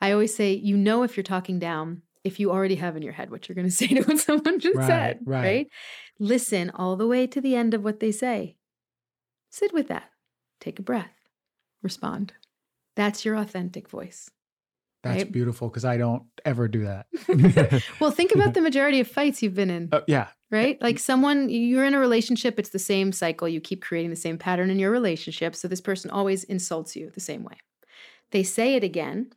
I 0.00 0.10
always 0.10 0.34
say, 0.34 0.52
you 0.52 0.76
know, 0.76 1.02
if 1.02 1.16
you're 1.16 1.22
talking 1.22 1.58
down, 1.58 2.02
if 2.26 2.38
you 2.40 2.50
already 2.50 2.74
have 2.76 2.96
in 2.96 3.02
your 3.02 3.12
head 3.12 3.30
what 3.30 3.48
you're 3.48 3.54
going 3.60 3.66
to 3.72 3.78
say 3.82 3.86
to 3.88 4.02
what 4.02 4.18
someone 4.18 4.58
just 4.60 4.76
Right, 4.76 4.86
said, 4.86 5.20
right. 5.24 5.42
right? 5.44 5.66
Listen 6.18 6.70
all 6.74 6.96
the 6.96 7.06
way 7.06 7.26
to 7.26 7.40
the 7.40 7.54
end 7.56 7.72
of 7.74 7.82
what 7.84 8.00
they 8.00 8.12
say. 8.12 8.56
Sit 9.50 9.72
with 9.72 9.88
that. 9.88 10.10
Take 10.60 10.78
a 10.78 10.82
breath. 10.82 11.12
Respond. 11.82 12.32
That's 12.96 13.24
your 13.24 13.36
authentic 13.36 13.88
voice. 13.88 14.30
That's 15.02 15.22
right? 15.22 15.32
beautiful 15.32 15.68
because 15.68 15.84
I 15.84 15.98
don't 15.98 16.24
ever 16.44 16.66
do 16.68 16.84
that. 16.84 17.06
Well, 18.00 18.10
think 18.10 18.34
about 18.34 18.54
the 18.58 18.60
majority 18.60 18.98
of 19.00 19.06
fights 19.08 19.42
you've 19.42 19.54
been 19.54 19.70
in, 19.70 19.88
Uh, 19.92 20.00
yeah, 20.08 20.28
right? 20.50 20.80
Like 20.82 20.98
someone, 20.98 21.48
you're 21.48 21.84
in 21.84 21.94
a 21.94 22.00
relationship, 22.00 22.58
it's 22.58 22.70
the 22.70 22.78
same 22.80 23.12
cycle. 23.12 23.48
You 23.48 23.60
keep 23.60 23.82
creating 23.82 24.10
the 24.10 24.16
same 24.16 24.36
pattern 24.38 24.68
in 24.70 24.78
your 24.80 24.90
relationship. 24.90 25.54
So 25.54 25.68
this 25.68 25.80
person 25.80 26.10
always 26.10 26.42
insults 26.44 26.96
you 26.96 27.10
the 27.10 27.20
same 27.20 27.44
way. 27.44 27.56
They 28.32 28.42
say 28.42 28.74
it 28.74 28.82
again. 28.82 29.30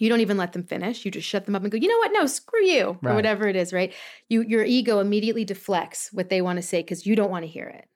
You 0.00 0.08
don't 0.08 0.20
even 0.20 0.38
let 0.38 0.54
them 0.54 0.64
finish. 0.64 1.04
You 1.04 1.10
just 1.10 1.28
shut 1.28 1.44
them 1.44 1.54
up 1.54 1.62
and 1.62 1.70
go, 1.70 1.76
you 1.76 1.86
know 1.86 1.98
what? 1.98 2.12
No, 2.12 2.24
screw 2.26 2.64
you, 2.64 2.98
or 3.04 3.14
whatever 3.14 3.46
it 3.46 3.54
is, 3.54 3.72
right? 3.72 3.92
You, 4.28 4.42
your 4.42 4.64
ego 4.64 4.98
immediately 4.98 5.44
deflects 5.44 6.08
what 6.10 6.30
they 6.30 6.40
want 6.40 6.56
to 6.56 6.62
say 6.62 6.80
because 6.80 7.04
you 7.04 7.14
don't 7.14 7.30
want 7.30 7.44
to 7.44 7.50
hear 7.50 7.66
it 7.66 7.86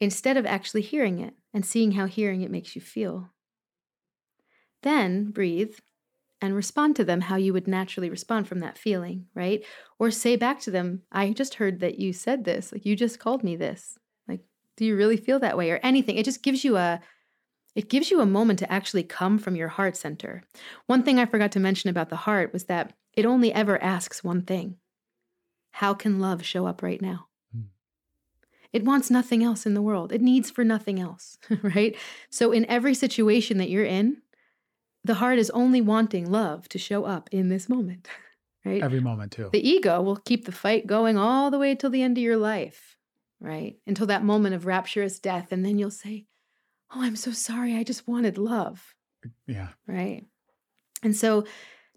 instead 0.00 0.36
of 0.36 0.44
actually 0.44 0.80
hearing 0.80 1.20
it 1.20 1.34
and 1.54 1.64
seeing 1.64 1.92
how 1.92 2.06
hearing 2.06 2.42
it 2.42 2.50
makes 2.50 2.74
you 2.74 2.82
feel. 2.82 3.30
Then 4.82 5.30
breathe 5.30 5.74
and 6.40 6.56
respond 6.56 6.96
to 6.96 7.04
them 7.04 7.20
how 7.20 7.36
you 7.36 7.52
would 7.52 7.68
naturally 7.68 8.10
respond 8.10 8.48
from 8.48 8.60
that 8.60 8.78
feeling, 8.78 9.26
right? 9.34 9.62
Or 9.98 10.10
say 10.10 10.34
back 10.36 10.58
to 10.60 10.70
them, 10.70 11.02
I 11.12 11.30
just 11.32 11.54
heard 11.54 11.80
that 11.80 12.00
you 12.00 12.12
said 12.12 12.44
this, 12.44 12.72
like 12.72 12.84
you 12.84 12.96
just 12.96 13.20
called 13.20 13.44
me 13.44 13.56
this. 13.56 13.98
Like, 14.26 14.40
do 14.76 14.84
you 14.84 14.96
really 14.96 15.18
feel 15.18 15.38
that 15.40 15.58
way 15.58 15.70
or 15.70 15.78
anything? 15.82 16.16
It 16.16 16.24
just 16.24 16.42
gives 16.42 16.64
you 16.64 16.76
a 16.76 17.00
it 17.74 17.88
gives 17.88 18.10
you 18.10 18.20
a 18.20 18.26
moment 18.26 18.58
to 18.58 18.72
actually 18.72 19.02
come 19.04 19.38
from 19.38 19.56
your 19.56 19.68
heart 19.68 19.96
center. 19.96 20.42
One 20.86 21.02
thing 21.02 21.18
I 21.18 21.26
forgot 21.26 21.52
to 21.52 21.60
mention 21.60 21.88
about 21.90 22.08
the 22.08 22.16
heart 22.16 22.52
was 22.52 22.64
that 22.64 22.94
it 23.14 23.24
only 23.24 23.52
ever 23.52 23.82
asks 23.82 24.24
one 24.24 24.42
thing. 24.42 24.76
How 25.72 25.94
can 25.94 26.20
love 26.20 26.44
show 26.44 26.66
up 26.66 26.82
right 26.82 27.00
now? 27.00 27.28
Hmm. 27.54 27.62
It 28.72 28.84
wants 28.84 29.10
nothing 29.10 29.44
else 29.44 29.66
in 29.66 29.74
the 29.74 29.82
world. 29.82 30.12
It 30.12 30.20
needs 30.20 30.50
for 30.50 30.64
nothing 30.64 30.98
else, 31.00 31.38
right? 31.62 31.96
So 32.28 32.52
in 32.52 32.66
every 32.66 32.94
situation 32.94 33.58
that 33.58 33.70
you're 33.70 33.84
in, 33.84 34.18
the 35.04 35.14
heart 35.14 35.38
is 35.38 35.50
only 35.50 35.80
wanting 35.80 36.30
love 36.30 36.68
to 36.70 36.78
show 36.78 37.04
up 37.04 37.28
in 37.32 37.48
this 37.48 37.68
moment, 37.68 38.08
right? 38.64 38.82
every 38.82 39.00
moment 39.00 39.32
too. 39.32 39.48
The 39.52 39.66
ego 39.66 40.02
will 40.02 40.16
keep 40.16 40.44
the 40.44 40.52
fight 40.52 40.86
going 40.86 41.16
all 41.16 41.50
the 41.50 41.58
way 41.58 41.74
till 41.74 41.90
the 41.90 42.02
end 42.02 42.18
of 42.18 42.22
your 42.22 42.36
life, 42.36 42.96
right? 43.40 43.76
Until 43.86 44.06
that 44.08 44.24
moment 44.24 44.54
of 44.56 44.66
rapturous 44.66 45.18
death. 45.20 45.52
And 45.52 45.64
then 45.64 45.78
you'll 45.78 45.90
say, 45.90 46.26
Oh, 46.90 47.02
I'm 47.02 47.16
so 47.16 47.30
sorry. 47.32 47.76
I 47.76 47.84
just 47.84 48.08
wanted 48.08 48.38
love, 48.38 48.94
yeah, 49.46 49.72
right? 49.86 50.26
And 51.02 51.16
so 51.16 51.46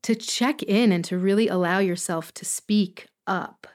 to 0.03 0.15
check 0.15 0.63
in 0.63 0.91
and 0.91 1.05
to 1.05 1.17
really 1.17 1.47
allow 1.47 1.79
yourself 1.79 2.33
to 2.35 2.45
speak 2.45 3.07
up, 3.27 3.67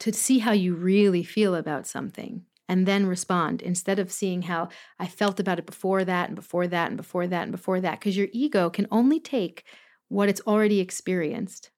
to 0.00 0.12
see 0.12 0.40
how 0.40 0.52
you 0.52 0.74
really 0.74 1.24
feel 1.24 1.54
about 1.54 1.86
something. 1.86 2.46
And 2.68 2.86
then 2.86 3.06
respond 3.06 3.62
instead 3.62 3.98
of 3.98 4.12
seeing 4.12 4.42
how 4.42 4.70
I 4.98 5.06
felt 5.06 5.40
about 5.40 5.58
it 5.58 5.66
before 5.66 6.04
that 6.04 6.28
and 6.28 6.36
before 6.36 6.68
that 6.68 6.88
and 6.88 6.96
before 6.96 7.26
that 7.28 7.42
and 7.44 7.52
before 7.52 7.80
that. 7.80 8.00
Because 8.00 8.16
your 8.16 8.28
ego 8.32 8.70
can 8.70 8.88
only 8.90 9.20
take 9.20 9.64
what 10.08 10.28
it's 10.30 10.40
already 10.46 10.80
experienced 10.80 11.70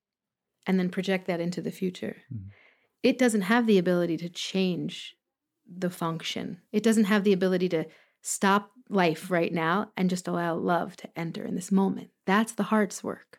and 0.66 0.78
then 0.78 0.90
project 0.90 1.26
that 1.28 1.40
into 1.40 1.62
the 1.62 1.72
future. 1.72 2.16
Mhm. 2.30 2.50
It 3.02 3.18
doesn't 3.18 3.42
have 3.42 3.66
the 3.66 3.78
ability 3.78 4.16
to 4.18 4.28
change 4.28 5.16
the 5.66 5.90
function, 5.90 6.60
it 6.72 6.82
doesn't 6.82 7.04
have 7.04 7.22
the 7.24 7.32
ability 7.32 7.68
to 7.68 7.86
stop 8.22 8.70
life 8.88 9.30
right 9.30 9.52
now 9.52 9.90
and 9.96 10.10
just 10.10 10.28
allow 10.28 10.54
love 10.54 10.96
to 10.96 11.08
enter 11.16 11.44
in 11.44 11.54
this 11.54 11.72
moment. 11.72 12.10
That's 12.26 12.52
the 12.52 12.64
heart's 12.64 13.02
work. 13.02 13.38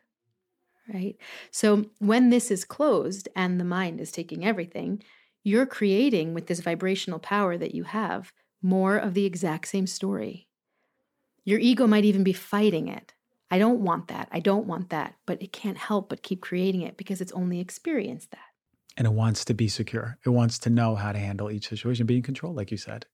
Right? 0.92 1.16
So 1.52 1.86
when 2.00 2.30
this 2.30 2.52
is 2.52 2.66
closed 2.66 3.30
and 3.36 3.60
the 3.60 3.66
mind 3.66 4.02
is 4.02 4.12
taking 4.12 4.46
everything, 4.46 5.04
you're 5.44 5.66
creating 5.66 6.34
with 6.34 6.48
this 6.48 6.60
vibrational 6.60 7.20
power 7.20 7.58
that 7.58 7.76
you 7.76 7.84
have 7.84 8.34
more 8.62 8.98
of 8.98 9.14
the 9.14 9.26
exact 9.26 9.68
same 9.68 9.88
story. 9.88 10.48
Your 11.44 11.60
ego 11.60 11.88
might 11.88 12.06
even 12.06 12.24
be 12.24 12.34
fighting 12.34 12.88
it. 12.88 13.14
I 13.50 13.58
don't 13.58 13.82
want 13.82 14.08
that. 14.08 14.30
I 14.32 14.40
don't 14.40 14.68
want 14.68 14.90
that. 14.90 15.16
But 15.26 15.42
it 15.42 15.52
can't 15.52 15.78
help 15.78 16.10
but 16.10 16.24
keep 16.24 16.42
creating 16.42 16.82
it 16.82 16.98
because 16.98 17.22
it's 17.22 17.32
only 17.32 17.60
experienced 17.60 18.32
that. 18.32 18.40
And 18.98 19.08
it 19.08 19.14
wants 19.14 19.46
to 19.46 19.54
be 19.54 19.68
secure. 19.68 20.18
It 20.26 20.30
wants 20.30 20.60
to 20.60 20.70
know 20.70 20.96
how 20.96 21.12
to 21.12 21.20
handle 21.20 21.50
each 21.50 21.70
situation, 21.70 22.06
be 22.06 22.18
in 22.18 22.24
control, 22.24 22.54
like 22.54 22.72
you 22.72 22.78
said. 22.78 23.06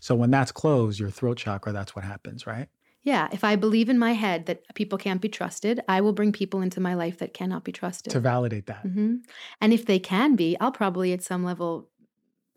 So 0.00 0.14
when 0.14 0.30
that's 0.30 0.52
closed, 0.52 1.00
your 1.00 1.10
throat 1.10 1.38
chakra, 1.38 1.72
that's 1.72 1.96
what 1.96 2.04
happens, 2.04 2.46
right? 2.46 2.68
Yeah. 3.02 3.28
If 3.32 3.44
I 3.44 3.56
believe 3.56 3.88
in 3.88 3.98
my 3.98 4.12
head 4.12 4.46
that 4.46 4.62
people 4.74 4.98
can't 4.98 5.20
be 5.22 5.28
trusted, 5.28 5.80
I 5.88 6.00
will 6.02 6.12
bring 6.12 6.32
people 6.32 6.60
into 6.60 6.80
my 6.80 6.94
life 6.94 7.18
that 7.18 7.32
cannot 7.32 7.64
be 7.64 7.72
trusted. 7.72 8.10
To 8.12 8.20
validate 8.20 8.66
that. 8.66 8.82
hmm 8.82 9.16
And 9.60 9.72
if 9.72 9.86
they 9.86 9.98
can 9.98 10.36
be, 10.36 10.56
I'll 10.60 10.72
probably 10.72 11.12
at 11.12 11.22
some 11.22 11.42
level 11.44 11.88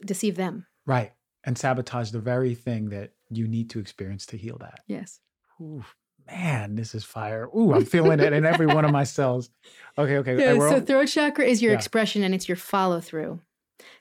deceive 0.06 0.36
them. 0.36 0.66
Right. 0.86 1.14
And 1.46 1.58
sabotage 1.58 2.12
the 2.12 2.20
very 2.20 2.56
thing 2.56 2.90
that 2.90 3.14
you 3.30 3.48
need 3.48 3.70
to 3.72 3.80
experience 3.80 4.26
to 4.28 4.38
heal 4.38 4.58
that. 4.60 4.82
Yes. 4.88 5.20
Ooh, 5.62 5.84
man, 6.28 6.76
this 6.76 6.94
is 6.94 7.04
fire. 7.04 7.48
Ooh, 7.56 7.74
I'm 7.74 7.86
feeling 7.86 8.20
it 8.20 8.34
in 8.34 8.46
every 8.46 8.68
one 8.68 8.86
of 8.86 8.92
my 8.92 9.04
cells. 9.06 9.50
Okay, 9.98 10.18
okay. 10.18 10.36
Yeah, 10.40 10.60
so 10.70 10.82
throat 10.82 11.08
chakra 11.08 11.46
is 11.46 11.62
your 11.62 11.72
Yeah. 11.72 11.78
expression 11.78 12.24
and 12.24 12.34
it's 12.36 12.48
your 12.50 12.56
follow 12.58 13.00
through. 13.00 13.40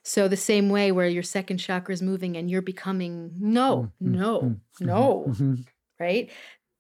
So 0.03 0.29
the 0.29 0.37
same 0.37 0.69
way 0.69 0.93
where 0.93 1.09
your 1.09 1.23
second 1.23 1.59
chakra 1.59 1.93
is 1.95 2.03
moving 2.03 2.37
and 2.37 2.51
you're 2.51 2.63
becoming 2.63 3.33
no, 3.39 3.93
Mm, 4.05 4.13
mm, 4.15 4.19
no, 4.19 4.41
mm, 4.41 4.61
no, 4.81 5.29
Mhm. 5.29 5.65
right? 6.01 6.31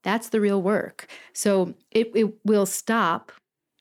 That's 0.03 0.31
the 0.31 0.41
real 0.41 0.62
work. 0.62 1.09
So 1.33 1.74
it, 1.91 2.11
it 2.15 2.35
will 2.45 2.66
stop 2.66 3.33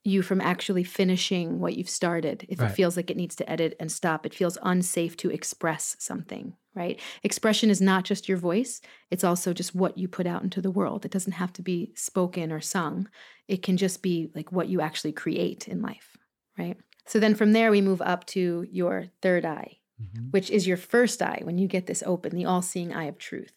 you 0.04 0.22
from 0.24 0.42
actually 0.42 0.84
finishing 0.84 1.60
what 1.60 1.78
you've 1.78 1.90
started 1.90 2.46
if 2.50 2.60
Right. 2.60 2.72
it 2.72 2.76
feels 2.76 2.98
like 2.98 3.12
it 3.12 3.18
needs 3.18 3.36
to 3.36 3.50
edit 3.50 3.76
and 3.80 3.92
stop. 3.92 4.26
It 4.26 4.34
feels 4.34 4.58
unsafe 4.64 5.16
to 5.18 5.30
express 5.30 5.96
something, 6.00 6.56
right? 6.74 7.00
Expression 7.24 7.70
is 7.70 7.82
not 7.82 8.04
just 8.04 8.28
your 8.28 8.38
voice, 8.40 8.82
it's 9.12 9.24
also 9.24 9.54
just 9.54 9.76
what 9.76 9.98
you 9.98 10.08
put 10.08 10.26
out 10.26 10.42
into 10.44 10.62
the 10.62 10.72
world. 10.72 11.06
It 11.06 11.12
doesn't 11.12 11.34
have 11.34 11.54
to 11.54 11.62
be 11.62 11.94
spoken 11.96 12.52
or 12.52 12.62
sung, 12.62 13.10
it 13.48 13.62
can 13.62 13.78
just 13.78 14.02
be 14.02 14.32
like 14.34 14.52
what 14.52 14.70
you 14.70 14.82
actually 14.82 15.12
create 15.14 15.68
in 15.68 15.82
life, 15.84 16.18
right? 16.58 16.78
So 17.08 17.20
then 17.20 17.36
from 17.36 17.54
there, 17.54 17.72
we 17.72 17.82
move 17.82 18.02
up 18.02 18.26
to 18.28 18.66
your 18.70 19.06
third 19.22 19.46
eye 19.46 19.78
Mhm. 19.98 20.32
which 20.32 20.50
is 20.50 20.66
your 20.66 20.78
first 20.78 21.22
eye 21.22 21.42
when 21.44 21.58
you 21.58 21.68
get 21.68 21.88
this 21.88 22.04
open, 22.06 22.36
the 22.36 22.46
all 22.46 22.62
seeing 22.62 22.94
eye 22.94 23.06
of 23.06 23.18
truth, 23.18 23.54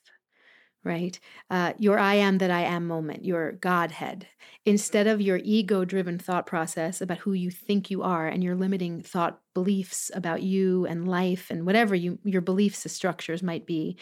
right? 0.84 1.18
Uh, 1.50 1.72
your 1.78 1.98
I 1.98 2.14
am 2.16 2.38
that 2.38 2.50
I 2.50 2.60
am 2.62 2.86
moment, 2.86 3.24
your 3.24 3.52
Godhead. 3.52 4.28
Instead 4.66 5.06
of 5.06 5.20
your 5.20 5.38
ego 5.42 5.84
driven 5.84 6.18
thought 6.18 6.46
process 6.46 7.00
about 7.00 7.18
who 7.18 7.32
you 7.32 7.50
think 7.50 7.90
you 7.90 8.02
are 8.02 8.28
and 8.28 8.44
your 8.44 8.54
limiting 8.54 9.00
thought 9.02 9.40
beliefs 9.54 10.10
about 10.14 10.42
you 10.42 10.84
and 10.86 11.08
life 11.08 11.50
and 11.50 11.64
whatever 11.64 11.94
you, 11.94 12.18
your 12.24 12.42
beliefs 12.42 12.90
structures 12.92 13.42
might 13.42 13.66
be, 13.66 13.96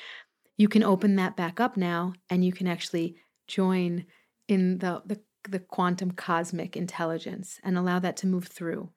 you 0.59 0.69
can 0.69 0.83
open 0.83 1.17
that 1.17 1.37
back 1.37 1.61
up 1.61 1.77
now 1.77 2.15
and 2.31 2.45
you 2.45 2.53
can 2.53 2.67
actually 2.67 3.17
join 3.49 4.07
in 4.49 4.79
the, 4.79 5.03
the, 5.07 5.21
the 5.49 5.61
quantum 5.61 6.11
cosmic 6.13 6.77
intelligence 6.77 7.61
and 7.65 7.79
allow 7.79 7.99
that 7.99 8.17
to 8.19 8.27
move 8.27 8.47
through. 8.49 8.91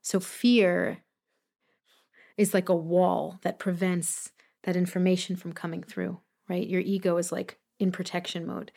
So 0.00 0.20
fear 0.20 1.02
is 2.36 2.54
like 2.54 2.68
a 2.68 2.74
wall 2.74 3.38
that 3.42 3.58
prevents 3.58 4.32
that 4.64 4.76
information 4.76 5.36
from 5.36 5.52
coming 5.52 5.82
through, 5.82 6.20
right? 6.48 6.66
Your 6.66 6.80
ego 6.80 7.16
is 7.16 7.32
like 7.32 7.58
in 7.78 7.92
protection 7.92 8.46
mode. 8.46 8.72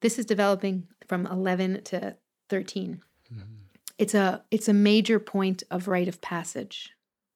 This 0.00 0.18
is 0.18 0.26
developing 0.26 0.86
from 1.06 1.26
11 1.26 1.82
to 1.84 2.16
13. 2.48 3.02
Mhm. 3.32 3.42
It's 3.98 4.14
a 4.14 4.44
it's 4.50 4.68
a 4.68 4.72
major 4.72 5.18
point 5.18 5.62
of 5.70 5.86
rite 5.88 6.08
of 6.08 6.20
passage, 6.22 6.90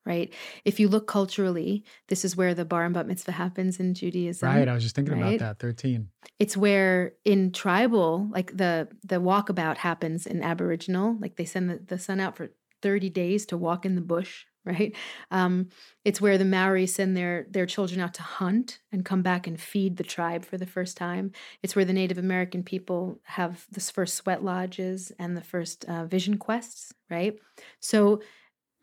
right? 0.07 0.33
If 0.65 0.81
you 0.81 0.89
look 0.89 1.07
culturally, 1.07 1.85
this 2.09 2.25
is 2.25 2.37
where 2.37 2.55
the 2.55 2.65
bar 2.65 2.85
and 2.85 2.95
bat 2.95 3.07
mitzvah 3.07 3.33
happens 3.33 3.79
in 3.79 3.93
Judaism. 3.93 4.49
Right. 4.49 4.67
I 4.69 4.73
was 4.73 4.83
just 4.83 4.97
thinking 4.97 5.21
right? 5.21 5.37
about 5.37 5.59
that. 5.59 5.59
13. 5.59 6.09
It's 6.39 6.57
where 6.57 7.15
in 7.25 7.53
tribal, 7.53 8.29
like 8.31 8.57
the 8.57 8.89
the 9.03 9.21
walkabout 9.21 9.79
happens 9.79 10.27
in 10.27 10.43
Aboriginal, 10.43 11.19
like 11.21 11.37
they 11.37 11.45
send 11.45 11.69
the, 11.69 11.81
the 11.87 11.99
son 11.99 12.19
out 12.19 12.37
for 12.37 12.51
30 12.85 13.09
days 13.09 13.47
to 13.47 13.57
walk 13.57 13.87
in 13.87 13.95
the 13.95 14.03
bush, 14.03 14.45
right? 14.65 14.95
Um, 15.31 15.71
it's 16.05 16.21
where 16.21 16.37
the 16.37 16.45
maori 16.45 16.87
send 16.87 17.17
their 17.17 17.47
their 17.51 17.67
children 17.67 18.01
out 18.01 18.15
to 18.15 18.23
hunt 18.23 18.81
and 18.93 19.05
come 19.05 19.23
back 19.23 19.47
and 19.47 19.61
feed 19.61 19.97
the 19.97 20.05
tribe 20.05 20.45
for 20.45 20.59
the 20.59 20.67
first 20.67 20.97
time. 20.97 21.33
It's 21.63 21.75
where 21.75 21.85
the 21.85 21.93
Native 21.93 22.19
American 22.19 22.63
people 22.63 23.21
have 23.25 23.67
the 23.73 23.81
first 23.81 24.15
sweat 24.15 24.45
lodges 24.45 25.11
and 25.19 25.37
the 25.37 25.43
first 25.43 25.85
uh, 25.87 26.05
vision 26.05 26.37
quests, 26.37 26.93
right? 27.11 27.37
So 27.81 28.21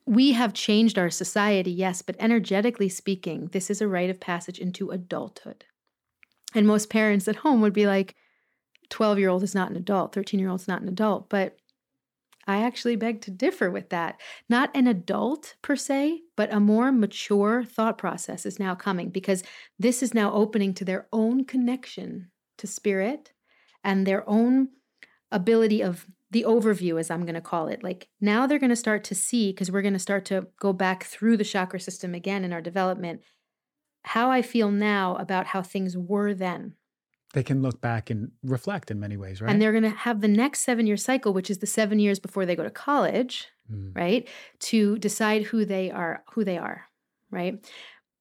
we 0.07 0.31
have 0.31 0.53
changed 0.53 0.97
our 0.97 1.11
society, 1.11 1.71
yes, 1.71 2.01
but 2.01 2.15
energetically 2.19 2.89
speaking, 2.89 3.49
this 3.51 3.69
is 3.69 3.81
a 3.81 3.87
rite 3.87 4.09
of 4.09 4.19
passage 4.19 4.57
into 4.57 4.89
adulthood. 4.89 5.63
And 6.55 6.65
most 6.65 6.89
parents 6.89 7.27
at 7.27 7.37
home 7.37 7.61
would 7.61 7.73
be 7.73 7.85
like, 7.85 8.15
12 8.89 9.19
year 9.19 9.29
old 9.29 9.43
is 9.43 9.55
not 9.55 9.69
an 9.69 9.77
adult, 9.77 10.13
13 10.13 10.39
year 10.39 10.49
old 10.49 10.59
is 10.59 10.67
not 10.67 10.81
an 10.81 10.89
adult. 10.89 11.29
But 11.29 11.57
I 12.47 12.63
actually 12.63 12.95
beg 12.95 13.21
to 13.21 13.31
differ 13.31 13.69
with 13.69 13.89
that. 13.89 14.19
Not 14.49 14.75
an 14.75 14.87
adult 14.87 15.55
per 15.61 15.75
se, 15.75 16.21
but 16.35 16.53
a 16.53 16.59
more 16.59 16.91
mature 16.91 17.63
thought 17.63 17.97
process 17.97 18.45
is 18.45 18.59
now 18.59 18.75
coming 18.75 19.09
because 19.09 19.43
this 19.77 20.01
is 20.01 20.13
now 20.13 20.33
opening 20.33 20.73
to 20.75 20.85
their 20.85 21.07
own 21.13 21.45
connection 21.45 22.31
to 22.57 22.67
spirit 22.67 23.31
and 23.83 24.05
their 24.05 24.27
own 24.29 24.69
ability 25.31 25.81
of 25.81 26.05
the 26.31 26.45
overview, 26.47 26.99
as 26.99 27.11
I'm 27.11 27.25
going 27.25 27.35
to 27.35 27.41
call 27.41 27.67
it. 27.67 27.83
Like 27.83 28.07
now 28.21 28.47
they're 28.47 28.59
going 28.59 28.69
to 28.69 28.75
start 28.75 29.03
to 29.05 29.15
see, 29.15 29.51
because 29.51 29.69
we're 29.69 29.81
going 29.81 29.93
to 29.93 29.99
start 29.99 30.25
to 30.25 30.47
go 30.59 30.71
back 30.71 31.03
through 31.03 31.37
the 31.37 31.43
chakra 31.43 31.79
system 31.79 32.15
again 32.15 32.45
in 32.45 32.53
our 32.53 32.61
development, 32.61 33.21
how 34.03 34.31
I 34.31 34.41
feel 34.41 34.71
now 34.71 35.15
about 35.17 35.47
how 35.47 35.61
things 35.61 35.97
were 35.97 36.33
then. 36.33 36.73
They 37.33 37.43
can 37.43 37.61
look 37.61 37.79
back 37.81 38.09
and 38.09 38.31
reflect 38.43 38.91
in 38.91 38.99
many 38.99 39.15
ways, 39.17 39.41
right? 39.41 39.49
And 39.51 39.61
they're 39.61 39.71
going 39.71 39.83
to 39.83 39.89
have 39.89 40.21
the 40.21 40.27
next 40.27 40.61
seven 40.61 40.85
year 40.87 40.97
cycle, 40.97 41.31
which 41.33 41.49
is 41.49 41.59
the 41.59 41.67
seven 41.67 41.97
years 41.99 42.19
before 42.19 42.45
they 42.45 42.55
go 42.55 42.63
to 42.63 42.69
college, 42.69 43.47
Mm. 43.71 43.95
right? 43.95 44.27
To 44.71 44.97
decide 44.97 45.43
who 45.43 45.63
they 45.63 45.89
are, 45.91 46.23
who 46.33 46.43
they 46.43 46.57
are, 46.57 46.87
right? 47.29 47.63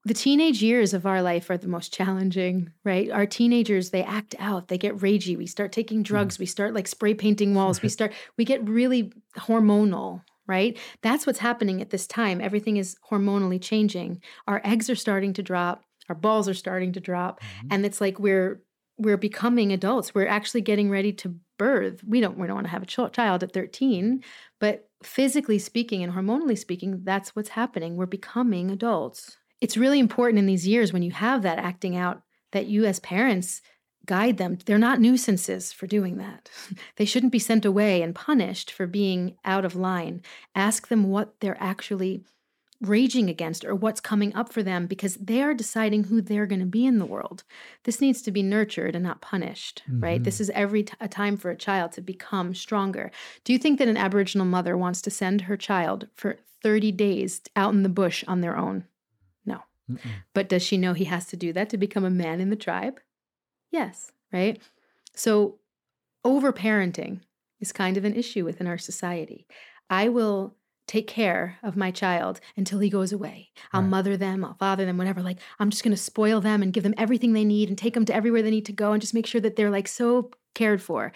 The 0.05 0.15
teenage 0.15 0.63
years 0.63 0.95
of 0.95 1.05
our 1.07 1.23
life 1.23 1.51
are 1.51 1.59
the 1.59 1.67
most 1.67 1.93
challenging, 1.93 2.71
right? 2.85 3.11
Our 3.11 3.27
teenagers, 3.27 3.91
they 3.91 4.05
act 4.05 4.35
out, 4.39 4.69
they 4.69 4.79
get 4.79 4.97
ragey. 4.99 5.37
We 5.37 5.47
start 5.47 5.73
taking 5.73 6.03
drugs, 6.05 6.39
we 6.39 6.47
start 6.47 6.73
like 6.73 6.87
spray 6.87 7.15
painting 7.15 7.55
walls, 7.55 7.83
we 7.83 7.89
start, 7.97 8.13
we 8.39 8.45
get 8.45 8.67
really 8.69 9.13
hormonal, 9.37 10.23
right? 10.47 10.79
That's 11.03 11.27
what's 11.27 11.41
happening 11.41 11.81
at 11.81 11.91
this 11.91 12.07
time. 12.07 12.41
Everything 12.41 12.77
is 12.77 12.97
hormonally 13.11 13.61
changing. 13.61 14.23
Our 14.47 14.61
eggs 14.65 14.89
are 14.89 14.95
starting 14.95 15.33
to 15.35 15.43
drop, 15.43 15.83
our 16.09 16.15
balls 16.15 16.49
are 16.49 16.55
starting 16.55 16.93
to 16.93 17.01
drop, 17.01 17.41
Mhm. 17.41 17.69
and 17.73 17.85
it's 17.87 18.01
like 18.01 18.19
we're 18.21 18.63
we're 19.01 19.17
becoming 19.17 19.73
adults. 19.73 20.15
We're 20.15 20.27
actually 20.27 20.61
getting 20.61 20.91
ready 20.91 21.13
to 21.15 21.35
birth. 21.59 22.03
We 22.05 22.21
don't 22.21 22.39
we 22.39 22.47
don't 22.47 22.57
want 22.57 22.67
to 22.67 22.71
have 22.71 22.83
a 22.83 22.87
ch- 22.87 23.13
child 23.13 23.43
at 23.43 23.53
13, 23.53 24.23
but 24.59 24.89
physically 25.03 25.59
speaking 25.59 26.03
and 26.03 26.13
hormonally 26.13 26.59
speaking, 26.59 27.01
that's 27.03 27.35
what's 27.35 27.51
happening. 27.51 27.97
We're 27.97 28.07
becoming 28.07 28.71
adults. 28.71 29.37
It's 29.61 29.77
really 29.77 29.99
important 29.99 30.39
in 30.39 30.47
these 30.47 30.67
years 30.67 30.93
when 30.93 31.03
you 31.03 31.11
have 31.13 31.43
that 31.43 31.59
acting 31.59 31.97
out 31.97 32.23
that 32.53 32.67
you 32.67 32.85
as 32.85 33.01
parents 33.01 33.63
guide 34.07 34.39
them. 34.39 34.59
They're 34.65 34.79
not 34.79 35.01
nuisances 35.01 35.73
for 35.73 35.87
doing 35.87 36.19
that. 36.19 36.51
they 36.97 37.05
shouldn't 37.05 37.33
be 37.33 37.39
sent 37.39 37.65
away 37.65 38.03
and 38.03 38.15
punished 38.15 38.71
for 38.71 38.87
being 38.87 39.37
out 39.45 39.65
of 39.65 39.77
line. 39.77 40.23
Ask 40.55 40.89
them 40.89 41.11
what 41.11 41.41
they're 41.41 41.63
actually 41.63 42.25
raging 42.81 43.29
against 43.29 43.65
or 43.65 43.75
what's 43.75 44.01
coming 44.01 44.35
up 44.35 44.53
for 44.53 44.63
them 44.63 44.87
because 44.87 45.15
they 45.17 45.43
are 45.43 45.53
deciding 45.53 46.05
who 46.05 46.23
they're 46.23 46.47
going 46.47 46.61
to 46.61 46.67
be 46.67 46.87
in 46.87 46.99
the 46.99 47.05
world. 47.05 47.45
This 47.85 48.01
needs 48.01 48.23
to 48.23 48.31
be 48.31 48.43
nurtured 48.43 48.95
and 48.95 49.05
not 49.05 49.21
punished, 49.21 49.83
right? 49.91 50.23
This 50.23 50.37
mm-hmm. 50.37 50.43
is 50.43 50.51
every 50.51 50.83
t- 50.85 50.95
a 50.99 51.09
time 51.09 51.37
for 51.37 51.51
a 51.51 51.57
child 51.57 51.93
to 51.93 52.01
become 52.01 52.55
stronger. 52.55 53.11
Do 53.45 53.53
you 53.53 53.59
think 53.59 53.79
that 53.79 53.89
an 53.89 53.99
Aboriginal 53.99 54.47
mother 54.47 54.77
wants 54.79 55.03
to 55.03 55.11
send 55.11 55.43
her 55.43 55.59
child 55.59 56.09
for 56.15 56.39
30 56.63 56.93
days 56.93 57.43
out 57.55 57.75
in 57.75 57.83
the 57.83 57.91
bush 57.91 58.25
on 58.27 58.41
their 58.41 58.57
own? 58.57 58.85
No. 59.45 59.63
Mm-mm. 59.91 59.99
But 60.33 60.49
does 60.49 60.63
she 60.63 60.79
know 60.79 60.95
he 60.95 61.05
has 61.05 61.27
to 61.27 61.37
do 61.37 61.53
that 61.53 61.69
to 61.71 61.77
become 61.77 62.05
a 62.05 62.11
man 62.11 62.41
in 62.41 62.49
the 62.49 62.57
tribe? 62.57 62.99
Yes, 63.71 64.11
right? 64.33 64.61
So 65.15 65.59
overparenting 66.25 67.21
is 67.61 67.73
kind 67.73 67.99
of 67.99 68.07
an 68.07 68.15
issue 68.15 68.45
within 68.45 68.67
our 68.67 68.79
society. 68.79 69.47
I 69.91 70.09
will 70.09 70.55
take 70.91 71.07
care 71.07 71.57
of 71.63 71.77
my 71.77 71.93
child 71.93 72.41
until 72.57 72.81
he 72.81 72.91
goes 72.91 73.13
away. 73.13 73.51
I'll 73.73 73.81
Right. 73.81 73.91
mother 73.91 74.17
them, 74.17 74.45
I'll 74.45 74.55
father 74.55 74.85
them, 74.85 74.99
whatever. 74.99 75.23
Like, 75.23 75.39
I'm 75.61 75.71
just 75.71 75.85
going 75.85 75.95
to 75.95 76.03
spoil 76.03 76.41
them 76.41 76.65
and 76.65 76.73
give 76.73 76.83
them 76.83 76.95
everything 76.99 77.33
they 77.33 77.45
need 77.45 77.69
and 77.69 77.79
take 77.79 77.95
them 77.95 78.05
to 78.07 78.15
everywhere 78.15 78.43
they 78.43 78.51
need 78.51 78.67
to 78.67 78.73
go 78.73 78.91
and 78.91 79.01
just 79.01 79.15
make 79.15 79.25
sure 79.25 79.41
that 79.41 79.55
they're 79.55 79.71
like 79.71 79.87
so 79.87 80.33
cared 80.57 80.83
for. 80.83 81.13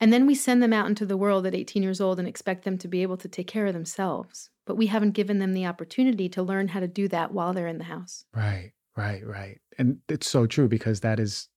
And 0.00 0.12
then 0.12 0.26
we 0.26 0.34
send 0.34 0.60
them 0.60 0.72
out 0.72 0.88
into 0.88 1.06
the 1.06 1.16
world 1.16 1.46
at 1.46 1.54
18 1.54 1.84
years 1.84 2.00
old 2.00 2.18
and 2.18 2.26
expect 2.26 2.64
them 2.64 2.76
to 2.78 2.88
be 2.88 3.02
able 3.02 3.16
to 3.18 3.28
take 3.28 3.46
care 3.46 3.66
of 3.66 3.74
themselves. 3.74 4.50
But 4.66 4.74
we 4.76 4.86
haven't 4.88 5.12
given 5.12 5.38
them 5.38 5.52
the 5.52 5.66
opportunity 5.66 6.28
to 6.30 6.42
learn 6.42 6.66
how 6.66 6.80
to 6.80 6.88
do 6.88 7.06
that 7.08 7.32
while 7.32 7.52
they're 7.52 7.68
in 7.68 7.78
the 7.78 7.84
house. 7.84 8.24
Right, 8.34 8.72
right, 8.96 9.24
right. 9.24 9.60
And 9.78 9.98
it's 10.08 10.28
so 10.28 10.48
true 10.48 10.66
because 10.66 10.98
that 11.00 11.20
is 11.20 11.48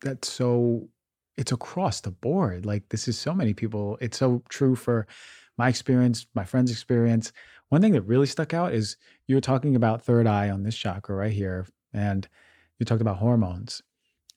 that's 0.00 0.28
so 0.28 0.88
it's 1.36 1.52
across 1.52 2.00
the 2.00 2.10
board. 2.10 2.66
Like 2.66 2.88
this 2.88 3.06
is 3.06 3.16
so 3.16 3.32
many 3.32 3.54
people. 3.54 3.96
It's 4.00 4.18
so 4.18 4.42
true 4.48 4.74
for 4.74 5.06
my 5.58 5.68
experience, 5.68 6.26
my 6.34 6.44
friend's 6.44 6.70
experience. 6.70 7.32
One 7.68 7.80
thing 7.80 7.92
that 7.92 8.02
really 8.02 8.26
stuck 8.26 8.52
out 8.52 8.74
is 8.74 8.96
you 9.26 9.34
were 9.34 9.40
talking 9.40 9.76
about 9.76 10.02
third 10.02 10.26
eye 10.26 10.50
on 10.50 10.62
this 10.62 10.76
chakra 10.76 11.14
right 11.14 11.32
here, 11.32 11.66
and 11.92 12.28
you 12.78 12.86
talked 12.86 13.00
about 13.00 13.18
hormones. 13.18 13.82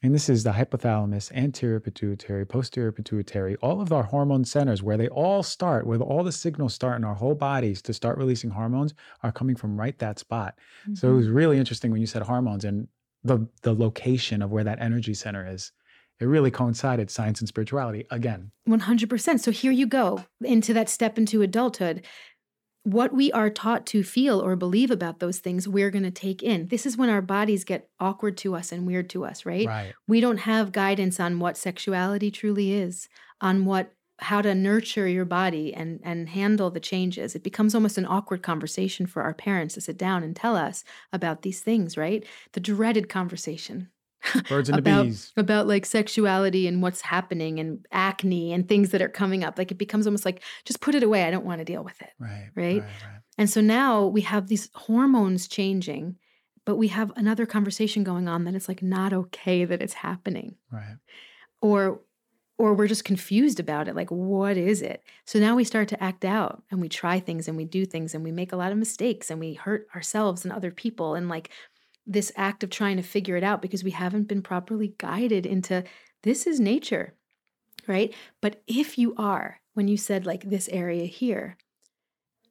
And 0.04 0.14
this 0.14 0.30
is 0.30 0.44
the 0.44 0.52
hypothalamus, 0.52 1.32
anterior 1.32 1.80
pituitary, 1.80 2.46
posterior 2.46 2.92
pituitary, 2.92 3.56
all 3.56 3.82
of 3.82 3.92
our 3.92 4.04
hormone 4.04 4.46
centers 4.46 4.84
where 4.84 4.98
they 4.98 5.08
all 5.08 5.42
start, 5.42 5.88
where 5.88 6.00
all 6.00 6.24
the 6.24 6.32
signals 6.32 6.76
start 6.76 6.98
in 6.98 7.04
our 7.04 7.16
whole 7.16 7.34
bodies 7.34 7.82
to 7.84 7.94
start 7.94 8.20
releasing 8.20 8.52
hormones 8.52 8.94
are 9.24 9.32
coming 9.32 9.56
from 9.56 9.80
right 9.80 9.98
that 9.98 10.20
spot. 10.20 10.60
Mm-hmm. 10.84 10.96
So 10.96 11.08
it 11.08 11.10
mm-hmm. 11.10 11.18
was 11.18 11.30
really 11.30 11.58
interesting 11.58 11.92
when 11.92 12.02
you 12.02 12.08
said 12.08 12.22
hormones 12.22 12.66
and 12.66 12.88
the 13.24 13.48
the 13.64 13.74
location 13.74 14.44
of 14.44 14.52
where 14.52 14.64
that 14.64 14.80
energy 14.80 15.16
center 15.16 15.48
is. 15.50 15.72
It 16.20 16.26
really 16.26 16.52
coincided 16.52 17.12
science 17.12 17.42
and 17.42 17.48
spirituality 17.48 18.06
again. 18.10 18.52
100%. 18.70 19.40
So 19.40 19.52
here 19.52 19.72
you 19.72 19.86
go 19.86 20.24
into 20.42 20.74
that 20.74 20.90
step 20.90 21.18
into 21.18 21.42
adulthood 21.42 22.06
what 22.86 23.12
we 23.12 23.32
are 23.32 23.50
taught 23.50 23.88
to 23.88 24.04
feel 24.04 24.40
or 24.40 24.56
believe 24.56 24.92
about 24.92 25.20
those 25.20 25.40
things, 25.40 25.68
we're 25.68 25.90
going 25.90 26.04
to 26.04 26.12
take 26.12 26.44
in. 26.44 26.68
This 26.68 26.86
is 26.86 26.96
when 26.96 27.10
our 27.10 27.22
bodies 27.22 27.64
get 27.64 27.90
awkward 28.00 28.38
to 28.38 28.56
us 28.56 28.72
and 28.72 28.86
weird 28.86 29.10
to 29.10 29.26
us, 29.26 29.44
right? 29.44 29.66
right? 29.66 29.94
We 30.08 30.22
don't 30.22 30.38
have 30.38 30.72
guidance 30.72 31.20
on 31.20 31.40
what 31.40 31.58
sexuality 31.58 32.30
truly 32.30 32.74
is, 32.74 33.10
on 33.42 33.66
what 33.66 33.92
how 34.20 34.42
to 34.42 34.56
nurture 34.56 35.08
your 35.08 35.26
body 35.26 35.74
and 35.74 36.00
and 36.04 36.30
handle 36.30 36.70
the 36.70 36.80
changes. 36.80 37.36
It 37.36 37.44
becomes 37.44 37.74
almost 37.74 37.98
an 37.98 38.06
awkward 38.06 38.44
conversation 38.44 39.08
for 39.08 39.24
our 39.24 39.34
parents 39.34 39.74
to 39.74 39.82
sit 39.82 39.98
down 39.98 40.24
and 40.24 40.36
tell 40.36 40.56
us 40.56 40.84
about 41.12 41.42
these 41.42 41.62
things, 41.62 41.98
right? 41.98 42.24
The 42.54 42.60
dreaded 42.60 43.10
conversation. 43.10 43.90
Birds 44.50 44.70
and 44.70 44.80
about, 44.80 45.04
the 45.04 45.10
bees. 45.10 45.34
About 45.38 45.68
like 45.68 45.86
sexuality 45.86 46.68
and 46.68 46.82
what's 46.82 47.02
happening 47.02 47.60
and 47.60 47.86
acne 47.92 48.54
and 48.54 48.68
things 48.68 48.90
that 48.92 49.02
are 49.02 49.10
coming 49.10 49.44
up. 49.44 49.58
Like 49.58 49.72
it 49.72 49.78
becomes 49.78 50.08
almost 50.08 50.26
like, 50.26 50.42
just 50.66 50.82
put 50.82 50.96
it 50.96 51.04
away. 51.04 51.24
I 51.24 51.32
don't 51.32 51.46
want 51.46 51.60
to 51.60 51.66
deal 51.66 51.84
with 51.84 52.02
it. 52.02 52.12
Right. 52.20 52.50
Right. 52.56 52.82
right, 52.82 52.82
right. 52.82 53.22
And 53.38 53.50
so 53.50 53.62
now 53.62 54.06
we 54.06 54.22
have 54.22 54.48
these 54.48 54.70
hormones 54.74 55.48
changing, 55.48 56.16
but 56.66 56.78
we 56.78 56.88
have 56.90 57.12
another 57.16 57.46
conversation 57.46 58.04
going 58.04 58.28
on 58.28 58.46
that 58.46 58.56
it's 58.56 58.68
like 58.68 58.82
not 58.82 59.14
okay 59.14 59.66
that 59.66 59.82
it's 59.82 59.94
happening. 59.94 60.56
Right. 60.72 60.98
Or 61.62 62.02
or 62.58 62.74
we're 62.74 62.88
just 62.88 63.04
confused 63.04 63.60
about 63.60 63.88
it 63.88 63.96
like 63.96 64.10
what 64.10 64.58
is 64.58 64.82
it 64.82 65.04
so 65.26 65.40
now 65.40 65.56
we 65.56 65.64
start 65.64 65.88
to 65.88 66.02
act 66.02 66.24
out 66.24 66.64
and 66.72 66.80
we 66.80 66.88
try 66.88 67.20
things 67.20 67.48
and 67.48 67.58
we 67.58 67.66
do 67.66 67.86
things 67.86 68.16
and 68.16 68.24
we 68.24 68.32
make 68.32 68.52
a 68.52 68.56
lot 68.56 68.72
of 68.72 68.78
mistakes 68.78 69.30
and 69.30 69.40
we 69.40 69.54
hurt 69.54 69.88
ourselves 69.94 70.44
and 70.44 70.54
other 70.54 70.72
people 70.72 71.16
and 71.16 71.28
like 71.30 71.50
this 72.06 72.32
act 72.36 72.64
of 72.64 72.69
trying 72.69 72.98
to 72.98 73.03
figure 73.03 73.36
it 73.36 73.44
out 73.44 73.61
because 73.61 73.84
we 73.84 73.91
haven't 73.91 74.27
been 74.27 74.41
properly 74.41 74.94
guided 74.98 75.45
into 75.45 75.84
this 76.23 76.45
is 76.48 76.60
nature, 76.60 77.15
right? 77.88 78.14
But 78.41 78.61
if 78.68 78.98
you 78.98 79.14
are, 79.18 79.61
when 79.73 79.88
you 79.88 79.98
said 79.98 80.26
like 80.26 80.49
this 80.49 80.69
area 80.69 81.06
here, 81.06 81.57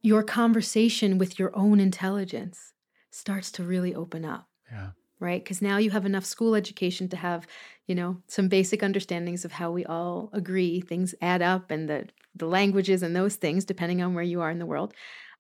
your 0.03 0.23
conversation 0.23 1.19
with 1.19 1.39
your 1.39 1.57
own 1.57 1.81
intelligence 1.81 2.75
starts 3.11 3.51
to 3.53 3.63
really 3.63 3.95
open 3.95 4.25
up. 4.25 4.49
Yeah. 4.71 4.91
Right? 5.21 5.43
Because 5.43 5.63
now 5.63 5.79
you 5.79 5.91
have 5.91 6.05
enough 6.05 6.25
school 6.25 6.55
education 6.55 7.09
to 7.09 7.17
have, 7.17 7.47
you 7.87 7.95
know, 7.95 8.19
some 8.27 8.49
basic 8.49 8.83
understandings 8.83 9.45
of 9.45 9.53
how 9.53 9.71
we 9.71 9.85
all 9.87 10.29
agree 10.33 10.81
things 10.81 11.15
add 11.23 11.41
up 11.41 11.71
and 11.71 11.89
the 11.89 12.09
the 12.35 12.47
languages 12.47 13.03
and 13.03 13.15
those 13.15 13.37
things, 13.37 13.65
depending 13.65 14.03
on 14.03 14.13
where 14.13 14.25
you 14.25 14.41
are 14.41 14.51
in 14.51 14.59
the 14.59 14.67
world. 14.67 14.93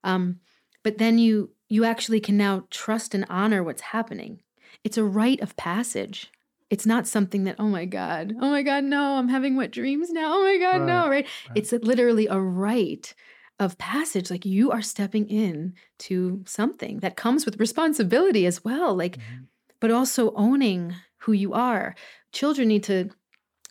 Um, 0.04 0.40
but 0.84 0.98
then 0.98 1.18
you 1.18 1.50
you 1.74 1.84
actually 1.84 2.20
can 2.20 2.36
now 2.36 2.62
trust 2.70 3.16
and 3.16 3.26
honor 3.28 3.60
what's 3.60 3.82
happening. 3.82 4.38
It's 4.84 4.96
a 4.96 5.02
rite 5.02 5.40
of 5.40 5.56
passage. 5.56 6.30
It's 6.70 6.86
not 6.86 7.08
something 7.08 7.42
that, 7.44 7.56
oh 7.58 7.66
my 7.66 7.84
God, 7.84 8.32
oh 8.40 8.50
my 8.50 8.62
God, 8.62 8.84
no, 8.84 9.16
I'm 9.16 9.28
having 9.28 9.56
wet 9.56 9.72
dreams 9.72 10.10
now. 10.10 10.34
Oh 10.36 10.42
my 10.44 10.56
God, 10.56 10.82
right, 10.82 10.86
no, 10.86 11.08
right? 11.08 11.26
right? 11.48 11.56
It's 11.56 11.72
literally 11.72 12.28
a 12.28 12.38
rite 12.38 13.16
of 13.58 13.76
passage. 13.76 14.30
Like 14.30 14.44
you 14.44 14.70
are 14.70 14.82
stepping 14.82 15.28
in 15.28 15.74
to 16.06 16.44
something 16.46 17.00
that 17.00 17.16
comes 17.16 17.44
with 17.44 17.58
responsibility 17.58 18.46
as 18.46 18.62
well. 18.62 18.94
Like, 18.94 19.16
mm-hmm. 19.16 19.46
but 19.80 19.90
also 19.90 20.32
owning 20.34 20.94
who 21.22 21.32
you 21.32 21.54
are. 21.54 21.96
Children 22.30 22.68
need 22.68 22.84
to 22.84 23.10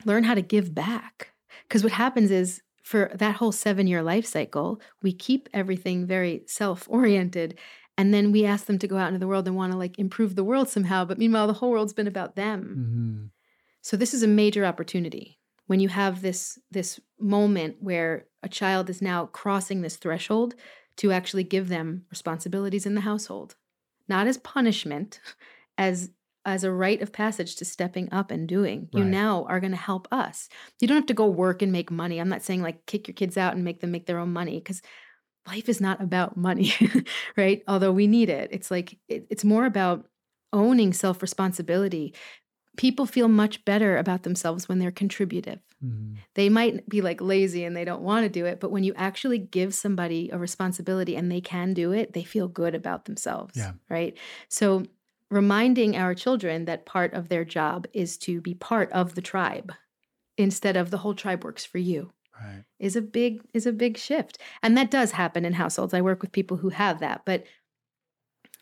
learn 0.03 0.25
how 0.25 0.35
to 0.35 0.41
give 0.41 0.75
back. 0.75 1.29
Because 1.69 1.83
what 1.83 1.93
happens 1.93 2.31
is 2.31 2.61
for 2.83 3.09
that 3.15 3.37
whole 3.37 3.53
seven 3.53 3.87
year 3.87 4.03
life 4.03 4.25
cycle, 4.25 4.81
we 5.01 5.13
keep 5.13 5.47
everything 5.53 6.05
very 6.05 6.43
self 6.47 6.85
oriented 6.89 7.57
and 7.97 8.13
then 8.13 8.31
we 8.31 8.45
ask 8.45 8.65
them 8.65 8.79
to 8.79 8.87
go 8.87 8.97
out 8.97 9.07
into 9.07 9.19
the 9.19 9.27
world 9.27 9.47
and 9.47 9.55
want 9.55 9.71
to 9.71 9.77
like 9.77 9.99
improve 9.99 10.35
the 10.35 10.43
world 10.43 10.69
somehow 10.69 11.05
but 11.05 11.17
meanwhile 11.17 11.47
the 11.47 11.53
whole 11.53 11.71
world's 11.71 11.93
been 11.93 12.07
about 12.07 12.35
them 12.35 12.61
mm-hmm. 12.61 13.25
so 13.81 13.97
this 13.97 14.13
is 14.13 14.23
a 14.23 14.27
major 14.27 14.65
opportunity 14.65 15.39
when 15.67 15.79
you 15.79 15.89
have 15.89 16.21
this 16.21 16.59
this 16.71 16.99
moment 17.19 17.77
where 17.79 18.25
a 18.41 18.49
child 18.49 18.89
is 18.89 19.01
now 19.01 19.25
crossing 19.27 19.81
this 19.81 19.97
threshold 19.97 20.55
to 20.95 21.11
actually 21.11 21.43
give 21.43 21.69
them 21.69 22.05
responsibilities 22.09 22.85
in 22.85 22.95
the 22.95 23.01
household 23.01 23.55
not 24.07 24.27
as 24.27 24.37
punishment 24.37 25.19
as 25.77 26.09
as 26.45 26.63
a 26.63 26.71
rite 26.71 27.01
of 27.01 27.13
passage 27.13 27.55
to 27.55 27.65
stepping 27.65 28.11
up 28.11 28.29
and 28.29 28.47
doing. 28.47 28.89
You 28.91 29.05
now 29.05 29.45
are 29.47 29.61
going 29.61 29.71
to 29.71 29.77
help 29.77 30.07
us. 30.11 30.49
You 30.79 30.87
don't 30.87 30.97
have 30.97 31.05
to 31.05 31.13
go 31.13 31.25
work 31.25 31.61
and 31.61 31.71
make 31.71 31.89
money. 31.89 32.19
I'm 32.19 32.29
not 32.29 32.41
saying 32.41 32.61
like 32.61 32.85
kick 32.85 33.07
your 33.07 33.15
kids 33.15 33.37
out 33.37 33.55
and 33.55 33.63
make 33.63 33.79
them 33.79 33.91
make 33.91 34.07
their 34.07 34.19
own 34.19 34.33
money 34.33 34.59
because 34.59 34.81
life 35.47 35.69
is 35.69 35.81
not 35.81 36.01
about 36.01 36.37
money, 36.37 36.73
right? 37.37 37.63
Although 37.67 37.91
we 37.91 38.07
need 38.07 38.29
it. 38.29 38.49
It's 38.51 38.71
like, 38.71 38.97
it, 39.07 39.27
it's 39.29 39.43
more 39.43 39.65
about 39.65 40.05
owning 40.51 40.93
self 40.93 41.21
responsibility. 41.21 42.13
People 42.77 43.05
feel 43.05 43.27
much 43.27 43.63
better 43.65 43.97
about 43.97 44.23
themselves 44.23 44.67
when 44.67 44.79
they're 44.79 44.91
contributive. 44.91 45.59
Mm-hmm. 45.83 46.15
They 46.35 46.49
might 46.49 46.87
be 46.87 47.01
like 47.01 47.21
lazy 47.21 47.65
and 47.65 47.75
they 47.75 47.85
don't 47.85 48.01
want 48.01 48.23
to 48.23 48.29
do 48.29 48.45
it, 48.45 48.59
but 48.59 48.71
when 48.71 48.83
you 48.83 48.93
actually 48.95 49.37
give 49.37 49.75
somebody 49.75 50.29
a 50.31 50.37
responsibility 50.37 51.15
and 51.15 51.31
they 51.31 51.41
can 51.41 51.73
do 51.73 51.91
it, 51.91 52.13
they 52.13 52.23
feel 52.23 52.47
good 52.47 52.73
about 52.73 53.05
themselves. 53.05 53.57
Yeah. 53.57 53.73
Right. 53.89 54.17
So, 54.49 54.85
reminding 55.29 55.95
our 55.95 56.13
children 56.13 56.65
that 56.65 56.85
part 56.85 57.13
of 57.13 57.27
their 57.27 57.43
job 57.43 57.87
is 57.91 58.17
to 58.19 58.39
be 58.39 58.53
part 58.53 58.91
of 58.91 59.15
the 59.15 59.21
tribe 59.21 59.73
instead 60.37 60.77
of 60.77 60.91
the 60.91 60.99
whole 60.99 61.15
tribe 61.15 61.43
works 61.43 61.65
for 61.65 61.79
you 61.79 62.11
right. 62.39 62.63
is 62.79 62.95
a 62.95 63.01
big 63.01 63.41
is 63.53 63.65
a 63.65 63.71
big 63.71 63.97
shift. 63.97 64.37
And 64.61 64.77
that 64.77 64.91
does 64.91 65.11
happen 65.11 65.45
in 65.45 65.53
households. 65.53 65.93
I 65.93 66.01
work 66.01 66.21
with 66.21 66.31
people 66.31 66.57
who 66.57 66.69
have 66.69 66.99
that 66.99 67.23
but 67.25 67.43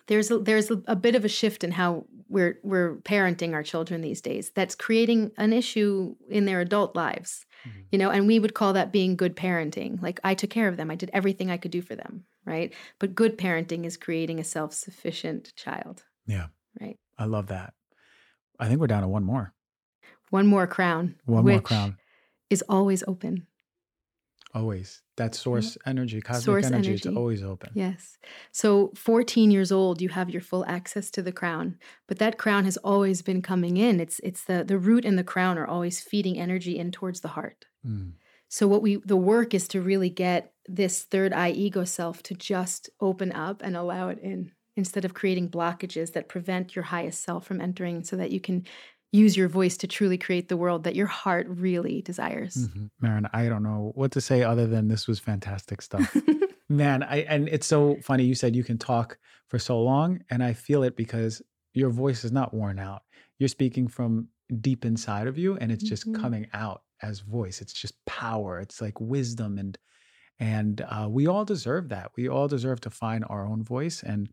there's 0.07 0.29
a, 0.29 0.39
there's 0.39 0.69
a, 0.69 0.81
a 0.87 0.95
bit 0.95 1.15
of 1.15 1.23
a 1.23 1.29
shift 1.29 1.63
in 1.63 1.71
how 1.71 2.05
we're 2.27 2.59
we're 2.63 2.97
parenting 2.97 3.53
our 3.53 3.63
children 3.63 4.01
these 4.01 4.21
days 4.21 4.51
that's 4.51 4.75
creating 4.75 5.31
an 5.37 5.53
issue 5.53 6.15
in 6.29 6.45
their 6.45 6.59
adult 6.59 6.95
lives 6.95 7.45
mm-hmm. 7.67 7.79
you 7.91 7.97
know 7.97 8.09
and 8.09 8.27
we 8.27 8.39
would 8.39 8.53
call 8.53 8.73
that 8.73 8.91
being 8.91 9.15
good 9.15 9.35
parenting. 9.35 10.01
Like 10.01 10.19
i 10.23 10.33
took 10.33 10.49
care 10.49 10.67
of 10.67 10.77
them. 10.77 10.91
I 10.91 10.95
did 10.95 11.11
everything 11.13 11.49
i 11.49 11.57
could 11.57 11.71
do 11.71 11.81
for 11.81 11.95
them 11.95 12.25
right? 12.43 12.73
But 12.99 13.15
good 13.15 13.37
parenting 13.37 13.85
is 13.85 13.97
creating 13.97 14.39
a 14.39 14.43
self-sufficient 14.43 15.55
child 15.55 16.03
yeah. 16.25 16.47
right? 16.79 16.97
I 17.17 17.25
love 17.25 17.47
that. 17.47 17.73
I 18.59 18.67
think 18.67 18.79
we're 18.79 18.87
down 18.87 19.03
to 19.03 19.07
one 19.07 19.23
more. 19.23 19.53
One 20.29 20.47
more 20.47 20.67
crown 20.67 21.15
one 21.25 21.45
more 21.45 21.61
crown. 21.61 21.97
is 22.49 22.63
always 22.67 23.03
open 23.07 23.47
Always. 24.53 25.01
That 25.17 25.35
source 25.35 25.77
energy, 25.85 26.19
cosmic 26.19 26.43
source 26.43 26.65
energy, 26.65 26.89
energy 26.89 27.09
is 27.09 27.15
always 27.15 27.43
open. 27.43 27.71
Yes. 27.73 28.17
So 28.51 28.91
14 28.95 29.51
years 29.51 29.71
old, 29.71 30.01
you 30.01 30.09
have 30.09 30.29
your 30.29 30.41
full 30.41 30.65
access 30.65 31.09
to 31.11 31.21
the 31.21 31.31
crown. 31.31 31.77
But 32.07 32.19
that 32.19 32.37
crown 32.37 32.65
has 32.65 32.77
always 32.77 33.21
been 33.21 33.41
coming 33.41 33.77
in. 33.77 33.99
It's 33.99 34.19
it's 34.23 34.43
the 34.43 34.63
the 34.63 34.77
root 34.77 35.05
and 35.05 35.17
the 35.17 35.23
crown 35.23 35.57
are 35.57 35.67
always 35.67 36.01
feeding 36.01 36.39
energy 36.39 36.77
in 36.77 36.91
towards 36.91 37.21
the 37.21 37.29
heart. 37.29 37.65
Mm. 37.85 38.13
So 38.49 38.67
what 38.67 38.81
we 38.81 38.97
the 38.97 39.15
work 39.15 39.53
is 39.53 39.67
to 39.69 39.81
really 39.81 40.09
get 40.09 40.53
this 40.67 41.03
third 41.03 41.31
eye 41.33 41.51
ego 41.51 41.85
self 41.85 42.21
to 42.23 42.33
just 42.33 42.89
open 42.99 43.31
up 43.31 43.61
and 43.63 43.77
allow 43.77 44.09
it 44.09 44.19
in 44.19 44.51
instead 44.75 45.05
of 45.05 45.13
creating 45.13 45.49
blockages 45.49 46.13
that 46.13 46.29
prevent 46.29 46.75
your 46.75 46.83
highest 46.83 47.23
self 47.23 47.45
from 47.45 47.61
entering 47.61 48.03
so 48.03 48.15
that 48.15 48.31
you 48.31 48.39
can 48.39 48.65
use 49.11 49.35
your 49.35 49.49
voice 49.49 49.77
to 49.77 49.87
truly 49.87 50.17
create 50.17 50.47
the 50.47 50.57
world 50.57 50.83
that 50.85 50.95
your 50.95 51.07
heart 51.07 51.45
really 51.49 52.01
desires. 52.01 52.55
Mm-hmm. 52.55 52.85
Maren, 53.01 53.29
I 53.33 53.49
don't 53.49 53.63
know 53.63 53.91
what 53.95 54.11
to 54.11 54.21
say 54.21 54.43
other 54.43 54.67
than 54.67 54.87
this 54.87 55.07
was 55.07 55.19
fantastic 55.19 55.81
stuff. 55.81 56.15
Man, 56.69 57.03
I 57.03 57.23
and 57.23 57.49
it's 57.49 57.67
so 57.67 57.97
funny 58.01 58.23
you 58.23 58.35
said 58.35 58.55
you 58.55 58.63
can 58.63 58.77
talk 58.77 59.17
for 59.49 59.59
so 59.59 59.81
long 59.81 60.21
and 60.29 60.41
I 60.41 60.53
feel 60.53 60.83
it 60.83 60.95
because 60.95 61.41
your 61.73 61.89
voice 61.89 62.23
is 62.23 62.31
not 62.31 62.53
worn 62.53 62.79
out. 62.79 63.01
You're 63.39 63.49
speaking 63.49 63.87
from 63.87 64.29
deep 64.61 64.85
inside 64.85 65.27
of 65.27 65.37
you 65.37 65.57
and 65.57 65.71
it's 65.71 65.83
just 65.83 66.03
mm-hmm. 66.03 66.21
coming 66.21 66.47
out 66.53 66.83
as 67.01 67.19
voice. 67.19 67.61
It's 67.61 67.73
just 67.73 67.93
power. 68.05 68.59
It's 68.59 68.81
like 68.81 68.99
wisdom 69.01 69.57
and 69.57 69.77
and 70.39 70.81
uh, 70.89 71.07
we 71.09 71.27
all 71.27 71.45
deserve 71.45 71.89
that. 71.89 72.11
We 72.15 72.27
all 72.29 72.47
deserve 72.47 72.81
to 72.81 72.89
find 72.89 73.25
our 73.29 73.45
own 73.45 73.63
voice 73.63 74.01
and 74.01 74.29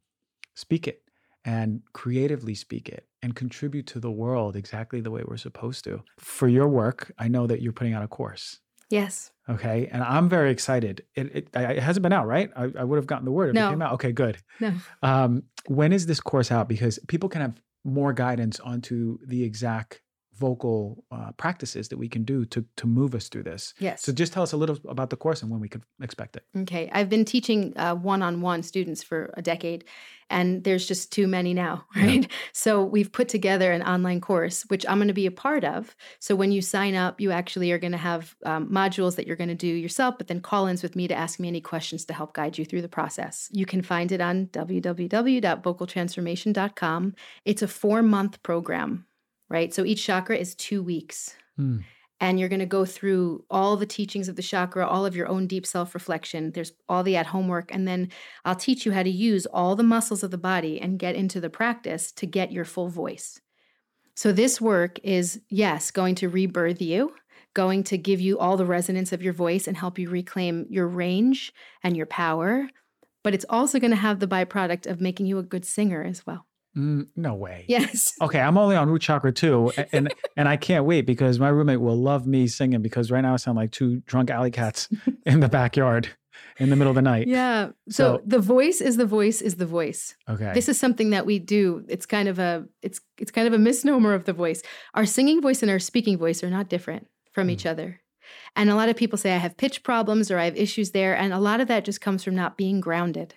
speak 0.55 0.88
it 0.88 1.02
and 1.48 1.80
creatively 1.94 2.54
speak 2.54 2.90
it 2.90 3.06
and 3.22 3.34
contribute 3.34 3.86
to 3.86 3.98
the 3.98 4.10
world 4.10 4.54
exactly 4.54 5.00
the 5.00 5.10
way 5.10 5.22
we're 5.26 5.38
supposed 5.38 5.82
to. 5.82 6.02
For 6.18 6.46
your 6.46 6.68
work, 6.68 7.10
I 7.18 7.28
know 7.28 7.46
that 7.46 7.62
you're 7.62 7.72
putting 7.72 7.94
out 7.94 8.02
a 8.02 8.06
course. 8.06 8.60
Yes. 8.90 9.32
Okay. 9.48 9.88
And 9.90 10.02
I'm 10.02 10.28
very 10.28 10.50
excited. 10.50 11.04
It, 11.14 11.34
it, 11.34 11.48
it 11.54 11.78
hasn't 11.78 12.02
been 12.02 12.12
out, 12.12 12.26
right? 12.26 12.50
I, 12.54 12.70
I, 12.78 12.84
would 12.84 12.96
have 12.96 13.06
gotten 13.06 13.24
the 13.24 13.32
word 13.32 13.48
if 13.48 13.54
no. 13.54 13.68
it 13.68 13.70
came 13.70 13.80
out. 13.80 13.94
Okay, 13.94 14.12
good. 14.12 14.36
No. 14.60 14.74
Um, 15.02 15.44
when 15.66 15.94
is 15.94 16.04
this 16.04 16.20
course 16.20 16.52
out? 16.52 16.68
Because 16.68 16.98
people 17.08 17.30
can 17.30 17.40
have 17.40 17.58
more 17.82 18.12
guidance 18.12 18.60
onto 18.60 19.18
the 19.26 19.42
exact 19.42 20.02
vocal 20.39 21.05
uh, 21.10 21.32
practices 21.32 21.89
that 21.89 21.98
we 21.98 22.09
can 22.09 22.24
do 22.24 22.44
to 22.47 22.65
to 22.77 22.86
move 22.86 23.15
us 23.15 23.28
through 23.28 23.44
this. 23.44 23.74
Yes. 23.78 24.02
So 24.02 24.12
just 24.12 24.32
tell 24.32 24.43
us 24.43 24.52
a 24.52 24.56
little 24.56 24.78
about 24.89 25.10
the 25.10 25.16
course 25.16 25.43
and 25.43 25.51
when 25.51 25.60
we 25.60 25.69
could 25.69 25.82
expect 26.02 26.36
it. 26.36 26.44
Okay. 26.56 26.90
I've 26.93 27.09
been 27.09 27.24
teaching 27.24 27.73
uh, 27.77 27.94
one-on-one 27.94 28.62
students 28.62 29.02
for 29.02 29.32
a 29.36 29.43
decade, 29.43 29.85
and 30.31 30.65
there's 30.65 30.86
just 30.86 31.12
too 31.12 31.27
many 31.27 31.52
now, 31.55 31.86
right? 31.97 32.31
So 32.52 32.85
we've 32.85 33.10
put 33.10 33.28
together 33.28 33.73
an 33.73 33.82
online 33.82 34.20
course, 34.20 34.65
which 34.69 34.86
I'm 34.89 34.98
going 34.98 35.09
to 35.09 35.15
be 35.15 35.27
a 35.27 35.31
part 35.31 35.65
of. 35.65 35.97
So 36.20 36.36
when 36.36 36.52
you 36.52 36.62
sign 36.62 36.94
up, 36.94 37.20
you 37.20 37.32
actually 37.32 37.73
are 37.73 37.78
going 37.78 37.93
to 37.93 37.98
have 37.98 38.35
um, 38.44 38.70
modules 38.70 39.16
that 39.16 39.27
you're 39.27 39.36
going 39.36 39.48
to 39.48 39.55
do 39.55 39.66
yourself, 39.66 40.16
but 40.19 40.28
then 40.28 40.40
call-ins 40.40 40.82
with 40.82 40.97
me 40.97 41.09
to 41.09 41.15
ask 41.15 41.40
me 41.40 41.48
any 41.48 41.60
questions 41.60 42.06
to 42.06 42.15
help 42.15 42.32
guide 42.35 42.59
you 42.59 42.65
through 42.65 42.82
the 42.82 42.89
process. 42.89 43.48
You 43.52 43.66
can 43.66 43.82
find 43.82 44.12
it 44.12 44.20
on 44.20 44.47
www.vocaltransformation.com. 44.47 47.15
It's 47.44 47.62
a 47.62 47.69
four-month 47.69 48.43
program, 48.43 49.06
right? 49.48 49.72
So 49.74 49.84
each 49.84 50.04
chakra 50.04 50.36
is 50.36 50.54
two 50.54 50.82
weeks 50.82 51.36
Hmm. 51.56 51.78
and 52.20 52.40
you're 52.40 52.48
going 52.48 52.58
to 52.60 52.66
go 52.66 52.84
through 52.84 53.44
all 53.50 53.76
the 53.76 53.86
teachings 53.86 54.28
of 54.28 54.36
the 54.36 54.42
chakra, 54.42 54.86
all 54.86 55.06
of 55.06 55.16
your 55.16 55.28
own 55.28 55.46
deep 55.46 55.66
self 55.66 55.94
reflection. 55.94 56.52
There's 56.52 56.72
all 56.88 57.04
the 57.04 57.16
at 57.16 57.26
home 57.26 57.48
work. 57.48 57.70
And 57.72 57.86
then 57.86 58.10
I'll 58.44 58.56
teach 58.56 58.84
you 58.86 58.92
how 58.92 59.04
to 59.04 59.10
use 59.10 59.46
all 59.46 59.76
the 59.76 59.84
muscles 59.84 60.22
of 60.24 60.30
the 60.32 60.38
body 60.38 60.80
and 60.80 60.98
get 60.98 61.14
into 61.16 61.40
the 61.40 61.50
practice 61.50 62.12
to 62.12 62.26
get 62.26 62.52
your 62.52 62.64
full 62.64 62.88
voice. 62.88 63.40
So, 64.16 64.32
this 64.32 64.60
work 64.60 64.98
is, 65.04 65.40
yes, 65.50 65.90
going 65.92 66.16
to 66.16 66.28
rebirth 66.28 66.82
you, 66.82 67.14
going 67.54 67.84
to 67.84 67.98
give 67.98 68.20
you 68.20 68.38
all 68.38 68.56
the 68.56 68.66
resonance 68.66 69.12
of 69.12 69.22
your 69.22 69.34
voice 69.34 69.68
and 69.68 69.76
help 69.76 69.98
you 69.98 70.10
reclaim 70.10 70.66
your 70.70 70.88
range 70.88 71.52
and 71.84 71.96
your 71.96 72.06
power. 72.06 72.68
But 73.24 73.34
it's 73.34 73.46
also 73.50 73.80
going 73.80 73.92
to 73.92 73.98
have 73.98 74.20
the 74.20 74.28
byproduct 74.28 74.88
of 74.90 75.00
making 75.02 75.26
you 75.26 75.38
a 75.38 75.44
good 75.44 75.66
singer 75.66 76.02
as 76.04 76.26
well. 76.26 76.47
Mm, 76.78 77.09
no 77.16 77.34
way. 77.34 77.64
Yes. 77.68 78.14
Okay, 78.22 78.40
I'm 78.40 78.56
only 78.59 78.76
on 78.76 78.88
root 78.88 79.02
chakra 79.02 79.32
too, 79.32 79.72
and 79.92 80.12
and 80.36 80.48
I 80.48 80.56
can't 80.56 80.84
wait 80.84 81.06
because 81.06 81.38
my 81.38 81.48
roommate 81.48 81.80
will 81.80 81.96
love 81.96 82.26
me 82.26 82.46
singing 82.46 82.82
because 82.82 83.10
right 83.10 83.20
now 83.20 83.34
I 83.34 83.36
sound 83.36 83.56
like 83.56 83.72
two 83.72 84.00
drunk 84.06 84.30
alley 84.30 84.50
cats 84.50 84.88
in 85.26 85.40
the 85.40 85.48
backyard 85.48 86.09
in 86.59 86.70
the 86.70 86.76
middle 86.76 86.90
of 86.90 86.94
the 86.96 87.02
night. 87.02 87.26
Yeah. 87.26 87.68
So, 87.88 88.16
So- 88.18 88.22
the 88.26 88.38
voice 88.38 88.80
is 88.80 88.96
the 88.96 89.06
voice 89.06 89.40
is 89.40 89.56
the 89.56 89.66
voice. 89.66 90.14
Okay. 90.28 90.52
This 90.55 90.68
is 90.68 90.78
something 90.78 91.10
that 91.10 91.26
we 91.26 91.38
do. 91.38 91.84
It's 91.88 92.06
kind 92.06 92.28
of 92.28 92.38
a 92.38 92.64
it's 92.82 93.00
it's 93.18 93.30
kind 93.30 93.46
of 93.48 93.55
a 93.55 93.59
misnomer 93.59 94.14
of 94.14 94.24
the 94.24 94.32
voice. 94.32 94.62
Our 94.94 95.06
singing 95.06 95.40
voice 95.40 95.62
and 95.62 95.70
our 95.70 95.78
speaking 95.80 96.18
voice 96.18 96.42
are 96.44 96.50
not 96.50 96.68
different 96.68 97.06
from 97.32 97.50
each 97.50 97.66
other. 97.66 98.00
And 98.56 98.68
a 98.68 98.74
lot 98.74 98.88
of 98.88 98.96
people 98.96 99.16
say 99.18 99.32
I 99.34 99.38
have 99.38 99.56
pitch 99.56 99.82
problems 99.82 100.30
or 100.30 100.38
I 100.38 100.44
have 100.44 100.56
issues 100.56 100.90
there 100.90 101.16
and 101.16 101.32
a 101.32 101.38
lot 101.38 101.60
of 101.60 101.68
that 101.68 101.84
just 101.84 102.00
comes 102.00 102.22
from 102.24 102.34
not 102.34 102.56
being 102.56 102.80
grounded. 102.80 103.34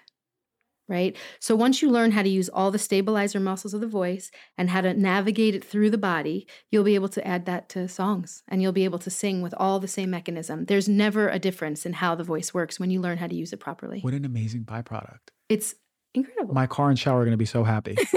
Right? 0.91 1.15
So 1.39 1.55
once 1.55 1.81
you 1.81 1.89
learn 1.89 2.11
how 2.11 2.21
to 2.21 2.29
use 2.29 2.49
all 2.49 2.69
the 2.69 2.77
stabilizer 2.77 3.39
muscles 3.39 3.73
of 3.73 3.79
the 3.79 3.87
voice 3.87 4.29
and 4.57 4.69
how 4.69 4.81
to 4.81 4.93
navigate 4.93 5.55
it 5.55 5.63
through 5.63 5.89
the 5.89 5.97
body, 5.97 6.45
you'll 6.69 6.83
be 6.83 6.95
able 6.95 7.07
to 7.09 7.25
add 7.25 7.45
that 7.45 7.69
to 7.69 7.87
songs 7.87 8.43
and 8.49 8.61
you'll 8.61 8.73
be 8.73 8.83
able 8.83 8.99
to 8.99 9.09
sing 9.09 9.41
with 9.41 9.53
all 9.55 9.79
the 9.79 9.87
same 9.87 10.09
mechanism. 10.09 10.65
There's 10.65 10.89
never 10.89 11.29
a 11.29 11.39
difference 11.39 11.85
in 11.85 11.93
how 11.93 12.15
the 12.15 12.25
voice 12.25 12.53
works 12.53 12.77
when 12.77 12.91
you 12.91 12.99
learn 12.99 13.17
how 13.17 13.27
to 13.27 13.35
use 13.35 13.53
it 13.53 13.61
properly. 13.61 14.01
what 14.01 14.13
an 14.13 14.25
amazing 14.25 14.65
byproduct. 14.65 15.19
It's 15.47 15.75
incredible. 16.13 16.53
My 16.53 16.67
car 16.67 16.89
and 16.89 16.99
shower 16.99 17.21
are 17.21 17.23
going 17.23 17.31
to 17.31 17.37
be 17.37 17.45
so 17.45 17.63
happy. 17.63 17.97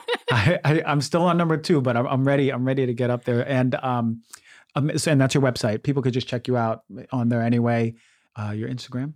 I, 0.30 0.60
I, 0.64 0.82
I'm 0.86 1.00
still 1.00 1.22
on 1.22 1.36
number 1.36 1.56
two, 1.56 1.80
but 1.80 1.96
I'm, 1.96 2.06
I'm 2.06 2.24
ready. 2.24 2.50
I'm 2.52 2.64
ready 2.64 2.86
to 2.86 2.94
get 2.94 3.10
up 3.10 3.24
there. 3.24 3.46
And 3.48 3.74
um, 3.74 4.22
um, 4.76 4.90
and 4.90 5.20
that's 5.20 5.34
your 5.34 5.42
website. 5.42 5.82
People 5.82 6.02
could 6.02 6.12
just 6.12 6.28
check 6.28 6.46
you 6.46 6.56
out 6.56 6.84
on 7.12 7.28
there 7.28 7.42
anyway. 7.42 7.94
Uh, 8.36 8.52
your 8.52 8.68
Instagram, 8.68 9.14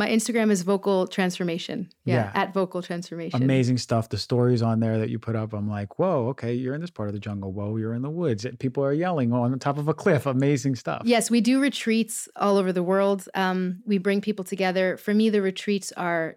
My 0.00 0.08
Instagram 0.08 0.50
is 0.50 0.62
vocal 0.62 1.06
transformation. 1.06 1.90
Yeah, 2.06 2.14
Yeah. 2.14 2.40
at 2.42 2.54
vocal 2.54 2.80
transformation. 2.80 3.42
amazing 3.42 3.76
stuff. 3.76 4.08
The 4.08 4.16
stories 4.16 4.62
on 4.62 4.80
there 4.80 4.98
that 4.98 5.10
you 5.10 5.18
put 5.18 5.36
up, 5.36 5.52
I'm 5.52 5.68
like, 5.68 5.98
whoa, 5.98 6.28
okay, 6.28 6.54
you're 6.54 6.74
in 6.74 6.80
this 6.80 6.88
part 6.88 7.10
of 7.10 7.12
the 7.12 7.20
jungle. 7.20 7.52
Whoa, 7.52 7.76
you're 7.76 7.92
in 7.92 8.00
the 8.00 8.08
woods. 8.08 8.46
People 8.58 8.82
are 8.82 8.94
yelling 8.94 9.30
on 9.34 9.50
the 9.50 9.58
top 9.58 9.76
of 9.76 9.88
a 9.88 9.92
cliff. 9.92 10.24
Amazing 10.24 10.76
stuff. 10.76 11.02
Yes, 11.04 11.30
we 11.30 11.42
do 11.42 11.60
retreats 11.60 12.30
all 12.36 12.56
over 12.56 12.72
the 12.72 12.82
world. 12.82 13.28
Um, 13.34 13.82
we 13.84 13.98
bring 13.98 14.22
people 14.22 14.42
together. 14.44 14.96
For 14.96 15.12
me, 15.12 15.28
the 15.28 15.42
retreats 15.42 15.92
are 15.98 16.36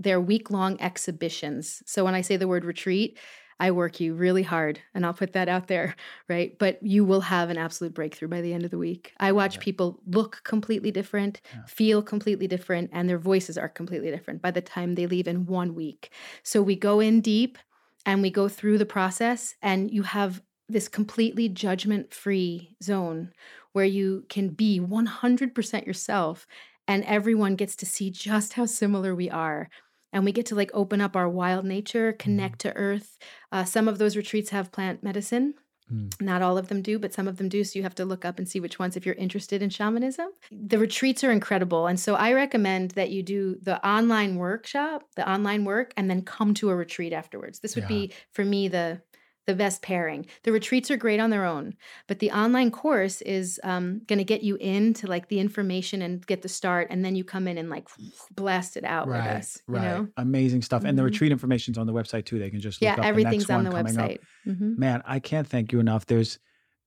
they're 0.00 0.20
week 0.20 0.50
long 0.50 0.76
exhibitions. 0.80 1.84
So 1.86 2.04
when 2.04 2.14
I 2.16 2.22
say 2.22 2.36
the 2.36 2.48
word 2.48 2.64
retreat, 2.64 3.18
I 3.58 3.70
work 3.70 4.00
you 4.00 4.14
really 4.14 4.42
hard, 4.42 4.80
and 4.94 5.06
I'll 5.06 5.14
put 5.14 5.32
that 5.32 5.48
out 5.48 5.68
there, 5.68 5.96
right? 6.28 6.58
But 6.58 6.82
you 6.82 7.04
will 7.04 7.22
have 7.22 7.50
an 7.50 7.56
absolute 7.58 7.94
breakthrough 7.94 8.28
by 8.28 8.40
the 8.42 8.52
end 8.52 8.64
of 8.64 8.70
the 8.70 8.78
week. 8.78 9.12
I 9.18 9.32
watch 9.32 9.60
people 9.60 10.02
look 10.06 10.42
completely 10.44 10.90
different, 10.90 11.40
Yeah. 11.52 11.66
feel 11.66 12.02
completely 12.02 12.46
different, 12.46 12.90
and 12.92 13.08
their 13.08 13.18
voices 13.18 13.56
are 13.56 13.68
completely 13.68 14.10
different 14.10 14.42
by 14.42 14.50
the 14.50 14.60
time 14.62 14.94
they 14.94 15.06
leave 15.06 15.28
in 15.28 15.46
one 15.46 15.74
week. 15.74 16.12
So 16.42 16.62
we 16.62 16.76
go 16.76 17.00
in 17.00 17.20
deep 17.20 17.58
and 18.04 18.22
we 18.22 18.30
go 18.30 18.48
through 18.48 18.78
the 18.78 18.86
process, 18.86 19.54
and 19.62 19.90
you 19.90 20.02
have 20.02 20.42
this 20.68 20.88
completely 20.88 21.48
judgment 21.48 22.12
free 22.12 22.76
zone 22.82 23.32
where 23.72 23.84
you 23.84 24.24
can 24.28 24.48
be 24.50 24.80
100% 24.80 25.86
yourself 25.86 26.46
and 26.88 27.04
everyone 27.04 27.56
gets 27.56 27.76
to 27.76 27.86
see 27.86 28.10
just 28.10 28.52
how 28.54 28.66
similar 28.66 29.14
we 29.14 29.30
are 29.30 29.68
and 30.16 30.24
we 30.24 30.32
get 30.32 30.46
to 30.46 30.54
like 30.54 30.70
open 30.72 31.00
up 31.02 31.14
our 31.14 31.28
wild 31.28 31.64
nature 31.64 32.12
connect 32.14 32.58
to 32.60 32.74
earth. 32.74 33.18
Uh, 33.52 33.64
some 33.64 33.86
of 33.86 33.98
those 33.98 34.16
retreats 34.16 34.50
have 34.50 34.72
plant 34.72 35.02
medicine. 35.02 35.54
Mm. 35.92 36.10
not 36.20 36.42
all 36.42 36.58
of 36.58 36.66
them 36.66 36.82
do 36.82 36.98
but 36.98 37.14
some 37.14 37.28
of 37.28 37.36
them 37.36 37.48
do 37.48 37.62
so 37.62 37.78
you 37.78 37.84
have 37.84 37.94
to 37.94 38.04
look 38.04 38.24
up 38.24 38.38
and 38.38 38.48
see 38.48 38.58
which 38.58 38.76
ones 38.82 38.96
if 38.96 39.06
you're 39.06 39.14
interested 39.26 39.62
in 39.62 39.70
shamanism. 39.70 40.30
The 40.50 40.80
retreats 40.80 41.22
are 41.22 41.30
incredible 41.30 41.86
and 41.86 41.98
so 42.00 42.16
i 42.16 42.32
recommend 42.32 42.90
that 42.98 43.10
you 43.14 43.22
do 43.22 43.40
the 43.62 43.76
online 43.94 44.34
workshop 44.34 45.04
the 45.14 45.30
online 45.34 45.64
work 45.64 45.92
and 45.96 46.10
then 46.10 46.22
come 46.22 46.54
to 46.54 46.70
a 46.70 46.74
retreat 46.84 47.12
afterwards. 47.12 47.60
This 47.60 47.76
would 47.76 47.84
Yeah. 47.84 47.96
be 47.98 48.12
for 48.32 48.44
me 48.44 48.66
the 48.66 49.00
the 49.46 49.54
best 49.54 49.82
pairing 49.82 50.26
the 50.42 50.52
retreats 50.52 50.90
are 50.90 50.96
great 50.96 51.20
on 51.20 51.30
their 51.30 51.44
own 51.44 51.74
but 52.08 52.18
the 52.18 52.30
online 52.30 52.70
course 52.70 53.20
is 53.22 53.60
um, 53.64 54.00
going 54.06 54.18
to 54.18 54.24
get 54.24 54.42
you 54.42 54.56
into 54.56 55.06
like 55.06 55.28
the 55.28 55.38
information 55.40 56.02
and 56.02 56.26
get 56.26 56.42
the 56.42 56.48
start 56.48 56.88
and 56.90 57.04
then 57.04 57.14
you 57.14 57.24
come 57.24 57.48
in 57.48 57.58
and 57.58 57.70
like 57.70 57.88
blast 58.30 58.76
it 58.76 58.84
out 58.84 59.12
with 59.12 59.26
Right, 59.26 59.26
us 59.26 59.62
right. 59.66 59.72
you 59.72 59.80
know 59.80 60.08
Amazing 60.16 60.62
stuff. 60.62 60.84
And 60.84 60.98
the 60.98 61.02
Mhm. 61.02 61.04
retreat 61.04 61.30
information's 61.32 61.78
on 61.78 61.86
the 61.86 61.92
website 61.92 62.24
too. 62.24 62.38
They 62.38 62.50
can 62.50 62.60
just 62.60 62.82
look 62.82 62.96
yeah 62.96 62.98
up 62.98 63.12
the 63.12 63.20
everything's 63.20 63.20
next 63.20 63.50
on 63.50 63.64
the 63.64 63.70
website 63.70 64.18
hmm 64.44 64.74
Man, 64.76 65.02
I 65.06 65.20
can't 65.20 65.46
thank 65.48 65.72
you 65.72 65.80
enough. 65.80 66.06
There's, 66.06 66.38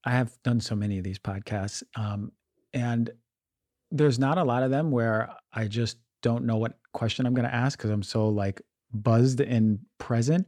I 0.05 0.11
have 0.11 0.37
done 0.43 0.59
so 0.61 0.75
many 0.75 0.97
of 0.99 1.03
these 1.03 1.19
podcasts, 1.19 1.83
um, 1.95 2.31
and 2.73 3.11
there's 3.91 4.19
not 4.19 4.37
a 4.37 4.43
lot 4.43 4.63
of 4.63 4.71
them 4.71 4.91
where 4.91 5.35
I 5.53 5.67
just 5.67 5.97
don't 6.21 6.45
know 6.45 6.57
what 6.57 6.79
question 6.93 7.25
I'm 7.25 7.33
going 7.33 7.47
to 7.47 7.53
ask 7.55 7.77
because 7.77 7.91
I'm 7.91 8.03
so 8.03 8.29
like 8.29 8.61
buzzed 8.93 9.41
and 9.41 9.79
present. 9.99 10.47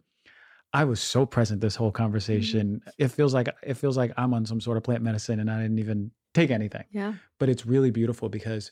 I 0.74 0.86
was 0.86 1.02
so 1.02 1.26
present 1.26 1.60
this 1.62 1.76
whole 1.76 1.92
conversation. 1.92 2.82
It 2.98 3.10
feels 3.10 3.34
like 3.34 3.50
it 3.64 3.74
feels 3.76 3.98
like 3.98 4.12
I'm 4.18 4.34
on 4.34 4.46
some 4.46 4.62
sort 4.62 4.78
of 4.78 4.84
plant 4.84 5.04
medicine 5.04 5.40
and 5.40 5.52
I 5.52 5.62
didn't 5.62 5.80
even 5.80 6.12
take 6.34 6.50
anything. 6.50 6.86
yeah 6.92 7.14
But 7.40 7.50
it's 7.50 7.66
really 7.66 7.92
beautiful 7.92 8.30
because 8.30 8.72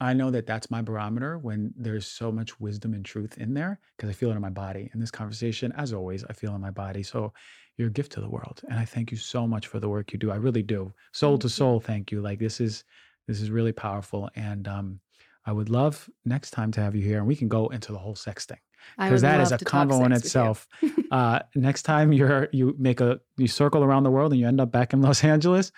I 0.00 0.12
know 0.14 0.30
that 0.30 0.46
that's 0.46 0.70
my 0.70 0.82
barometer 0.82 1.38
when 1.38 1.72
there's 1.76 2.06
so 2.06 2.32
much 2.32 2.58
wisdom 2.60 2.94
and 2.94 3.04
truth 3.04 3.38
in 3.38 3.54
there 3.54 3.80
because 3.96 4.10
I 4.10 4.12
feel 4.12 4.30
it 4.30 4.34
in 4.36 4.40
my 4.40 4.50
body. 4.50 4.90
In 4.94 5.00
this 5.00 5.10
conversation, 5.10 5.72
as 5.76 5.92
always, 5.92 6.24
I 6.24 6.32
feel 6.32 6.54
in 6.54 6.60
my 6.60 6.70
body. 6.70 7.02
So 7.02 7.32
you're 7.76 7.88
a 7.88 7.92
gift 7.92 8.12
to 8.12 8.20
the 8.20 8.28
world, 8.28 8.62
and 8.68 8.78
I 8.78 8.84
thank 8.84 9.10
you 9.10 9.16
so 9.16 9.46
much 9.46 9.66
for 9.66 9.80
the 9.80 9.88
work 9.88 10.12
you 10.12 10.18
do. 10.18 10.30
I 10.30 10.36
really 10.36 10.62
do, 10.62 10.92
soul 11.12 11.38
to 11.38 11.42
Thank 11.48 11.52
you. 11.52 11.56
soul. 11.56 11.80
Thank 11.80 12.12
you. 12.12 12.20
Like 12.20 12.38
this 12.38 12.60
is 12.60 12.84
this 13.26 13.40
is 13.40 13.50
really 13.50 13.72
powerful, 13.72 14.28
and 14.34 14.66
um, 14.68 15.00
I 15.46 15.52
would 15.52 15.68
love 15.70 16.08
next 16.24 16.50
time 16.50 16.70
to 16.72 16.80
have 16.80 16.94
you 16.94 17.02
here, 17.02 17.18
and 17.18 17.26
we 17.26 17.36
can 17.36 17.48
go 17.48 17.68
into 17.68 17.92
the 17.92 17.98
whole 17.98 18.14
sex 18.16 18.44
thing 18.46 18.58
because 18.98 19.22
that 19.22 19.40
is 19.40 19.52
a 19.52 19.58
combo 19.58 20.04
in 20.04 20.10
you. 20.10 20.16
itself. 20.16 20.66
uh, 21.10 21.40
next 21.54 21.82
time 21.82 22.12
you're 22.12 22.48
you 22.52 22.74
make 22.78 23.00
a 23.00 23.20
you 23.36 23.46
circle 23.48 23.82
around 23.84 24.02
the 24.04 24.10
world 24.10 24.32
and 24.32 24.40
you 24.40 24.46
end 24.46 24.60
up 24.60 24.70
back 24.72 24.92
in 24.92 25.02
Los 25.02 25.22
Angeles, 25.34 25.72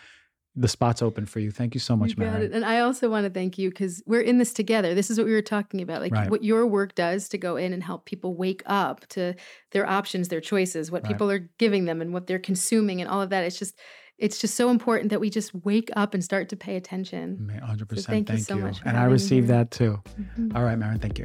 the 0.56 0.68
spot's 0.68 1.02
open 1.02 1.26
for 1.26 1.40
you. 1.40 1.50
Thank 1.50 1.74
you 1.74 1.80
so 1.80 1.96
much, 1.96 2.10
you 2.10 2.16
got 2.16 2.40
it. 2.40 2.52
And 2.52 2.64
I 2.64 2.78
also 2.80 3.10
want 3.10 3.24
to 3.26 3.30
thank 3.30 3.58
you 3.58 3.70
because 3.70 4.02
we're 4.06 4.20
in 4.20 4.38
this 4.38 4.52
together. 4.52 4.94
This 4.94 5.10
is 5.10 5.18
what 5.18 5.26
we 5.26 5.32
were 5.32 5.42
talking 5.42 5.80
about, 5.82 6.00
like 6.00 6.12
Right. 6.12 6.30
what 6.30 6.44
your 6.44 6.64
work 6.66 6.94
does 6.94 7.28
to 7.30 7.38
go 7.38 7.56
in 7.56 7.72
and 7.72 7.82
help 7.82 8.04
people 8.04 8.36
wake 8.36 8.62
up 8.66 9.04
to 9.08 9.34
their 9.72 9.84
options, 9.88 10.28
their 10.28 10.40
choices, 10.40 10.92
what 10.92 11.02
Right. 11.02 11.10
people 11.12 11.28
are 11.30 11.50
giving 11.58 11.86
them, 11.86 12.00
and 12.00 12.12
what 12.12 12.28
they're 12.28 12.38
consuming, 12.38 13.00
and 13.00 13.10
all 13.10 13.20
of 13.20 13.30
that. 13.30 13.42
It's 13.42 13.58
just, 13.58 13.76
it's 14.16 14.38
just 14.40 14.54
so 14.54 14.70
important 14.70 15.10
that 15.10 15.18
we 15.18 15.28
just 15.28 15.52
wake 15.64 15.90
up 15.96 16.14
and 16.14 16.22
start 16.22 16.48
to 16.50 16.56
pay 16.56 16.76
attention. 16.76 17.50
100%. 17.60 17.98
So 17.98 18.12
thank 18.12 18.28
you 18.28 18.36
thank 18.36 18.46
so 18.46 18.54
much 18.56 18.78
for 18.78 18.86
And 18.88 18.96
I 18.96 19.06
received 19.06 19.48
here. 19.48 19.56
that 19.56 19.72
too. 19.72 20.00
Mhm. 20.38 20.54
All 20.54 20.62
right, 20.62 20.78
Maren, 20.78 21.00
thank 21.00 21.18
you. 21.18 21.24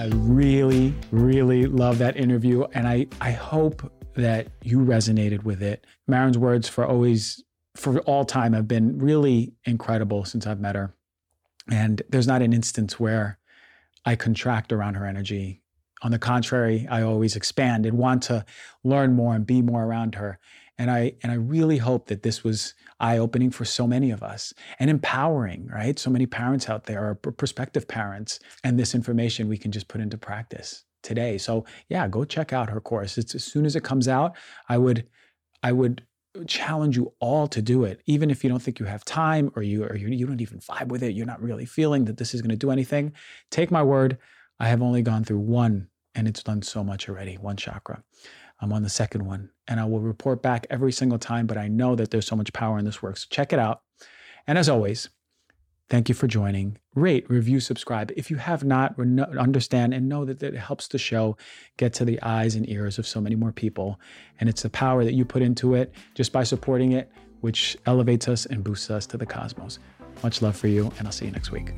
I 0.00 0.06
really, 0.14 0.94
really 1.10 1.66
love 1.66 1.98
that 1.98 2.16
interview. 2.16 2.64
And 2.72 2.88
I, 2.88 3.06
I 3.20 3.32
hope 3.32 3.92
that 4.14 4.46
you 4.62 4.78
resonated 4.78 5.44
with 5.44 5.62
it. 5.62 5.86
Maren's 6.08 6.38
words 6.38 6.70
for 6.70 6.86
always, 6.86 7.44
for 7.76 7.98
all 8.00 8.24
time, 8.24 8.54
have 8.54 8.66
been 8.66 8.98
really 8.98 9.52
incredible 9.66 10.24
since 10.24 10.46
I've 10.46 10.58
met 10.58 10.74
her. 10.74 10.94
And 11.70 12.00
there's 12.08 12.26
not 12.26 12.40
an 12.40 12.54
instance 12.54 12.98
where 12.98 13.38
I 14.06 14.16
contract 14.16 14.72
around 14.72 14.94
her 14.94 15.04
energy. 15.04 15.60
On 16.00 16.12
the 16.12 16.18
contrary, 16.18 16.88
I 16.90 17.02
always 17.02 17.36
expand 17.36 17.84
and 17.84 17.98
want 17.98 18.22
to 18.22 18.46
learn 18.82 19.12
more 19.12 19.34
and 19.34 19.46
be 19.46 19.60
more 19.60 19.84
around 19.84 20.14
her. 20.14 20.38
And 20.80 20.90
I 20.90 21.12
and 21.22 21.30
I 21.30 21.36
really 21.36 21.78
hope 21.78 22.02
that 22.08 22.22
this 22.22 22.42
was 22.42 22.74
eye-opening 22.98 23.50
for 23.50 23.64
so 23.64 23.86
many 23.86 24.10
of 24.10 24.22
us 24.22 24.54
and 24.78 24.90
empowering, 24.90 25.68
right? 25.80 25.98
So 25.98 26.10
many 26.10 26.26
parents 26.26 26.68
out 26.70 26.84
there 26.84 27.02
are 27.08 27.14
prospective 27.14 27.86
parents, 27.86 28.40
and 28.64 28.78
this 28.78 28.94
information 28.94 29.48
we 29.48 29.58
can 29.58 29.72
just 29.72 29.88
put 29.88 30.00
into 30.00 30.18
practice. 30.18 30.84
today. 31.02 31.38
So 31.38 31.64
yeah, 31.88 32.08
go 32.08 32.24
check 32.24 32.52
out 32.52 32.70
her 32.70 32.80
course. 32.80 33.18
It's 33.18 33.34
as 33.34 33.44
soon 33.44 33.66
as 33.66 33.76
it 33.76 33.84
comes 33.84 34.08
out, 34.08 34.36
I 34.68 34.78
would 34.78 35.06
I 35.62 35.72
would 35.72 36.02
challenge 36.46 36.96
you 36.96 37.12
all 37.18 37.48
to 37.48 37.60
do 37.60 37.84
it, 37.84 38.00
even 38.06 38.30
if 38.30 38.44
you 38.44 38.50
don't 38.50 38.62
think 38.62 38.78
you 38.78 38.86
have 38.86 39.04
time 39.04 39.50
or 39.56 39.62
you 39.62 39.84
or 39.84 39.96
you, 39.96 40.08
you 40.08 40.26
don't 40.26 40.40
even 40.40 40.60
vibe 40.60 40.88
with 40.88 41.02
it. 41.02 41.14
You're 41.14 41.26
not 41.26 41.42
really 41.42 41.66
feeling 41.66 42.04
that 42.06 42.16
this 42.16 42.34
is 42.34 42.40
going 42.40 42.50
to 42.50 42.56
do 42.56 42.70
anything. 42.70 43.12
Take 43.50 43.70
my 43.70 43.82
word. 43.82 44.18
I 44.58 44.68
have 44.68 44.82
only 44.82 45.02
gone 45.02 45.24
through 45.24 45.40
one, 45.40 45.88
and 46.14 46.28
it's 46.28 46.42
done 46.42 46.62
so 46.62 46.84
much 46.84 47.08
already. 47.08 47.36
One 47.36 47.56
chakra. 47.56 48.02
I'm 48.60 48.72
on 48.72 48.82
the 48.82 48.90
second 48.90 49.24
one, 49.24 49.50
and 49.68 49.80
I 49.80 49.84
will 49.84 50.00
report 50.00 50.42
back 50.42 50.66
every 50.70 50.92
single 50.92 51.18
time. 51.18 51.46
But 51.46 51.56
I 51.56 51.68
know 51.68 51.96
that 51.96 52.10
there's 52.10 52.26
so 52.26 52.36
much 52.36 52.52
power 52.52 52.78
in 52.78 52.84
this 52.84 53.02
work. 53.02 53.16
So 53.16 53.26
check 53.30 53.52
it 53.52 53.58
out. 53.58 53.82
And 54.46 54.58
as 54.58 54.68
always, 54.68 55.08
Thank 55.90 56.08
you 56.08 56.14
for 56.14 56.28
joining. 56.28 56.78
Rate, 56.94 57.28
review, 57.28 57.58
subscribe. 57.58 58.12
If 58.16 58.30
you 58.30 58.36
have 58.36 58.62
not, 58.62 58.94
understand 58.96 59.92
and 59.92 60.08
know 60.08 60.24
that 60.24 60.40
it 60.40 60.54
helps 60.54 60.86
the 60.86 60.98
show 60.98 61.36
get 61.78 61.92
to 61.94 62.04
the 62.04 62.22
eyes 62.22 62.54
and 62.54 62.68
ears 62.68 62.96
of 63.00 63.08
so 63.08 63.20
many 63.20 63.34
more 63.34 63.50
people. 63.50 63.98
And 64.38 64.48
it's 64.48 64.62
the 64.62 64.70
power 64.70 65.04
that 65.04 65.14
you 65.14 65.24
put 65.24 65.42
into 65.42 65.74
it 65.74 65.92
just 66.14 66.30
by 66.30 66.44
supporting 66.44 66.92
it, 66.92 67.10
which 67.40 67.76
elevates 67.86 68.28
us 68.28 68.46
and 68.46 68.62
boosts 68.62 68.88
us 68.88 69.04
to 69.06 69.16
the 69.16 69.26
cosmos. 69.26 69.80
Much 70.22 70.42
love 70.42 70.56
for 70.56 70.68
you, 70.68 70.92
and 70.98 71.08
I'll 71.08 71.12
see 71.12 71.24
you 71.24 71.32
next 71.32 71.50
week. 71.50 71.72